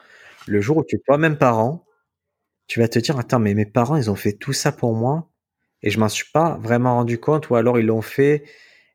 le 0.47 0.61
jour 0.61 0.79
où 0.79 0.85
tu 0.85 0.97
es 0.97 0.99
toi-même 1.07 1.39
parent, 1.39 1.85
tu 2.69 2.81
vas 2.81 2.89
te 2.89 2.99
dire, 2.99 3.19
attends, 3.19 3.41
mais 3.41 3.55
mes 3.55 3.67
parents, 3.67 3.97
ils 3.97 4.11
ont 4.11 4.17
fait 4.17 4.33
tout 4.35 4.53
ça 4.55 4.73
pour 4.73 4.95
moi, 4.95 5.31
et 5.83 5.91
je 5.91 6.01
m'en 6.01 6.09
suis 6.11 6.27
pas 6.33 6.59
vraiment 6.63 6.95
rendu 6.97 7.19
compte, 7.19 7.51
ou 7.51 7.57
alors 7.57 7.79
ils 7.81 7.87
l'ont 7.87 8.03
fait. 8.03 8.45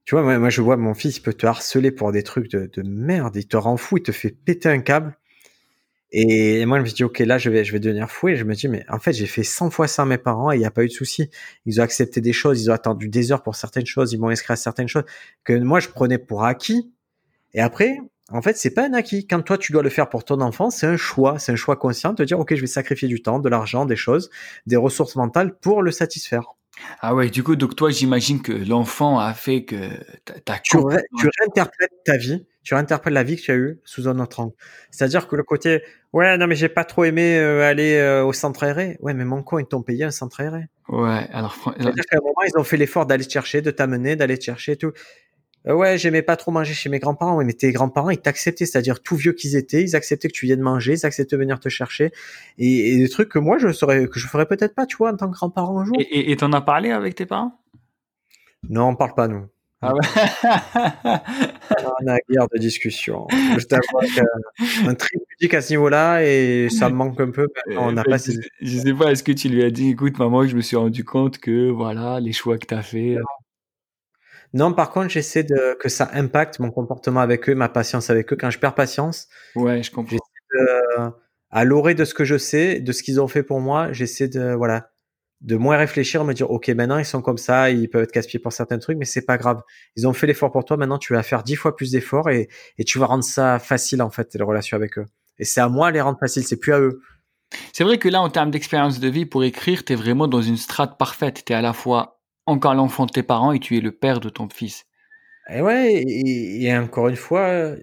Tu 0.06 0.16
vois, 0.16 0.40
moi, 0.40 0.50
je 0.50 0.62
vois 0.62 0.78
mon 0.78 0.94
fils, 0.96 1.18
il 1.18 1.22
peut 1.24 1.34
te 1.34 1.48
harceler 1.48 1.92
pour 1.92 2.12
des 2.14 2.24
trucs 2.24 2.50
de, 2.52 2.68
de 2.74 2.84
merde, 2.84 3.36
il 3.38 3.48
te 3.48 3.58
rend 3.58 3.78
fou, 3.78 3.98
il 3.98 4.04
te 4.04 4.12
fait 4.14 4.32
péter 4.32 4.70
un 4.70 4.80
câble. 4.82 5.18
Et 6.12 6.66
moi, 6.66 6.80
je 6.80 6.84
me 6.84 6.90
dis, 6.90 7.04
ok, 7.04 7.20
là, 7.20 7.38
je 7.38 7.50
vais, 7.52 7.64
je 7.64 7.72
vais 7.72 7.80
devenir 7.80 8.10
fou. 8.10 8.30
Et 8.30 8.36
je 8.36 8.44
me 8.44 8.56
dis, 8.56 8.68
mais 8.68 8.84
en 8.90 9.00
fait, 9.00 9.14
j'ai 9.14 9.28
fait 9.28 9.44
100 9.44 9.70
fois 9.70 9.88
ça 9.88 10.02
à 10.04 10.06
mes 10.06 10.18
parents 10.18 10.52
et 10.52 10.56
il 10.56 10.60
n'y 10.60 10.66
a 10.66 10.72
pas 10.72 10.84
eu 10.84 10.88
de 10.88 10.94
souci. 10.94 11.30
Ils 11.66 11.80
ont 11.82 11.84
accepté 11.84 12.20
des 12.22 12.34
choses, 12.34 12.62
ils 12.64 12.72
ont 12.72 12.74
attendu 12.74 13.10
des 13.10 13.32
heures 13.32 13.44
pour 13.44 13.56
certaines 13.56 13.86
choses, 13.86 14.12
ils 14.14 14.20
m'ont 14.20 14.30
inscrit 14.30 14.54
à 14.54 14.56
certaines 14.56 14.88
choses 14.88 15.04
que 15.44 15.54
moi, 15.54 15.80
je 15.80 15.90
prenais 15.90 16.18
pour 16.18 16.44
acquis. 16.46 16.92
Et 17.54 17.62
après, 17.62 17.98
en 18.32 18.42
fait, 18.42 18.58
c'est 18.58 18.74
pas 18.74 18.86
un 18.86 18.94
acquis. 18.94 19.26
Quand 19.28 19.42
toi, 19.42 19.58
tu 19.58 19.72
dois 19.72 19.84
le 19.84 19.90
faire 19.90 20.10
pour 20.10 20.24
ton 20.24 20.40
enfant, 20.42 20.70
c'est 20.70 20.88
un 20.88 20.98
choix. 20.98 21.40
C'est 21.40 21.52
un 21.52 21.56
choix 21.56 21.76
conscient 21.76 22.12
de 22.12 22.18
te 22.18 22.24
dire, 22.24 22.40
ok, 22.40 22.54
je 22.56 22.62
vais 22.62 22.68
sacrifier 22.68 23.08
du 23.08 23.22
temps, 23.22 23.40
de 23.40 23.50
l'argent, 23.50 23.86
des 23.86 23.96
choses, 23.96 24.30
des 24.68 24.76
ressources 24.76 25.16
mentales 25.16 25.56
pour 25.60 25.82
le 25.82 25.92
satisfaire. 25.92 26.44
Ah 27.02 27.14
ouais, 27.14 27.30
du 27.30 27.44
coup, 27.44 27.56
donc 27.58 27.76
toi, 27.76 27.90
j'imagine 27.90 28.42
que 28.42 28.54
l'enfant 28.54 29.20
a 29.20 29.34
fait 29.34 29.66
que 29.66 29.76
t'as- 30.46 30.60
tu, 30.60 30.78
ré- 30.78 31.04
tu 31.18 31.28
réinterprètes 31.42 31.92
ta 32.06 32.16
vie, 32.16 32.46
tu 32.64 32.74
réinterprètes 32.74 33.14
la 33.14 33.24
vie 33.24 33.36
que 33.36 33.42
tu 33.42 33.52
as 33.52 33.56
eue 33.56 33.80
sous 33.84 34.08
un 34.08 34.18
autre 34.20 34.40
angle. 34.40 34.54
C'est-à-dire 34.92 35.28
que 35.28 35.36
le 35.36 35.44
côté, 35.44 35.82
ouais, 36.14 36.38
non, 36.38 36.48
mais 36.48 36.56
j'ai 36.56 36.70
pas 36.70 36.86
trop 36.86 37.04
aimé 37.04 37.38
euh, 37.38 37.68
aller 37.68 37.96
euh, 37.96 38.24
au 38.24 38.32
centre 38.32 38.64
aéré. 38.64 38.98
Ouais, 39.02 39.14
mais 39.14 39.26
mon 39.26 39.44
con, 39.44 39.60
ils 39.60 39.66
t'ont 39.66 39.82
payé 39.82 40.06
un 40.06 40.12
centre 40.12 40.40
aéré. 40.40 40.68
Ouais, 40.88 41.28
alors, 41.34 41.54
C'est-à-dire 41.78 42.06
qu'à 42.06 42.18
un 42.18 42.22
moment, 42.22 42.42
ils 42.48 42.58
ont 42.58 42.64
fait 42.64 42.78
l'effort 42.78 43.06
d'aller 43.06 43.26
te 43.26 43.32
chercher, 43.34 43.62
de 43.62 43.72
t'amener, 43.72 44.16
d'aller 44.16 44.38
te 44.38 44.46
chercher 44.46 44.74
et 44.74 44.78
tout. 44.78 44.94
Euh, 45.68 45.74
ouais, 45.74 45.98
j'aimais 45.98 46.22
pas 46.22 46.36
trop 46.38 46.52
manger 46.52 46.74
chez 46.74 46.90
mes 46.90 47.00
grands-parents. 47.00 47.44
Mais 47.44 47.54
tes 47.54 47.72
grands-parents, 47.72 48.10
ils 48.12 48.18
t'acceptaient, 48.20 48.66
c'est-à-dire 48.66 49.02
tout 49.02 49.16
vieux 49.16 49.34
qu'ils 49.34 49.56
étaient, 49.56 49.84
ils 49.84 49.96
acceptaient 49.96 50.28
que 50.30 50.34
tu 50.34 50.46
viennes 50.46 50.62
manger, 50.62 50.94
ils 50.94 51.06
acceptaient 51.06 51.36
de 51.36 51.42
venir 51.42 51.60
te 51.60 51.70
chercher. 51.70 52.12
Et, 52.58 52.94
et 52.94 52.98
des 52.98 53.10
trucs 53.10 53.30
que 53.30 53.40
moi, 53.40 53.58
je 53.58 53.72
saurais, 53.74 54.08
que 54.08 54.20
je 54.20 54.28
ferais 54.28 54.46
peut-être 54.46 54.74
pas, 54.76 54.86
tu 54.86 54.98
vois, 54.98 55.12
en 55.12 55.18
tant 55.18 55.28
que 55.28 55.34
grand-parent 55.36 55.80
un 55.80 55.86
jour. 55.86 55.96
Et- 56.00 56.36
t'en 56.38 56.54
as 56.54 56.62
parlé 56.62 56.92
avec 56.92 57.16
tes 57.16 57.26
parents? 57.26 57.60
Non, 58.70 58.88
on 58.90 58.96
parle 58.96 59.14
pas, 59.16 59.28
nous. 59.28 59.46
Ah 59.82 59.94
ouais 59.94 60.02
On 62.02 62.08
a 62.08 62.18
guerre 62.30 62.48
de 62.54 62.58
discussion. 62.60 63.28
Je 63.58 63.66
t'avoue 63.66 64.00
qu'un 64.84 64.94
tri 64.96 65.16
ludique 65.30 65.54
à 65.54 65.62
ce 65.62 65.72
niveau-là 65.72 66.22
et 66.26 66.68
ça 66.70 66.90
me 66.90 66.96
manque 66.96 67.20
un 67.22 67.32
peu. 67.32 67.48
mais 67.68 67.78
on 67.78 67.96
Euh, 67.98 68.04
pas 68.04 68.18
je, 68.18 68.24
ces... 68.24 68.32
sais- 68.34 68.50
je 68.62 68.78
sais 68.80 68.94
pas, 68.94 69.12
est-ce 69.12 69.24
que 69.24 69.32
tu 69.32 69.48
lui 69.48 69.64
as 69.64 69.72
dit, 69.72 69.90
écoute, 69.92 70.20
maman, 70.20 70.46
je 70.46 70.56
me 70.56 70.62
suis 70.62 70.76
rendu 70.76 71.06
compte 71.06 71.38
que, 71.38 71.70
voilà, 71.70 72.20
les 72.20 72.34
choix 72.34 72.58
que 72.58 72.66
t'as 72.66 72.82
fait. 72.82 73.18
Non, 74.54 74.74
par 74.74 74.90
contre, 74.90 75.10
j'essaie 75.10 75.44
de 75.44 75.78
que 75.80 75.90
ça 75.90 76.10
impacte 76.14 76.60
mon 76.60 76.72
comportement 76.72 77.20
avec 77.20 77.48
eux, 77.50 77.56
ma 77.56 77.70
patience 77.70 78.10
avec 78.10 78.34
eux. 78.34 78.36
Quand 78.36 78.50
je 78.50 78.60
perds 78.60 78.76
patience, 78.76 79.28
Ouais, 79.56 79.84
je 79.84 79.92
comprends. 79.92 80.18
à 81.52 81.64
l'orée 81.64 81.96
de 81.96 82.06
ce 82.06 82.14
que 82.14 82.24
je 82.26 82.38
sais, 82.38 82.80
de 82.80 82.92
ce 82.92 83.04
qu'ils 83.04 83.20
ont 83.22 83.28
fait 83.28 83.44
pour 83.44 83.60
moi, 83.60 83.92
j'essaie 83.92 84.28
de 84.28 84.54
voilà, 84.54 84.92
de 85.42 85.56
moins 85.56 85.78
réfléchir, 85.78 86.24
me 86.26 86.34
dire 86.34 86.50
ok, 86.52 86.68
maintenant 86.70 86.98
ils 86.98 87.06
sont 87.06 87.22
comme 87.22 87.38
ça, 87.38 87.70
ils 87.72 87.90
peuvent 87.90 88.04
être 88.04 88.12
casse-pieds 88.12 88.40
pour 88.40 88.52
certains 88.54 88.78
trucs, 88.80 88.98
mais 88.98 89.06
c'est 89.06 89.26
pas 89.26 89.38
grave. 89.38 89.62
Ils 89.96 90.08
ont 90.08 90.14
fait 90.14 90.28
l'effort 90.28 90.52
pour 90.52 90.66
toi, 90.66 90.78
maintenant 90.78 90.98
tu 90.98 91.14
vas 91.14 91.24
faire 91.24 91.44
dix 91.44 91.56
fois 91.56 91.76
plus 91.76 91.92
d'efforts 91.92 92.30
et, 92.30 92.50
et 92.78 92.84
tu 92.84 93.00
vas 93.00 93.06
rendre 93.06 93.24
ça 93.24 93.58
facile 93.60 94.02
en 94.02 94.10
fait, 94.10 94.34
les 94.34 94.44
relations 94.44 94.76
avec 94.78 94.98
eux. 94.98 95.06
Et 95.38 95.46
c'est 95.46 95.62
à 95.62 95.70
moi 95.70 95.90
de 95.90 95.94
les 95.96 96.02
rendre 96.02 96.20
faciles, 96.20 96.44
c'est 96.44 96.60
plus 96.60 96.74
à 96.74 96.80
eux. 96.80 97.02
C'est 97.74 97.84
vrai 97.84 97.98
que 97.98 98.10
là, 98.10 98.22
en 98.22 98.30
termes 98.30 98.52
d'expérience 98.52 99.00
de 99.00 99.08
vie, 99.08 99.26
pour 99.26 99.44
écrire, 99.44 99.84
t'es 99.84 99.96
vraiment 99.96 100.28
dans 100.28 100.42
une 100.42 100.58
strate 100.58 101.00
parfaite. 101.00 101.44
T'es 101.46 101.56
à 101.56 101.62
la 101.62 101.74
fois 101.74 102.19
encore 102.46 102.74
l'enfant 102.74 103.06
de 103.06 103.12
tes 103.12 103.24
parents 103.24 103.52
et 103.52 103.60
tu 103.60 103.78
es 103.78 103.82
le 103.82 103.92
père 103.92 104.20
de 104.20 104.30
ton 104.30 104.48
fils. 104.50 104.86
Et 105.52 105.62
ouais, 105.62 106.04
et, 106.08 106.64
et 106.64 106.78
encore 106.78 107.08
une 107.08 107.16
fois, 107.16 107.48
euh, 107.48 107.78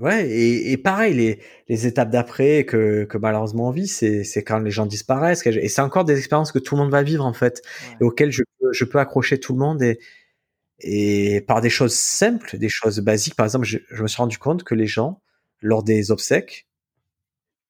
ouais, 0.00 0.26
et, 0.30 0.72
et 0.72 0.76
pareil, 0.78 1.12
les, 1.14 1.38
les 1.68 1.86
étapes 1.86 2.10
d'après 2.10 2.64
que, 2.64 3.04
que 3.04 3.18
malheureusement 3.18 3.68
on 3.68 3.70
vit, 3.72 3.88
c'est, 3.88 4.24
c'est 4.24 4.42
quand 4.42 4.58
les 4.58 4.70
gens 4.70 4.86
disparaissent. 4.86 5.46
Et 5.46 5.68
c'est 5.68 5.82
encore 5.82 6.06
des 6.06 6.16
expériences 6.16 6.50
que 6.50 6.58
tout 6.58 6.76
le 6.76 6.82
monde 6.82 6.90
va 6.90 7.02
vivre, 7.02 7.26
en 7.26 7.34
fait, 7.34 7.60
et 8.00 8.04
auxquelles 8.04 8.32
je 8.32 8.42
peux, 8.58 8.72
je 8.72 8.84
peux 8.86 8.98
accrocher 8.98 9.38
tout 9.38 9.52
le 9.52 9.58
monde. 9.58 9.82
Et, 9.82 9.98
et 10.78 11.42
par 11.42 11.60
des 11.60 11.68
choses 11.68 11.94
simples, 11.94 12.56
des 12.56 12.70
choses 12.70 13.00
basiques. 13.00 13.36
Par 13.36 13.44
exemple, 13.44 13.66
je, 13.66 13.78
je 13.90 14.02
me 14.02 14.08
suis 14.08 14.16
rendu 14.16 14.38
compte 14.38 14.64
que 14.64 14.74
les 14.74 14.86
gens, 14.86 15.20
lors 15.60 15.82
des 15.82 16.10
obsèques, 16.10 16.66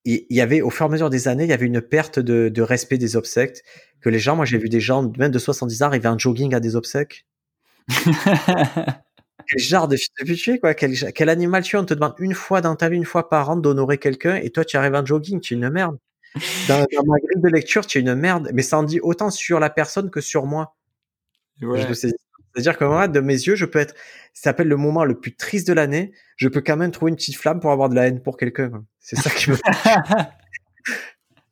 il 0.05 0.25
y 0.31 0.41
avait, 0.41 0.63
au 0.63 0.71
fur 0.71 0.87
et 0.87 0.89
à 0.89 0.93
mesure 0.93 1.11
des 1.11 1.29
années, 1.29 1.45
il 1.45 1.51
y 1.51 1.53
avait 1.53 1.67
une 1.67 1.81
perte 1.81 2.19
de, 2.19 2.49
de 2.49 2.63
respect 2.63 2.99
des 2.99 3.17
obsèques. 3.17 3.63
Que 4.01 4.09
les 4.09 4.19
gens, 4.19 4.35
moi 4.35 4.47
j'ai 4.47 4.59
vu 4.59 4.69
des 4.69 4.81
gens, 4.81 5.13
même 5.19 5.31
de 5.31 5.39
70 5.39 5.83
ans, 5.83 5.87
arriver 5.87 6.09
en 6.09 6.19
jogging 6.19 6.55
à 6.55 6.61
des 6.61 6.75
obsèques. 6.75 7.27
quel 9.49 9.59
genre 9.59 9.89
de 9.89 9.97
fils 9.97 10.11
de 10.17 10.57
quoi. 10.59 10.75
Quel, 10.75 10.97
quel, 11.13 11.29
animal 11.29 11.63
tu 11.63 11.77
es? 11.77 11.79
On 11.79 11.85
te 11.85 11.95
demande 11.95 12.15
une 12.19 12.35
fois 12.35 12.61
dans 12.61 12.77
ta 12.77 12.89
vie, 12.89 12.97
une 12.97 13.05
fois 13.05 13.29
par 13.29 13.51
an, 13.51 13.57
d'honorer 13.57 13.99
quelqu'un, 13.99 14.37
et 14.37 14.51
toi, 14.51 14.65
tu 14.65 14.77
arrives 14.77 14.95
en 14.95 15.05
jogging, 15.05 15.41
tu 15.41 15.55
es 15.55 15.57
une 15.57 15.69
merde. 15.69 15.99
Dans, 16.69 16.79
dans, 16.79 17.05
ma 17.05 17.19
grille 17.19 17.43
de 17.43 17.49
lecture, 17.49 17.85
tu 17.87 17.99
es 17.99 18.01
une 18.01 18.15
merde. 18.15 18.51
Mais 18.55 18.63
ça 18.63 18.79
en 18.79 18.85
dit 18.85 19.01
autant 19.01 19.31
sur 19.31 19.61
la 19.61 19.69
personne 19.69 20.11
que 20.11 20.21
sur 20.21 20.47
moi. 20.47 20.77
Ouais. 21.61 21.87
C'est-à-dire 22.55 22.77
que 22.77 22.85
moi, 22.85 23.09
de 23.09 23.21
mes 23.21 23.35
yeux, 23.35 23.55
je 23.55 23.65
peux 23.65 23.79
être, 23.79 23.95
ça 24.33 24.51
s'appelle 24.51 24.69
le 24.69 24.77
moment 24.77 25.05
le 25.05 25.19
plus 25.19 25.35
triste 25.35 25.67
de 25.69 25.73
l'année, 25.73 26.13
je 26.37 26.49
peux 26.49 26.61
quand 26.61 26.77
même 26.77 26.91
trouver 26.91 27.11
une 27.11 27.17
petite 27.17 27.37
flamme 27.37 27.61
pour 27.61 27.71
avoir 27.71 27.89
de 27.89 27.95
la 27.95 28.07
haine 28.07 28.21
pour 28.21 28.37
quelqu'un. 28.37 28.85
C'est 28.99 29.17
ça 29.17 29.31
qui 29.31 29.51
me. 29.51 29.57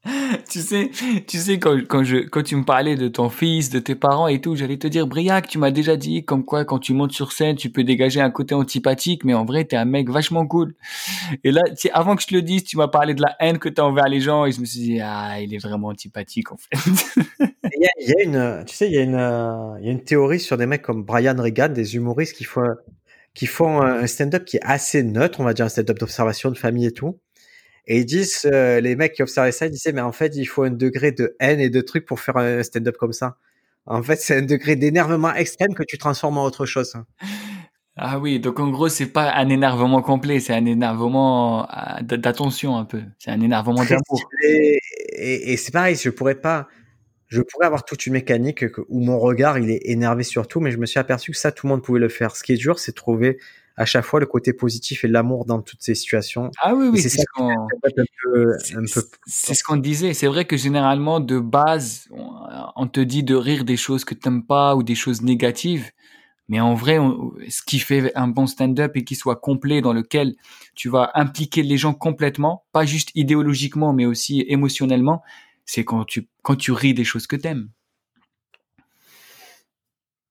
tu 0.51 0.61
sais, 0.61 0.91
tu 1.27 1.39
sais 1.39 1.59
quand, 1.59 1.77
quand 1.87 2.05
je 2.05 2.19
quand 2.19 2.43
tu 2.43 2.57
me 2.57 2.65
parlais 2.65 2.97
de 2.97 3.09
ton 3.09 3.29
fils, 3.29 3.71
de 3.71 3.79
tes 3.79 3.95
parents 3.95 4.29
et 4.29 4.41
tout, 4.41 4.57
j'allais 4.57 4.79
te 4.79 4.87
dire 4.87 5.07
Briac, 5.07 5.49
tu 5.49 5.59
m'as 5.59 5.71
déjà 5.71 5.97
dit 5.97 6.25
comme 6.25 6.45
quoi 6.45 6.65
quand 6.65 6.79
tu 6.79 6.95
montes 6.95 7.13
sur 7.13 7.33
scène, 7.33 7.57
tu 7.57 7.71
peux 7.71 7.85
dégager 7.85 8.21
un 8.21 8.31
côté 8.31 8.55
antipathique, 8.55 9.25
mais 9.25 9.35
en 9.35 9.45
vrai 9.45 9.65
t'es 9.65 9.77
un 9.77 9.85
mec 9.85 10.11
vachement 10.11 10.47
cool. 10.47 10.75
Et 11.45 11.51
là, 11.51 11.63
tu 11.79 11.89
avant 11.91 12.17
que 12.17 12.23
je 12.23 12.29
te 12.29 12.35
le 12.35 12.43
dise, 12.43 12.65
tu 12.65 12.77
m'as 12.77 12.89
parlé 12.89 13.15
de 13.15 13.23
la 13.23 13.37
haine 13.41 13.59
que 13.59 13.69
t'as 13.69 13.83
envers 13.83 14.09
les 14.09 14.21
gens 14.21 14.47
et 14.47 14.53
je 14.53 14.61
me 14.61 14.67
suis 14.67 14.81
dit 14.81 15.01
ah 15.01 15.41
il 15.41 15.55
est 15.55 15.63
vraiment 15.63 15.89
antipathique 15.89 16.53
en 16.53 16.57
fait. 16.57 17.25
Il 17.81 18.09
y, 18.09 18.13
a, 18.13 18.23
une, 18.25 18.65
tu 18.65 18.75
sais, 18.75 18.89
il 18.89 18.93
y 18.93 18.97
y 18.97 19.15
a 19.15 19.79
une 19.81 20.03
théorie 20.03 20.41
sur 20.41 20.57
des 20.57 20.67
mecs 20.67 20.83
comme 20.83 21.05
Brian 21.05 21.37
Regan, 21.39 21.73
des 21.73 21.95
humoristes 21.95 22.35
qui 22.35 22.43
font 22.43 22.67
qui 23.35 23.47
font 23.47 23.83
un 23.83 24.07
stand-up 24.09 24.45
qui 24.45 24.57
est 24.57 24.65
assez 24.65 25.05
neutre, 25.05 25.39
on 25.39 25.45
va 25.45 25.55
dire 25.55 25.67
un 25.67 25.69
stand-up 25.69 25.97
d'observation 25.97 26.51
de 26.51 26.59
famille 26.59 26.87
et 26.87 26.93
tout 26.93 27.21
et 27.89 28.01
ils 28.01 28.05
disent, 28.05 28.47
euh, 28.53 28.81
les 28.81 28.97
mecs 28.97 29.15
qui 29.15 29.23
observaient 29.23 29.51
ça, 29.51 29.67
ils 29.67 29.71
disaient, 29.73 29.93
mais 29.93 30.03
en 30.03 30.13
fait, 30.13 30.37
il 30.37 30.45
faut 30.45 30.63
un 30.63 30.71
degré 30.71 31.11
de 31.11 31.35
haine 31.41 31.59
et 31.59 31.71
de 31.71 31.81
trucs 31.81 32.05
pour 32.05 32.21
faire 32.21 32.37
un 32.37 32.63
stand-up 32.63 32.99
comme 32.99 33.15
ça. 33.15 33.39
En 33.87 34.03
fait, 34.03 34.17
c'est 34.17 34.37
un 34.37 34.43
degré 34.43 34.77
d'énervement 34.77 35.35
extrême 35.35 35.75
que 35.75 35.83
tu 35.83 35.97
transformes 35.97 36.37
en 36.37 36.45
autre 36.45 36.67
chose. 36.67 36.95
Ah 37.97 38.19
oui, 38.19 38.41
donc 38.41 38.61
en 38.61 38.69
gros, 38.69 38.91
c'est 38.91 39.07
pas 39.07 39.33
un 39.33 39.49
énervement 39.49 40.03
complet, 40.03 40.39
c'est 40.39 40.53
un 40.53 40.67
énervement 40.67 41.67
euh, 41.71 42.03
d'attention 42.03 42.77
un 42.77 42.85
peu. 42.85 43.01
C'est 43.19 43.31
un 43.31 43.41
énervement 43.41 43.83
d'amour. 43.83 44.29
Et, 44.45 44.79
et, 45.17 45.53
et 45.53 45.57
c'est 45.57 45.73
pareil, 45.73 45.97
je 45.97 46.11
pourrais 46.11 46.35
pas, 46.37 46.69
je 47.29 47.41
pourrais 47.41 47.67
avoir 47.67 47.87
toute 47.87 48.07
une 48.07 48.13
mécanique 48.13 48.67
où 48.91 49.01
mon 49.01 49.19
regard 49.19 49.59
il 49.59 49.71
est 49.71 49.81
énervé 49.85 50.25
sur 50.25 50.47
tout, 50.47 50.61
mais 50.61 50.71
je 50.71 50.77
me 50.77 50.85
suis 50.87 51.01
aperçu 51.01 51.33
que 51.33 51.39
ça, 51.39 51.53
tout 51.53 51.67
le 51.67 51.71
monde 51.73 51.83
pouvait 51.83 52.01
le 52.01 52.11
faire. 52.11 52.37
Ce 52.37 52.45
qui 52.45 52.53
est 52.53 52.57
dur, 52.57 52.79
c'est 52.79 52.93
trouver 52.93 53.39
à 53.79 53.85
chaque 53.85 54.05
fois 54.05 54.19
le 54.19 54.27
côté 54.27 54.53
positif 54.53 55.05
et 55.05 55.09
l'amour 55.09 55.45
dans 55.45 55.63
toutes 55.63 55.83
ces 55.83 55.95
situations. 55.95 56.51
Ah 56.61 56.75
oui, 56.75 56.89
oui, 56.89 57.01
c'est 57.01 57.09
ce 57.09 57.25
qu'on 57.33 57.55
ce 59.29 59.77
disait. 59.79 60.15
C'est 60.15 60.27
vrai 60.27 60.45
que 60.47 60.57
généralement, 60.57 61.21
de 61.21 61.39
base, 61.39 62.09
on 62.77 62.89
te 62.89 62.99
dit 62.99 63.23
de 63.23 63.37
rire 63.37 63.65
des 63.65 63.77
choses 63.77 64.05
que 64.05 64.15
t'aimes 64.15 64.45
pas 64.45 64.75
ou 64.75 64.83
des 64.83 64.97
choses 64.97 65.23
négatives. 65.23 65.93
Mais 66.49 66.61
en 66.61 66.75
vrai, 66.75 66.99
ce 67.49 67.63
qui 67.63 67.79
fait 67.79 68.11
un 68.17 68.27
bon 68.27 68.47
stand-up 68.47 68.97
et 68.97 69.05
qui 69.05 69.15
soit 69.15 69.37
complet, 69.37 69.81
dans 69.81 69.93
lequel 69.93 70.35
tu 70.75 70.89
vas 70.89 71.13
impliquer 71.15 71.63
les 71.63 71.77
gens 71.77 71.95
complètement, 71.95 72.65
pas 72.73 72.85
juste 72.85 73.11
idéologiquement, 73.15 73.93
mais 73.93 74.07
aussi 74.07 74.45
émotionnellement, 74.49 75.23
c'est 75.67 75.85
quand 75.85 76.05
tu, 76.05 76.29
quand 76.43 76.57
tu 76.57 76.73
ris 76.73 76.95
des 76.95 77.05
choses 77.05 77.29
que 77.29 77.37
t'aimes. 77.37 77.69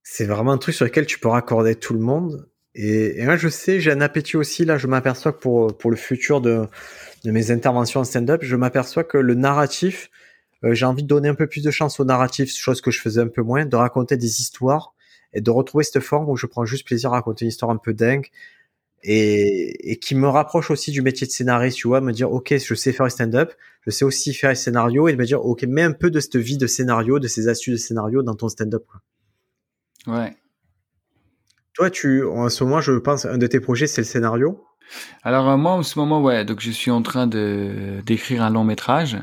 C'est 0.04 0.26
vraiment 0.26 0.52
un 0.52 0.58
truc 0.58 0.76
sur 0.76 0.86
lequel 0.86 1.06
tu 1.06 1.20
peux 1.20 1.30
raccorder 1.30 1.76
tout 1.76 1.94
le 1.94 2.00
monde. 2.00 2.50
Et, 2.78 3.20
et, 3.20 3.26
moi, 3.26 3.38
je 3.38 3.50
sais, 3.50 3.80
j'ai 3.80 3.92
un 3.92 4.02
appétit 4.02 4.38
aussi. 4.38 4.64
Là, 4.64 4.78
je 4.78 4.86
m'aperçois 4.86 5.34
que 5.34 5.40
pour, 5.40 5.76
pour 5.76 5.90
le 5.90 5.98
futur 5.98 6.42
de, 6.42 6.68
de 7.26 7.32
mes 7.32 7.50
interventions 7.50 8.02
en 8.02 8.04
stand-up, 8.04 8.42
je 8.44 8.56
m'aperçois 8.56 9.04
que 9.04 9.18
le 9.18 9.34
narratif, 9.34 10.12
euh, 10.64 10.76
j'ai 10.76 10.86
envie 10.86 11.02
de 11.02 11.08
donner 11.08 11.28
un 11.28 11.36
peu 11.36 11.48
plus 11.48 11.64
de 11.64 11.72
chance 11.72 12.00
au 12.00 12.06
narratif, 12.06 12.56
chose 12.56 12.82
que 12.82 12.92
je 12.92 13.02
faisais 13.02 13.20
un 13.20 13.28
peu 13.28 13.42
moins, 13.42 13.66
de 13.66 13.76
raconter 13.76 14.16
des 14.16 14.42
histoires 14.42 14.94
et 15.34 15.42
de 15.42 15.50
retrouver 15.50 15.84
cette 15.84 16.02
forme 16.02 16.30
où 16.30 16.38
je 16.38 16.46
prends 16.46 16.66
juste 16.66 16.86
plaisir 16.86 17.12
à 17.12 17.16
raconter 17.16 17.46
une 17.46 17.50
histoire 17.50 17.72
un 17.72 17.78
peu 17.78 17.94
dingue 17.94 18.28
et, 19.04 19.92
et 19.92 19.98
qui 19.98 20.14
me 20.14 20.28
rapproche 20.28 20.70
aussi 20.70 20.92
du 20.92 21.02
métier 21.02 21.26
de 21.26 21.32
scénariste, 21.32 21.78
tu 21.78 21.88
vois, 21.88 22.00
me 22.00 22.14
dire, 22.14 22.32
OK, 22.32 22.56
je 22.56 22.74
sais 22.76 22.94
faire 22.94 23.08
un 23.08 23.10
stand-up, 23.10 23.54
je 23.82 23.90
sais 23.90 24.06
aussi 24.06 24.34
faire 24.36 24.52
un 24.52 24.56
scénario 24.56 25.08
et 25.08 25.14
de 25.14 25.18
me 25.18 25.26
dire, 25.26 25.44
OK, 25.44 25.64
mets 25.64 25.82
un 25.82 25.94
peu 25.94 26.12
de 26.12 26.20
cette 26.20 26.38
vie 26.38 26.58
de 26.58 26.68
scénario, 26.68 27.18
de 27.18 27.28
ces 27.28 27.48
astuces 27.48 27.74
de 27.74 27.78
scénario 27.78 28.22
dans 28.22 28.36
ton 28.36 28.50
stand-up. 28.50 28.86
Ouais. 30.06 30.36
Toi, 31.78 31.92
tu, 31.92 32.26
en 32.26 32.50
ce 32.50 32.64
moment, 32.64 32.82
je 32.82 32.94
pense, 32.94 33.26
un 33.26 33.38
de 33.38 33.46
tes 33.46 33.60
projets, 33.60 33.86
c'est 33.86 34.02
le 34.02 34.06
scénario. 34.06 34.66
Alors 35.22 35.48
euh, 35.48 35.58
moi, 35.58 35.74
en 35.74 35.84
ce 35.84 36.00
moment, 36.00 36.24
ouais, 36.24 36.44
donc 36.44 36.60
je 36.60 36.72
suis 36.72 36.90
en 36.90 37.04
train 37.04 37.28
de 37.28 38.02
d'écrire 38.04 38.42
un 38.42 38.50
long 38.50 38.64
métrage. 38.64 39.16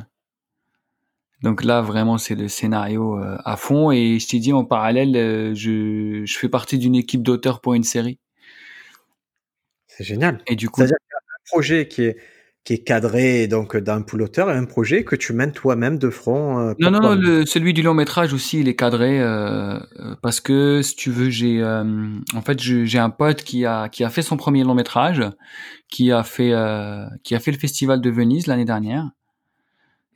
Donc 1.43 1.65
là, 1.65 1.81
vraiment, 1.83 2.17
c'est 2.17 2.37
le 2.37 2.47
scénario 2.47 3.19
euh, 3.19 3.37
à 3.45 3.57
fond. 3.57 3.91
Et 3.91 4.21
je 4.21 4.29
t'ai 4.29 4.39
dit, 4.39 4.53
en 4.53 4.65
parallèle, 4.65 5.17
euh, 5.17 5.53
je, 5.57 6.23
je 6.25 6.39
fais 6.39 6.49
partie 6.49 6.79
d'une 6.79 6.95
équipe 6.95 7.25
d'auteurs 7.25 7.61
pour 7.61 7.75
une 7.75 7.83
série. 7.83 8.21
C'est 9.89 10.05
génial. 10.05 10.41
Et 10.47 10.55
du 10.55 10.69
coup, 10.71 10.81
c'est-à-dire 10.81 10.97
qu'il 11.01 11.13
y 11.13 11.17
a 11.17 11.19
un 11.19 11.45
projet 11.51 11.89
qui 11.89 12.03
est 12.05 12.17
qui 12.65 12.73
est 12.73 12.79
cadré 12.79 13.47
donc 13.47 13.77
d'un 13.77 14.01
pool 14.01 14.23
auteur 14.23 14.51
et 14.51 14.55
un 14.55 14.65
projet 14.65 15.05
que 15.05 15.17
tu 15.17 15.35
mènes 15.35 15.53
toi-même 15.53 15.99
de 15.99 16.09
front. 16.09 16.59
Euh, 16.59 16.75
non, 16.79 16.91
non, 16.91 17.01
non, 17.01 17.15
le, 17.15 17.45
celui 17.45 17.75
du 17.75 17.83
long 17.83 17.93
métrage 17.93 18.33
aussi, 18.33 18.61
il 18.61 18.69
est 18.69 18.75
cadré 18.75 19.21
euh, 19.21 19.79
euh 20.01 20.17
parce 20.23 20.41
que 20.41 20.81
si 20.81 20.97
tu 20.97 21.11
veux, 21.11 21.29
j'ai 21.29 21.63
euh, 21.63 21.85
en 22.35 22.41
fait 22.41 22.59
j'ai 22.61 22.99
un 22.99 23.11
pote 23.11 23.43
qui 23.43 23.67
a 23.67 23.89
qui 23.91 24.03
a 24.03 24.09
fait 24.09 24.23
son 24.23 24.39
premier 24.39 24.65
long 24.65 24.75
métrage, 24.75 25.23
qui 25.91 26.11
a 26.11 26.23
fait 26.23 26.53
euh, 26.53 27.05
qui 27.23 27.35
a 27.35 27.41
fait 27.41 27.53
le 27.53 27.59
festival 27.59 28.01
de 28.01 28.11
Venise 28.11 28.47
l'année 28.47 28.65
dernière 28.65 29.11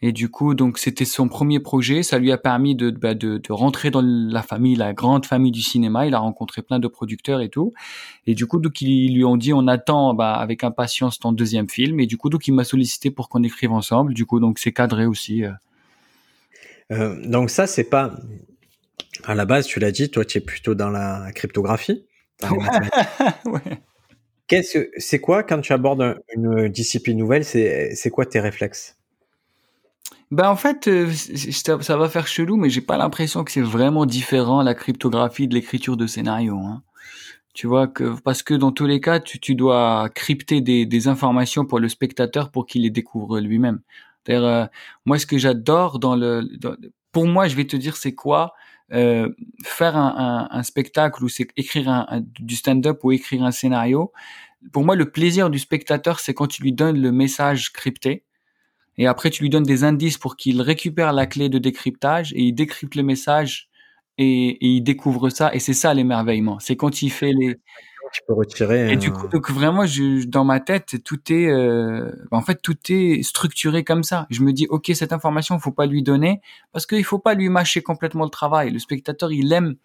et 0.01 0.12
du 0.12 0.28
coup, 0.28 0.55
donc 0.55 0.78
c'était 0.78 1.05
son 1.05 1.28
premier 1.28 1.59
projet. 1.59 2.05
Ça 2.05 2.18
lui 2.18 2.30
a 2.30 2.38
permis 2.38 2.76
de, 2.76 2.90
bah, 2.90 3.14
de, 3.14 3.38
de, 3.38 3.53
rentrer 3.53 3.90
dans 3.90 4.03
la 4.03 4.42
famille, 4.42 4.76
la 4.76 4.92
grande 4.92 5.26
famille 5.26 5.51
du 5.51 5.62
cinéma. 5.62 6.07
Il 6.07 6.14
a 6.14 6.20
rencontré 6.20 6.62
plein 6.62 6.78
de 6.78 6.86
producteurs 6.86 7.40
et 7.40 7.49
tout. 7.49 7.72
Et 8.26 8.34
du 8.34 8.46
coup, 8.46 8.61
donc 8.61 8.80
ils 8.80 9.12
lui 9.12 9.24
ont 9.24 9.36
dit, 9.36 9.53
on 9.53 9.66
attend 9.66 10.14
bah, 10.14 10.34
avec 10.34 10.62
impatience 10.62 11.18
ton 11.18 11.32
deuxième 11.32 11.68
film. 11.68 11.99
Et 11.99 12.07
du 12.07 12.16
coup, 12.16 12.30
donc 12.30 12.46
il 12.46 12.53
m'a 12.53 12.64
sollicité 12.64 13.11
pour 13.11 13.28
qu'on 13.28 13.42
écrive 13.42 13.72
ensemble. 13.72 14.14
Du 14.14 14.24
coup, 14.24 14.38
donc 14.38 14.61
c'est 14.61 14.72
cadré 14.72 15.05
aussi. 15.05 15.44
Euh. 15.44 15.53
Euh, 16.92 17.20
donc 17.26 17.51
ça, 17.51 17.66
c'est 17.66 17.90
pas 17.90 18.12
à 19.24 19.34
la 19.34 19.46
base. 19.46 19.66
Tu 19.66 19.80
l'as 19.80 19.90
dit, 19.90 20.11
toi, 20.11 20.24
tu 20.24 20.38
es 20.38 20.40
plutôt 20.40 20.76
dans 20.76 20.90
la 20.90 21.32
cryptographie. 21.34 22.05
ouais. 23.46 23.80
Qu'est-ce 24.46 24.78
que 24.78 24.90
c'est 24.96 25.18
quoi 25.18 25.42
quand 25.42 25.61
tu 25.61 25.72
abordes 25.72 26.20
une 26.34 26.68
discipline 26.68 27.18
nouvelle 27.18 27.44
C'est 27.44 27.96
c'est 27.96 28.11
quoi 28.11 28.24
tes 28.24 28.38
réflexes? 28.38 28.97
Ben 30.31 30.49
en 30.51 30.57
fait, 30.57 30.89
euh, 30.89 31.11
ça 31.12 31.97
va 31.97 32.09
faire 32.09 32.26
chelou, 32.26 32.57
mais 32.57 32.70
j'ai 32.70 32.81
pas 32.83 32.99
l'impression 32.99 33.45
que 33.45 33.53
c'est 33.53 33.62
vraiment 33.62 34.07
différent 34.07 34.62
la 34.62 34.74
cryptographie 34.74 35.49
de 35.49 35.55
l'écriture 35.55 35.97
de 35.97 36.07
scénario. 36.07 36.59
Hein. 36.59 36.83
Tu 37.55 37.66
vois 37.66 37.89
que 37.89 38.20
parce 38.20 38.43
que 38.43 38.55
dans 38.55 38.72
tous 38.72 38.87
les 38.87 39.01
cas, 39.01 39.20
tu, 39.20 39.41
tu 39.41 39.55
dois 39.55 40.09
crypter 40.14 40.61
des, 40.61 40.87
des 40.87 41.09
informations 41.09 41.64
pour 41.64 41.81
le 41.81 41.89
spectateur 41.89 42.51
pour 42.51 42.66
qu'il 42.66 42.83
les 42.83 42.91
découvre 42.91 43.41
lui-même. 43.41 43.81
Euh, 44.29 44.66
moi, 45.07 45.18
ce 45.18 45.26
que 45.26 45.39
j'adore 45.39 45.99
dans 45.99 46.16
le, 46.16 46.47
pour 47.12 47.26
moi, 47.26 47.49
je 47.49 47.57
vais 47.57 47.66
te 47.66 47.76
dire, 47.76 47.97
c'est 47.97 48.14
quoi 48.14 48.53
euh, 48.93 49.29
faire 49.64 49.97
un, 49.97 50.49
un, 50.51 50.59
un, 50.59 50.62
spectacle 50.62 51.22
ou 51.24 51.29
c'est 51.29 51.49
écrire 51.57 51.89
un, 51.89 52.22
du 52.39 52.57
stand-up 52.57 53.01
ou 53.05 53.12
écrire 53.12 53.43
un 53.43 53.51
scénario. 53.51 54.12
Pour 54.72 54.85
moi, 54.85 54.97
le 54.97 55.11
plaisir 55.11 55.51
du 55.51 55.59
spectateur, 55.59 56.20
c'est 56.20 56.35
quand 56.35 56.47
tu 56.47 56.62
lui 56.62 56.72
donnes 56.72 57.01
le 57.01 57.12
message 57.12 57.72
crypté 57.72 58.24
et 58.99 59.07
après 59.07 59.30
tu 59.30 59.42
lui 59.42 59.51
donnes 59.51 59.62
des 59.62 59.84
indices 59.84 60.18
pour 60.18 60.36
qu'il 60.36 60.61
récupère 60.61 61.12
la 61.12 61.26
clé 61.26 61.49
de 61.49 61.59
décryptage 61.59 62.32
et 62.34 62.42
il 62.42 62.53
décrypte 62.53 62.94
le 62.94 63.03
message 63.03 63.68
et, 64.18 64.59
il 64.61 64.82
découvre 64.82 65.30
ça 65.30 65.55
et 65.55 65.61
c'est 65.61 65.72
ça 65.72 65.94
l'émerveillement. 65.94 66.59
C'est 66.59 66.76
quand 66.76 67.03
il 67.03 67.11
fait 67.11 67.32
les 67.32 67.61
tu 68.12 68.22
peux 68.26 68.32
retirer. 68.32 68.92
Et 68.92 68.96
du 68.96 69.12
coup, 69.12 69.28
donc 69.28 69.51
vraiment, 69.51 69.86
je, 69.86 70.26
dans 70.26 70.44
ma 70.44 70.61
tête, 70.61 70.96
tout 71.05 71.20
est, 71.30 71.49
euh, 71.49 72.11
en 72.30 72.40
fait, 72.40 72.61
tout 72.62 72.76
est 72.88 73.22
structuré 73.22 73.84
comme 73.84 74.03
ça. 74.03 74.26
Je 74.30 74.42
me 74.42 74.53
dis, 74.53 74.66
ok, 74.68 74.90
cette 74.94 75.12
information, 75.12 75.59
faut 75.59 75.72
pas 75.72 75.86
lui 75.86 76.03
donner 76.03 76.40
parce 76.72 76.86
qu'il 76.86 77.05
faut 77.05 77.18
pas 77.18 77.34
lui 77.34 77.49
mâcher 77.49 77.82
complètement 77.82 78.24
le 78.24 78.30
travail. 78.30 78.70
Le 78.70 78.78
spectateur, 78.78 79.30
il 79.32 79.53
aime 79.53 79.76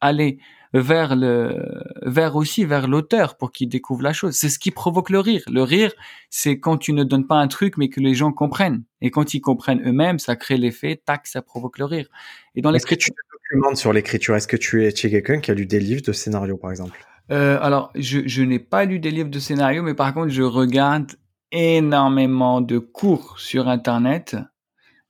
aller 0.00 0.38
vers 0.74 1.16
le 1.16 1.62
vers 2.02 2.34
aussi 2.34 2.64
vers 2.64 2.88
l'auteur 2.88 3.36
pour 3.36 3.52
qu'il 3.52 3.68
découvre 3.68 4.02
la 4.02 4.12
chose. 4.12 4.34
C'est 4.34 4.48
ce 4.48 4.58
qui 4.58 4.70
provoque 4.70 5.10
le 5.10 5.20
rire. 5.20 5.42
Le 5.50 5.62
rire, 5.62 5.92
c'est 6.30 6.58
quand 6.58 6.78
tu 6.78 6.92
ne 6.92 7.04
donnes 7.04 7.26
pas 7.26 7.36
un 7.36 7.48
truc 7.48 7.76
mais 7.76 7.88
que 7.88 8.00
les 8.00 8.14
gens 8.14 8.32
comprennent. 8.32 8.84
Et 9.00 9.10
quand 9.10 9.34
ils 9.34 9.40
comprennent 9.40 9.82
eux-mêmes, 9.86 10.18
ça 10.18 10.34
crée 10.34 10.56
l'effet 10.56 11.00
tac, 11.04 11.26
ça 11.26 11.42
provoque 11.42 11.78
le 11.78 11.84
rire. 11.84 12.08
Et 12.54 12.62
dans 12.62 12.72
que 12.72 12.94
tu 12.94 13.10
te 13.10 13.16
documentes 13.52 13.76
sur 13.76 13.92
l'écriture? 13.92 14.34
Est-ce 14.34 14.48
que 14.48 14.56
tu 14.56 14.84
es, 14.84 14.88
es 14.88 14.92
quelqu'un 14.92 15.40
qui 15.40 15.50
a 15.50 15.54
lu 15.54 15.66
des 15.66 15.80
livres 15.80 16.02
de 16.02 16.12
scénario 16.12 16.56
par 16.56 16.70
exemple? 16.70 17.04
Euh, 17.30 17.58
alors, 17.60 17.90
je, 17.94 18.20
je 18.26 18.42
n'ai 18.42 18.58
pas 18.58 18.84
lu 18.84 18.98
des 18.98 19.10
livres 19.10 19.30
de 19.30 19.38
scénario, 19.38 19.82
mais 19.82 19.94
par 19.94 20.12
contre, 20.12 20.30
je 20.30 20.42
regarde 20.42 21.12
énormément 21.52 22.60
de 22.60 22.78
cours 22.78 23.38
sur 23.38 23.68
Internet. 23.68 24.36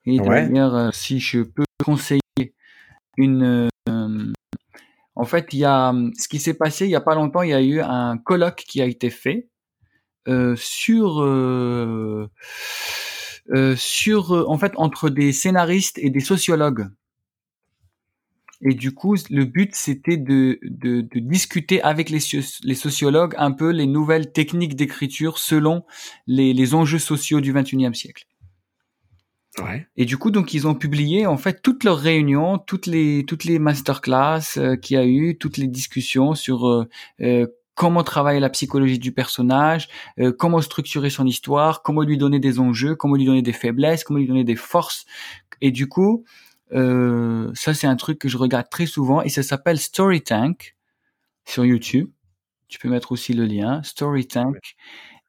Et 0.04 0.20
Ouais. 0.20 0.48
d'ailleurs, 0.48 0.74
euh, 0.74 0.90
si 0.92 1.20
je 1.20 1.42
peux 1.42 1.64
conseiller 1.84 2.20
une... 3.16 3.68
euh, 3.88 4.32
en 5.14 5.24
fait, 5.24 5.48
il 5.52 5.58
y 5.60 5.64
a 5.64 5.92
ce 6.18 6.28
qui 6.28 6.38
s'est 6.38 6.54
passé 6.54 6.86
il 6.86 6.90
y 6.90 6.94
a 6.96 7.00
pas 7.00 7.14
longtemps. 7.14 7.42
Il 7.42 7.50
y 7.50 7.54
a 7.54 7.62
eu 7.62 7.80
un 7.80 8.18
colloque 8.18 8.64
qui 8.66 8.80
a 8.80 8.86
été 8.86 9.10
fait 9.10 9.48
euh, 10.28 10.54
sur 10.56 11.22
euh, 11.22 12.30
euh, 13.50 13.76
sur 13.76 14.48
en 14.48 14.58
fait 14.58 14.72
entre 14.76 15.10
des 15.10 15.32
scénaristes 15.32 15.98
et 15.98 16.10
des 16.10 16.20
sociologues. 16.20 16.88
Et 18.64 18.74
du 18.74 18.94
coup, 18.94 19.16
le 19.30 19.44
but 19.44 19.74
c'était 19.74 20.16
de, 20.16 20.60
de, 20.62 21.04
discuter 21.18 21.82
avec 21.82 22.10
les, 22.10 22.20
soci- 22.20 22.60
les 22.62 22.76
sociologues 22.76 23.34
un 23.36 23.50
peu 23.50 23.70
les 23.70 23.86
nouvelles 23.86 24.32
techniques 24.32 24.76
d'écriture 24.76 25.38
selon 25.38 25.84
les, 26.28 26.54
les 26.54 26.74
enjeux 26.74 27.00
sociaux 27.00 27.40
du 27.40 27.52
21e 27.52 27.92
siècle. 27.94 28.24
Ouais. 29.58 29.86
Et 29.96 30.06
du 30.06 30.16
coup, 30.16 30.30
donc 30.30 30.54
ils 30.54 30.66
ont 30.66 30.74
publié 30.74 31.26
en 31.26 31.36
fait 31.36 31.60
toutes 31.60 31.84
leurs 31.84 31.98
réunions, 31.98 32.56
toutes 32.58 32.86
les 32.86 33.24
toutes 33.26 33.44
les 33.44 33.58
masterclass 33.58 34.40
euh, 34.56 34.76
qu'il 34.76 34.96
y 34.96 34.98
a 34.98 35.04
eu, 35.04 35.36
toutes 35.36 35.58
les 35.58 35.66
discussions 35.66 36.34
sur 36.34 36.66
euh, 36.66 36.88
euh, 37.20 37.46
comment 37.74 38.02
travailler 38.02 38.40
la 38.40 38.48
psychologie 38.48 38.98
du 38.98 39.12
personnage, 39.12 39.88
euh, 40.18 40.32
comment 40.32 40.62
structurer 40.62 41.10
son 41.10 41.26
histoire, 41.26 41.82
comment 41.82 42.02
lui 42.02 42.16
donner 42.16 42.38
des 42.38 42.60
enjeux, 42.60 42.94
comment 42.94 43.14
lui 43.14 43.26
donner 43.26 43.42
des 43.42 43.52
faiblesses, 43.52 44.04
comment 44.04 44.18
lui 44.18 44.26
donner 44.26 44.44
des 44.44 44.56
forces. 44.56 45.04
Et 45.60 45.70
du 45.70 45.86
coup, 45.86 46.24
euh, 46.72 47.50
ça 47.54 47.74
c'est 47.74 47.86
un 47.86 47.96
truc 47.96 48.18
que 48.18 48.28
je 48.28 48.38
regarde 48.38 48.70
très 48.70 48.86
souvent 48.86 49.20
et 49.20 49.28
ça 49.28 49.42
s'appelle 49.42 49.78
Story 49.78 50.22
Tank 50.22 50.76
sur 51.44 51.66
YouTube. 51.66 52.10
Tu 52.68 52.78
peux 52.78 52.88
mettre 52.88 53.12
aussi 53.12 53.34
le 53.34 53.44
lien 53.44 53.82
Story 53.82 54.26
Tank. 54.26 54.56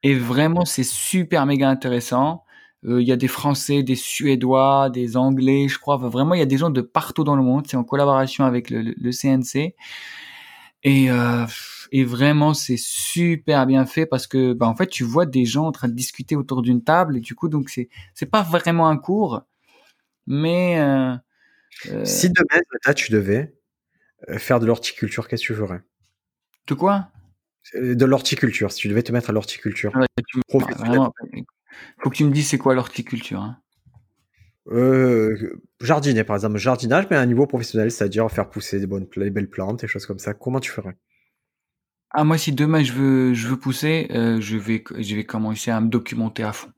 Et 0.02 0.16
vraiment, 0.16 0.66
c'est 0.66 0.84
super 0.84 1.46
méga 1.46 1.70
intéressant. 1.70 2.44
Euh, 2.86 3.02
Il 3.02 3.08
y 3.08 3.12
a 3.12 3.16
des 3.16 3.28
Français, 3.28 3.82
des 3.84 3.96
Suédois, 3.96 4.90
des 4.90 5.16
Anglais, 5.18 5.68
je 5.68 5.80
crois. 5.80 5.96
Enfin, 5.96 6.10
vraiment, 6.10 6.34
il 6.36 6.40
y 6.40 6.44
a 6.44 6.46
des 6.46 6.58
gens 6.58 6.70
de 6.70 6.82
partout 6.82 7.24
dans 7.24 7.36
le 7.36 7.44
monde. 7.44 7.66
C'est 7.68 7.78
en 7.78 7.84
collaboration 7.84 8.46
avec 8.46 8.70
le, 8.70 8.82
le- 8.82 8.96
le 8.98 9.12
CNC. 9.12 9.76
Et, 10.84 11.10
euh, 11.10 11.46
et 11.94 12.04
vraiment, 12.04 12.54
c'est 12.54 12.78
super 12.78 13.66
bien 13.66 13.86
fait 13.86 14.06
parce 14.06 14.28
que, 14.28 14.54
bah, 14.54 14.68
en 14.68 14.76
fait, 14.76 14.88
tu 14.88 15.04
vois 15.06 15.26
des 15.26 15.46
gens 15.46 15.66
en 15.68 15.72
train 15.72 15.88
de 15.88 15.94
discuter 15.94 16.36
autour 16.36 16.62
d'une 16.62 16.84
table 16.84 17.16
et 17.18 17.20
du 17.22 17.36
coup, 17.36 17.48
donc 17.48 17.70
c'est 17.70 17.88
c'est 18.14 18.26
pas 18.26 18.42
vraiment 18.42 18.90
un 18.90 18.98
cours, 18.98 19.44
mais 20.28 20.80
euh, 20.82 21.16
euh, 21.90 22.04
Si 22.06 22.30
demain, 22.30 22.94
tu 22.94 23.12
devais 23.14 23.54
faire 24.38 24.60
de 24.60 24.66
l'horticulture, 24.66 25.28
qu'est-ce 25.28 25.44
que 25.44 25.54
tu 25.54 25.56
ferais? 25.56 25.82
De 26.68 26.74
quoi? 26.74 27.08
De 27.76 28.06
l'horticulture, 28.06 28.72
si 28.74 28.80
tu 28.82 28.88
devais 28.90 29.04
te 29.04 29.14
mettre 29.14 29.30
à 29.30 29.34
l'horticulture. 29.34 29.96
Ouais, 29.96 30.06
tu- 30.28 30.42
vraiment, 30.76 31.14
Faut 32.00 32.10
que 32.10 32.16
tu 32.16 32.26
me 32.26 32.32
dises 32.32 32.48
c'est 32.50 32.58
quoi 32.58 32.76
l'horticulture. 32.76 33.42
Hein? 33.42 33.58
Euh, 34.68 35.60
jardiner, 35.82 36.24
par 36.24 36.36
exemple, 36.38 36.58
jardinage, 36.58 37.06
mais 37.10 37.18
à 37.18 37.22
un 37.22 37.26
niveau 37.26 37.48
professionnel, 37.48 37.92
c'est-à-dire 37.92 38.30
faire 38.32 38.50
pousser 38.50 38.80
des 38.80 38.88
bonnes, 38.88 39.08
des 39.18 39.30
belles 39.30 39.50
plantes, 39.50 39.82
des 39.82 39.88
choses 39.88 40.06
comme 40.06 40.20
ça. 40.20 40.34
Comment 40.34 40.60
tu 40.60 40.72
ferais? 40.72 40.96
Ah 42.12 42.24
moi, 42.24 42.38
si 42.38 42.52
demain 42.52 42.84
je 42.84 42.94
veux 42.94 43.34
je 43.34 43.48
veux 43.48 43.58
pousser, 43.58 44.08
euh, 44.12 44.40
je 44.40 44.56
vais 44.56 44.84
je 45.00 45.16
vais 45.16 45.26
commencer 45.26 45.72
à 45.72 45.82
me 45.82 45.90
documenter 45.90 46.44
à 46.44 46.54
fond. 46.54 46.72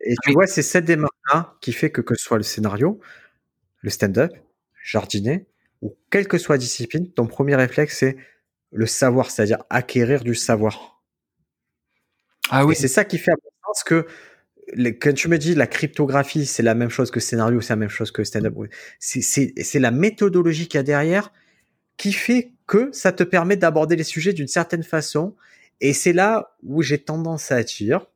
Et 0.00 0.14
tu 0.24 0.32
vois, 0.32 0.46
c'est 0.46 0.62
cette 0.62 0.86
démarche-là 0.86 1.56
qui 1.60 1.72
fait 1.72 1.90
que 1.90 2.00
que 2.00 2.14
ce 2.14 2.24
soit 2.24 2.38
le 2.38 2.42
scénario, 2.42 3.00
le 3.82 3.90
stand-up, 3.90 4.32
jardiner, 4.82 5.46
ou 5.82 5.96
quelle 6.10 6.28
que 6.28 6.38
soit 6.38 6.54
la 6.56 6.60
discipline, 6.60 7.12
ton 7.12 7.26
premier 7.26 7.56
réflexe, 7.56 7.98
c'est 7.98 8.16
le 8.72 8.86
savoir, 8.86 9.30
c'est-à-dire 9.30 9.62
acquérir 9.70 10.24
du 10.24 10.34
savoir. 10.34 11.02
Ah 12.50 12.64
oui. 12.64 12.74
C'est 12.76 12.88
ça 12.88 13.04
qui 13.04 13.18
fait 13.18 13.32
à 13.32 13.34
mon 13.34 13.50
sens 13.76 13.84
que 13.84 14.06
quand 15.00 15.14
tu 15.14 15.28
me 15.28 15.38
dis 15.38 15.54
la 15.54 15.66
cryptographie, 15.66 16.44
c'est 16.46 16.62
la 16.62 16.74
même 16.74 16.90
chose 16.90 17.10
que 17.10 17.20
scénario, 17.20 17.60
c'est 17.60 17.72
la 17.72 17.76
même 17.76 17.88
chose 17.88 18.10
que 18.10 18.24
stand-up. 18.24 18.54
c'est 18.98 19.78
la 19.78 19.90
méthodologie 19.90 20.66
qu'il 20.66 20.78
y 20.78 20.80
a 20.80 20.82
derrière 20.82 21.32
qui 21.96 22.12
fait 22.12 22.52
que 22.66 22.90
ça 22.92 23.12
te 23.12 23.22
permet 23.22 23.56
d'aborder 23.56 23.96
les 23.96 24.04
sujets 24.04 24.32
d'une 24.32 24.48
certaine 24.48 24.82
façon. 24.82 25.34
Et 25.80 25.92
c'est 25.92 26.12
là 26.12 26.56
où 26.62 26.82
j'ai 26.82 26.98
tendance 26.98 27.52
à 27.52 27.62
dire 27.62 28.06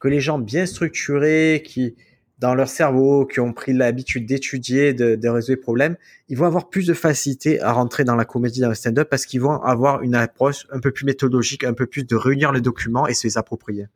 que 0.00 0.08
les 0.08 0.20
gens 0.20 0.38
bien 0.38 0.66
structurés, 0.66 1.62
qui 1.64 1.94
dans 2.38 2.54
leur 2.54 2.68
cerveau, 2.68 3.24
qui 3.24 3.40
ont 3.40 3.54
pris 3.54 3.72
l'habitude 3.72 4.26
d'étudier, 4.26 4.92
de, 4.92 5.14
de 5.14 5.28
résoudre 5.28 5.56
les 5.56 5.62
problèmes, 5.62 5.96
ils 6.28 6.36
vont 6.36 6.44
avoir 6.44 6.68
plus 6.68 6.86
de 6.86 6.92
facilité 6.92 7.60
à 7.62 7.72
rentrer 7.72 8.04
dans 8.04 8.14
la 8.14 8.26
comédie, 8.26 8.60
dans 8.60 8.68
le 8.68 8.74
stand-up, 8.74 9.08
parce 9.08 9.24
qu'ils 9.24 9.40
vont 9.40 9.62
avoir 9.62 10.02
une 10.02 10.14
approche 10.14 10.66
un 10.70 10.80
peu 10.80 10.90
plus 10.90 11.06
méthodologique, 11.06 11.64
un 11.64 11.72
peu 11.72 11.86
plus 11.86 12.04
de 12.04 12.14
réunir 12.14 12.52
les 12.52 12.60
documents 12.60 13.06
et 13.06 13.14
se 13.14 13.26
les 13.26 13.38
approprier. 13.38 13.86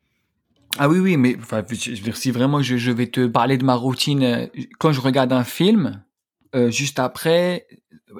Ah 0.79 0.89
oui, 0.89 0.99
oui, 0.99 1.17
mais 1.17 1.37
enfin, 1.39 1.63
si 1.73 2.31
vraiment 2.31 2.63
je, 2.63 2.77
je 2.77 2.93
vais 2.93 3.09
te 3.09 3.27
parler 3.27 3.59
de 3.59 3.65
ma 3.65 3.75
routine 3.75 4.23
euh, 4.23 4.47
quand 4.79 4.93
je 4.93 5.01
regarde 5.01 5.33
un 5.33 5.45
film, 5.45 6.03
euh, 6.55 6.71
juste 6.71 6.99
après, 6.99 7.67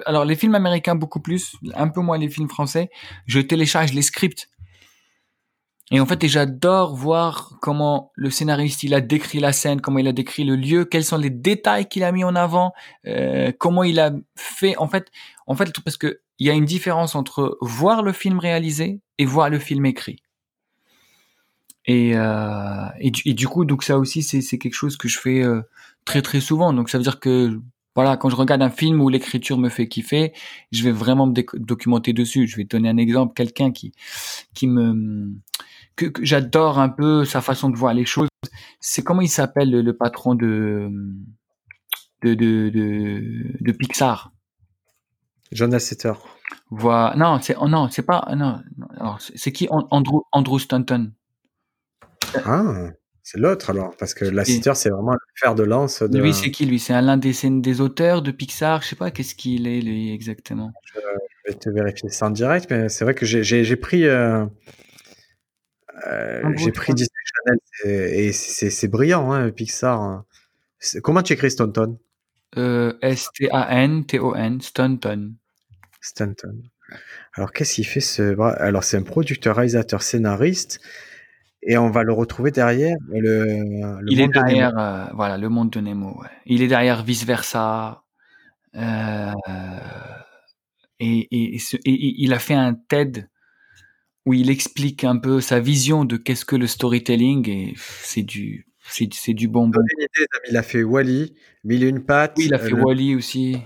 alors 0.05 0.25
les 0.25 0.35
films 0.35 0.55
américains 0.55 0.95
beaucoup 0.95 1.21
plus, 1.21 1.55
un 1.73 1.87
peu 1.87 2.01
moins 2.01 2.17
les 2.17 2.29
films 2.29 2.49
français, 2.49 2.89
je 3.25 3.39
télécharge 3.39 3.93
les 3.93 4.01
scripts. 4.01 4.49
Et 5.93 5.99
en 5.99 6.05
fait, 6.05 6.25
j'adore 6.25 6.95
voir 6.95 7.57
comment 7.61 8.11
le 8.15 8.29
scénariste 8.29 8.83
il 8.83 8.93
a 8.93 9.01
décrit 9.01 9.39
la 9.39 9.51
scène, 9.51 9.81
comment 9.81 9.99
il 9.99 10.07
a 10.07 10.13
décrit 10.13 10.45
le 10.45 10.55
lieu, 10.55 10.85
quels 10.85 11.03
sont 11.03 11.17
les 11.17 11.29
détails 11.29 11.87
qu'il 11.89 12.05
a 12.05 12.13
mis 12.13 12.23
en 12.23 12.35
avant, 12.35 12.71
euh, 13.07 13.51
comment 13.59 13.83
il 13.83 13.99
a 13.99 14.11
fait. 14.37 14.77
En 14.77 14.87
fait, 14.87 15.11
en 15.47 15.55
fait, 15.55 15.77
parce 15.81 15.97
que 15.97 16.21
il 16.39 16.47
y 16.47 16.49
a 16.49 16.53
une 16.53 16.65
différence 16.65 17.13
entre 17.15 17.57
voir 17.61 18.03
le 18.03 18.13
film 18.13 18.39
réalisé 18.39 19.01
et 19.17 19.25
voir 19.25 19.49
le 19.49 19.59
film 19.59 19.85
écrit. 19.85 20.23
Et, 21.85 22.15
euh, 22.15 22.87
et, 22.99 23.09
du, 23.09 23.21
et 23.25 23.33
du 23.33 23.47
coup, 23.47 23.65
donc 23.65 23.83
ça 23.83 23.97
aussi, 23.97 24.21
c'est 24.21 24.57
quelque 24.57 24.75
chose 24.75 24.97
que 24.97 25.07
je 25.07 25.17
fais 25.17 25.43
euh, 25.43 25.61
très 26.05 26.21
très 26.21 26.39
souvent. 26.39 26.73
Donc 26.73 26.89
ça 26.89 26.97
veut 26.97 27.03
dire 27.03 27.19
que 27.19 27.59
voilà, 27.95 28.17
quand 28.17 28.29
je 28.29 28.35
regarde 28.35 28.61
un 28.61 28.69
film 28.69 29.01
où 29.01 29.09
l'écriture 29.09 29.57
me 29.57 29.67
fait 29.67 29.87
kiffer, 29.87 30.31
je 30.71 30.83
vais 30.83 30.91
vraiment 30.91 31.25
me 31.27 31.33
documenter 31.57 32.13
dessus. 32.13 32.47
Je 32.47 32.55
vais 32.55 32.65
te 32.65 32.75
donner 32.77 32.87
un 32.89 32.97
exemple, 32.97 33.33
quelqu'un 33.33 33.71
qui 33.71 33.93
qui 34.53 34.67
me 34.67 35.33
que, 35.95 36.05
que 36.05 36.23
j'adore 36.23 36.79
un 36.79 36.89
peu 36.89 37.25
sa 37.25 37.41
façon 37.41 37.69
de 37.69 37.75
voir 37.75 37.93
les 37.93 38.05
choses. 38.05 38.29
C'est 38.79 39.03
comment 39.03 39.21
il 39.21 39.29
s'appelle 39.29 39.71
le, 39.71 39.81
le 39.81 39.97
patron 39.97 40.35
de 40.35 40.89
de 42.21 42.35
de 42.35 42.69
de, 42.69 43.57
de 43.59 43.71
Pixar? 43.71 44.31
John 45.51 45.71
Lasseter. 45.71 46.13
Voilà. 46.69 47.15
Non, 47.17 47.39
c'est 47.41 47.55
oh 47.59 47.67
non, 47.67 47.89
c'est 47.89 48.03
pas 48.05 48.25
non. 48.37 48.61
Alors 48.97 49.19
c'est 49.19 49.51
qui? 49.51 49.67
An- 49.69 49.87
Andrew 49.89 50.21
Andrew 50.31 50.59
Stanton. 50.59 51.11
Ah, 52.45 52.89
c'est 53.23 53.37
l'autre 53.37 53.69
alors, 53.69 53.95
parce 53.97 54.13
que 54.13 54.25
Lasseter, 54.25 54.73
c'est 54.75 54.89
vraiment 54.89 55.13
le 55.13 55.19
fer 55.35 55.55
de 55.55 55.63
lance 55.63 56.01
de. 56.01 56.19
Lui, 56.19 56.33
c'est 56.33 56.51
qui 56.51 56.65
lui? 56.65 56.79
C'est 56.79 56.93
un 56.93 57.01
l'un 57.01 57.17
des 57.17 57.33
des 57.61 57.81
auteurs 57.81 58.21
de 58.21 58.31
Pixar. 58.31 58.81
Je 58.81 58.89
sais 58.89 58.95
pas 58.95 59.11
qu'est-ce 59.11 59.35
qu'il 59.35 59.67
est 59.67 59.81
lui 59.81 60.11
exactement? 60.13 60.71
Je 60.85 60.99
vais 61.51 61.53
te 61.57 61.69
vérifier 61.69 62.09
ça 62.09 62.27
en 62.27 62.31
direct, 62.31 62.67
mais 62.69 62.89
c'est 62.89 63.03
vrai 63.03 63.13
que 63.15 63.25
j'ai- 63.25 63.75
pris. 63.75 64.05
euh, 64.05 64.45
euh, 66.07 66.41
j'ai 66.57 66.71
pris. 66.71 66.93
Disney 66.93 67.09
Channel 67.25 67.59
et, 68.23 68.31
c'est 68.31 68.87
brillant, 68.87 69.31
hein, 69.31 69.49
Pixar. 69.51 69.99
hein. 70.01 70.25
Comment 71.03 71.21
tu 71.21 71.33
écris 71.33 71.51
Stanton? 71.51 71.97
Euh, 72.57 72.93
S 73.01 73.29
T 73.33 73.49
A 73.51 73.81
N 73.83 74.05
T 74.05 74.19
O 74.19 74.35
N 74.35 74.59
Stanton. 74.61 75.33
Stanton. 76.01 76.61
Alors, 77.35 77.53
qu'est-ce 77.53 77.75
qu'il 77.75 77.85
fait 77.85 78.01
ce. 78.01 78.37
Alors, 78.59 78.83
c'est 78.83 78.97
un 78.97 79.03
producteur, 79.03 79.55
réalisateur, 79.55 80.01
scénariste. 80.01 80.81
Et 81.63 81.77
on 81.77 81.89
va 81.91 82.03
le 82.03 82.11
retrouver 82.13 82.51
derrière 82.51 82.95
le, 83.09 83.99
le 84.01 84.11
il 84.11 84.19
est 84.19 84.23
monde 84.23 84.33
de 84.33 84.39
Nemo. 84.39 84.47
derrière 84.47 84.77
euh, 84.79 85.05
voilà 85.13 85.37
le 85.37 85.49
monde 85.49 85.69
de 85.69 85.79
Nemo. 85.79 86.19
Ouais. 86.19 86.27
Il 86.47 86.61
est 86.63 86.67
derrière 86.67 87.03
vice 87.03 87.25
versa. 87.25 88.03
Euh, 88.75 89.31
et, 90.99 91.27
et, 91.31 91.55
et 91.55 91.59
ce- 91.59 91.77
et- 91.77 91.93
et 91.93 92.15
il 92.19 92.33
a 92.33 92.39
fait 92.39 92.53
un 92.53 92.73
TED 92.73 93.29
où 94.25 94.33
il 94.33 94.49
explique 94.49 95.03
un 95.03 95.17
peu 95.17 95.41
sa 95.41 95.59
vision 95.59 96.05
de 96.05 96.17
qu'est-ce 96.17 96.45
que 96.45 96.55
le 96.55 96.67
storytelling 96.67 97.49
et 97.49 97.73
c'est 97.77 98.21
du 98.23 98.67
c'est 98.87 99.11
c'est 99.13 99.33
du 99.33 99.47
bonbon. 99.47 99.81
Il 100.49 100.57
a 100.57 100.63
fait 100.63 100.83
Wally, 100.83 101.33
Mille 101.63 101.83
et 101.83 101.87
une 101.89 102.03
pattes. 102.03 102.33
Oui, 102.37 102.45
il 102.45 102.53
a 102.53 102.57
euh, 102.57 102.59
fait 102.59 102.71
le- 102.71 102.83
Wally 102.83 103.15
aussi. 103.15 103.57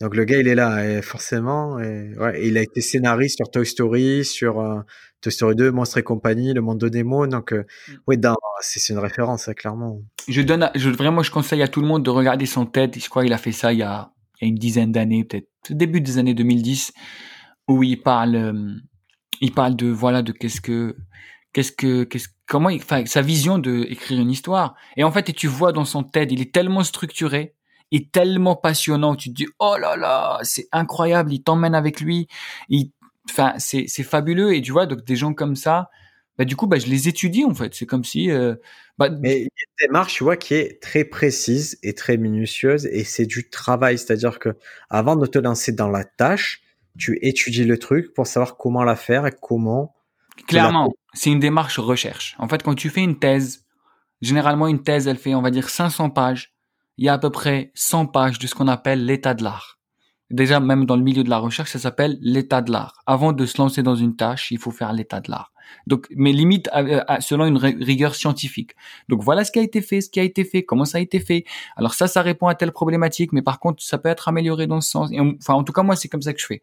Donc 0.00 0.16
le 0.16 0.24
gars, 0.24 0.38
il 0.38 0.48
est 0.48 0.54
là, 0.54 0.88
et 0.88 1.02
forcément. 1.02 1.78
Et, 1.78 2.14
ouais, 2.16 2.46
il 2.46 2.56
a 2.56 2.62
été 2.62 2.80
scénariste 2.80 3.36
sur 3.36 3.50
Toy 3.50 3.66
Story, 3.66 4.24
sur 4.24 4.58
euh, 4.60 4.80
Toy 5.20 5.30
Story 5.32 5.54
2, 5.54 5.70
Monstres 5.70 5.98
et 5.98 6.02
compagnie, 6.02 6.52
Le 6.54 6.60
Monde 6.60 6.78
de 6.78 6.88
Nemo. 6.88 7.26
Donc, 7.26 7.52
euh, 7.52 7.64
Mm. 8.08 8.16
dans- 8.16 8.36
c'est 8.60 8.92
une 8.92 8.98
référence, 8.98 9.48
hein, 9.48 9.54
clairement. 9.54 10.00
Je 10.28 10.42
donne, 10.42 10.70
je, 10.74 10.88
vraiment, 10.90 11.22
je 11.22 11.30
conseille 11.30 11.62
à 11.62 11.68
tout 11.68 11.80
le 11.80 11.86
monde 11.86 12.02
de 12.04 12.10
regarder 12.10 12.46
son 12.46 12.66
TED. 12.66 12.96
Je 12.98 13.08
crois 13.08 13.22
qu'il 13.22 13.32
a 13.32 13.38
fait 13.38 13.52
ça 13.52 13.72
il 13.72 13.78
y 13.80 13.82
a, 13.82 14.12
il 14.40 14.44
y 14.44 14.46
a 14.46 14.48
une 14.48 14.56
dizaine 14.58 14.92
d'années, 14.92 15.24
peut-être 15.24 15.48
début 15.70 16.00
des 16.00 16.18
années 16.18 16.34
2010, 16.34 16.92
où 17.68 17.82
il 17.82 18.00
parle, 18.02 18.34
euh, 18.36 18.74
il 19.40 19.52
parle 19.52 19.76
de 19.76 19.88
voilà 19.88 20.22
de 20.22 20.32
qu'est-ce 20.32 20.60
que, 20.60 20.96
qu'est-ce 21.52 21.72
que, 21.72 22.04
qu'est-ce, 22.04 22.28
comment, 22.48 22.70
il, 22.70 22.80
enfin, 22.80 23.04
sa 23.06 23.20
vision 23.22 23.58
de 23.58 23.86
écrire 23.90 24.20
une 24.20 24.30
histoire. 24.30 24.74
Et 24.96 25.04
en 25.04 25.12
fait, 25.12 25.28
et 25.28 25.32
tu 25.32 25.46
vois 25.48 25.72
dans 25.72 25.84
son 25.84 26.02
TED, 26.02 26.32
il 26.32 26.40
est 26.40 26.52
tellement 26.52 26.82
structuré 26.84 27.54
et 27.92 28.08
tellement 28.08 28.56
passionnant. 28.56 29.16
Tu 29.16 29.30
te 29.30 29.34
dis 29.34 29.46
oh 29.58 29.76
là 29.80 29.96
là, 29.96 30.38
c'est 30.42 30.68
incroyable. 30.72 31.32
Il 31.32 31.42
t'emmène 31.42 31.74
avec 31.74 32.00
lui. 32.00 32.26
Il, 32.68 32.92
enfin, 33.30 33.54
c'est 33.58 33.86
fabuleux 34.02 34.54
et 34.54 34.62
tu 34.62 34.72
vois 34.72 34.86
donc 34.86 35.04
des 35.04 35.16
gens 35.16 35.34
comme 35.34 35.56
ça, 35.56 35.90
bah 36.38 36.44
du 36.44 36.56
coup 36.56 36.66
bah 36.66 36.78
je 36.78 36.86
les 36.86 37.08
étudie 37.08 37.44
en 37.44 37.54
fait. 37.54 37.74
C'est 37.74 37.86
comme 37.86 38.04
si 38.04 38.30
euh, 38.30 38.54
bah, 38.98 39.10
Mais 39.10 39.40
il 39.40 39.42
y 39.42 39.44
a 39.44 39.46
une 39.46 39.88
démarche, 39.88 40.14
tu 40.14 40.24
vois, 40.24 40.36
qui 40.36 40.54
est 40.54 40.82
très 40.82 41.04
précise 41.04 41.78
et 41.82 41.94
très 41.94 42.16
minutieuse 42.16 42.86
et 42.86 43.04
c'est 43.04 43.26
du 43.26 43.50
travail. 43.50 43.98
C'est-à-dire 43.98 44.38
que 44.38 44.56
avant 44.88 45.16
de 45.16 45.26
te 45.26 45.38
lancer 45.38 45.72
dans 45.72 45.88
la 45.88 46.04
tâche, 46.04 46.62
tu 46.98 47.18
étudies 47.22 47.64
le 47.64 47.78
truc 47.78 48.14
pour 48.14 48.26
savoir 48.26 48.56
comment 48.56 48.84
la 48.84 48.96
faire 48.96 49.26
et 49.26 49.32
comment. 49.40 49.94
clairement, 50.46 50.92
c'est 51.12 51.30
une 51.30 51.40
démarche 51.40 51.78
recherche. 51.78 52.36
En 52.38 52.48
fait, 52.48 52.62
quand 52.62 52.74
tu 52.74 52.90
fais 52.90 53.02
une 53.02 53.18
thèse, 53.18 53.64
généralement 54.20 54.68
une 54.68 54.82
thèse, 54.82 55.08
elle 55.08 55.18
fait 55.18 55.34
on 55.34 55.42
va 55.42 55.50
dire 55.50 55.68
500 55.68 56.10
pages. 56.10 56.54
Il 56.96 57.06
y 57.06 57.08
a 57.08 57.14
à 57.14 57.18
peu 57.18 57.30
près 57.30 57.72
100 57.74 58.06
pages 58.06 58.38
de 58.38 58.46
ce 58.46 58.54
qu'on 58.54 58.68
appelle 58.68 59.04
l'état 59.04 59.34
de 59.34 59.42
l'art. 59.42 59.79
Déjà, 60.30 60.60
même 60.60 60.86
dans 60.86 60.96
le 60.96 61.02
milieu 61.02 61.24
de 61.24 61.30
la 61.30 61.38
recherche, 61.38 61.72
ça 61.72 61.78
s'appelle 61.78 62.18
l'état 62.20 62.62
de 62.62 62.70
l'art. 62.70 63.02
Avant 63.06 63.32
de 63.32 63.46
se 63.46 63.58
lancer 63.58 63.82
dans 63.82 63.96
une 63.96 64.14
tâche, 64.14 64.50
il 64.50 64.58
faut 64.58 64.70
faire 64.70 64.92
l'état 64.92 65.20
de 65.20 65.30
l'art. 65.30 65.52
Donc, 65.86 66.06
mais 66.16 66.32
limite 66.32 66.68
euh, 66.74 67.00
euh, 67.08 67.16
selon 67.20 67.46
une 67.46 67.56
rigueur 67.56 68.14
scientifique. 68.14 68.72
Donc 69.08 69.22
voilà 69.22 69.44
ce 69.44 69.52
qui 69.52 69.58
a 69.58 69.62
été 69.62 69.80
fait, 69.80 70.00
ce 70.00 70.10
qui 70.10 70.20
a 70.20 70.22
été 70.22 70.44
fait, 70.44 70.62
comment 70.62 70.84
ça 70.84 70.98
a 70.98 71.00
été 71.00 71.20
fait. 71.20 71.44
Alors 71.76 71.94
ça, 71.94 72.06
ça 72.06 72.22
répond 72.22 72.46
à 72.48 72.54
telle 72.54 72.72
problématique, 72.72 73.32
mais 73.32 73.42
par 73.42 73.60
contre, 73.60 73.82
ça 73.82 73.98
peut 73.98 74.08
être 74.08 74.28
amélioré 74.28 74.66
dans 74.66 74.80
ce 74.80 74.90
sens. 74.90 75.10
Enfin, 75.40 75.54
en 75.54 75.64
tout 75.64 75.72
cas, 75.72 75.82
moi, 75.82 75.96
c'est 75.96 76.08
comme 76.08 76.22
ça 76.22 76.32
que 76.32 76.40
je 76.40 76.46
fais. 76.46 76.62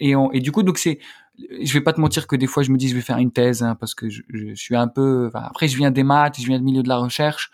Et, 0.00 0.14
du 0.40 0.50
coup, 0.50 0.62
donc 0.62 0.78
c'est, 0.78 0.98
je 1.38 1.72
vais 1.72 1.82
pas 1.82 1.92
te 1.92 2.00
mentir 2.00 2.26
que 2.26 2.36
des 2.36 2.46
fois, 2.46 2.62
je 2.62 2.70
me 2.70 2.78
dis, 2.78 2.88
je 2.88 2.94
vais 2.94 3.02
faire 3.02 3.18
une 3.18 3.32
thèse 3.32 3.62
hein, 3.62 3.76
parce 3.78 3.94
que 3.94 4.08
je, 4.08 4.22
suis 4.54 4.76
un 4.76 4.88
peu. 4.88 5.30
Après, 5.34 5.68
je 5.68 5.76
viens 5.76 5.90
des 5.90 6.04
maths, 6.04 6.40
je 6.40 6.46
viens 6.46 6.58
du 6.58 6.64
milieu 6.64 6.82
de 6.82 6.88
la 6.88 6.96
recherche. 6.96 7.50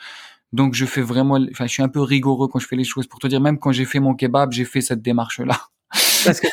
Donc 0.53 0.75
je 0.75 0.85
fais 0.87 1.03
vraiment, 1.03 1.39
enfin 1.51 1.67
je 1.67 1.73
suis 1.73 1.83
un 1.83 1.89
peu 1.89 2.01
rigoureux 2.01 2.49
quand 2.49 2.59
je 2.59 2.67
fais 2.67 2.77
les 2.77 2.85
choses. 2.85 3.07
Pour 3.07 3.19
te 3.19 3.27
dire, 3.27 3.41
même 3.41 3.59
quand 3.59 3.73
j'ai 3.73 3.85
fait 3.85 4.01
mon 4.01 4.15
kebab, 4.15 4.53
j'ai 4.53 4.65
fait 4.65 4.81
cette 4.81 5.03
démarche-là. 5.03 5.59
Parce 6.25 6.41
que, 6.41 6.47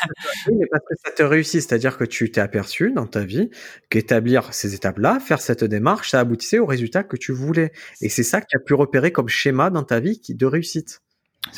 parce 0.70 0.84
que 0.88 0.94
ça 1.04 1.12
te 1.12 1.22
réussit, 1.22 1.60
c'est-à-dire 1.60 1.96
que 1.96 2.04
tu 2.04 2.30
t'es 2.30 2.40
aperçu 2.40 2.92
dans 2.92 3.06
ta 3.06 3.24
vie 3.24 3.50
qu'établir 3.90 4.52
ces 4.52 4.74
étapes-là, 4.74 5.20
faire 5.20 5.40
cette 5.40 5.62
démarche, 5.62 6.10
ça 6.10 6.20
aboutissait 6.20 6.58
au 6.58 6.66
résultat 6.66 7.04
que 7.04 7.16
tu 7.16 7.32
voulais. 7.32 7.72
Et 8.00 8.08
c'est 8.08 8.22
ça 8.22 8.40
que 8.40 8.46
tu 8.48 8.56
as 8.56 8.60
pu 8.60 8.74
repérer 8.74 9.12
comme 9.12 9.28
schéma 9.28 9.70
dans 9.70 9.84
ta 9.84 10.00
vie 10.00 10.20
qui 10.20 10.34
de 10.34 10.46
réussite. 10.46 11.00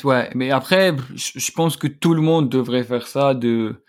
Ouais, 0.04 0.30
mais 0.34 0.50
après, 0.50 0.94
je 1.14 1.52
pense 1.52 1.76
que 1.76 1.86
tout 1.86 2.14
le 2.14 2.20
monde 2.20 2.50
devrait 2.50 2.84
faire 2.84 3.06
ça, 3.06 3.34
de, 3.34 3.82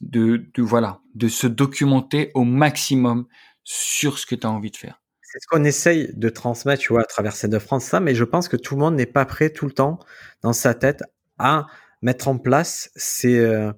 de, 0.00 0.44
de 0.54 0.62
voilà, 0.62 1.00
de 1.14 1.28
se 1.28 1.46
documenter 1.46 2.30
au 2.34 2.44
maximum 2.44 3.26
sur 3.64 4.18
ce 4.18 4.26
que 4.26 4.34
tu 4.34 4.46
as 4.46 4.50
envie 4.50 4.70
de 4.70 4.76
faire 4.76 5.01
c'est 5.32 5.40
ce 5.40 5.46
qu'on 5.46 5.64
essaye 5.64 6.12
de 6.14 6.28
transmettre, 6.28 6.82
tu 6.82 6.92
vois, 6.92 7.00
à 7.00 7.04
travers 7.06 7.32
de 7.42 7.58
France, 7.58 7.86
ça, 7.86 8.00
mais 8.00 8.14
je 8.14 8.24
pense 8.24 8.48
que 8.48 8.56
tout 8.58 8.74
le 8.74 8.80
monde 8.80 8.96
n'est 8.96 9.06
pas 9.06 9.24
prêt 9.24 9.48
tout 9.48 9.64
le 9.64 9.72
temps 9.72 9.98
dans 10.42 10.52
sa 10.52 10.74
tête 10.74 11.02
à 11.38 11.66
mettre 12.02 12.28
en 12.28 12.36
place 12.36 12.90
ces, 12.96 13.38
euh, 13.38 13.72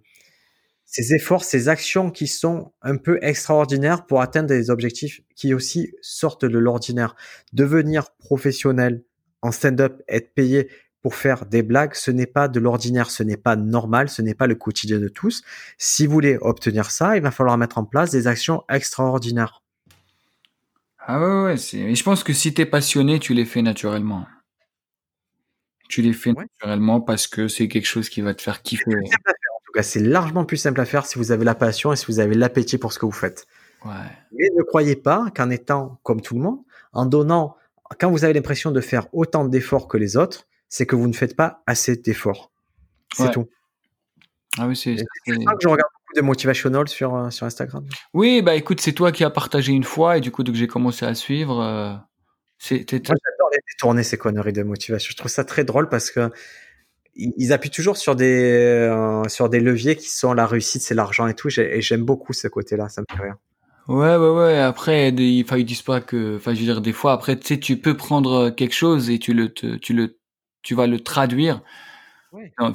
ces 0.85 1.15
efforts, 1.15 1.45
ces 1.45 1.69
actions 1.69 2.11
qui 2.11 2.27
sont 2.27 2.73
un 2.83 2.97
peu 2.97 3.21
extraordinaires 3.23 4.05
pour 4.07 4.21
atteindre 4.21 4.49
des 4.49 4.69
objectifs 4.69 5.21
qui 5.37 5.55
aussi 5.55 5.93
sortent 6.03 6.45
de 6.45 6.59
l'ordinaire. 6.59 7.15
Devenir 7.53 8.17
professionnel 8.17 9.05
en 9.41 9.53
stand-up, 9.53 10.03
être 10.09 10.35
payé 10.35 10.69
pour 11.03 11.15
faire 11.15 11.47
des 11.47 11.63
blagues, 11.63 11.95
ce 11.95 12.11
n'est 12.11 12.27
pas 12.27 12.49
de 12.49 12.59
l'ordinaire, 12.59 13.13
ce 13.13 13.23
n'est 13.23 13.37
pas 13.37 13.55
normal, 13.55 14.09
ce 14.09 14.23
n'est 14.23 14.35
pas 14.35 14.49
le 14.49 14.57
quotidien 14.57 14.99
de 14.99 15.09
tous. 15.09 15.45
Si 15.79 16.07
vous 16.07 16.15
voulez 16.15 16.37
obtenir 16.41 16.91
ça, 16.91 17.17
il 17.17 17.23
va 17.23 17.31
falloir 17.31 17.57
mettre 17.59 17.79
en 17.79 17.85
place 17.85 18.11
des 18.11 18.27
actions 18.27 18.65
extraordinaires. 18.69 19.64
Ah 21.07 21.21
ouais, 21.21 21.43
ouais, 21.45 21.57
c'est. 21.57 21.95
je 21.95 22.03
pense 22.03 22.25
que 22.25 22.33
si 22.33 22.55
t'es 22.55 22.67
passionné, 22.67 23.19
tu 23.19 23.35
les 23.35 23.45
fais 23.45 23.63
naturellement. 23.63 24.27
Tu 25.89 26.01
les 26.01 26.15
fais 26.15 26.33
naturellement 26.33 27.01
parce 27.01 27.27
que 27.27 27.47
c'est 27.47 27.69
quelque 27.69 27.87
chose 27.87 28.09
qui 28.09 28.23
va 28.23 28.35
te 28.35 28.41
faire 28.41 28.63
kiffer. 28.63 28.95
En 28.95 29.61
tout 29.67 29.73
cas, 29.75 29.83
c'est 29.83 30.01
largement 30.01 30.45
plus 30.45 30.57
simple 30.57 30.81
à 30.81 30.87
faire 30.87 31.05
si 31.05 31.19
vous 31.19 31.31
avez 31.31 31.45
la 31.45 31.55
passion 31.55 31.93
et 31.93 31.97
si 31.97 32.07
vous 32.07 32.21
avez 32.21 32.35
l'appétit 32.35 32.79
pour 32.79 32.93
ce 32.93 32.99
que 32.99 33.05
vous 33.05 33.13
faites. 33.13 33.47
Ouais. 33.85 33.93
Mais 34.33 34.49
ne 34.57 34.63
croyez 34.63 34.97
pas 34.97 35.31
qu'en 35.37 35.51
étant 35.51 36.01
comme 36.03 36.23
tout 36.23 36.35
le 36.35 36.41
monde, 36.41 36.61
en 36.95 37.05
donnant, 37.05 37.57
quand 38.01 38.11
vous 38.11 38.25
avez 38.25 38.33
l'impression 38.33 38.71
de 38.71 38.81
faire 38.81 39.07
autant 39.13 39.45
d'efforts 39.45 39.89
que 39.89 39.99
les 39.99 40.17
autres, 40.17 40.47
c'est 40.71 40.87
que 40.87 40.97
vous 40.97 41.07
ne 41.07 41.13
faites 41.13 41.37
pas 41.37 41.63
assez 41.67 41.97
d'efforts. 41.97 42.51
C'est 43.15 43.31
tout. 43.31 43.49
Ah 44.59 44.67
oui, 44.67 44.75
c'est. 44.75 44.97
Je 45.27 45.69
regarde 45.69 45.91
de 46.15 46.21
motivational 46.21 46.89
sur, 46.89 47.15
euh, 47.15 47.31
sur 47.31 47.47
Instagram 47.47 47.85
Oui, 48.13 48.43
bah 48.43 48.55
écoute, 48.55 48.81
c'est 48.81 48.93
toi 48.93 49.13
qui 49.13 49.25
as 49.25 49.31
partagé 49.31 49.73
une 49.73 49.85
fois 49.85 50.19
et 50.19 50.21
du 50.21 50.31
coup, 50.31 50.43
que 50.45 50.55
j'ai 50.55 50.67
commencé 50.67 51.05
à 51.05 51.15
suivre. 51.15 51.61
Euh, 51.61 51.93
Moi, 52.71 52.85
j'adore 52.89 53.51
les 53.53 53.59
détourner 53.69 54.03
ces 54.03 54.17
conneries 54.17 54.53
de 54.53 54.63
motivation. 54.63 55.11
Je 55.11 55.17
trouve 55.17 55.31
ça 55.31 55.45
très 55.45 55.65
drôle 55.65 55.89
parce 55.89 56.11
que 56.11 56.31
ils 57.17 57.53
appuient 57.53 57.71
toujours 57.71 57.97
sur 57.97 58.17
des, 58.17 58.43
euh, 58.53 59.29
sur 59.29 59.49
des 59.49 59.61
leviers 59.61 59.95
qui 59.95 60.09
sont 60.11 60.35
la 60.35 60.47
réussite, 60.47 60.83
c'est 60.83 60.95
l'argent 60.95 61.29
et 61.29 61.35
tout. 61.35 61.49
Et 61.61 61.81
j'aime 61.81 62.03
beaucoup 62.03 62.33
ce 62.33 62.49
côté-là, 62.49 62.89
ça 62.89 63.03
me 63.03 63.07
fait 63.17 63.23
rire. 63.23 63.37
Ouais, 63.87 64.17
ouais, 64.17 64.31
ouais. 64.31 64.59
Après, 64.59 65.11
il 65.11 65.21
ils 65.21 65.65
disent 65.65 65.83
pas 65.83 66.01
que, 66.01 66.37
enfin, 66.37 66.55
je 66.55 66.59
veux 66.59 66.65
dire, 66.65 66.81
des 66.81 66.93
fois, 66.93 67.13
après, 67.13 67.39
tu 67.39 67.47
sais, 67.47 67.61
tu 67.61 67.77
peux 67.77 67.97
prendre 67.97 68.51
quelque 68.51 68.75
chose 68.75 69.11
et 69.11 69.19
tu 69.19 69.33
le, 69.33 69.53
tu 69.53 69.93
le, 69.93 70.19
tu 70.63 70.75
vas 70.75 70.87
le 70.87 70.99
traduire 70.99 71.63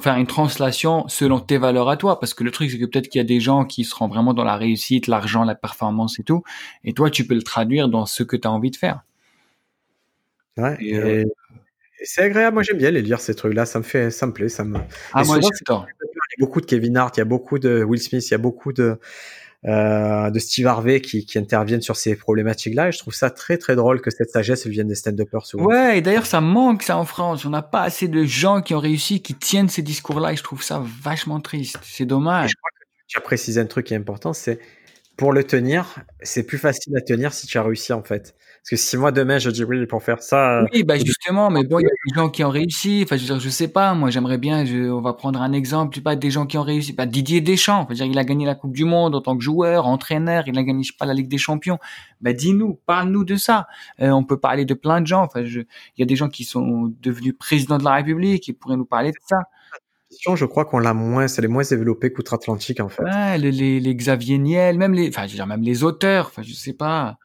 faire 0.00 0.16
une 0.16 0.26
translation 0.26 1.06
selon 1.08 1.40
tes 1.40 1.58
valeurs 1.58 1.88
à 1.88 1.96
toi. 1.96 2.20
Parce 2.20 2.34
que 2.34 2.44
le 2.44 2.50
truc, 2.50 2.70
c'est 2.70 2.78
que 2.78 2.84
peut-être 2.84 3.08
qu'il 3.08 3.18
y 3.18 3.24
a 3.24 3.26
des 3.26 3.40
gens 3.40 3.64
qui 3.64 3.84
seront 3.84 4.08
vraiment 4.08 4.34
dans 4.34 4.44
la 4.44 4.56
réussite, 4.56 5.06
l'argent, 5.06 5.44
la 5.44 5.54
performance 5.54 6.18
et 6.18 6.24
tout. 6.24 6.42
Et 6.84 6.92
toi, 6.92 7.10
tu 7.10 7.26
peux 7.26 7.34
le 7.34 7.42
traduire 7.42 7.88
dans 7.88 8.06
ce 8.06 8.22
que 8.22 8.36
tu 8.36 8.46
as 8.46 8.50
envie 8.50 8.70
de 8.70 8.76
faire. 8.76 9.02
Ouais. 10.56 10.76
Euh, 10.94 11.24
c'est 12.02 12.22
agréable. 12.22 12.54
Moi, 12.54 12.62
j'aime 12.62 12.78
bien 12.78 12.90
les 12.90 13.02
lire, 13.02 13.20
ces 13.20 13.34
trucs-là. 13.34 13.66
Ça 13.66 13.78
me 13.78 13.84
fait, 13.84 14.10
ça 14.10 14.26
me 14.26 14.32
plaît. 14.32 14.48
Ça 14.48 14.64
me... 14.64 14.78
Ah, 15.12 15.24
moi, 15.24 15.38
Il 15.38 15.48
y 15.48 15.72
a 15.72 15.86
beaucoup 16.38 16.60
de 16.60 16.66
Kevin 16.66 16.96
Hart, 16.96 17.16
il 17.16 17.20
y 17.20 17.22
a 17.22 17.26
beaucoup 17.26 17.58
de 17.58 17.82
Will 17.82 18.00
Smith, 18.00 18.26
il 18.26 18.30
y 18.30 18.34
a 18.34 18.38
beaucoup 18.38 18.72
de, 18.72 18.98
de 19.64 20.38
Steve 20.38 20.66
Harvey 20.66 21.00
qui, 21.00 21.26
qui, 21.26 21.38
interviennent 21.38 21.82
sur 21.82 21.96
ces 21.96 22.16
problématiques-là. 22.16 22.88
Et 22.88 22.92
je 22.92 22.98
trouve 22.98 23.14
ça 23.14 23.30
très 23.30 23.58
très 23.58 23.76
drôle 23.76 24.00
que 24.00 24.10
cette 24.10 24.30
sagesse 24.30 24.66
vienne 24.66 24.88
des 24.88 24.94
stand-uppers 24.94 25.46
souvent. 25.46 25.66
Ouais, 25.66 25.98
et 25.98 26.00
d'ailleurs 26.00 26.26
ça 26.26 26.40
manque 26.40 26.82
ça 26.82 26.96
en 26.96 27.04
France. 27.04 27.44
On 27.44 27.50
n'a 27.50 27.62
pas 27.62 27.82
assez 27.82 28.08
de 28.08 28.24
gens 28.24 28.62
qui 28.62 28.74
ont 28.74 28.80
réussi, 28.80 29.20
qui 29.20 29.34
tiennent 29.34 29.68
ces 29.68 29.82
discours-là. 29.82 30.32
Et 30.32 30.36
je 30.36 30.42
trouve 30.42 30.62
ça 30.62 30.82
vachement 31.02 31.40
triste. 31.40 31.78
C'est 31.82 32.06
dommage. 32.06 32.50
je 32.50 32.56
crois 32.56 32.70
que 32.70 32.86
tu 33.06 33.18
as 33.18 33.20
précisé 33.20 33.60
un 33.60 33.66
truc 33.66 33.86
qui 33.86 33.94
est 33.94 33.98
important, 33.98 34.32
c'est 34.32 34.60
pour 35.16 35.34
le 35.34 35.44
tenir, 35.44 35.96
c'est 36.22 36.44
plus 36.44 36.56
facile 36.56 36.96
à 36.96 37.02
tenir 37.02 37.34
si 37.34 37.46
tu 37.46 37.58
as 37.58 37.62
réussi 37.62 37.92
en 37.92 38.02
fait. 38.02 38.34
Parce 38.62 38.70
que 38.70 38.76
si 38.76 38.96
moi 38.98 39.10
demain 39.10 39.38
je 39.38 39.48
dis 39.48 39.64
oui 39.64 39.86
pour 39.86 40.02
faire 40.02 40.22
ça. 40.22 40.64
Oui, 40.72 40.82
bah 40.82 40.98
justement, 40.98 41.50
mais 41.50 41.64
bon, 41.64 41.78
il 41.78 41.84
y 41.84 41.86
a 41.86 41.88
des 41.88 42.14
gens 42.14 42.28
qui 42.28 42.44
ont 42.44 42.50
réussi. 42.50 43.00
Enfin, 43.04 43.16
je 43.16 43.22
veux 43.22 43.26
dire, 43.28 43.40
je 43.40 43.48
sais 43.48 43.68
pas. 43.68 43.94
Moi, 43.94 44.10
j'aimerais 44.10 44.36
bien. 44.36 44.66
Je, 44.66 44.90
on 44.90 45.00
va 45.00 45.14
prendre 45.14 45.40
un 45.40 45.52
exemple. 45.52 45.94
Tu 45.94 46.02
pas 46.02 46.14
des 46.14 46.30
gens 46.30 46.46
qui 46.46 46.58
ont 46.58 46.62
réussi. 46.62 46.92
Bah, 46.92 47.06
Didier 47.06 47.40
Deschamps. 47.40 47.80
Enfin, 47.80 47.94
dire, 47.94 48.04
il 48.04 48.18
a 48.18 48.24
gagné 48.24 48.44
la 48.44 48.54
Coupe 48.54 48.72
du 48.72 48.84
Monde 48.84 49.14
en 49.14 49.22
tant 49.22 49.36
que 49.36 49.42
joueur, 49.42 49.86
entraîneur. 49.86 50.44
Il 50.46 50.58
a 50.58 50.62
gagné, 50.62 50.82
je 50.82 50.88
sais 50.92 50.96
pas, 50.98 51.06
la 51.06 51.14
Ligue 51.14 51.28
des 51.28 51.38
Champions. 51.38 51.78
Bah, 52.20 52.34
dis-nous, 52.34 52.78
parle-nous 52.84 53.24
de 53.24 53.36
ça. 53.36 53.66
Euh, 54.00 54.10
on 54.10 54.24
peut 54.24 54.38
parler 54.38 54.66
de 54.66 54.74
plein 54.74 55.00
de 55.00 55.06
gens. 55.06 55.22
Enfin, 55.22 55.42
je, 55.44 55.60
il 55.60 56.00
y 56.00 56.02
a 56.02 56.06
des 56.06 56.16
gens 56.16 56.28
qui 56.28 56.44
sont 56.44 56.92
devenus 57.00 57.34
présidents 57.38 57.78
de 57.78 57.84
la 57.84 57.94
République 57.94 58.42
qui 58.42 58.52
pourraient 58.52 58.76
nous 58.76 58.84
parler 58.84 59.10
de 59.10 59.18
ça 59.26 59.38
je 60.34 60.44
crois 60.44 60.64
qu'on 60.64 60.78
l'a 60.78 60.94
moins, 60.94 61.28
c'est 61.28 61.42
les 61.42 61.48
moins 61.48 61.62
développés 61.62 62.12
qu'outre-Atlantique 62.12 62.80
en 62.80 62.88
fait. 62.88 63.02
Ouais, 63.02 63.38
les, 63.38 63.80
les, 63.80 63.94
Xavier 63.94 64.38
Niel, 64.38 64.78
même 64.78 64.92
les, 64.92 65.08
enfin, 65.08 65.26
je 65.26 65.32
veux 65.32 65.36
dire, 65.36 65.46
même 65.46 65.62
les 65.62 65.84
auteurs, 65.84 66.26
enfin, 66.26 66.42
je 66.42 66.52
sais 66.52 66.72
pas. 66.72 67.16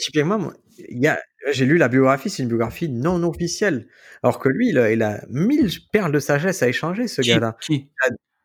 Typiquement, 0.00 0.50
il 0.88 0.98
y 0.98 1.06
a, 1.06 1.20
j'ai 1.50 1.66
lu 1.66 1.76
la 1.76 1.88
biographie, 1.88 2.30
c'est 2.30 2.42
une 2.42 2.48
biographie 2.48 2.88
non 2.88 3.22
officielle. 3.22 3.88
Alors 4.22 4.38
que 4.38 4.48
lui, 4.48 4.70
il 4.70 4.78
a, 4.78 4.92
il 4.92 5.02
a 5.02 5.24
mille 5.28 5.70
perles 5.92 6.12
de 6.12 6.18
sagesse 6.18 6.62
à 6.62 6.68
échanger, 6.68 7.08
ce 7.08 7.22
gars-là. 7.22 7.56
Qui? 7.60 7.88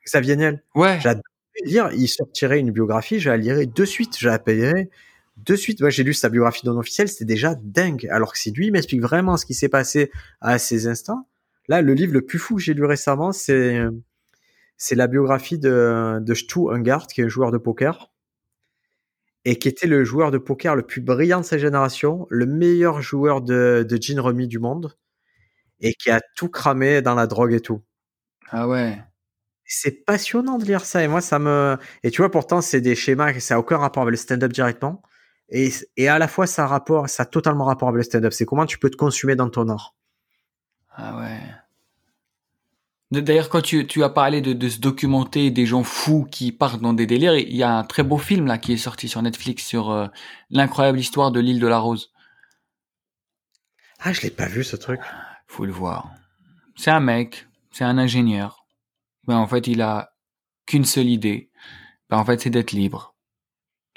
Xavier 0.06 0.36
Niel. 0.36 0.64
Ouais. 0.76 1.00
J'adore 1.02 1.24
lire, 1.66 1.90
il 1.94 2.08
sortirait 2.08 2.60
une 2.60 2.72
biographie, 2.72 3.20
je 3.20 3.30
la 3.30 3.38
lirai 3.38 3.66
de 3.66 3.86
suite, 3.86 4.18
je 4.18 4.28
la 4.28 4.40
payerai 4.40 4.90
de 5.38 5.56
suite. 5.56 5.82
Ouais, 5.82 5.92
j'ai 5.92 6.04
lu 6.04 6.14
sa 6.14 6.30
biographie 6.30 6.66
non 6.66 6.78
officielle, 6.78 7.08
c'était 7.08 7.26
déjà 7.26 7.56
dingue. 7.56 8.08
Alors 8.12 8.34
que 8.34 8.40
si 8.40 8.52
lui 8.52 8.72
m'explique 8.72 9.02
vraiment 9.02 9.38
ce 9.38 9.46
qui 9.46 9.54
s'est 9.54 9.70
passé 9.70 10.12
à 10.42 10.60
ces 10.60 10.88
instants, 10.88 11.28
là, 11.68 11.82
le 11.82 11.94
livre 11.94 12.14
le 12.14 12.22
plus 12.22 12.40
fou 12.40 12.56
que 12.56 12.62
j'ai 12.62 12.74
lu 12.74 12.86
récemment, 12.86 13.32
c'est, 13.32 13.82
c'est 14.78 14.96
la 14.96 15.08
biographie 15.08 15.60
de, 15.60 16.20
de 16.22 16.34
Stu 16.34 16.72
Ungart, 16.72 17.08
qui 17.08 17.22
est 17.22 17.26
un 17.26 17.30
joueur 17.30 17.52
de 17.52 17.58
poker 17.58 18.12
et 19.46 19.58
qui 19.60 19.68
était 19.68 19.88
le 19.88 20.04
joueur 20.04 20.32
de 20.32 20.38
poker 20.38 20.76
le 20.76 20.84
plus 20.84 21.02
brillant 21.02 21.42
de 21.42 21.46
sa 21.46 21.58
génération, 21.58 22.28
le 22.30 22.46
meilleur 22.46 23.02
joueur 23.02 23.42
de, 23.42 23.86
de 23.88 23.98
gin 23.98 24.20
remis 24.20 24.48
du 24.48 24.60
monde, 24.60 24.98
et 25.80 25.94
qui 25.94 26.10
a 26.12 26.22
tout 26.36 26.50
cramé 26.50 27.02
dans 27.02 27.16
la 27.16 27.28
drogue 27.28 27.54
et 27.54 27.60
tout. 27.60 27.82
Ah 28.50 28.68
ouais. 28.68 29.02
C'est 29.66 30.06
passionnant 30.06 30.58
de 30.58 30.66
lire 30.66 30.86
ça, 30.86 31.04
et 31.04 31.08
moi 31.08 31.22
ça 31.22 31.40
me. 31.40 31.78
Et 32.04 32.12
tu 32.12 32.22
vois, 32.22 32.32
pourtant 32.32 32.62
c'est 32.62 32.82
des 32.82 32.96
schémas, 32.96 33.40
ça 33.40 33.56
n'a 33.56 33.60
aucun 33.60 33.78
rapport 33.78 34.04
avec 34.04 34.12
le 34.12 34.18
stand-up 34.18 34.52
directement, 34.54 35.02
et, 35.50 35.70
et 35.98 36.08
à 36.08 36.20
la 36.20 36.28
fois 36.28 36.48
ça 36.48 36.64
a 36.66 36.68
rapport, 36.68 37.10
ça 37.10 37.24
a 37.24 37.26
totalement 37.26 37.66
rapport 37.66 37.90
avec 37.90 37.98
le 37.98 38.04
stand-up. 38.04 38.34
C'est 38.34 38.46
comment 38.46 38.66
tu 38.66 38.80
peux 38.80 38.90
te 38.90 38.98
consumer 38.98 39.36
dans 39.36 39.50
ton 39.50 39.70
art. 39.70 39.96
Ah 40.96 41.20
ouais. 41.20 41.40
D'ailleurs, 43.22 43.50
quand 43.50 43.62
tu, 43.62 43.86
tu, 43.86 44.04
as 44.04 44.10
parlé 44.10 44.42
de, 44.42 44.54
de, 44.54 44.70
se 44.70 44.80
documenter 44.80 45.52
des 45.52 45.68
gens 45.68 45.84
fous 45.84 46.26
qui 46.32 46.52
partent 46.52 46.82
dans 46.82 46.94
des 46.94 47.06
délires, 47.06 47.36
il 47.36 47.56
y 47.56 47.62
a 47.62 47.78
un 47.78 47.84
très 47.84 48.02
beau 48.02 48.18
film 48.18 48.48
là 48.48 48.58
qui 48.58 48.74
est 48.74 48.78
sorti 48.78 49.08
sur 49.08 49.22
Netflix 49.22 49.66
sur 49.66 49.92
euh, 49.92 50.08
l'incroyable 50.50 51.00
histoire 51.00 51.32
de 51.32 51.40
l'île 51.40 51.60
de 51.60 51.68
la 51.68 51.78
Rose. 51.78 52.12
Ah, 54.00 54.14
je 54.14 54.22
l'ai 54.22 54.32
pas 54.32 54.48
vu 54.48 54.64
ce 54.64 54.76
truc. 54.76 55.00
Faut 55.48 55.66
le 55.66 55.72
voir. 55.72 56.10
C'est 56.76 56.90
un 56.90 57.00
mec, 57.00 57.48
c'est 57.72 57.84
un 57.84 58.00
ingénieur. 58.00 58.66
Ben, 59.26 59.38
en 59.38 59.48
fait, 59.48 59.68
il 59.68 59.82
a 59.84 60.14
qu'une 60.66 60.86
seule 60.86 61.10
idée. 61.10 61.52
Ben, 62.10 62.18
en 62.18 62.26
fait, 62.26 62.42
c'est 62.42 62.50
d'être 62.50 62.72
libre. 62.72 63.16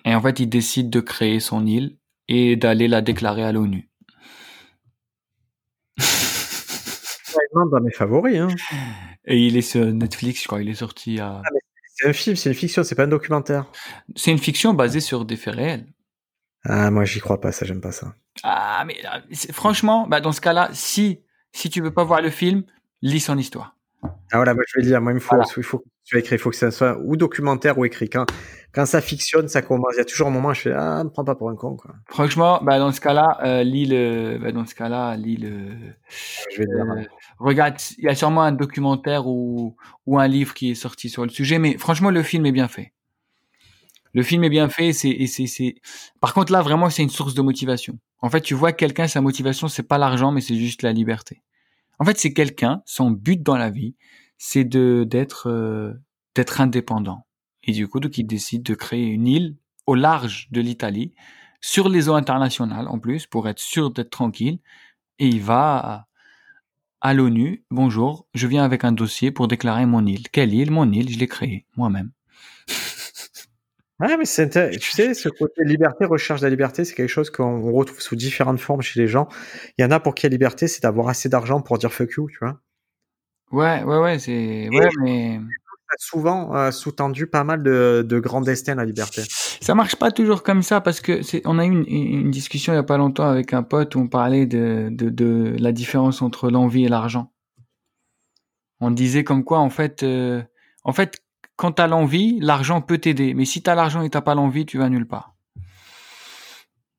Et 0.05 0.15
en 0.15 0.21
fait, 0.21 0.41
il 0.41 0.49
décide 0.49 0.91
de 0.91 1.01
créer 1.01 1.41
son 1.41 1.65
île 1.65 1.97
et 2.29 2.57
d'aller 2.57 2.87
la 2.87 3.01
déclarer 3.01 3.45
à 3.45 3.53
l'ONU. 3.53 3.89
Dans 7.55 7.81
mes 7.81 7.93
favoris. 7.93 8.39
Hein. 8.39 8.49
Et 9.25 9.39
il 9.39 9.57
est 9.57 9.63
sur 9.63 9.85
Netflix, 9.87 10.43
je 10.43 10.47
crois. 10.49 10.63
Il 10.63 10.69
est 10.69 10.75
sorti 10.75 11.21
à. 11.21 11.43
Ah, 11.45 11.49
c'est 11.97 12.09
un 12.09 12.13
film, 12.13 12.37
c'est 12.37 12.51
une 12.51 12.55
fiction, 12.55 12.85
c'est 12.85 12.95
pas 12.95 13.05
un 13.05 13.09
documentaire. 13.09 13.67
C'est 14.15 14.31
une 14.31 14.39
fiction 14.39 14.75
basée 14.75 15.01
sur 15.01 15.25
des 15.25 15.37
faits 15.37 15.55
réels. 15.55 15.87
Ah, 16.65 16.91
moi, 16.91 17.05
j'y 17.05 17.21
crois 17.21 17.41
pas, 17.41 17.53
ça, 17.53 17.65
j'aime 17.65 17.81
pas 17.81 17.93
ça. 17.93 18.15
Ah, 18.43 18.85
mais 18.87 18.97
franchement, 19.53 20.07
bah, 20.07 20.21
dans 20.21 20.33
ce 20.33 20.41
cas-là, 20.41 20.69
si, 20.73 21.21
si 21.53 21.71
tu 21.71 21.81
veux 21.81 21.93
pas 21.93 22.05
voir 22.05 22.21
le 22.21 22.31
film, 22.31 22.65
lis 23.03 23.21
son 23.21 23.39
histoire. 23.39 23.76
Ah 24.33 24.37
voilà, 24.37 24.55
moi 24.55 24.63
je 24.67 24.81
vais 24.81 24.87
dire, 24.87 25.01
moi 25.01 25.13
il 25.13 25.21
faut, 25.21 25.37
il 25.57 25.63
faut 25.63 25.79
que 25.79 25.85
tu 26.05 26.19
écris, 26.19 26.37
il 26.37 26.39
faut 26.39 26.51
que 26.51 26.57
ça 26.57 26.71
soit 26.71 26.99
ou 27.03 27.17
documentaire 27.17 27.79
ou 27.79 27.85
écrit. 27.85 28.09
Quand, 28.09 28.27
quand 28.73 28.87
ça 28.87 29.01
fictionne, 29.01 29.49
ça 29.49 29.63
commence. 29.63 29.93
Il 29.95 29.99
y 29.99 30.01
a 30.01 30.05
toujours 30.05 30.29
un 30.29 30.31
moment 30.31 30.49
où 30.51 30.55
je 30.55 30.63
fais 30.63 30.73
ah, 30.73 31.03
ne 31.03 31.09
prends 31.09 31.25
pas 31.25 31.35
pour 31.35 31.51
un 31.51 31.57
con 31.57 31.77
quoi. 31.77 31.95
Franchement, 32.09 32.61
bah 32.63 32.79
dans 32.79 32.93
ce 32.93 33.01
cas-là, 33.01 33.39
euh, 33.45 33.63
lis 33.63 33.87
le, 33.87 34.39
bah, 34.39 34.53
dans 34.53 34.67
ce 34.67 34.75
cas-là, 34.75 35.17
lis 35.17 35.37
le. 35.37 35.71
Je 36.53 36.59
vais 36.59 36.67
dire. 36.67 36.85
Euh, 36.85 37.03
regarde, 37.39 37.77
il 37.99 38.05
y 38.05 38.09
a 38.09 38.15
sûrement 38.15 38.43
un 38.43 38.53
documentaire 38.53 39.27
ou 39.27 39.77
ou 40.07 40.19
un 40.19 40.29
livre 40.29 40.55
qui 40.55 40.71
est 40.71 40.75
sorti 40.75 41.09
sur 41.09 41.25
le 41.25 41.31
sujet, 41.31 41.59
mais 41.59 41.79
franchement 41.79 42.11
le 42.11 42.23
film 42.23 42.47
est 42.47 42.53
bien 42.53 42.69
fait. 42.69 42.93
Le 44.13 44.23
film 44.23 44.45
est 44.45 44.51
bien 44.51 44.69
fait, 44.69 44.93
c'est 44.93 45.27
c'est. 45.27 45.75
Par 46.21 46.35
contre 46.35 46.53
là 46.53 46.63
vraiment 46.63 46.91
c'est 46.91 47.03
une 47.03 47.11
source 47.11 47.35
de 47.35 47.43
motivation. 47.43 47.99
En 48.21 48.31
fait, 48.31 48.41
tu 48.41 48.55
vois 48.55 48.73
quelqu'un 48.73 49.09
sa 49.09 49.21
motivation 49.21 49.69
c'est 49.69 49.83
pas 49.83 49.99
l'argent 49.99 50.33
mais 50.33 50.41
c'est 50.41 50.57
juste 50.57 50.83
la 50.83 50.93
liberté. 50.93 51.43
En 51.99 52.05
fait, 52.05 52.19
c'est 52.19 52.33
quelqu'un, 52.33 52.83
son 52.85 53.11
but 53.11 53.43
dans 53.43 53.57
la 53.57 53.71
vie, 53.71 53.95
c'est 54.39 54.65
de 54.65 55.05
d'être 55.09 55.49
euh, 55.49 55.95
d'être 56.35 56.61
indépendant. 56.61 57.27
Et 57.63 57.73
du 57.73 57.89
coup, 57.89 58.01
donc 58.01 58.19
il 58.19 58.25
décide 58.25 58.63
de 58.63 58.75
créer 58.75 59.07
une 59.07 59.27
île 59.27 59.57
au 59.87 59.95
large 59.95 60.49
de 60.51 60.61
l'Italie, 60.61 61.15
sur 61.61 61.89
les 61.89 62.09
eaux 62.09 62.15
internationales 62.15 62.89
en 62.89 62.99
plus, 62.99 63.27
pour 63.27 63.49
être 63.49 63.61
sûr 63.61 63.91
d'être 63.91 64.11
tranquille. 64.11 64.59
Et 65.19 65.29
il 65.29 65.41
va 65.41 65.77
à, 65.79 66.07
à 67.01 67.15
l'ONU. 67.15 67.65
Bonjour, 67.71 68.27
je 68.35 68.47
viens 68.47 68.65
avec 68.65 68.85
un 68.85 68.93
dossier 68.93 69.31
pour 69.31 69.49
déclarer 69.49 69.87
mon 69.87 70.05
île. 70.05 70.29
Quelle 70.31 70.55
île? 70.55 70.71
Mon 70.71 70.91
île, 70.93 71.11
je 71.11 71.19
l'ai 71.19 71.29
créée 71.29 71.67
moi-même. 71.77 72.13
Ouais, 73.99 74.15
mais 74.19 74.27
c'est 74.27 74.51
tu 74.79 74.91
sais, 74.91 75.15
ce 75.15 75.31
côté 75.31 75.65
liberté, 75.65 76.05
recherche 76.05 76.41
de 76.41 76.47
la 76.47 76.51
liberté, 76.51 76.85
c'est 76.85 76.95
quelque 76.95 77.09
chose 77.09 77.31
qu'on 77.31 77.73
retrouve 77.73 78.01
sous 78.01 78.17
différentes 78.17 78.61
formes 78.61 78.83
chez 78.83 79.01
les 79.01 79.09
gens. 79.09 79.27
Il 79.79 79.83
y 79.83 79.85
en 79.85 79.91
a 79.91 80.01
pour 80.01 80.15
qui 80.15 80.27
la 80.27 80.31
liberté, 80.31 80.69
c'est 80.69 80.83
d'avoir 80.83 81.09
assez 81.09 81.31
d'argent 81.31 81.63
pour 81.63 81.79
dire 81.79 81.93
fuck 81.93 82.13
you, 82.17 82.29
tu 82.29 82.39
vois. 82.43 82.61
Ouais, 83.53 83.83
ouais, 83.85 83.99
ouais, 83.99 84.19
c'est, 84.19 84.69
ouais, 84.69 84.89
mais 85.01 85.41
souvent 85.99 86.55
euh, 86.55 86.71
sous-tendu 86.71 87.27
pas 87.27 87.45
mal 87.45 87.63
de, 87.63 88.05
de 88.07 88.19
grands 88.19 88.41
destins 88.41 88.75
la 88.75 88.85
liberté. 88.85 89.23
Ça 89.61 89.75
marche 89.75 89.97
pas 89.97 90.11
toujours 90.11 90.43
comme 90.43 90.63
ça 90.63 90.81
parce 90.81 91.01
que 91.01 91.23
c'est, 91.23 91.43
on 91.47 91.59
a 91.59 91.65
eu 91.65 91.71
une, 91.71 91.87
une, 91.87 92.31
discussion 92.31 92.73
il 92.73 92.77
y 92.77 92.79
a 92.79 92.83
pas 92.83 92.99
longtemps 92.99 93.29
avec 93.29 93.53
un 93.53 93.63
pote 93.63 93.95
où 93.95 94.01
on 94.01 94.09
parlait 94.09 94.47
de, 94.47 94.89
de, 94.91 95.09
de 95.09 95.57
la 95.59 95.73
différence 95.73 96.23
entre 96.23 96.51
l'envie 96.51 96.85
et 96.85 96.89
l'argent. 96.89 97.33
On 98.81 98.91
disait 98.91 99.25
comme 99.25 99.45
quoi 99.45 99.59
en 99.59 99.71
fait, 99.71 100.03
euh, 100.03 100.43
en 100.85 100.93
fait 100.93 101.23
quand 101.57 101.73
tu 101.73 101.83
as 101.83 101.87
l'envie, 101.87 102.39
l'argent 102.41 102.81
peut 102.81 102.99
t'aider. 102.99 103.35
Mais 103.35 103.45
si 103.45 103.63
tu 103.63 103.71
as 103.71 103.75
l'argent 103.75 104.03
et 104.03 104.11
tu 104.11 104.21
pas 104.21 104.35
l'envie, 104.35 104.67
tu 104.67 104.79
vas 104.79 104.89
nulle 104.89 105.07
part. 105.07 105.37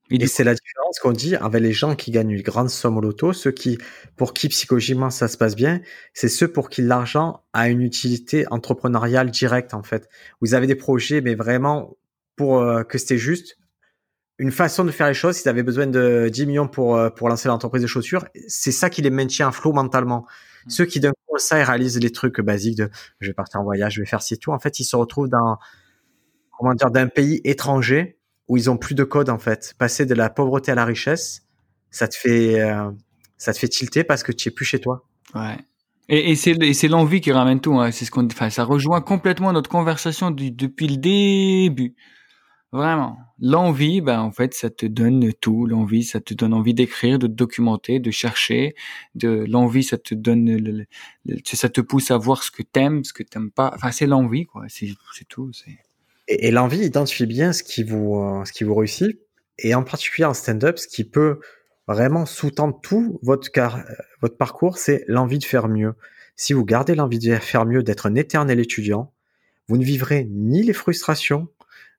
Et, 0.10 0.26
c'est 0.28 0.44
la 0.44 0.54
différence 0.54 1.00
qu'on 1.00 1.12
dit 1.12 1.36
avec 1.36 1.62
les 1.62 1.74
gens 1.74 1.96
qui 1.96 2.12
gagnent 2.12 2.32
une 2.32 2.42
grande 2.42 2.70
somme 2.70 2.98
au 2.98 3.02
loto, 3.02 3.34
ceux 3.34 3.52
qui, 3.52 3.78
pour 4.16 4.34
qui 4.34 4.48
psychologiquement 4.48 5.10
ça 5.10 5.28
se 5.28 5.38
passe 5.38 5.56
bien, 5.56 5.82
c'est 6.14 6.30
ceux 6.30 6.48
pour 6.48 6.70
qui 6.70 6.82
l'argent 6.82 7.44
a 7.52 7.68
une 7.68 7.82
utilité 7.82 8.46
entrepreneuriale 8.50 9.32
directe 9.32 9.74
en 9.74 9.84
fait. 9.84 10.08
Vous 10.40 10.54
avez 10.54 10.66
des 10.66 10.76
projets, 10.76 11.20
mais 11.20 11.36
vraiment 11.36 11.98
pour 12.38 12.62
euh, 12.62 12.84
que 12.84 12.98
c'était 12.98 13.18
juste 13.18 13.58
une 14.40 14.52
façon 14.52 14.86
de 14.86 14.92
faire 14.92 15.08
les 15.08 15.14
choses. 15.14 15.36
Si 15.36 15.44
tu 15.44 15.50
avais 15.50 15.64
besoin 15.64 15.88
de 15.88 16.30
10 16.32 16.46
millions 16.46 16.68
pour 16.70 16.96
euh, 16.96 17.10
pour 17.10 17.28
lancer 17.28 17.50
l'entreprise 17.50 17.82
de 17.82 17.88
chaussures, 17.88 18.26
c'est 18.48 18.72
ça 18.72 18.90
qui 18.90 19.02
les 19.02 19.10
maintient 19.10 19.50
à 19.50 19.52
flot 19.52 19.74
mentalement. 19.74 20.26
Mmh. 20.66 20.70
Ceux 20.70 20.86
qui 20.86 21.02
d'un 21.02 21.12
ça 21.38 21.60
ils 21.60 21.64
réalisent 21.64 22.00
les 22.00 22.12
trucs 22.12 22.40
basiques 22.42 22.78
de 22.78 22.90
je 23.20 23.28
vais 23.28 23.34
partir 23.34 23.60
en 23.60 23.64
voyage, 23.64 23.96
je 23.96 24.02
vais 24.02 24.08
faire 24.08 24.22
ci 24.22 24.38
tout. 24.38 24.52
En 24.52 24.60
fait, 24.60 24.80
ils 24.80 24.86
se 24.86 24.96
retrouvent 24.96 25.30
dans 25.30 25.58
comment 26.58 26.74
dire 26.74 26.92
d'un 26.92 27.08
pays 27.08 27.42
étranger 27.44 28.18
où 28.48 28.58
ils 28.58 28.70
ont 28.70 28.78
plus 28.78 28.96
de 28.96 29.04
code 29.04 29.30
en 29.30 29.40
fait. 29.40 29.74
Passer 29.78 30.06
de 30.06 30.16
la 30.16 30.30
pauvreté 30.30 30.72
à 30.72 30.76
la 30.76 30.86
richesse, 30.86 31.44
ça 31.92 32.08
te 32.08 32.16
fait 32.16 32.62
euh, 32.62 32.90
ça 33.38 33.54
te 33.54 33.60
fait 33.60 33.68
tilter 33.68 34.04
parce 34.04 34.24
que 34.24 34.32
tu 34.32 34.50
es 34.50 34.52
plus 34.52 34.66
chez 34.66 34.80
toi. 34.80 35.06
Ouais. 35.36 35.58
Et, 36.10 36.32
et 36.32 36.36
c'est 36.74 36.88
l'envie 36.88 37.20
qui 37.20 37.32
ramène 37.32 37.60
tout. 37.60 37.78
Hein. 37.80 37.92
C'est 37.92 38.06
ce 38.06 38.12
qu'on, 38.12 38.26
enfin, 38.26 38.50
ça 38.50 38.64
rejoint 38.64 39.02
complètement 39.02 39.52
notre 39.52 39.70
conversation 39.70 40.32
depuis 40.32 40.88
le 40.88 40.98
début. 40.98 41.96
Vraiment. 42.78 43.18
L'envie, 43.42 44.02
ben, 44.02 44.20
en 44.20 44.32
fait, 44.32 44.54
ça 44.54 44.70
te 44.70 44.86
donne 44.86 45.34
tout. 45.34 45.66
L'envie, 45.66 46.04
ça 46.04 46.20
te 46.20 46.36
donne 46.36 46.54
envie 46.54 46.76
d'écrire, 46.76 47.18
de 47.18 47.26
documenter, 47.26 48.00
de 48.00 48.12
chercher. 48.12 48.76
De, 49.16 49.46
l'envie, 49.50 49.84
ça 49.84 49.98
te 49.98 50.14
donne, 50.14 50.86
ça 51.44 51.70
te 51.70 51.82
pousse 51.82 52.12
à 52.12 52.18
voir 52.18 52.44
ce 52.44 52.52
que 52.52 52.62
t'aimes, 52.62 53.04
ce 53.04 53.14
que 53.14 53.24
t'aimes 53.24 53.50
pas. 53.50 53.72
Enfin, 53.74 53.90
c'est 53.90 54.06
l'envie, 54.06 54.46
quoi. 54.46 54.66
C'est, 54.68 54.94
tout. 55.28 55.52
C'est. 55.54 55.76
Et, 56.28 56.52
l'envie 56.52 56.86
identifie 56.86 57.26
bien 57.26 57.52
ce 57.52 57.64
qui 57.64 57.84
vous, 57.84 58.18
euh, 58.18 58.46
ce 58.46 58.54
qui 58.54 58.64
vous 58.64 58.76
réussit. 58.76 59.18
Et 59.58 59.74
en 59.74 59.84
particulier 59.84 60.26
en 60.26 60.36
stand-up, 60.36 60.78
ce 60.78 60.88
qui 60.88 61.04
peut 61.04 61.40
vraiment 61.88 62.28
sous-tendre 62.28 62.80
tout 62.80 63.18
votre, 63.24 63.52
car, 63.52 63.78
euh, 63.78 63.94
votre 64.22 64.38
parcours, 64.38 64.78
c'est 64.78 65.04
l'envie 65.08 65.40
de 65.40 65.46
faire 65.46 65.68
mieux. 65.68 65.96
Si 66.36 66.54
vous 66.54 66.64
gardez 66.64 66.94
l'envie 66.94 67.18
de 67.18 67.36
faire 67.38 67.66
mieux, 67.66 67.82
d'être 67.82 68.06
un 68.06 68.14
éternel 68.14 68.60
étudiant, 68.60 69.12
vous 69.68 69.78
ne 69.78 69.84
vivrez 69.84 70.28
ni 70.30 70.62
les 70.62 70.74
frustrations, 70.74 71.48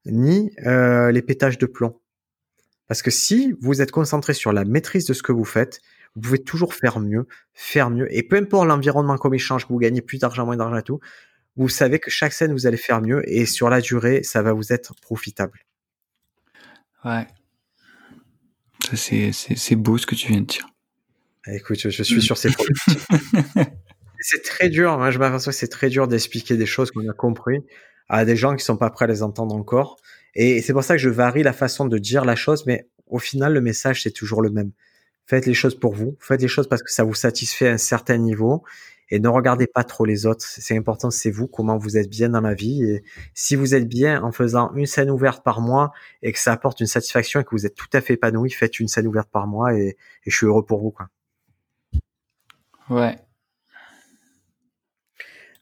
ni 0.06 0.52
euh, 0.66 1.10
les 1.12 1.22
pétages 1.22 1.58
de 1.58 1.66
plomb. 1.66 2.00
Parce 2.86 3.02
que 3.02 3.10
si 3.10 3.54
vous 3.60 3.82
êtes 3.82 3.90
concentré 3.90 4.32
sur 4.32 4.52
la 4.52 4.64
maîtrise 4.64 5.04
de 5.04 5.12
ce 5.12 5.22
que 5.22 5.32
vous 5.32 5.44
faites, 5.44 5.80
vous 6.14 6.22
pouvez 6.22 6.42
toujours 6.42 6.74
faire 6.74 7.00
mieux, 7.00 7.26
faire 7.52 7.90
mieux. 7.90 8.12
Et 8.14 8.22
peu 8.22 8.36
importe 8.36 8.66
l'environnement 8.66 9.18
comme 9.18 9.34
il 9.34 9.38
change, 9.38 9.66
que 9.66 9.72
vous 9.72 9.78
gagnez 9.78 10.00
plus 10.00 10.18
d'argent, 10.18 10.46
moins 10.46 10.56
d'argent 10.56 10.78
et 10.78 10.82
tout, 10.82 11.00
vous 11.56 11.68
savez 11.68 11.98
que 11.98 12.10
chaque 12.10 12.32
scène, 12.32 12.52
vous 12.52 12.66
allez 12.66 12.76
faire 12.76 13.02
mieux. 13.02 13.22
Et 13.28 13.44
sur 13.44 13.68
la 13.68 13.80
durée, 13.80 14.22
ça 14.22 14.42
va 14.42 14.52
vous 14.52 14.72
être 14.72 14.94
profitable. 15.02 15.60
Ouais. 17.04 17.26
C'est 18.94 19.76
beau 19.76 19.98
ce 19.98 20.06
que 20.06 20.14
tu 20.14 20.28
viens 20.28 20.40
de 20.40 20.46
dire. 20.46 20.68
Écoute, 21.46 21.78
je, 21.78 22.02
suis 22.02 22.22
sur 22.22 22.36
ces 22.36 22.50
C'est 24.20 24.42
très 24.42 24.68
dur. 24.68 24.98
Moi, 24.98 25.10
je 25.10 25.18
m'aperçois 25.18 25.52
que 25.52 25.58
c'est 25.58 25.68
très 25.68 25.88
dur 25.88 26.08
d'expliquer 26.08 26.56
des 26.56 26.66
choses 26.66 26.90
qu'on 26.90 27.08
a 27.08 27.12
compris 27.12 27.64
à 28.08 28.24
des 28.24 28.36
gens 28.36 28.56
qui 28.56 28.64
sont 28.64 28.76
pas 28.76 28.90
prêts 28.90 29.04
à 29.04 29.08
les 29.08 29.22
entendre 29.22 29.54
encore. 29.54 29.96
Et 30.34 30.62
c'est 30.62 30.72
pour 30.72 30.84
ça 30.84 30.94
que 30.94 31.02
je 31.02 31.10
varie 31.10 31.42
la 31.42 31.52
façon 31.52 31.86
de 31.86 31.98
dire 31.98 32.24
la 32.24 32.36
chose, 32.36 32.66
mais 32.66 32.88
au 33.06 33.18
final, 33.18 33.52
le 33.52 33.60
message, 33.60 34.02
c'est 34.02 34.10
toujours 34.10 34.42
le 34.42 34.50
même. 34.50 34.72
Faites 35.26 35.46
les 35.46 35.54
choses 35.54 35.78
pour 35.78 35.94
vous, 35.94 36.16
faites 36.20 36.40
les 36.40 36.48
choses 36.48 36.68
parce 36.68 36.82
que 36.82 36.90
ça 36.90 37.04
vous 37.04 37.14
satisfait 37.14 37.68
à 37.68 37.72
un 37.72 37.78
certain 37.78 38.16
niveau 38.16 38.62
et 39.10 39.18
ne 39.18 39.28
regardez 39.28 39.66
pas 39.66 39.84
trop 39.84 40.04
les 40.04 40.26
autres. 40.26 40.44
C'est 40.44 40.76
important, 40.76 41.10
c'est 41.10 41.30
vous, 41.30 41.46
comment 41.46 41.78
vous 41.78 41.96
êtes 41.96 42.08
bien 42.08 42.28
dans 42.28 42.40
la 42.40 42.54
vie. 42.54 42.84
Et 42.84 43.04
si 43.34 43.56
vous 43.56 43.74
êtes 43.74 43.88
bien 43.88 44.22
en 44.22 44.32
faisant 44.32 44.72
une 44.74 44.86
scène 44.86 45.10
ouverte 45.10 45.42
par 45.42 45.60
mois 45.60 45.92
et 46.22 46.32
que 46.32 46.38
ça 46.38 46.52
apporte 46.52 46.80
une 46.80 46.86
satisfaction 46.86 47.40
et 47.40 47.44
que 47.44 47.50
vous 47.52 47.66
êtes 47.66 47.74
tout 47.74 47.88
à 47.92 48.00
fait 48.00 48.14
épanoui, 48.14 48.50
faites 48.50 48.80
une 48.80 48.88
scène 48.88 49.06
ouverte 49.06 49.30
par 49.30 49.46
mois 49.46 49.74
et, 49.74 49.96
je 50.26 50.36
suis 50.36 50.46
heureux 50.46 50.64
pour 50.64 50.80
vous. 50.80 50.90
Quoi. 50.90 51.08
Ouais, 52.90 53.18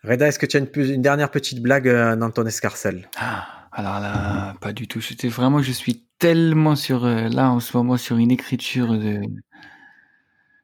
Reda, 0.07 0.29
est-ce 0.29 0.39
que 0.39 0.47
tu 0.47 0.57
as 0.57 0.61
une, 0.61 1.03
dernière 1.03 1.31
petite 1.31 1.61
blague 1.61 1.89
euh, 1.89 2.15
dans 2.15 2.31
ton 2.31 2.47
escarcelle? 2.47 3.09
Ah, 3.17 3.69
Alors 3.73 3.99
là, 3.99 4.55
pas 4.61 4.73
du 4.73 4.87
tout. 4.87 5.01
C'était 5.01 5.29
vraiment, 5.29 5.63
je 5.63 5.73
suis 5.73 6.07
tellement 6.19 6.77
sur 6.77 7.05
euh, 7.05 7.29
là 7.29 7.51
en 7.51 7.59
ce 7.59 7.77
moment 7.77 7.97
sur 7.97 8.17
une 8.17 8.31
écriture 8.31 8.93
de. 8.93 9.21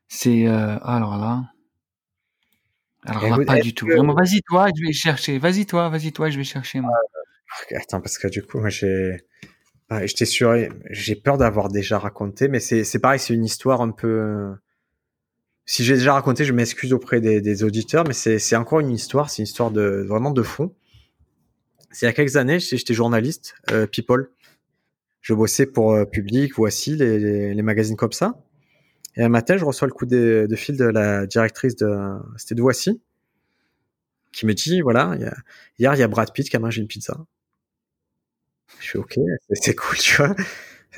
C'est 0.07 0.47
euh, 0.47 0.79
alors 0.83 1.19
là. 1.19 1.43
Alors 3.05 3.37
là, 3.37 3.45
pas 3.45 3.59
du 3.59 3.75
tout. 3.75 3.87
Vraiment, 3.87 4.15
vas-y 4.15 4.43
toi, 4.43 4.69
je 4.77 4.87
vais 4.87 4.93
chercher. 4.93 5.39
Vas-y 5.39 5.67
toi, 5.67 5.89
vas-y 5.89 6.13
toi, 6.13 6.31
je 6.31 6.39
vais 6.39 6.45
chercher 6.45 6.81
moi. 6.81 6.93
Ah, 7.51 7.79
attends, 7.81 8.01
parce 8.01 8.19
que 8.19 8.29
du 8.29 8.43
coup, 8.45 8.61
moi 8.61 8.69
j'ai. 8.69 9.17
Ah, 9.91 10.07
j'étais 10.07 10.25
sûr, 10.25 10.55
j'ai 10.91 11.17
peur 11.17 11.37
d'avoir 11.37 11.69
déjà 11.69 11.99
raconté, 11.99 12.47
mais 12.47 12.61
c'est 12.61 12.99
pareil, 13.01 13.19
c'est 13.19 13.35
une 13.35 13.45
histoire 13.45 13.83
un 13.83 13.91
peu 13.91 14.55
si 15.73 15.85
j'ai 15.85 15.95
déjà 15.95 16.13
raconté, 16.13 16.45
je 16.45 16.53
m'excuse 16.53 16.93
auprès 16.93 17.23
des, 17.23 17.65
auditeurs, 17.65 18.05
mais 18.07 18.13
c'est 18.13 18.57
encore 18.57 18.81
une 18.81 18.91
histoire, 18.91 19.31
c'est 19.31 19.39
une 19.39 19.45
histoire 19.47 19.71
de 19.71 20.05
vraiment 20.07 20.31
de 20.31 20.43
fond. 20.43 20.75
C'est 21.91 22.05
il 22.05 22.09
y 22.09 22.11
a 22.11 22.13
quelques 22.13 22.37
années, 22.37 22.59
j'étais 22.59 22.93
journaliste, 22.93 23.55
euh, 23.71 23.87
People. 23.87 24.29
Je 25.23 25.33
bossais 25.33 25.65
pour 25.65 25.95
euh, 25.95 26.05
Public, 26.05 26.57
Voici, 26.57 26.95
les, 26.97 27.63
magazines 27.63 27.97
comme 27.97 28.13
ça. 28.13 28.39
Et 29.17 29.23
un 29.23 29.31
matin, 29.31 29.57
je 29.57 29.65
reçois 29.65 29.89
le 29.89 29.95
coup 29.95 30.05
de, 30.05 30.47
fil 30.57 30.77
de 30.77 30.85
la 30.85 31.27
directrice 31.27 31.75
de, 31.77 31.89
c'était 32.37 32.55
de 32.55 32.61
Voici, 32.61 33.01
qui 34.31 34.45
me 34.45 34.53
dit, 34.53 34.83
voilà, 34.83 35.17
hier, 35.79 35.95
il 35.95 35.99
y 35.99 36.03
a 36.03 36.09
Brad 36.09 36.35
Pitt 36.35 36.51
qui 36.51 36.57
a 36.57 36.59
mangé 36.59 36.83
une 36.83 36.87
pizza. 36.87 37.17
Je 38.79 38.89
suis 38.89 38.99
ok, 38.99 39.15
c'est 39.55 39.75
cool, 39.75 39.97
tu 39.97 40.17
vois. 40.17 40.37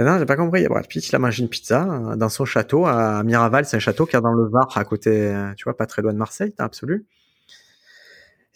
Non, 0.01 0.19
j'ai 0.19 0.27
pas 0.27 0.37
compris. 0.37 0.63
Il 0.63 1.15
a 1.15 1.19
mangé 1.19 1.43
une 1.43 1.49
pizza 1.49 1.85
euh, 1.85 2.17
dans 2.17 2.29
son 2.29 2.45
château 2.45 2.87
à 2.87 3.23
Miraval. 3.23 3.65
C'est 3.65 3.77
un 3.77 3.81
château 3.81 4.07
qui 4.07 4.17
est 4.17 4.21
dans 4.21 4.33
le 4.33 4.49
Var, 4.49 4.77
à 4.77 4.85
côté, 4.85 5.11
euh, 5.11 5.53
tu 5.55 5.65
vois, 5.65 5.77
pas 5.77 5.87
très 5.87 6.03
loin 6.03 6.13
de 6.13 6.19
Marseille, 6.19 6.53
t'as 6.57 6.65
absolu. 6.65 7.07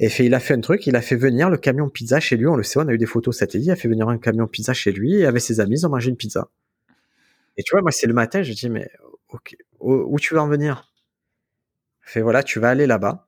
Et 0.00 0.08
il 0.20 0.34
a 0.34 0.40
fait 0.40 0.54
un 0.54 0.60
truc, 0.60 0.86
il 0.86 0.94
a 0.94 1.00
fait 1.00 1.16
venir 1.16 1.50
le 1.50 1.56
camion 1.56 1.88
pizza 1.88 2.20
chez 2.20 2.36
lui. 2.36 2.46
On 2.46 2.56
le 2.56 2.62
sait, 2.62 2.78
on 2.78 2.86
a 2.86 2.92
eu 2.92 2.98
des 2.98 3.06
photos 3.06 3.36
satellite. 3.36 3.66
Il 3.66 3.70
a 3.70 3.76
fait 3.76 3.88
venir 3.88 4.08
un 4.08 4.18
camion 4.18 4.46
pizza 4.46 4.72
chez 4.72 4.92
lui 4.92 5.14
et 5.14 5.26
avec 5.26 5.42
ses 5.42 5.60
amis, 5.60 5.80
ils 5.80 5.86
ont 5.86 5.90
mangé 5.90 6.10
une 6.10 6.16
pizza. 6.16 6.48
Et 7.56 7.62
tu 7.64 7.72
vois, 7.72 7.82
moi, 7.82 7.90
c'est 7.90 8.06
le 8.06 8.14
matin, 8.14 8.42
je 8.42 8.52
dis, 8.52 8.70
mais 8.70 8.88
ok, 9.28 9.56
où, 9.80 10.18
tu 10.20 10.34
vas 10.34 10.42
en 10.42 10.48
venir? 10.48 10.92
Fait, 12.00 12.20
voilà, 12.20 12.42
tu 12.42 12.60
vas 12.60 12.70
aller 12.70 12.86
là-bas 12.86 13.26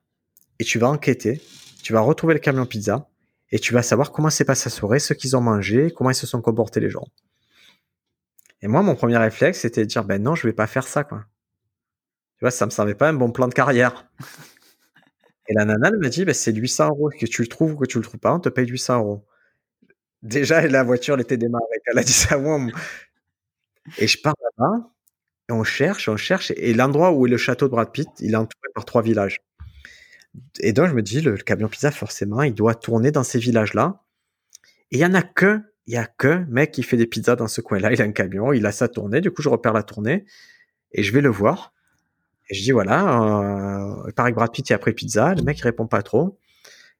et 0.59 0.63
tu 0.63 0.79
vas 0.79 0.89
enquêter. 0.89 1.41
Tu 1.83 1.93
vas 1.93 2.01
retrouver 2.01 2.33
le 2.33 2.39
camion 2.39 2.65
pizza 2.65 3.09
et 3.51 3.59
tu 3.59 3.73
vas 3.73 3.83
savoir 3.83 4.11
comment 4.11 4.29
s'est 4.29 4.45
passé 4.45 4.63
sa 4.63 4.69
soirée, 4.69 4.99
ce 4.99 5.13
qu'ils 5.13 5.35
ont 5.35 5.41
mangé, 5.41 5.91
comment 5.91 6.09
ils 6.09 6.15
se 6.15 6.27
sont 6.27 6.41
comportés 6.41 6.79
les 6.79 6.89
gens. 6.89 7.05
Et 8.61 8.67
moi, 8.67 8.81
mon 8.83 8.95
premier 8.95 9.17
réflexe, 9.17 9.59
c'était 9.59 9.81
de 9.81 9.87
dire, 9.87 10.03
ben 10.03 10.21
non, 10.21 10.35
je 10.35 10.47
vais 10.47 10.53
pas 10.53 10.67
faire 10.67 10.87
ça, 10.87 11.03
quoi. 11.03 11.25
Tu 12.37 12.45
vois, 12.45 12.51
ça 12.51 12.65
me 12.65 12.71
semblait 12.71 12.95
pas 12.95 13.09
un 13.09 13.13
bon 13.13 13.31
plan 13.31 13.47
de 13.47 13.53
carrière. 13.53 14.07
Et 15.47 15.53
la 15.53 15.65
nana, 15.65 15.89
elle 15.89 15.97
m'a 15.97 16.09
dit, 16.09 16.25
ben, 16.25 16.33
c'est 16.33 16.53
800 16.53 16.89
euros. 16.89 17.09
Que 17.09 17.25
tu 17.25 17.41
le 17.41 17.47
trouves 17.47 17.73
ou 17.73 17.77
que 17.77 17.85
tu 17.85 17.97
le 17.97 18.03
trouves 18.03 18.19
pas, 18.19 18.33
on 18.33 18.39
te 18.39 18.49
paye 18.49 18.67
800 18.67 18.99
euros. 18.99 19.27
Déjà, 20.21 20.61
la 20.67 20.83
voiture, 20.83 21.15
elle 21.15 21.21
était 21.21 21.37
démarrée. 21.37 21.65
Elle 21.85 21.97
a 21.99 22.03
dit 22.03 22.13
ça 22.13 22.37
moi. 22.37 22.59
Et 23.97 24.07
je 24.07 24.21
pars 24.21 24.35
là-bas, 24.41 24.91
et 25.49 25.53
on 25.53 25.63
cherche, 25.63 26.07
on 26.07 26.17
cherche. 26.17 26.51
Et 26.55 26.73
l'endroit 26.73 27.11
où 27.11 27.25
est 27.25 27.29
le 27.29 27.37
château 27.37 27.67
de 27.67 27.71
Brad 27.71 27.91
Pitt, 27.91 28.09
il 28.19 28.33
est 28.33 28.37
entouré 28.37 28.69
par 28.75 28.85
trois 28.85 29.01
villages. 29.01 29.41
Et 30.59 30.73
donc, 30.73 30.87
je 30.87 30.93
me 30.93 31.01
dis, 31.01 31.21
le, 31.21 31.35
camion 31.37 31.67
pizza, 31.67 31.91
forcément, 31.91 32.41
il 32.43 32.53
doit 32.53 32.75
tourner 32.75 33.11
dans 33.11 33.23
ces 33.23 33.39
villages-là. 33.39 34.03
Et 34.91 34.97
il 34.97 34.99
y 34.99 35.05
en 35.05 35.13
a 35.13 35.21
que, 35.21 35.61
il 35.91 35.95
y 35.95 35.97
a 35.97 36.05
que 36.05 36.45
mec 36.47 36.71
qui 36.71 36.83
fait 36.83 36.95
des 36.95 37.05
pizzas 37.05 37.35
dans 37.35 37.49
ce 37.49 37.59
coin-là. 37.59 37.91
Il 37.91 38.01
a 38.01 38.05
un 38.05 38.13
camion, 38.13 38.53
il 38.53 38.65
a 38.65 38.71
sa 38.71 38.87
tournée. 38.87 39.19
Du 39.19 39.29
coup, 39.29 39.41
je 39.41 39.49
repère 39.49 39.73
la 39.73 39.83
tournée 39.83 40.23
et 40.93 41.03
je 41.03 41.11
vais 41.11 41.19
le 41.19 41.27
voir. 41.27 41.73
Et 42.49 42.55
je 42.55 42.63
dis, 42.63 42.71
voilà, 42.71 43.19
euh, 43.19 44.03
il 44.07 44.13
paraît 44.13 44.31
que 44.31 44.37
Brad 44.37 44.53
Pitt 44.53 44.71
est 44.71 44.73
après 44.73 44.93
pizza. 44.93 45.35
Le 45.35 45.43
mec, 45.43 45.59
il 45.59 45.63
répond 45.63 45.87
pas 45.87 46.01
trop. 46.01 46.39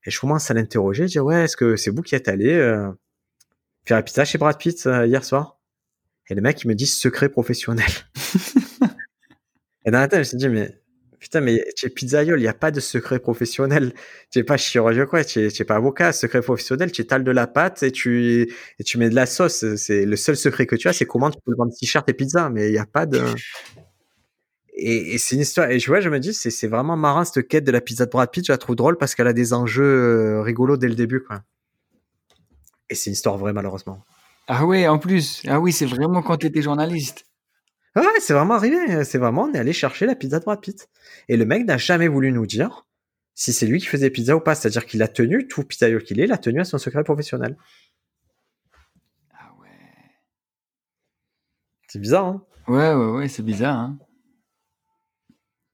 Et 0.05 0.11
je 0.11 0.19
commence 0.19 0.51
à 0.51 0.53
l'interroger. 0.55 1.07
Je 1.07 1.13
dis, 1.13 1.19
ouais, 1.19 1.45
est-ce 1.45 1.55
que 1.55 1.77
c'est 1.77 1.89
vous 1.89 2.01
qui 2.01 2.15
êtes 2.15 2.27
allé 2.27 2.51
euh, 2.51 2.91
faire 3.85 3.95
la 3.95 4.03
pizza 4.03 4.25
chez 4.25 4.37
Brad 4.37 4.57
Pitt 4.57 4.85
euh, 4.85 5.07
hier 5.07 5.23
soir? 5.23 5.57
Et 6.29 6.35
le 6.35 6.41
mec, 6.41 6.61
il 6.61 6.67
me 6.67 6.75
dit 6.75 6.85
secret 6.85 7.29
professionnel. 7.29 7.87
et 9.85 9.91
dans 9.91 9.99
la 9.99 10.09
tête, 10.09 10.29
je 10.29 10.35
me 10.35 10.37
dis, 10.37 10.49
mais 10.49 10.80
putain, 11.21 11.39
mais 11.39 11.63
tu 11.77 11.85
es 11.85 11.89
pizzaïole, 11.89 12.39
il 12.39 12.43
n'y 12.43 12.49
a 12.49 12.53
pas 12.53 12.71
de 12.71 12.79
secret 12.79 13.19
professionnel. 13.19 13.93
Tu 14.31 14.39
n'es 14.39 14.43
pas 14.43 14.57
chirurgien, 14.57 15.05
quoi. 15.05 15.23
Tu 15.23 15.39
n'es 15.39 15.65
pas 15.65 15.75
avocat. 15.75 16.11
Secret 16.11 16.41
professionnel, 16.41 16.91
tu 16.91 17.01
étales 17.01 17.23
de 17.23 17.31
la 17.31 17.47
pâte 17.47 17.83
et 17.83 17.91
tu, 17.91 18.51
et 18.79 18.83
tu 18.83 18.97
mets 18.97 19.09
de 19.09 19.15
la 19.15 19.27
sauce. 19.27 19.63
C'est 19.75 20.05
le 20.05 20.15
seul 20.17 20.35
secret 20.35 20.65
que 20.65 20.75
tu 20.75 20.87
as, 20.89 20.93
c'est 20.93 21.05
comment 21.05 21.29
tu 21.29 21.37
peux 21.45 21.53
vendre 21.55 21.71
t-shirt 21.79 22.09
et 22.09 22.13
pizza. 22.13 22.49
Mais 22.49 22.69
il 22.69 22.71
n'y 22.71 22.79
a 22.79 22.85
pas 22.85 23.05
de. 23.05 23.21
Et, 24.83 25.19
c'est 25.19 25.35
une 25.35 25.41
histoire. 25.41 25.69
Et 25.69 25.79
je 25.79 25.85
vois, 25.87 25.99
je 25.99 26.09
me 26.09 26.19
dis, 26.19 26.33
c'est 26.33 26.67
vraiment 26.67 26.97
marrant 26.97 27.23
cette 27.23 27.47
quête 27.47 27.63
de 27.63 27.71
la 27.71 27.81
pizza 27.81 28.05
de 28.05 28.09
Brad 28.09 28.31
Pitt. 28.31 28.47
Je 28.47 28.51
la 28.51 28.57
trouve 28.57 28.75
drôle 28.75 28.97
parce 28.97 29.13
qu'elle 29.13 29.27
a 29.27 29.33
des 29.33 29.53
enjeux 29.53 29.83
euh, 29.83 30.41
rigolos 30.41 30.77
dès 30.77 30.87
le 30.87 30.95
début, 30.95 31.21
quoi. 31.21 31.43
Et 32.89 32.95
c'est 32.95 33.11
une 33.11 33.13
histoire 33.13 33.37
vraie, 33.37 33.53
malheureusement. 33.53 34.03
Ah 34.47 34.65
ouais, 34.65 34.87
en 34.87 34.97
plus. 34.97 35.43
Ah 35.47 35.59
oui, 35.59 35.71
c'est 35.71 35.85
vraiment 35.85 36.23
quand 36.23 36.37
tu 36.37 36.47
étais 36.47 36.63
journaliste. 36.63 37.25
Ouais, 37.95 38.03
c'est 38.19 38.33
vraiment 38.33 38.53
arrivé. 38.53 39.03
C'est 39.03 39.17
vraiment, 39.17 39.43
on 39.43 39.53
est 39.53 39.59
allé 39.59 39.73
chercher 39.73 40.05
la 40.05 40.15
pizza 40.15 40.39
de 40.39 40.45
Brad 40.45 40.61
Pitt. 40.61 40.89
Et 41.27 41.37
le 41.37 41.45
mec 41.45 41.65
n'a 41.65 41.77
jamais 41.77 42.07
voulu 42.07 42.31
nous 42.31 42.45
dire 42.45 42.87
si 43.33 43.53
c'est 43.53 43.65
lui 43.65 43.79
qui 43.79 43.87
faisait 43.87 44.09
pizza 44.09 44.35
ou 44.35 44.39
pas. 44.39 44.55
C'est-à-dire 44.55 44.85
qu'il 44.85 45.01
a 45.01 45.07
tenu, 45.07 45.47
tout 45.47 45.63
pizzaïol 45.63 46.03
qu'il 46.03 46.19
est, 46.19 46.25
il 46.25 46.31
a 46.31 46.37
tenu 46.37 46.61
à 46.61 46.63
son 46.65 46.77
secret 46.77 47.03
professionnel. 47.03 47.57
Ah 49.33 49.51
ouais. 49.59 49.67
C'est 51.87 51.99
bizarre, 51.99 52.25
hein 52.25 52.45
Ouais, 52.67 52.93
ouais, 52.93 53.11
ouais, 53.11 53.27
c'est 53.27 53.43
bizarre, 53.43 53.77
hein 53.77 53.97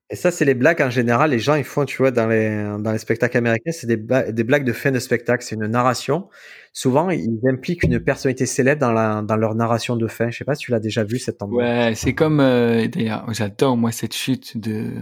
et 0.10 0.16
ça, 0.16 0.32
c'est 0.32 0.46
les 0.46 0.54
blagues 0.54 0.82
en 0.82 0.90
général, 0.90 1.32
les 1.32 1.40
gens 1.40 1.56
ils 1.56 1.66
font, 1.66 1.84
tu 1.84 1.98
vois, 1.98 2.12
dans 2.12 2.28
les, 2.28 2.78
dans 2.80 2.94
les 2.94 2.98
spectacles 2.98 3.38
américains, 3.38 3.72
c'est 3.74 3.88
des, 3.88 3.98
des 3.98 4.44
blagues 4.46 4.64
de 4.64 4.72
fin 4.72 4.90
de 4.92 5.00
spectacle, 5.00 5.44
c'est 5.44 5.56
une 5.56 5.68
narration. 5.68 6.30
Souvent, 6.72 7.10
ils 7.10 7.42
impliquent 7.52 7.84
une 7.84 8.00
personnalité 8.00 8.46
célèbre 8.46 8.80
dans, 8.80 8.94
la, 8.94 9.22
dans 9.22 9.36
leur 9.36 9.54
narration 9.56 9.98
de 9.98 10.08
fin. 10.08 10.30
Je 10.30 10.38
sais 10.38 10.46
pas 10.46 10.56
si 10.56 10.64
tu 10.64 10.72
l'as 10.72 10.80
déjà 10.80 11.04
vu 11.04 11.20
cette 11.20 11.40
tendance. 11.40 11.58
Ouais, 11.58 11.92
c'est 11.96 12.14
comme, 12.14 12.40
euh, 12.40 12.88
d'ailleurs, 12.88 13.26
j'adore 13.34 13.76
moi 13.76 13.92
cette 13.92 14.16
chute 14.16 14.58
de, 14.58 14.94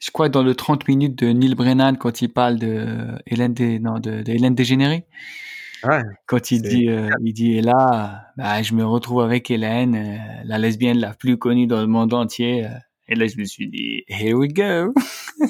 je 0.00 0.10
crois 0.10 0.28
dans 0.28 0.42
le 0.42 0.56
30 0.56 0.88
minutes 0.88 1.16
de 1.16 1.28
Neil 1.28 1.54
Brennan 1.54 1.96
quand 1.96 2.20
il 2.20 2.28
parle 2.28 2.58
de 2.58 3.06
Hélène, 3.28 3.54
des, 3.54 3.78
non, 3.78 4.00
de, 4.00 4.22
de 4.22 4.32
Hélène 4.32 4.56
Dégénéré. 4.56 5.06
Ouais, 5.84 6.02
quand 6.26 6.50
il 6.50 6.62
dit, 6.62 6.88
euh, 6.88 7.08
il 7.22 7.34
dit, 7.34 7.58
et 7.58 7.62
là, 7.62 8.32
bah, 8.36 8.62
je 8.62 8.74
me 8.74 8.84
retrouve 8.84 9.20
avec 9.20 9.48
Hélène, 9.50 9.94
euh, 9.94 10.42
la 10.44 10.58
lesbienne 10.58 10.98
la 10.98 11.14
plus 11.14 11.38
connue 11.38 11.68
dans 11.68 11.80
le 11.80 11.86
monde 11.86 12.14
entier. 12.14 12.66
Et 13.08 13.14
là, 13.14 13.26
je 13.26 13.36
me 13.36 13.44
suis 13.44 13.68
dit, 13.68 14.04
here 14.08 14.34
we 14.34 14.52
go. 14.52 14.94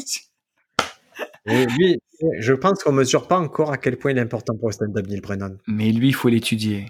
Et 1.46 1.66
lui, 1.66 2.00
je 2.38 2.52
pense 2.54 2.82
qu'on 2.82 2.92
mesure 2.92 3.28
pas 3.28 3.38
encore 3.38 3.70
à 3.70 3.76
quel 3.76 3.96
point 3.96 4.12
il 4.12 4.18
est 4.18 4.22
important 4.22 4.56
pour 4.56 4.68
le 4.68 4.72
stand-up 4.72 5.06
Neil 5.06 5.20
Brennan. 5.20 5.58
Mais 5.66 5.92
lui, 5.92 6.08
il 6.08 6.14
faut 6.14 6.28
l'étudier. 6.28 6.86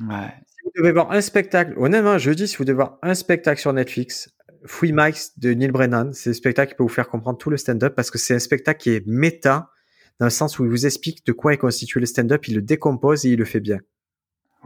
Ouais. 0.00 0.28
Si 0.46 0.56
vous 0.64 0.70
devez 0.76 0.92
voir 0.92 1.10
un 1.10 1.20
spectacle, 1.20 1.74
honnêtement, 1.78 2.18
je 2.18 2.30
dis, 2.30 2.46
si 2.46 2.56
vous 2.56 2.64
devez 2.64 2.76
voir 2.76 2.98
un 3.02 3.14
spectacle 3.14 3.60
sur 3.60 3.72
Netflix, 3.72 4.30
Free 4.66 4.92
Mics 4.92 5.38
de 5.38 5.54
Neil 5.54 5.70
Brennan, 5.70 6.12
c'est 6.12 6.30
un 6.30 6.34
spectacle 6.34 6.72
qui 6.72 6.76
peut 6.76 6.82
vous 6.82 6.88
faire 6.88 7.08
comprendre 7.08 7.38
tout 7.38 7.50
le 7.50 7.56
stand-up 7.56 7.94
parce 7.94 8.10
que 8.10 8.18
c'est 8.18 8.34
un 8.34 8.38
spectacle 8.38 8.80
qui 8.80 8.90
est 8.90 9.06
méta, 9.06 9.70
dans 10.18 10.26
le 10.26 10.30
sens 10.30 10.58
où 10.58 10.64
il 10.64 10.70
vous 10.70 10.84
explique 10.84 11.24
de 11.24 11.32
quoi 11.32 11.54
est 11.54 11.58
constitué 11.58 12.00
le 12.00 12.06
stand-up, 12.06 12.46
il 12.48 12.56
le 12.56 12.62
décompose 12.62 13.24
et 13.24 13.30
il 13.30 13.38
le 13.38 13.46
fait 13.46 13.60
bien. 13.60 13.78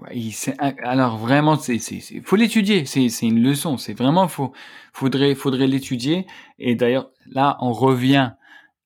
Ouais, 0.03 0.21
alors 0.59 1.19
vraiment, 1.19 1.57
c'est, 1.57 1.79
faut 2.25 2.37
l'étudier. 2.37 2.85
C'est, 2.85 3.09
une 3.23 3.43
leçon. 3.43 3.79
C'est 3.79 3.95
vraiment 3.95 4.27
faut, 4.29 4.53
faudrait, 4.93 5.35
faudrait 5.35 5.67
l'étudier. 5.67 6.27
Et 6.59 6.75
d'ailleurs, 6.75 7.11
là, 7.27 7.57
on 7.61 7.73
revient 7.73 8.33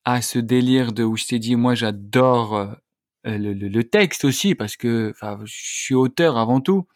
à 0.05 0.21
ce 0.21 0.39
délire 0.39 0.91
de 0.91 1.03
où 1.03 1.17
je 1.17 1.25
t'ai 1.25 1.39
dit, 1.39 1.55
moi, 1.55 1.73
j'adore 1.75 2.55
euh, 2.55 2.67
le, 3.37 3.53
le, 3.53 3.83
texte 3.83 4.23
aussi 4.23 4.55
parce 4.55 4.77
que, 4.77 5.13
je 5.45 5.53
suis 5.53 5.95
auteur 5.95 6.37
avant 6.37 6.61
tout. 6.61 6.87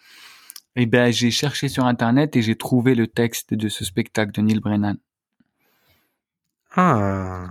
Et 0.76 0.84
eh 0.84 0.86
ben, 0.88 1.12
j'ai 1.12 1.30
cherché 1.30 1.68
sur 1.68 1.86
internet 1.86 2.36
et 2.36 2.42
j'ai 2.42 2.56
trouvé 2.56 2.96
le 2.96 3.06
texte 3.08 3.54
de 3.54 3.70
ce 3.70 3.86
spectacle 3.86 4.32
de 4.32 4.42
Neil 4.42 4.60
Brennan. 4.60 4.98
Ah. 6.76 7.46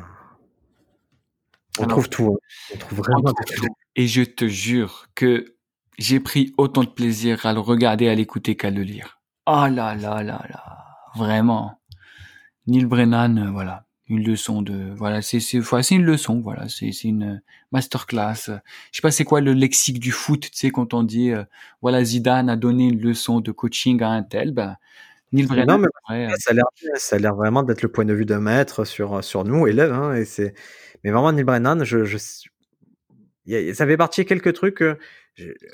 On 1.78 1.86
trouve 1.86 2.08
tout. 2.08 2.34
Hein. 2.34 2.74
On 2.74 2.78
trouve 2.78 2.98
vraiment 2.98 3.32
tout. 3.32 3.66
Et 3.94 4.08
je 4.08 4.22
te 4.22 4.48
jure 4.48 5.06
que 5.14 5.54
j'ai 5.98 6.20
pris 6.20 6.52
autant 6.56 6.82
de 6.82 6.88
plaisir 6.88 7.44
à 7.46 7.52
le 7.52 7.60
regarder, 7.60 8.08
à 8.08 8.14
l'écouter 8.14 8.56
qu'à 8.56 8.70
le 8.70 8.82
lire. 8.82 9.20
Oh 9.46 9.66
là 9.70 9.94
là 9.94 10.22
là 10.22 10.22
là, 10.22 10.84
vraiment. 11.16 11.78
Neil 12.66 12.84
Brennan, 12.84 13.38
euh, 13.38 13.50
voilà, 13.50 13.86
une 14.06 14.22
leçon 14.22 14.62
de, 14.62 14.92
voilà, 14.94 15.20
c'est 15.20 15.40
c'est 15.40 15.60
une 15.90 16.04
leçon, 16.04 16.40
voilà, 16.40 16.68
c'est 16.68 16.92
c'est 16.92 17.08
une 17.08 17.42
masterclass. 17.72 18.34
Je 18.46 18.52
sais 18.92 19.02
pas 19.02 19.10
c'est 19.10 19.24
quoi 19.24 19.40
le 19.40 19.52
lexique 19.52 19.98
du 19.98 20.12
foot, 20.12 20.42
tu 20.42 20.50
sais 20.52 20.70
quand 20.70 20.94
on 20.94 21.02
dit, 21.02 21.32
euh, 21.32 21.42
voilà, 21.80 22.04
Zidane 22.04 22.48
a 22.48 22.56
donné 22.56 22.88
une 22.88 23.00
leçon 23.00 23.40
de 23.40 23.50
coaching 23.50 24.00
à 24.02 24.10
un 24.10 24.22
tel, 24.22 24.52
ben 24.52 24.76
Neil 25.32 25.46
Brennan. 25.46 25.78
Non, 25.78 25.88
mais 26.08 26.26
euh, 26.28 26.34
ça 26.38 26.52
a 26.52 26.54
l'air 26.54 26.66
ça 26.94 27.16
a 27.16 27.18
l'air 27.18 27.34
vraiment 27.34 27.64
d'être 27.64 27.82
le 27.82 27.90
point 27.90 28.04
de 28.04 28.14
vue 28.14 28.26
d'un 28.26 28.40
maître 28.40 28.84
sur 28.84 29.24
sur 29.24 29.44
nous 29.44 29.66
élèves, 29.66 29.92
hein, 29.92 30.14
et 30.14 30.24
c'est, 30.24 30.54
mais 31.02 31.10
vraiment 31.10 31.32
Neil 31.32 31.44
Brennan, 31.44 31.84
je, 31.84 32.04
je 32.04 32.18
ça 33.72 33.86
fait 33.86 33.96
partie 33.96 34.22
de 34.22 34.28
quelques 34.28 34.52
trucs 34.52 34.84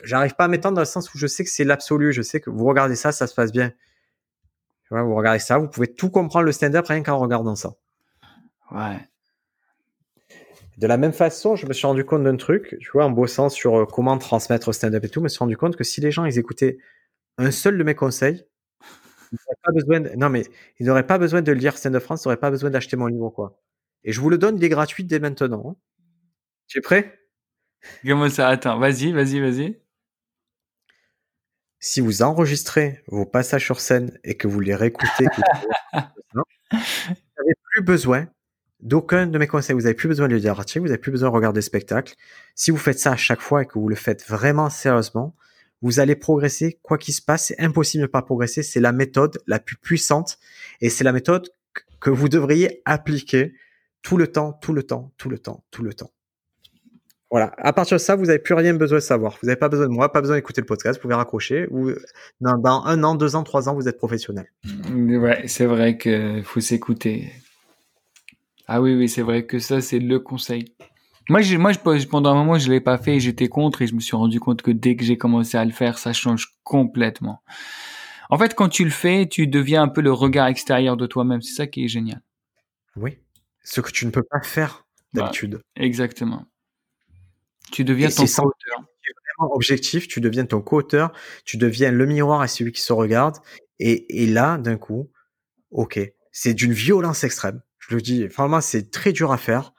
j'arrive 0.05 0.35
pas 0.35 0.45
à 0.45 0.49
m'étendre 0.49 0.77
dans 0.77 0.83
le 0.83 0.87
sens 0.87 1.13
où 1.15 1.19
je 1.19 1.27
sais 1.27 1.45
que 1.45 1.51
c'est 1.51 1.65
l'absolu. 1.65 2.13
Je 2.13 2.23
sais 2.23 2.41
que 2.41 2.51
vous 2.51 2.65
regardez 2.65 2.97
ça, 2.97 3.13
ça 3.13 3.27
se 3.27 3.35
passe 3.35 3.53
bien. 3.53 3.73
vous 4.91 5.15
regardez 5.15 5.41
ça, 5.41 5.59
vous 5.59 5.69
pouvez 5.69 5.89
tout 5.89 6.11
comprendre 6.11 6.47
le 6.47 6.53
stand-up 6.53 6.87
rien 6.87 7.03
qu'en 7.03 7.19
regardant 7.19 7.57
ça. 7.57 7.75
Ouais. 8.71 8.99
De 10.79 10.87
la 10.87 10.97
même 10.97 11.13
façon, 11.13 11.57
je 11.57 11.67
me 11.67 11.73
suis 11.73 11.87
rendu 11.87 12.05
compte 12.05 12.23
d'un 12.23 12.37
truc, 12.37 12.77
tu 12.81 12.91
vois, 12.93 13.05
en 13.05 13.11
bossant 13.11 13.49
sur 13.49 13.81
euh, 13.81 13.85
comment 13.85 14.17
transmettre 14.17 14.69
le 14.69 14.73
stand-up 14.73 15.05
et 15.05 15.09
tout, 15.09 15.19
je 15.19 15.25
me 15.25 15.29
suis 15.29 15.41
rendu 15.41 15.57
compte 15.57 15.75
que 15.75 15.83
si 15.83 16.01
les 16.01 16.13
gens 16.13 16.25
ils 16.25 16.39
écoutaient 16.39 16.79
un 17.37 17.51
seul 17.51 17.79
de 17.79 17.83
mes 17.83 17.97
conseils, 17.97 18.45
ils 19.33 19.39
n'auraient 19.45 19.61
pas 19.63 19.73
besoin 19.73 20.01
de, 20.01 20.17
non 20.17 20.31
mais 20.31 20.45
ils 20.79 20.87
n'auraient 20.87 21.07
pas 21.07 21.19
besoin 21.19 21.43
de 21.43 21.53
lire 21.53 21.77
Stand-up 21.77 22.03
France, 22.03 22.25
ils 22.25 22.29
n'auraient 22.29 22.37
pas 22.39 22.51
besoin 22.51 22.71
d'acheter 22.71 22.97
mon 22.97 23.07
livre 23.07 23.31
quoi. 23.31 23.59
Et 24.05 24.13
je 24.13 24.21
vous 24.21 24.31
le 24.31 24.39
donne, 24.39 24.57
il 24.57 24.65
est 24.65 24.69
gratuit 24.69 25.05
dès 25.05 25.19
maintenant. 25.19 25.77
Tu 26.69 26.79
es 26.79 26.81
prêt? 26.81 27.18
Comment 28.05 28.29
ça 28.29 28.49
Attends, 28.49 28.79
vas-y, 28.79 29.13
vas-y, 29.13 29.41
vas-y. 29.41 29.81
Si 31.81 32.01
vous 32.01 32.23
enregistrez 32.23 33.03
vos 33.07 33.25
passages 33.25 33.65
sur 33.65 33.81
scène 33.81 34.19
et 34.25 34.37
que 34.37 34.49
vous 34.49 34.61
les 34.61 34.75
réécoutez, 34.75 35.27
vous 35.93 36.43
n'avez 36.73 37.55
plus 37.73 37.83
besoin 37.83 38.27
d'aucun 38.81 39.27
de 39.27 39.39
mes 39.39 39.47
conseils. 39.47 39.75
Vous 39.75 39.83
n'avez 39.83 39.95
plus 39.95 40.09
besoin 40.09 40.29
de 40.29 40.37
lire 40.37 40.59
article, 40.59 40.81
vous 40.81 40.89
n'avez 40.89 40.99
plus 40.99 41.13
besoin 41.13 41.29
de 41.29 41.35
regarder 41.35 41.59
le 41.59 41.63
spectacle. 41.63 42.15
Si 42.55 42.71
vous 42.71 42.77
faites 42.77 42.99
ça 42.99 43.13
à 43.13 43.17
chaque 43.17 43.41
fois 43.41 43.63
et 43.63 43.67
que 43.67 43.79
vous 43.79 43.89
le 43.89 43.95
faites 43.95 44.27
vraiment 44.29 44.71
sérieusement, 44.71 45.37
vous 45.81 46.01
allez 46.01 46.17
progresser 46.17 46.79
quoi 46.83 46.99
qu'il 46.99 47.15
se 47.15 47.23
passe. 47.23 47.47
C'est 47.47 47.61
impossible 47.61 48.03
de 48.03 48.07
ne 48.07 48.11
pas 48.11 48.23
progresser. 48.23 48.63
C'est 48.63 48.81
la 48.81 48.93
méthode 48.93 49.39
la 49.47 49.61
plus 49.61 49.77
puissante 49.77 50.39
et 50.81 50.91
c'est 50.91 51.05
la 51.05 51.13
méthode 51.13 51.49
que 52.01 52.11
vous 52.11 52.29
devriez 52.29 52.83
appliquer 52.85 53.55
tout 54.03 54.17
le 54.17 54.29
temps, 54.29 54.53
tout 54.53 54.73
le 54.73 54.83
temps, 54.83 55.13
tout 55.17 55.29
le 55.29 55.39
temps, 55.39 55.65
tout 55.71 55.83
le 55.83 55.95
temps. 55.95 56.13
Voilà. 57.31 57.53
À 57.59 57.73
partir 57.73 57.97
de 57.97 58.03
ça, 58.03 58.17
vous 58.17 58.27
n'avez 58.27 58.39
plus 58.39 58.55
rien 58.55 58.75
besoin 58.75 58.99
de 58.99 59.03
savoir. 59.03 59.39
Vous 59.43 59.47
n'avez 59.47 59.59
pas 59.59 59.69
besoin 59.69 59.87
de 59.87 59.93
moi, 59.93 60.11
pas 60.11 60.21
besoin 60.21 60.37
d'écouter 60.37 60.63
le 60.63 60.67
podcast. 60.67 60.99
Vous 60.99 61.03
pouvez 61.03 61.15
raccrocher. 61.15 61.67
Ou 61.71 61.91
dans, 62.41 62.85
un 62.85 63.05
an, 63.05 63.15
deux 63.15 63.37
ans, 63.37 63.43
trois 63.43 63.69
ans, 63.69 63.75
vous 63.75 63.89
êtes 63.89 63.99
professionnel. 63.99 64.51
Ouais, 64.95 65.47
c'est 65.47 65.67
vrai 65.67 65.99
qu'il 65.99 66.43
faut 66.45 66.61
s'écouter. 66.61 67.31
Ah 68.67 68.81
oui, 68.81 68.95
oui, 68.95 69.09
c'est 69.09 69.23
vrai 69.23 69.45
que 69.45 69.59
ça, 69.59 69.81
c'est 69.81 69.99
le 69.99 70.19
conseil. 70.19 70.75
Moi, 71.29 71.41
moi, 71.59 71.73
je, 71.73 72.07
pendant 72.07 72.31
un 72.31 72.35
moment, 72.35 72.59
je 72.59 72.71
l'ai 72.71 72.81
pas 72.81 72.97
fait 72.97 73.17
et 73.17 73.21
j'étais 73.21 73.49
contre 73.49 73.83
et 73.83 73.87
je 73.87 73.95
me 73.95 74.01
suis 74.01 74.17
rendu 74.17 74.41
compte 74.41 74.63
que 74.63 74.71
dès 74.71 74.97
que 74.97 75.05
j'ai 75.05 75.19
commencé 75.19 75.59
à 75.59 75.65
le 75.65 75.73
faire, 75.73 75.99
ça 75.99 76.15
change 76.15 76.55
complètement. 76.65 77.43
En 78.31 78.39
fait, 78.39 78.55
quand 78.55 78.69
tu 78.69 78.85
le 78.85 78.91
fais, 78.91 79.27
tu 79.27 79.47
deviens 79.47 79.83
un 79.83 79.89
peu 79.89 80.01
le 80.01 80.13
regard 80.13 80.47
extérieur 80.47 80.97
de 80.97 81.07
toi-même. 81.07 81.43
C'est 81.43 81.55
ça 81.55 81.67
qui 81.67 81.85
est 81.85 81.89
génial. 81.89 82.23
Oui. 82.97 83.19
Ce 83.63 83.83
que 83.83 83.91
tu 83.91 84.07
ne 84.07 84.11
peux 84.11 84.23
pas 84.23 84.41
faire 84.43 84.87
bah, 85.13 85.23
d'habitude. 85.23 85.61
exactement. 85.77 86.47
Tu 87.73 87.85
deviens 87.85 88.09
ton 88.09 88.27
co-auteur. 88.27 88.85
objectif, 89.39 90.09
tu 90.09 90.21
deviens 90.21 90.47
ton 90.47 90.61
co-auteur, 90.61 91.13
tu 91.45 91.57
deviens 91.57 91.91
le 91.91 92.07
miroir 92.07 92.41
à 92.41 92.49
celui 92.49 92.73
qui 92.73 92.81
se 92.81 92.93
regarde. 92.93 93.37
Et, 93.79 94.23
et 94.23 94.27
là, 94.27 94.59
d'un 94.59 94.77
coup, 94.77 95.11
ok, 95.71 96.01
c'est 96.33 96.55
d'une 96.55 96.73
violence 96.73 97.25
extrême. 97.25 97.61
Je 97.79 97.95
le 97.95 98.01
dis, 98.01 98.27
vraiment, 98.27 98.61
c'est 98.61 98.91
très 98.91 99.13
dur 99.13 99.33
à 99.33 99.39
faire. 99.39 99.73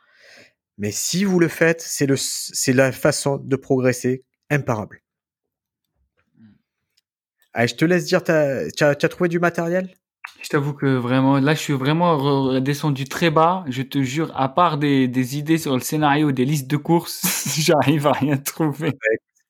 Mais 0.78 0.92
si 0.92 1.26
vous 1.26 1.40
le 1.40 1.50
faites, 1.50 1.82
c'est 1.82 2.06
le, 2.06 2.16
c'est 2.18 2.74
la 2.74 2.92
façon 2.92 3.38
de 3.38 3.56
progresser 3.56 4.24
imparable. 4.50 5.02
Hmm. 6.38 6.54
Allez, 7.54 7.68
je 7.68 7.76
te 7.76 7.86
laisse 7.86 8.06
dire, 8.06 8.24
tu 8.24 8.32
as, 8.32 8.96
trouvé 8.96 9.30
du 9.30 9.40
matériel? 9.40 9.94
Je 10.42 10.50
t'avoue 10.50 10.74
que 10.74 10.86
vraiment, 10.86 11.40
là, 11.40 11.54
je 11.54 11.60
suis 11.60 11.74
vraiment 11.74 12.60
descendu 12.60 13.06
très 13.06 13.30
bas. 13.30 13.66
Je 13.68 13.82
te 13.82 14.02
jure, 14.02 14.32
à 14.36 14.50
part 14.50 14.78
des, 14.78 15.08
des 15.08 15.38
idées 15.38 15.58
sur 15.58 15.74
le 15.74 15.82
scénario, 15.82 16.32
des 16.32 16.46
listes 16.46 16.68
de 16.68 16.78
courses, 16.78 17.22
j'arrive 17.60 18.08
à 18.08 18.14
rien 18.14 18.38
trouver. 18.38 18.94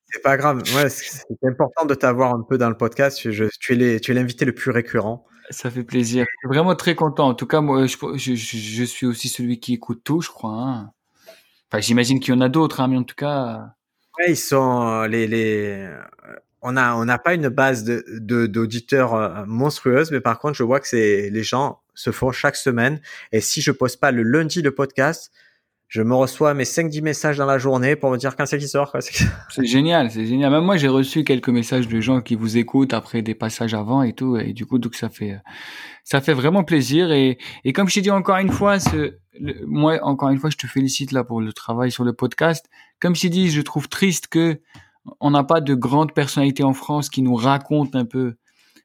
C'est 0.06 0.22
pas 0.22 0.36
grave. 0.36 0.62
Ouais, 0.74 0.88
c'est 0.88 1.24
important 1.44 1.86
de 1.86 1.94
t'avoir 1.94 2.34
un 2.34 2.42
peu 2.42 2.58
dans 2.58 2.68
le 2.68 2.76
podcast. 2.76 3.30
Je, 3.30 3.44
tu 3.60 3.72
es 3.72 4.14
l'invité 4.14 4.44
le 4.44 4.54
plus 4.54 4.70
récurrent. 4.70 5.24
Ça 5.50 5.70
fait 5.70 5.84
plaisir. 5.84 6.26
Je 6.28 6.48
suis 6.48 6.54
vraiment 6.54 6.74
très 6.74 6.94
content. 6.94 7.28
En 7.28 7.34
tout 7.34 7.46
cas, 7.46 7.60
moi, 7.60 7.86
je, 7.86 7.96
je, 8.16 8.34
je 8.34 8.84
suis 8.84 9.06
aussi 9.06 9.28
celui 9.28 9.58
qui 9.60 9.74
écoute 9.74 10.02
tout, 10.04 10.20
je 10.20 10.28
crois. 10.28 10.52
Hein. 10.52 10.92
Enfin, 11.70 11.80
j'imagine 11.80 12.18
qu'il 12.18 12.34
y 12.34 12.36
en 12.36 12.40
a 12.40 12.48
d'autres, 12.48 12.80
hein, 12.80 12.88
mais 12.88 12.96
en 12.96 13.04
tout 13.04 13.14
cas. 13.14 13.74
Ouais, 14.18 14.30
ils 14.30 14.36
sont 14.36 14.82
euh, 14.82 15.06
les 15.06 15.26
les. 15.26 15.88
On 16.62 16.76
a 16.76 16.94
on 16.94 17.04
n'a 17.04 17.18
pas 17.18 17.34
une 17.34 17.48
base 17.48 17.84
de 17.84 18.46
d'auditeurs 18.46 19.14
euh, 19.14 19.44
monstrueuse, 19.46 20.10
mais 20.10 20.20
par 20.20 20.38
contre, 20.38 20.54
je 20.54 20.62
vois 20.62 20.80
que 20.80 20.88
c'est 20.88 21.30
les 21.30 21.42
gens 21.42 21.80
se 21.94 22.10
font 22.10 22.32
chaque 22.32 22.56
semaine. 22.56 23.00
Et 23.32 23.40
si 23.40 23.60
je 23.60 23.70
poste 23.72 24.00
pas 24.00 24.10
le 24.10 24.22
lundi 24.22 24.62
le 24.62 24.74
podcast, 24.74 25.32
je 25.90 26.02
me 26.02 26.14
reçois 26.14 26.54
mes 26.54 26.64
5-10 26.64 27.02
messages 27.02 27.36
dans 27.36 27.46
la 27.46 27.58
journée 27.58 27.96
pour 27.96 28.12
me 28.12 28.16
dire 28.16 28.36
quand 28.36 28.46
c'est 28.46 28.58
qui 28.58 28.68
sort. 28.68 28.96
C'est 29.50 29.66
génial, 29.66 30.10
c'est 30.10 30.24
génial. 30.24 30.52
Même 30.52 30.64
moi, 30.64 30.76
j'ai 30.76 30.86
reçu 30.86 31.24
quelques 31.24 31.48
messages 31.48 31.88
de 31.88 32.00
gens 32.00 32.20
qui 32.20 32.36
vous 32.36 32.56
écoutent 32.58 32.94
après 32.94 33.22
des 33.22 33.34
passages 33.34 33.74
avant 33.74 34.04
et 34.04 34.12
tout. 34.12 34.36
Et 34.36 34.52
du 34.52 34.66
coup, 34.66 34.78
donc 34.78 34.94
ça 34.94 35.08
fait, 35.08 35.38
ça 36.04 36.20
fait 36.20 36.32
vraiment 36.32 36.62
plaisir. 36.62 37.10
Et, 37.10 37.38
et 37.64 37.72
comme 37.72 37.88
je 37.88 37.94
t'ai 37.94 38.02
dit 38.02 38.10
encore 38.12 38.36
une 38.36 38.52
fois, 38.52 38.78
ce, 38.78 39.16
moi, 39.66 39.98
encore 40.02 40.28
une 40.28 40.38
fois, 40.38 40.50
je 40.50 40.56
te 40.56 40.68
félicite 40.68 41.10
là 41.10 41.24
pour 41.24 41.40
le 41.40 41.52
travail 41.52 41.90
sur 41.90 42.04
le 42.04 42.12
podcast. 42.12 42.66
Comme 43.00 43.16
je 43.16 43.22
t'ai 43.22 43.28
dit, 43.28 43.50
je 43.50 43.60
trouve 43.60 43.88
triste 43.88 44.28
que 44.28 44.60
on 45.20 45.30
n'a 45.30 45.44
pas 45.44 45.60
de 45.60 45.74
grandes 45.74 46.12
personnalités 46.12 46.64
en 46.64 46.74
France 46.74 47.08
qui 47.08 47.22
nous 47.22 47.34
racontent 47.34 47.98
un 47.98 48.04
peu 48.04 48.34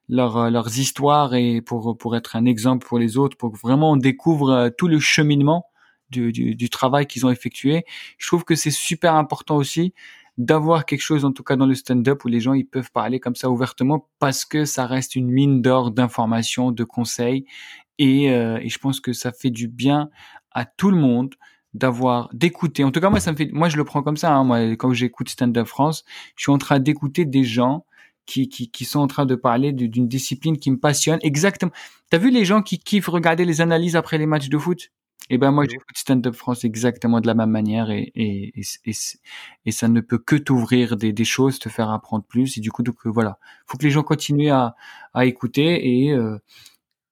leur, 0.08 0.50
leurs 0.50 0.78
histoires 0.78 1.34
et 1.34 1.62
pour, 1.62 1.98
pour 1.98 2.16
être 2.16 2.36
un 2.36 2.46
exemple 2.46 2.88
pour 2.88 3.00
les 3.00 3.18
autres, 3.18 3.38
pour 3.38 3.52
que 3.52 3.58
vraiment 3.58 3.92
on 3.92 3.98
découvre 3.98 4.52
euh, 4.52 4.70
tout 4.70 4.88
le 4.88 5.00
cheminement 5.00 5.66
du 6.12 6.70
travail 6.70 7.08
qu'ils 7.08 7.26
ont 7.26 7.30
effectué. 7.30 7.84
Je 8.18 8.28
trouve 8.28 8.46
que 8.46 8.56
c'est 8.56 8.72
super 8.72 9.16
important 9.16 9.58
aussi 9.58 9.94
d'avoir 10.38 10.86
quelque 10.86 11.02
chose, 11.02 11.26
en 11.26 11.32
tout 11.32 11.44
cas 11.44 11.56
dans 11.56 11.66
le 11.66 11.76
stand-up, 11.76 12.24
où 12.26 12.28
les 12.28 12.40
gens 12.40 12.54
ils 12.54 12.68
peuvent 12.68 12.92
parler 12.92 13.20
comme 13.20 13.36
ça 13.36 13.50
ouvertement 13.50 14.10
parce 14.20 14.46
que 14.46 14.66
ça 14.66 14.86
reste 14.86 15.16
une 15.16 15.30
mine 15.30 15.62
d'or 15.62 15.92
d'informations, 15.92 16.72
de 16.72 16.84
conseils, 16.84 17.46
et, 17.98 18.32
euh, 18.32 18.60
et, 18.62 18.70
je 18.70 18.78
pense 18.78 19.00
que 19.00 19.14
ça 19.14 19.32
fait 19.32 19.50
du 19.50 19.70
bien 19.70 20.10
à 20.52 20.66
tout 20.66 20.92
le 20.92 20.98
monde 20.98 21.36
d'avoir 21.76 22.30
d'écouter. 22.34 22.84
En 22.84 22.92
tout 22.92 23.02
cas, 23.02 23.10
moi 23.12 23.20
ça 23.20 23.32
me 23.32 23.38
fait, 23.38 23.52
moi 23.52 23.70
je 23.70 23.78
le 23.78 23.84
prends 23.84 24.02
comme 24.02 24.18
ça. 24.18 24.34
Hein, 24.34 24.44
moi, 24.44 24.60
quand 24.76 24.94
j'écoute 24.94 25.30
Stand-up 25.30 25.68
France, 25.68 26.06
je 26.36 26.44
suis 26.44 26.52
en 26.52 26.58
train 26.58 26.80
d'écouter 26.80 27.26
des 27.26 27.44
gens 27.44 27.86
qui, 28.26 28.50
qui, 28.50 28.72
qui 28.72 28.86
sont 28.86 29.00
en 29.00 29.08
train 29.08 29.26
de 29.28 29.36
parler 29.36 29.72
d'une 29.74 30.08
discipline 30.08 30.58
qui 30.58 30.72
me 30.72 30.80
passionne. 30.80 31.20
Exactement. 31.22 31.72
T'as 32.10 32.18
vu 32.18 32.32
les 32.32 32.46
gens 32.46 32.62
qui 32.64 32.80
kiffent 32.80 33.08
regarder 33.08 33.46
les 33.46 33.62
analyses 33.62 33.96
après 33.96 34.18
les 34.18 34.26
matchs 34.26 34.50
de 34.50 34.58
foot? 34.58 34.92
Eh 35.32 35.40
ben 35.40 35.52
moi 35.52 35.66
j'écoute 35.66 35.98
Stand 35.98 36.28
Up 36.28 36.36
France 36.36 36.66
exactement 36.66 37.20
de 37.20 37.26
la 37.26 37.34
même 37.34 37.50
manière 37.50 37.90
et 37.90 38.12
et, 38.16 38.54
et, 38.86 38.92
et, 39.66 39.72
ça 39.72 39.88
ne 39.88 40.00
peut 40.02 40.20
que 40.20 40.36
t'ouvrir 40.36 40.98
des, 40.98 41.14
des 41.14 41.26
choses, 41.26 41.58
te 41.58 41.68
faire 41.68 41.90
apprendre 41.90 42.24
plus 42.26 42.58
et 42.58 42.62
du 42.62 42.72
coup 42.72 42.84
donc 42.84 42.98
euh, 43.08 43.10
voilà, 43.10 43.40
faut 43.66 43.76
que 43.78 43.84
les 43.86 43.90
gens 43.90 44.04
continuent 44.04 44.52
à, 44.52 44.76
à 45.16 45.26
écouter 45.26 46.04
et 46.06 46.12
euh, 46.14 46.38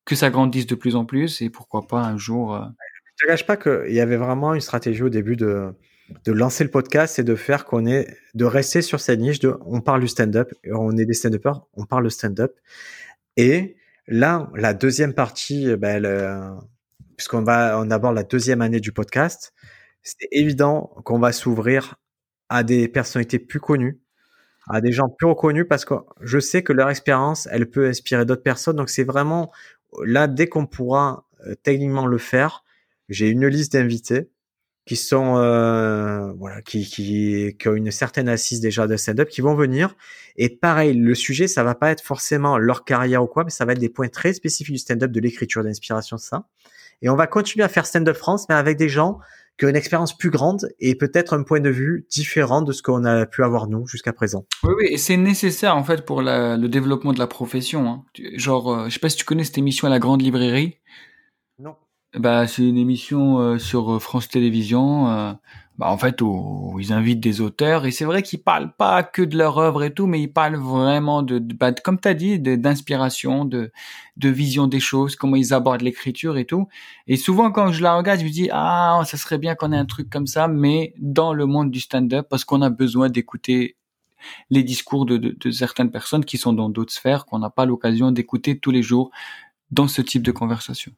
que 0.06 0.16
ça 0.16 0.30
grandisse 0.30 0.68
de 0.68 0.76
plus 0.76 0.96
en 0.96 1.06
plus 1.06 1.42
et 1.42 1.50
pourquoi 1.50 1.88
pas 1.88 2.04
un 2.04 2.18
jour. 2.18 2.54
Euh... 2.56 2.66
Te 3.24 3.28
cache 3.28 3.46
pas 3.46 3.56
qu'il 3.58 3.94
y 3.94 4.02
avait 4.02 4.18
vraiment 4.18 4.54
une 4.54 4.62
stratégie 4.62 5.02
au 5.04 5.10
début 5.10 5.36
de 5.36 5.74
de 6.26 6.32
lancer 6.34 6.66
le 6.66 6.70
podcast 6.70 7.18
et 7.18 7.24
de 7.24 7.34
faire 7.34 7.64
qu'on 7.64 7.86
est 7.86 8.08
de 8.34 8.44
rester 8.44 8.82
sur 8.82 9.00
cette 9.00 9.20
niche 9.20 9.40
de 9.40 9.58
on 9.66 9.80
parle 9.80 10.02
du 10.02 10.10
stand-up, 10.10 10.54
on 10.70 10.98
est 10.98 11.06
des 11.06 11.14
stand-uppers, 11.14 11.66
on 11.76 11.86
parle 11.86 12.04
de 12.04 12.10
stand-up 12.10 12.60
et 13.38 13.78
là 14.08 14.52
la 14.54 14.74
deuxième 14.74 15.14
partie 15.14 15.74
ben, 15.78 16.60
puisqu'on 17.16 17.44
va 17.44 17.80
on 17.80 17.90
aborde 17.90 18.16
la 18.16 18.24
deuxième 18.24 18.62
année 18.62 18.82
du 18.82 18.92
podcast, 18.92 19.54
c'est 20.02 20.28
évident 20.32 20.94
qu'on 21.06 21.20
va 21.20 21.32
s'ouvrir 21.32 21.96
à 22.50 22.64
des 22.64 22.90
personnalités 22.90 23.40
plus 23.40 23.62
connues, 23.62 24.00
à 24.70 24.82
des 24.82 24.92
gens 24.92 25.10
plus 25.10 25.28
reconnus, 25.28 25.66
parce 25.68 25.86
que 25.86 25.96
je 26.22 26.40
sais 26.40 26.62
que 26.62 26.74
leur 26.74 26.90
expérience, 26.90 27.48
elle 27.52 27.70
peut 27.70 27.88
inspirer 27.88 28.26
d'autres 28.26 28.44
personnes. 28.44 28.76
Donc 28.76 28.90
c'est 28.90 29.04
vraiment 29.04 29.52
là, 30.04 30.28
dès 30.28 30.48
qu'on 30.48 30.66
pourra 30.66 31.26
euh, 31.48 31.56
techniquement 31.64 32.06
le 32.06 32.18
faire, 32.18 32.64
j'ai 33.10 33.30
une 33.30 33.48
liste 33.48 33.74
d'invités 33.74 34.30
qui 34.86 34.96
sont 34.98 35.38
euh, 35.38 36.34
voilà 36.34 36.62
qui, 36.62 36.86
qui, 36.86 37.56
qui 37.58 37.68
ont 37.70 37.76
une 37.76 37.92
certaine 37.92 38.28
assise 38.28 38.60
déjà 38.60 38.86
de 38.86 38.98
stand-up 38.98 39.30
qui 39.30 39.42
vont 39.42 39.56
venir 39.56 39.96
et 40.36 40.50
pareil 40.50 40.94
le 40.94 41.16
sujet 41.16 41.48
ça 41.48 41.64
va 41.64 41.74
pas 41.74 41.92
être 41.92 42.04
forcément 42.04 42.58
leur 42.58 42.84
carrière 42.84 43.24
ou 43.24 43.28
quoi 43.28 43.44
mais 43.46 43.50
ça 43.50 43.64
va 43.66 43.74
être 43.74 43.80
des 43.80 43.90
points 43.90 44.10
très 44.10 44.34
spécifiques 44.34 44.74
du 44.74 44.80
stand-up 44.80 45.12
de 45.12 45.20
l'écriture 45.22 45.64
d'inspiration 45.64 46.18
ça 46.18 46.48
et 47.04 47.10
on 47.10 47.16
va 47.16 47.28
continuer 47.28 47.66
à 47.66 47.68
faire 47.68 47.86
Stand-Up 47.86 48.16
France, 48.16 48.46
mais 48.48 48.56
avec 48.56 48.78
des 48.78 48.88
gens 48.88 49.20
qui 49.60 49.66
ont 49.66 49.70
une 49.70 49.76
expérience 49.76 50.18
plus 50.18 50.32
grande 50.32 50.70
et 50.80 50.96
peut-être 50.96 51.34
un 51.34 51.44
point 51.44 51.60
de 51.60 51.70
vue 51.70 52.08
différent 52.10 52.62
de 52.64 52.72
ce 52.72 52.82
qu'on 52.82 53.04
a 53.04 53.26
pu 53.28 53.44
avoir 53.44 53.68
nous 53.68 53.86
jusqu'à 53.86 54.14
présent. 54.14 54.46
Oui, 54.64 54.74
oui, 54.78 54.86
et 54.90 54.98
c'est 54.98 55.18
nécessaire 55.18 55.76
en 55.76 55.84
fait 55.84 56.06
pour 56.06 56.22
le 56.24 56.68
développement 56.68 57.14
de 57.14 57.20
la 57.20 57.28
profession. 57.28 57.88
Hein. 57.88 58.04
Genre, 58.36 58.74
euh, 58.74 58.86
je 58.86 58.94
sais 58.94 59.00
pas 59.00 59.10
si 59.10 59.18
tu 59.18 59.26
connais 59.26 59.44
cette 59.44 59.58
émission 59.58 59.86
à 59.86 59.92
la 59.92 60.00
Grande 60.00 60.22
Librairie. 60.22 60.78
Bah, 62.16 62.48
c'est 62.48 62.68
une 62.68 62.78
émission 62.78 63.40
euh, 63.40 63.58
sur 63.58 63.94
euh, 63.94 64.00
France 64.00 64.28
Télévisions 64.30 65.36
bah, 65.80 65.90
en 65.90 65.98
fait, 65.98 66.22
où, 66.22 66.78
ils 66.80 66.94
invitent 66.94 67.20
des 67.20 67.42
auteurs 67.42 67.86
et 67.88 67.92
c'est 67.92 68.06
vrai 68.06 68.22
qu'ils 68.22 68.44
parlent 68.44 68.74
pas 68.76 69.02
que 69.02 69.24
de 69.24 69.36
leur 69.38 69.58
œuvre 69.58 69.84
et 69.84 69.94
tout, 69.94 70.06
mais 70.06 70.22
ils 70.22 70.32
parlent 70.32 70.56
vraiment 70.56 71.24
de, 71.24 71.40
de 71.40 71.54
bah, 71.56 71.72
comme 71.74 72.00
t'as 72.00 72.14
dit, 72.14 72.40
d'inspiration, 72.40 73.44
de, 73.46 73.72
de 74.18 74.30
vision 74.30 74.68
des 74.68 74.80
choses, 74.80 75.16
comment 75.16 75.36
ils 75.36 75.54
abordent 75.54 75.82
l'écriture 75.82 76.38
et 76.38 76.46
tout. 76.46 76.68
Et 77.08 77.18
souvent, 77.18 77.52
quand 77.52 77.72
je 77.72 77.82
la 77.82 77.96
regarde, 77.96 78.20
je 78.20 78.26
me 78.26 78.30
dis 78.30 78.50
ah, 78.52 79.02
ça 79.06 79.18
serait 79.18 79.40
bien 79.40 79.56
qu'on 79.56 79.72
ait 79.72 79.78
un 79.78 79.86
truc 79.86 80.10
comme 80.12 80.28
ça, 80.28 80.48
mais 80.48 80.94
dans 81.00 81.34
le 81.34 81.48
monde 81.48 81.72
du 81.72 81.80
stand-up, 81.80 82.28
parce 82.30 82.46
qu'on 82.46 82.62
a 82.62 82.70
besoin 82.70 83.10
d'écouter 83.10 83.76
les 84.52 84.64
discours 84.64 85.06
de, 85.06 85.18
de, 85.18 85.36
de 85.38 85.52
certaines 85.52 85.92
personnes 85.92 86.24
qui 86.26 86.38
sont 86.38 86.54
dans 86.54 86.70
d'autres 86.70 86.94
sphères 86.94 87.26
qu'on 87.26 87.40
n'a 87.40 87.50
pas 87.50 87.66
l'occasion 87.66 88.12
d'écouter 88.12 88.60
tous 88.60 88.72
les 88.72 88.84
jours 88.84 89.12
dans 89.72 89.88
ce 89.88 90.02
type 90.02 90.24
de 90.24 90.32
conversation. 90.32 90.94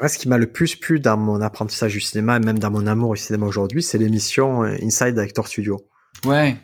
Moi, 0.00 0.08
ce 0.08 0.18
qui 0.18 0.28
m'a 0.28 0.38
le 0.38 0.46
plus 0.46 0.76
plu 0.76 1.00
dans 1.00 1.16
mon 1.16 1.40
apprentissage 1.40 1.92
du 1.92 2.00
cinéma 2.00 2.36
et 2.36 2.40
même 2.40 2.58
dans 2.58 2.70
mon 2.70 2.86
amour 2.86 3.10
au 3.10 3.16
cinéma 3.16 3.46
aujourd'hui, 3.46 3.82
c'est 3.82 3.98
l'émission 3.98 4.62
euh, 4.64 4.76
Inside 4.82 5.18
Actor 5.18 5.48
Studio. 5.48 5.80
Ouais. 6.24 6.56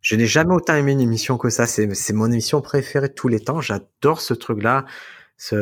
Je 0.00 0.16
n'ai 0.16 0.26
jamais 0.26 0.54
autant 0.54 0.74
aimé 0.74 0.92
une 0.92 1.00
émission 1.00 1.38
que 1.38 1.50
ça. 1.50 1.66
C'est, 1.66 1.94
c'est 1.94 2.12
mon 2.12 2.30
émission 2.30 2.60
préférée 2.60 3.08
de 3.08 3.14
tous 3.14 3.28
les 3.28 3.40
temps. 3.40 3.60
J'adore 3.60 4.20
ce 4.20 4.34
truc-là. 4.34 4.84
Ce... 5.36 5.56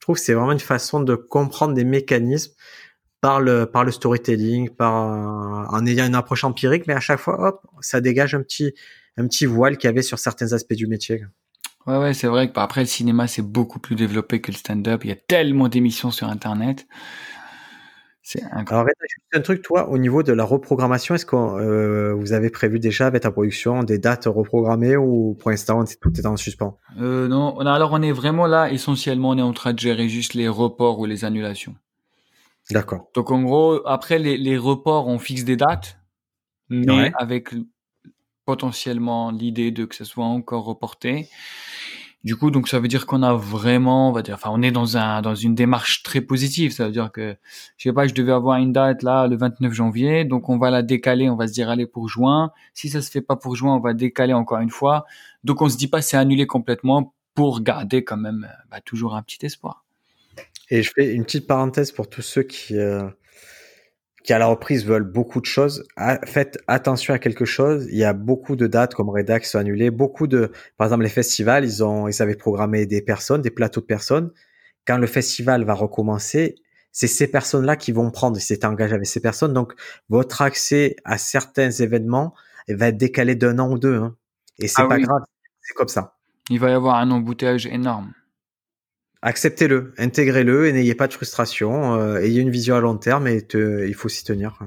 trouve 0.00 0.16
que 0.16 0.22
c'est 0.22 0.32
vraiment 0.32 0.52
une 0.52 0.60
façon 0.60 1.00
de 1.00 1.14
comprendre 1.14 1.74
des 1.74 1.84
mécanismes 1.84 2.52
par 3.20 3.40
le, 3.40 3.66
par 3.66 3.84
le 3.84 3.92
storytelling, 3.92 4.70
par, 4.70 4.94
en 4.94 5.86
ayant 5.86 6.06
une 6.06 6.14
approche 6.14 6.44
empirique, 6.44 6.86
mais 6.86 6.94
à 6.94 7.00
chaque 7.00 7.20
fois, 7.20 7.48
hop, 7.48 7.60
ça 7.82 8.00
dégage 8.00 8.34
un 8.34 8.42
petit, 8.42 8.72
un 9.18 9.26
petit 9.26 9.44
voile 9.44 9.76
qu'il 9.76 9.88
y 9.88 9.90
avait 9.90 10.00
sur 10.00 10.18
certains 10.18 10.54
aspects 10.54 10.72
du 10.72 10.86
métier. 10.86 11.22
Ouais, 11.86 11.98
ouais, 11.98 12.14
c'est 12.14 12.26
vrai 12.26 12.48
que 12.48 12.52
bah, 12.54 12.62
après 12.62 12.82
le 12.82 12.86
cinéma 12.86 13.26
c'est 13.26 13.42
beaucoup 13.42 13.78
plus 13.78 13.96
développé 13.96 14.40
que 14.40 14.52
le 14.52 14.56
stand-up. 14.56 15.04
Il 15.04 15.08
y 15.08 15.12
a 15.12 15.16
tellement 15.16 15.68
d'émissions 15.68 16.10
sur 16.10 16.28
Internet. 16.28 16.86
C'est 18.22 18.42
incroyable. 18.44 18.90
Alors, 18.96 19.08
juste 19.08 19.26
un 19.34 19.40
truc, 19.40 19.62
toi, 19.62 19.88
au 19.88 19.98
niveau 19.98 20.22
de 20.22 20.32
la 20.32 20.44
reprogrammation, 20.44 21.14
est-ce 21.14 21.26
que 21.26 21.34
euh, 21.34 22.14
vous 22.14 22.32
avez 22.32 22.50
prévu 22.50 22.78
déjà 22.78 23.06
avec 23.06 23.22
ta 23.22 23.30
production 23.30 23.82
des 23.82 23.98
dates 23.98 24.26
reprogrammées 24.26 24.96
ou 24.96 25.36
pour 25.40 25.50
l'instant 25.50 25.82
tout 26.00 26.12
est 26.16 26.26
en 26.26 26.36
suspens? 26.36 26.78
Euh, 27.00 27.28
Non, 27.28 27.58
alors 27.60 27.92
on 27.92 28.02
est 28.02 28.12
vraiment 28.12 28.46
là, 28.46 28.70
essentiellement, 28.70 29.30
on 29.30 29.38
est 29.38 29.42
en 29.42 29.52
train 29.52 29.72
de 29.72 29.78
gérer 29.78 30.08
juste 30.08 30.34
les 30.34 30.48
reports 30.48 31.00
ou 31.00 31.06
les 31.06 31.24
annulations. 31.24 31.74
D'accord. 32.70 33.08
Donc 33.14 33.30
en 33.32 33.42
gros, 33.42 33.80
après 33.86 34.18
les, 34.18 34.36
les 34.36 34.58
reports, 34.58 35.08
on 35.08 35.18
fixe 35.18 35.44
des 35.44 35.56
dates, 35.56 35.98
mais 36.68 37.10
avec 37.18 37.48
potentiellement 38.50 39.30
l'idée 39.30 39.70
de 39.70 39.84
que 39.84 39.94
ce 39.94 40.04
soit 40.04 40.24
encore 40.24 40.64
reporté. 40.64 41.28
Du 42.24 42.34
coup, 42.34 42.50
donc 42.50 42.66
ça 42.66 42.80
veut 42.80 42.88
dire 42.88 43.06
qu'on 43.06 43.22
a 43.22 43.32
vraiment, 43.32 44.10
on 44.10 44.12
va 44.12 44.22
dire, 44.22 44.34
enfin, 44.34 44.50
on 44.52 44.60
est 44.60 44.72
dans 44.72 44.96
un 44.96 45.22
dans 45.22 45.36
une 45.36 45.54
démarche 45.54 46.02
très 46.02 46.20
positive. 46.20 46.72
Ça 46.72 46.86
veut 46.86 46.90
dire 46.90 47.12
que, 47.12 47.36
je 47.76 47.84
sais 47.84 47.92
pas, 47.92 48.08
je 48.08 48.12
devais 48.12 48.32
avoir 48.32 48.58
une 48.58 48.72
date 48.72 49.04
là 49.04 49.28
le 49.28 49.36
29 49.36 49.72
janvier, 49.72 50.24
donc 50.24 50.48
on 50.48 50.58
va 50.58 50.70
la 50.70 50.82
décaler. 50.82 51.30
On 51.30 51.36
va 51.36 51.46
se 51.46 51.52
dire 51.52 51.70
allez 51.70 51.86
pour 51.86 52.08
juin. 52.08 52.50
Si 52.74 52.88
ça 52.88 53.02
se 53.02 53.10
fait 53.12 53.20
pas 53.20 53.36
pour 53.36 53.54
juin, 53.54 53.76
on 53.76 53.80
va 53.80 53.94
décaler 53.94 54.32
encore 54.32 54.58
une 54.58 54.70
fois. 54.70 55.06
Donc 55.44 55.62
on 55.62 55.68
se 55.68 55.76
dit 55.76 55.86
pas 55.86 56.02
c'est 56.02 56.16
annulé 56.16 56.48
complètement 56.48 57.14
pour 57.34 57.60
garder 57.60 58.02
quand 58.02 58.16
même 58.16 58.48
bah, 58.68 58.80
toujours 58.84 59.14
un 59.14 59.22
petit 59.22 59.46
espoir. 59.46 59.84
Et 60.70 60.82
je 60.82 60.90
fais 60.92 61.14
une 61.14 61.24
petite 61.24 61.46
parenthèse 61.46 61.92
pour 61.92 62.10
tous 62.10 62.22
ceux 62.22 62.42
qui 62.42 62.76
euh, 62.76 63.08
qui 64.22 64.32
à 64.32 64.38
la 64.38 64.46
reprise 64.46 64.84
veulent 64.84 65.04
beaucoup 65.04 65.40
de 65.40 65.46
choses, 65.46 65.84
faites 66.24 66.58
attention 66.66 67.14
à 67.14 67.18
quelque 67.18 67.44
chose. 67.44 67.86
Il 67.90 67.96
y 67.96 68.04
a 68.04 68.12
beaucoup 68.12 68.56
de 68.56 68.66
dates 68.66 68.94
comme 68.94 69.08
Reda 69.08 69.40
qui 69.40 69.48
sont 69.48 69.58
annulées. 69.58 69.90
Beaucoup 69.90 70.26
de, 70.26 70.52
par 70.76 70.86
exemple, 70.86 71.04
les 71.04 71.08
festivals, 71.08 71.64
ils 71.64 71.82
ont, 71.82 72.06
ils 72.06 72.22
avaient 72.22 72.36
programmé 72.36 72.86
des 72.86 73.02
personnes, 73.02 73.40
des 73.42 73.50
plateaux 73.50 73.80
de 73.80 73.86
personnes. 73.86 74.30
Quand 74.86 74.98
le 74.98 75.06
festival 75.06 75.64
va 75.64 75.74
recommencer, 75.74 76.56
c'est 76.92 77.06
ces 77.06 77.28
personnes-là 77.28 77.76
qui 77.76 77.92
vont 77.92 78.10
prendre, 78.10 78.36
ils 78.36 78.42
s'étaient 78.42 78.66
engagés 78.66 78.94
avec 78.94 79.06
ces 79.06 79.20
personnes. 79.20 79.52
Donc, 79.52 79.72
votre 80.08 80.42
accès 80.42 80.96
à 81.04 81.16
certains 81.18 81.70
événements 81.70 82.34
va 82.68 82.88
être 82.88 82.98
décalé 82.98 83.34
d'un 83.34 83.58
an 83.58 83.70
ou 83.70 83.78
deux. 83.78 83.96
Hein. 83.96 84.16
Et 84.58 84.68
c'est 84.68 84.82
ah 84.82 84.86
pas 84.86 84.98
grave, 84.98 85.22
c'est 85.60 85.74
comme 85.74 85.88
ça. 85.88 86.16
Il 86.50 86.58
va 86.58 86.70
y 86.70 86.74
avoir 86.74 86.96
un 86.96 87.10
embouteillage 87.10 87.66
énorme 87.66 88.12
acceptez-le, 89.22 89.94
intégrez-le 89.98 90.66
et 90.66 90.72
n'ayez 90.72 90.94
pas 90.94 91.08
de 91.08 91.12
frustration. 91.12 91.94
Euh, 91.94 92.20
ayez 92.20 92.40
une 92.40 92.50
vision 92.50 92.76
à 92.76 92.80
long 92.80 92.96
terme 92.96 93.26
et 93.26 93.46
il 93.54 93.94
faut 93.94 94.08
s'y 94.08 94.24
tenir. 94.24 94.58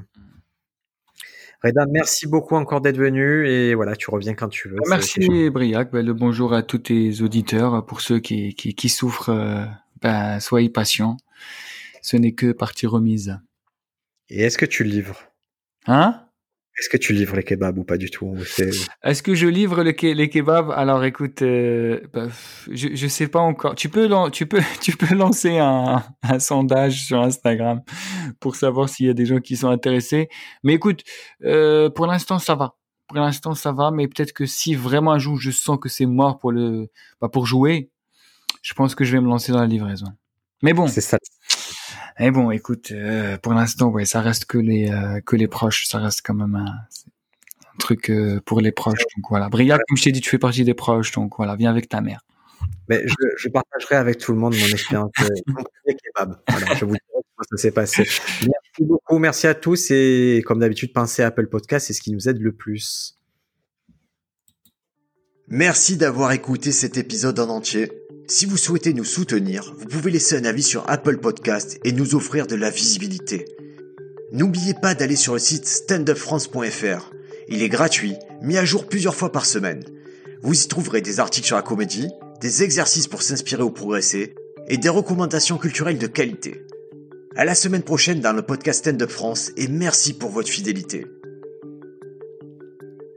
Reda, 1.62 1.86
merci 1.90 2.26
beaucoup 2.26 2.56
encore 2.56 2.82
d'être 2.82 2.98
venu 2.98 3.48
et 3.48 3.74
voilà, 3.74 3.96
tu 3.96 4.10
reviens 4.10 4.34
quand 4.34 4.48
tu 4.48 4.68
veux. 4.68 4.76
Merci 4.88 5.48
Briac. 5.48 5.90
Ben, 5.92 6.04
le 6.04 6.12
bonjour 6.12 6.52
à 6.52 6.62
tous 6.62 6.78
tes 6.78 7.22
auditeurs. 7.22 7.86
Pour 7.86 8.02
ceux 8.02 8.18
qui, 8.18 8.54
qui, 8.54 8.88
souffrent, 8.90 9.30
euh, 9.30 9.64
ben, 10.02 10.40
soyez 10.40 10.68
patients. 10.68 11.16
Ce 12.02 12.18
n'est 12.18 12.32
que 12.32 12.52
partie 12.52 12.86
remise. 12.86 13.38
Et 14.28 14.42
est-ce 14.42 14.58
que 14.58 14.66
tu 14.66 14.84
livres? 14.84 15.22
Hein? 15.86 16.23
Est-ce 16.76 16.88
que 16.88 16.96
tu 16.96 17.12
livres 17.12 17.36
les 17.36 17.44
kebabs 17.44 17.78
ou 17.78 17.84
pas 17.84 17.96
du 17.96 18.10
tout 18.10 18.34
Est-ce 19.04 19.22
que 19.22 19.34
je 19.34 19.46
livre 19.46 19.82
les 19.82 19.94
kebabs? 19.94 20.72
Alors 20.72 21.04
écoute, 21.04 21.42
euh, 21.42 22.00
bah, 22.12 22.26
je 22.70 22.88
je 22.94 23.06
sais 23.06 23.28
pas 23.28 23.38
encore. 23.38 23.76
Tu 23.76 23.88
peux 23.88 24.08
tu 24.32 24.46
peux 24.46 24.60
tu 24.80 24.96
peux 24.96 25.14
lancer 25.14 25.58
un, 25.58 26.02
un 26.22 26.38
sondage 26.40 27.04
sur 27.04 27.20
Instagram 27.20 27.82
pour 28.40 28.56
savoir 28.56 28.88
s'il 28.88 29.06
y 29.06 29.10
a 29.10 29.14
des 29.14 29.24
gens 29.24 29.38
qui 29.38 29.56
sont 29.56 29.68
intéressés. 29.68 30.28
Mais 30.64 30.74
écoute, 30.74 31.04
euh, 31.44 31.90
pour 31.90 32.06
l'instant 32.06 32.40
ça 32.40 32.56
va. 32.56 32.74
Pour 33.06 33.18
l'instant 33.18 33.54
ça 33.54 33.70
va, 33.70 33.92
mais 33.92 34.08
peut-être 34.08 34.32
que 34.32 34.46
si 34.46 34.74
vraiment 34.74 35.12
un 35.12 35.18
jour 35.18 35.38
je 35.38 35.52
sens 35.52 35.78
que 35.80 35.88
c'est 35.88 36.06
mort 36.06 36.38
pour 36.38 36.50
le 36.50 36.88
bah, 37.20 37.28
pour 37.28 37.46
jouer, 37.46 37.90
je 38.62 38.74
pense 38.74 38.96
que 38.96 39.04
je 39.04 39.12
vais 39.12 39.20
me 39.20 39.28
lancer 39.28 39.52
dans 39.52 39.60
la 39.60 39.66
livraison. 39.66 40.06
Mais 40.64 40.72
bon. 40.72 40.88
C'est 40.88 41.02
ça. 41.02 41.18
Mais 42.18 42.30
bon, 42.30 42.50
écoute, 42.50 42.92
euh, 42.92 43.36
pour 43.38 43.54
l'instant, 43.54 43.88
ouais, 43.88 44.04
ça 44.04 44.20
reste 44.20 44.44
que 44.44 44.58
les 44.58 44.90
euh, 44.90 45.20
que 45.20 45.36
les 45.36 45.48
proches, 45.48 45.86
ça 45.86 45.98
reste 45.98 46.20
quand 46.24 46.34
même 46.34 46.54
un, 46.54 46.66
un 46.66 47.78
truc 47.78 48.10
euh, 48.10 48.40
pour 48.44 48.60
les 48.60 48.72
proches. 48.72 49.02
Donc 49.16 49.26
voilà, 49.28 49.48
Briac, 49.48 49.80
comme 49.88 49.96
je 49.96 50.04
t'ai 50.04 50.12
dit, 50.12 50.20
tu 50.20 50.30
fais 50.30 50.38
partie 50.38 50.64
des 50.64 50.74
proches, 50.74 51.10
donc 51.12 51.36
voilà, 51.36 51.56
viens 51.56 51.70
avec 51.70 51.88
ta 51.88 52.00
mère. 52.00 52.20
Mais 52.88 53.02
je, 53.06 53.14
je 53.36 53.48
partagerai 53.48 53.96
avec 53.96 54.18
tout 54.18 54.32
le 54.32 54.38
monde 54.38 54.54
mon 54.54 54.66
expérience 54.66 55.10
kebab. 55.86 56.40
Voilà, 56.48 56.74
je 56.74 56.84
vous 56.84 56.92
dirai 56.92 57.02
comment 57.12 57.46
ça 57.50 57.56
s'est 57.56 57.72
passé. 57.72 58.04
Merci 58.04 58.80
beaucoup, 58.80 59.18
merci 59.18 59.46
à 59.46 59.54
tous 59.54 59.90
et 59.90 60.42
comme 60.46 60.60
d'habitude, 60.60 60.92
pensez 60.92 61.22
à 61.22 61.26
Apple 61.26 61.48
Podcast, 61.48 61.88
c'est 61.88 61.94
ce 61.94 62.00
qui 62.00 62.12
nous 62.12 62.28
aide 62.28 62.40
le 62.40 62.52
plus. 62.52 63.18
Merci 65.48 65.96
d'avoir 65.96 66.32
écouté 66.32 66.72
cet 66.72 66.96
épisode 66.96 67.38
en 67.38 67.48
entier. 67.48 67.90
Si 68.26 68.46
vous 68.46 68.56
souhaitez 68.56 68.94
nous 68.94 69.04
soutenir, 69.04 69.74
vous 69.78 69.84
pouvez 69.84 70.10
laisser 70.10 70.38
un 70.38 70.46
avis 70.46 70.62
sur 70.62 70.88
Apple 70.88 71.18
Podcast 71.18 71.78
et 71.84 71.92
nous 71.92 72.14
offrir 72.14 72.46
de 72.46 72.54
la 72.54 72.70
visibilité. 72.70 73.44
N'oubliez 74.32 74.72
pas 74.72 74.94
d'aller 74.94 75.14
sur 75.14 75.34
le 75.34 75.38
site 75.38 75.66
standupfrance.fr. 75.66 77.12
Il 77.48 77.62
est 77.62 77.68
gratuit, 77.68 78.14
mis 78.40 78.56
à 78.56 78.64
jour 78.64 78.86
plusieurs 78.86 79.14
fois 79.14 79.30
par 79.30 79.44
semaine. 79.44 79.84
Vous 80.42 80.58
y 80.58 80.68
trouverez 80.68 81.02
des 81.02 81.20
articles 81.20 81.46
sur 81.46 81.56
la 81.56 81.62
comédie, 81.62 82.08
des 82.40 82.62
exercices 82.62 83.08
pour 83.08 83.20
s'inspirer 83.20 83.62
ou 83.62 83.70
progresser, 83.70 84.34
et 84.68 84.78
des 84.78 84.88
recommandations 84.88 85.58
culturelles 85.58 85.98
de 85.98 86.06
qualité. 86.06 86.62
À 87.36 87.44
la 87.44 87.54
semaine 87.54 87.82
prochaine 87.82 88.20
dans 88.20 88.32
le 88.32 88.42
podcast 88.42 88.80
Stand 88.80 89.02
Up 89.02 89.10
France 89.10 89.52
et 89.58 89.68
merci 89.68 90.14
pour 90.14 90.30
votre 90.30 90.48
fidélité. 90.48 91.06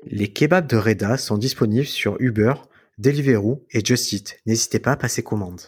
Les 0.05 0.27
kebabs 0.27 0.67
de 0.67 0.77
Reda 0.77 1.15
sont 1.15 1.37
disponibles 1.37 1.85
sur 1.85 2.17
Uber, 2.19 2.53
Deliveroo 2.97 3.63
et 3.69 3.85
Just 3.85 4.11
Eat. 4.11 4.39
N'hésitez 4.47 4.79
pas 4.79 4.93
à 4.93 4.97
passer 4.97 5.21
commande. 5.21 5.61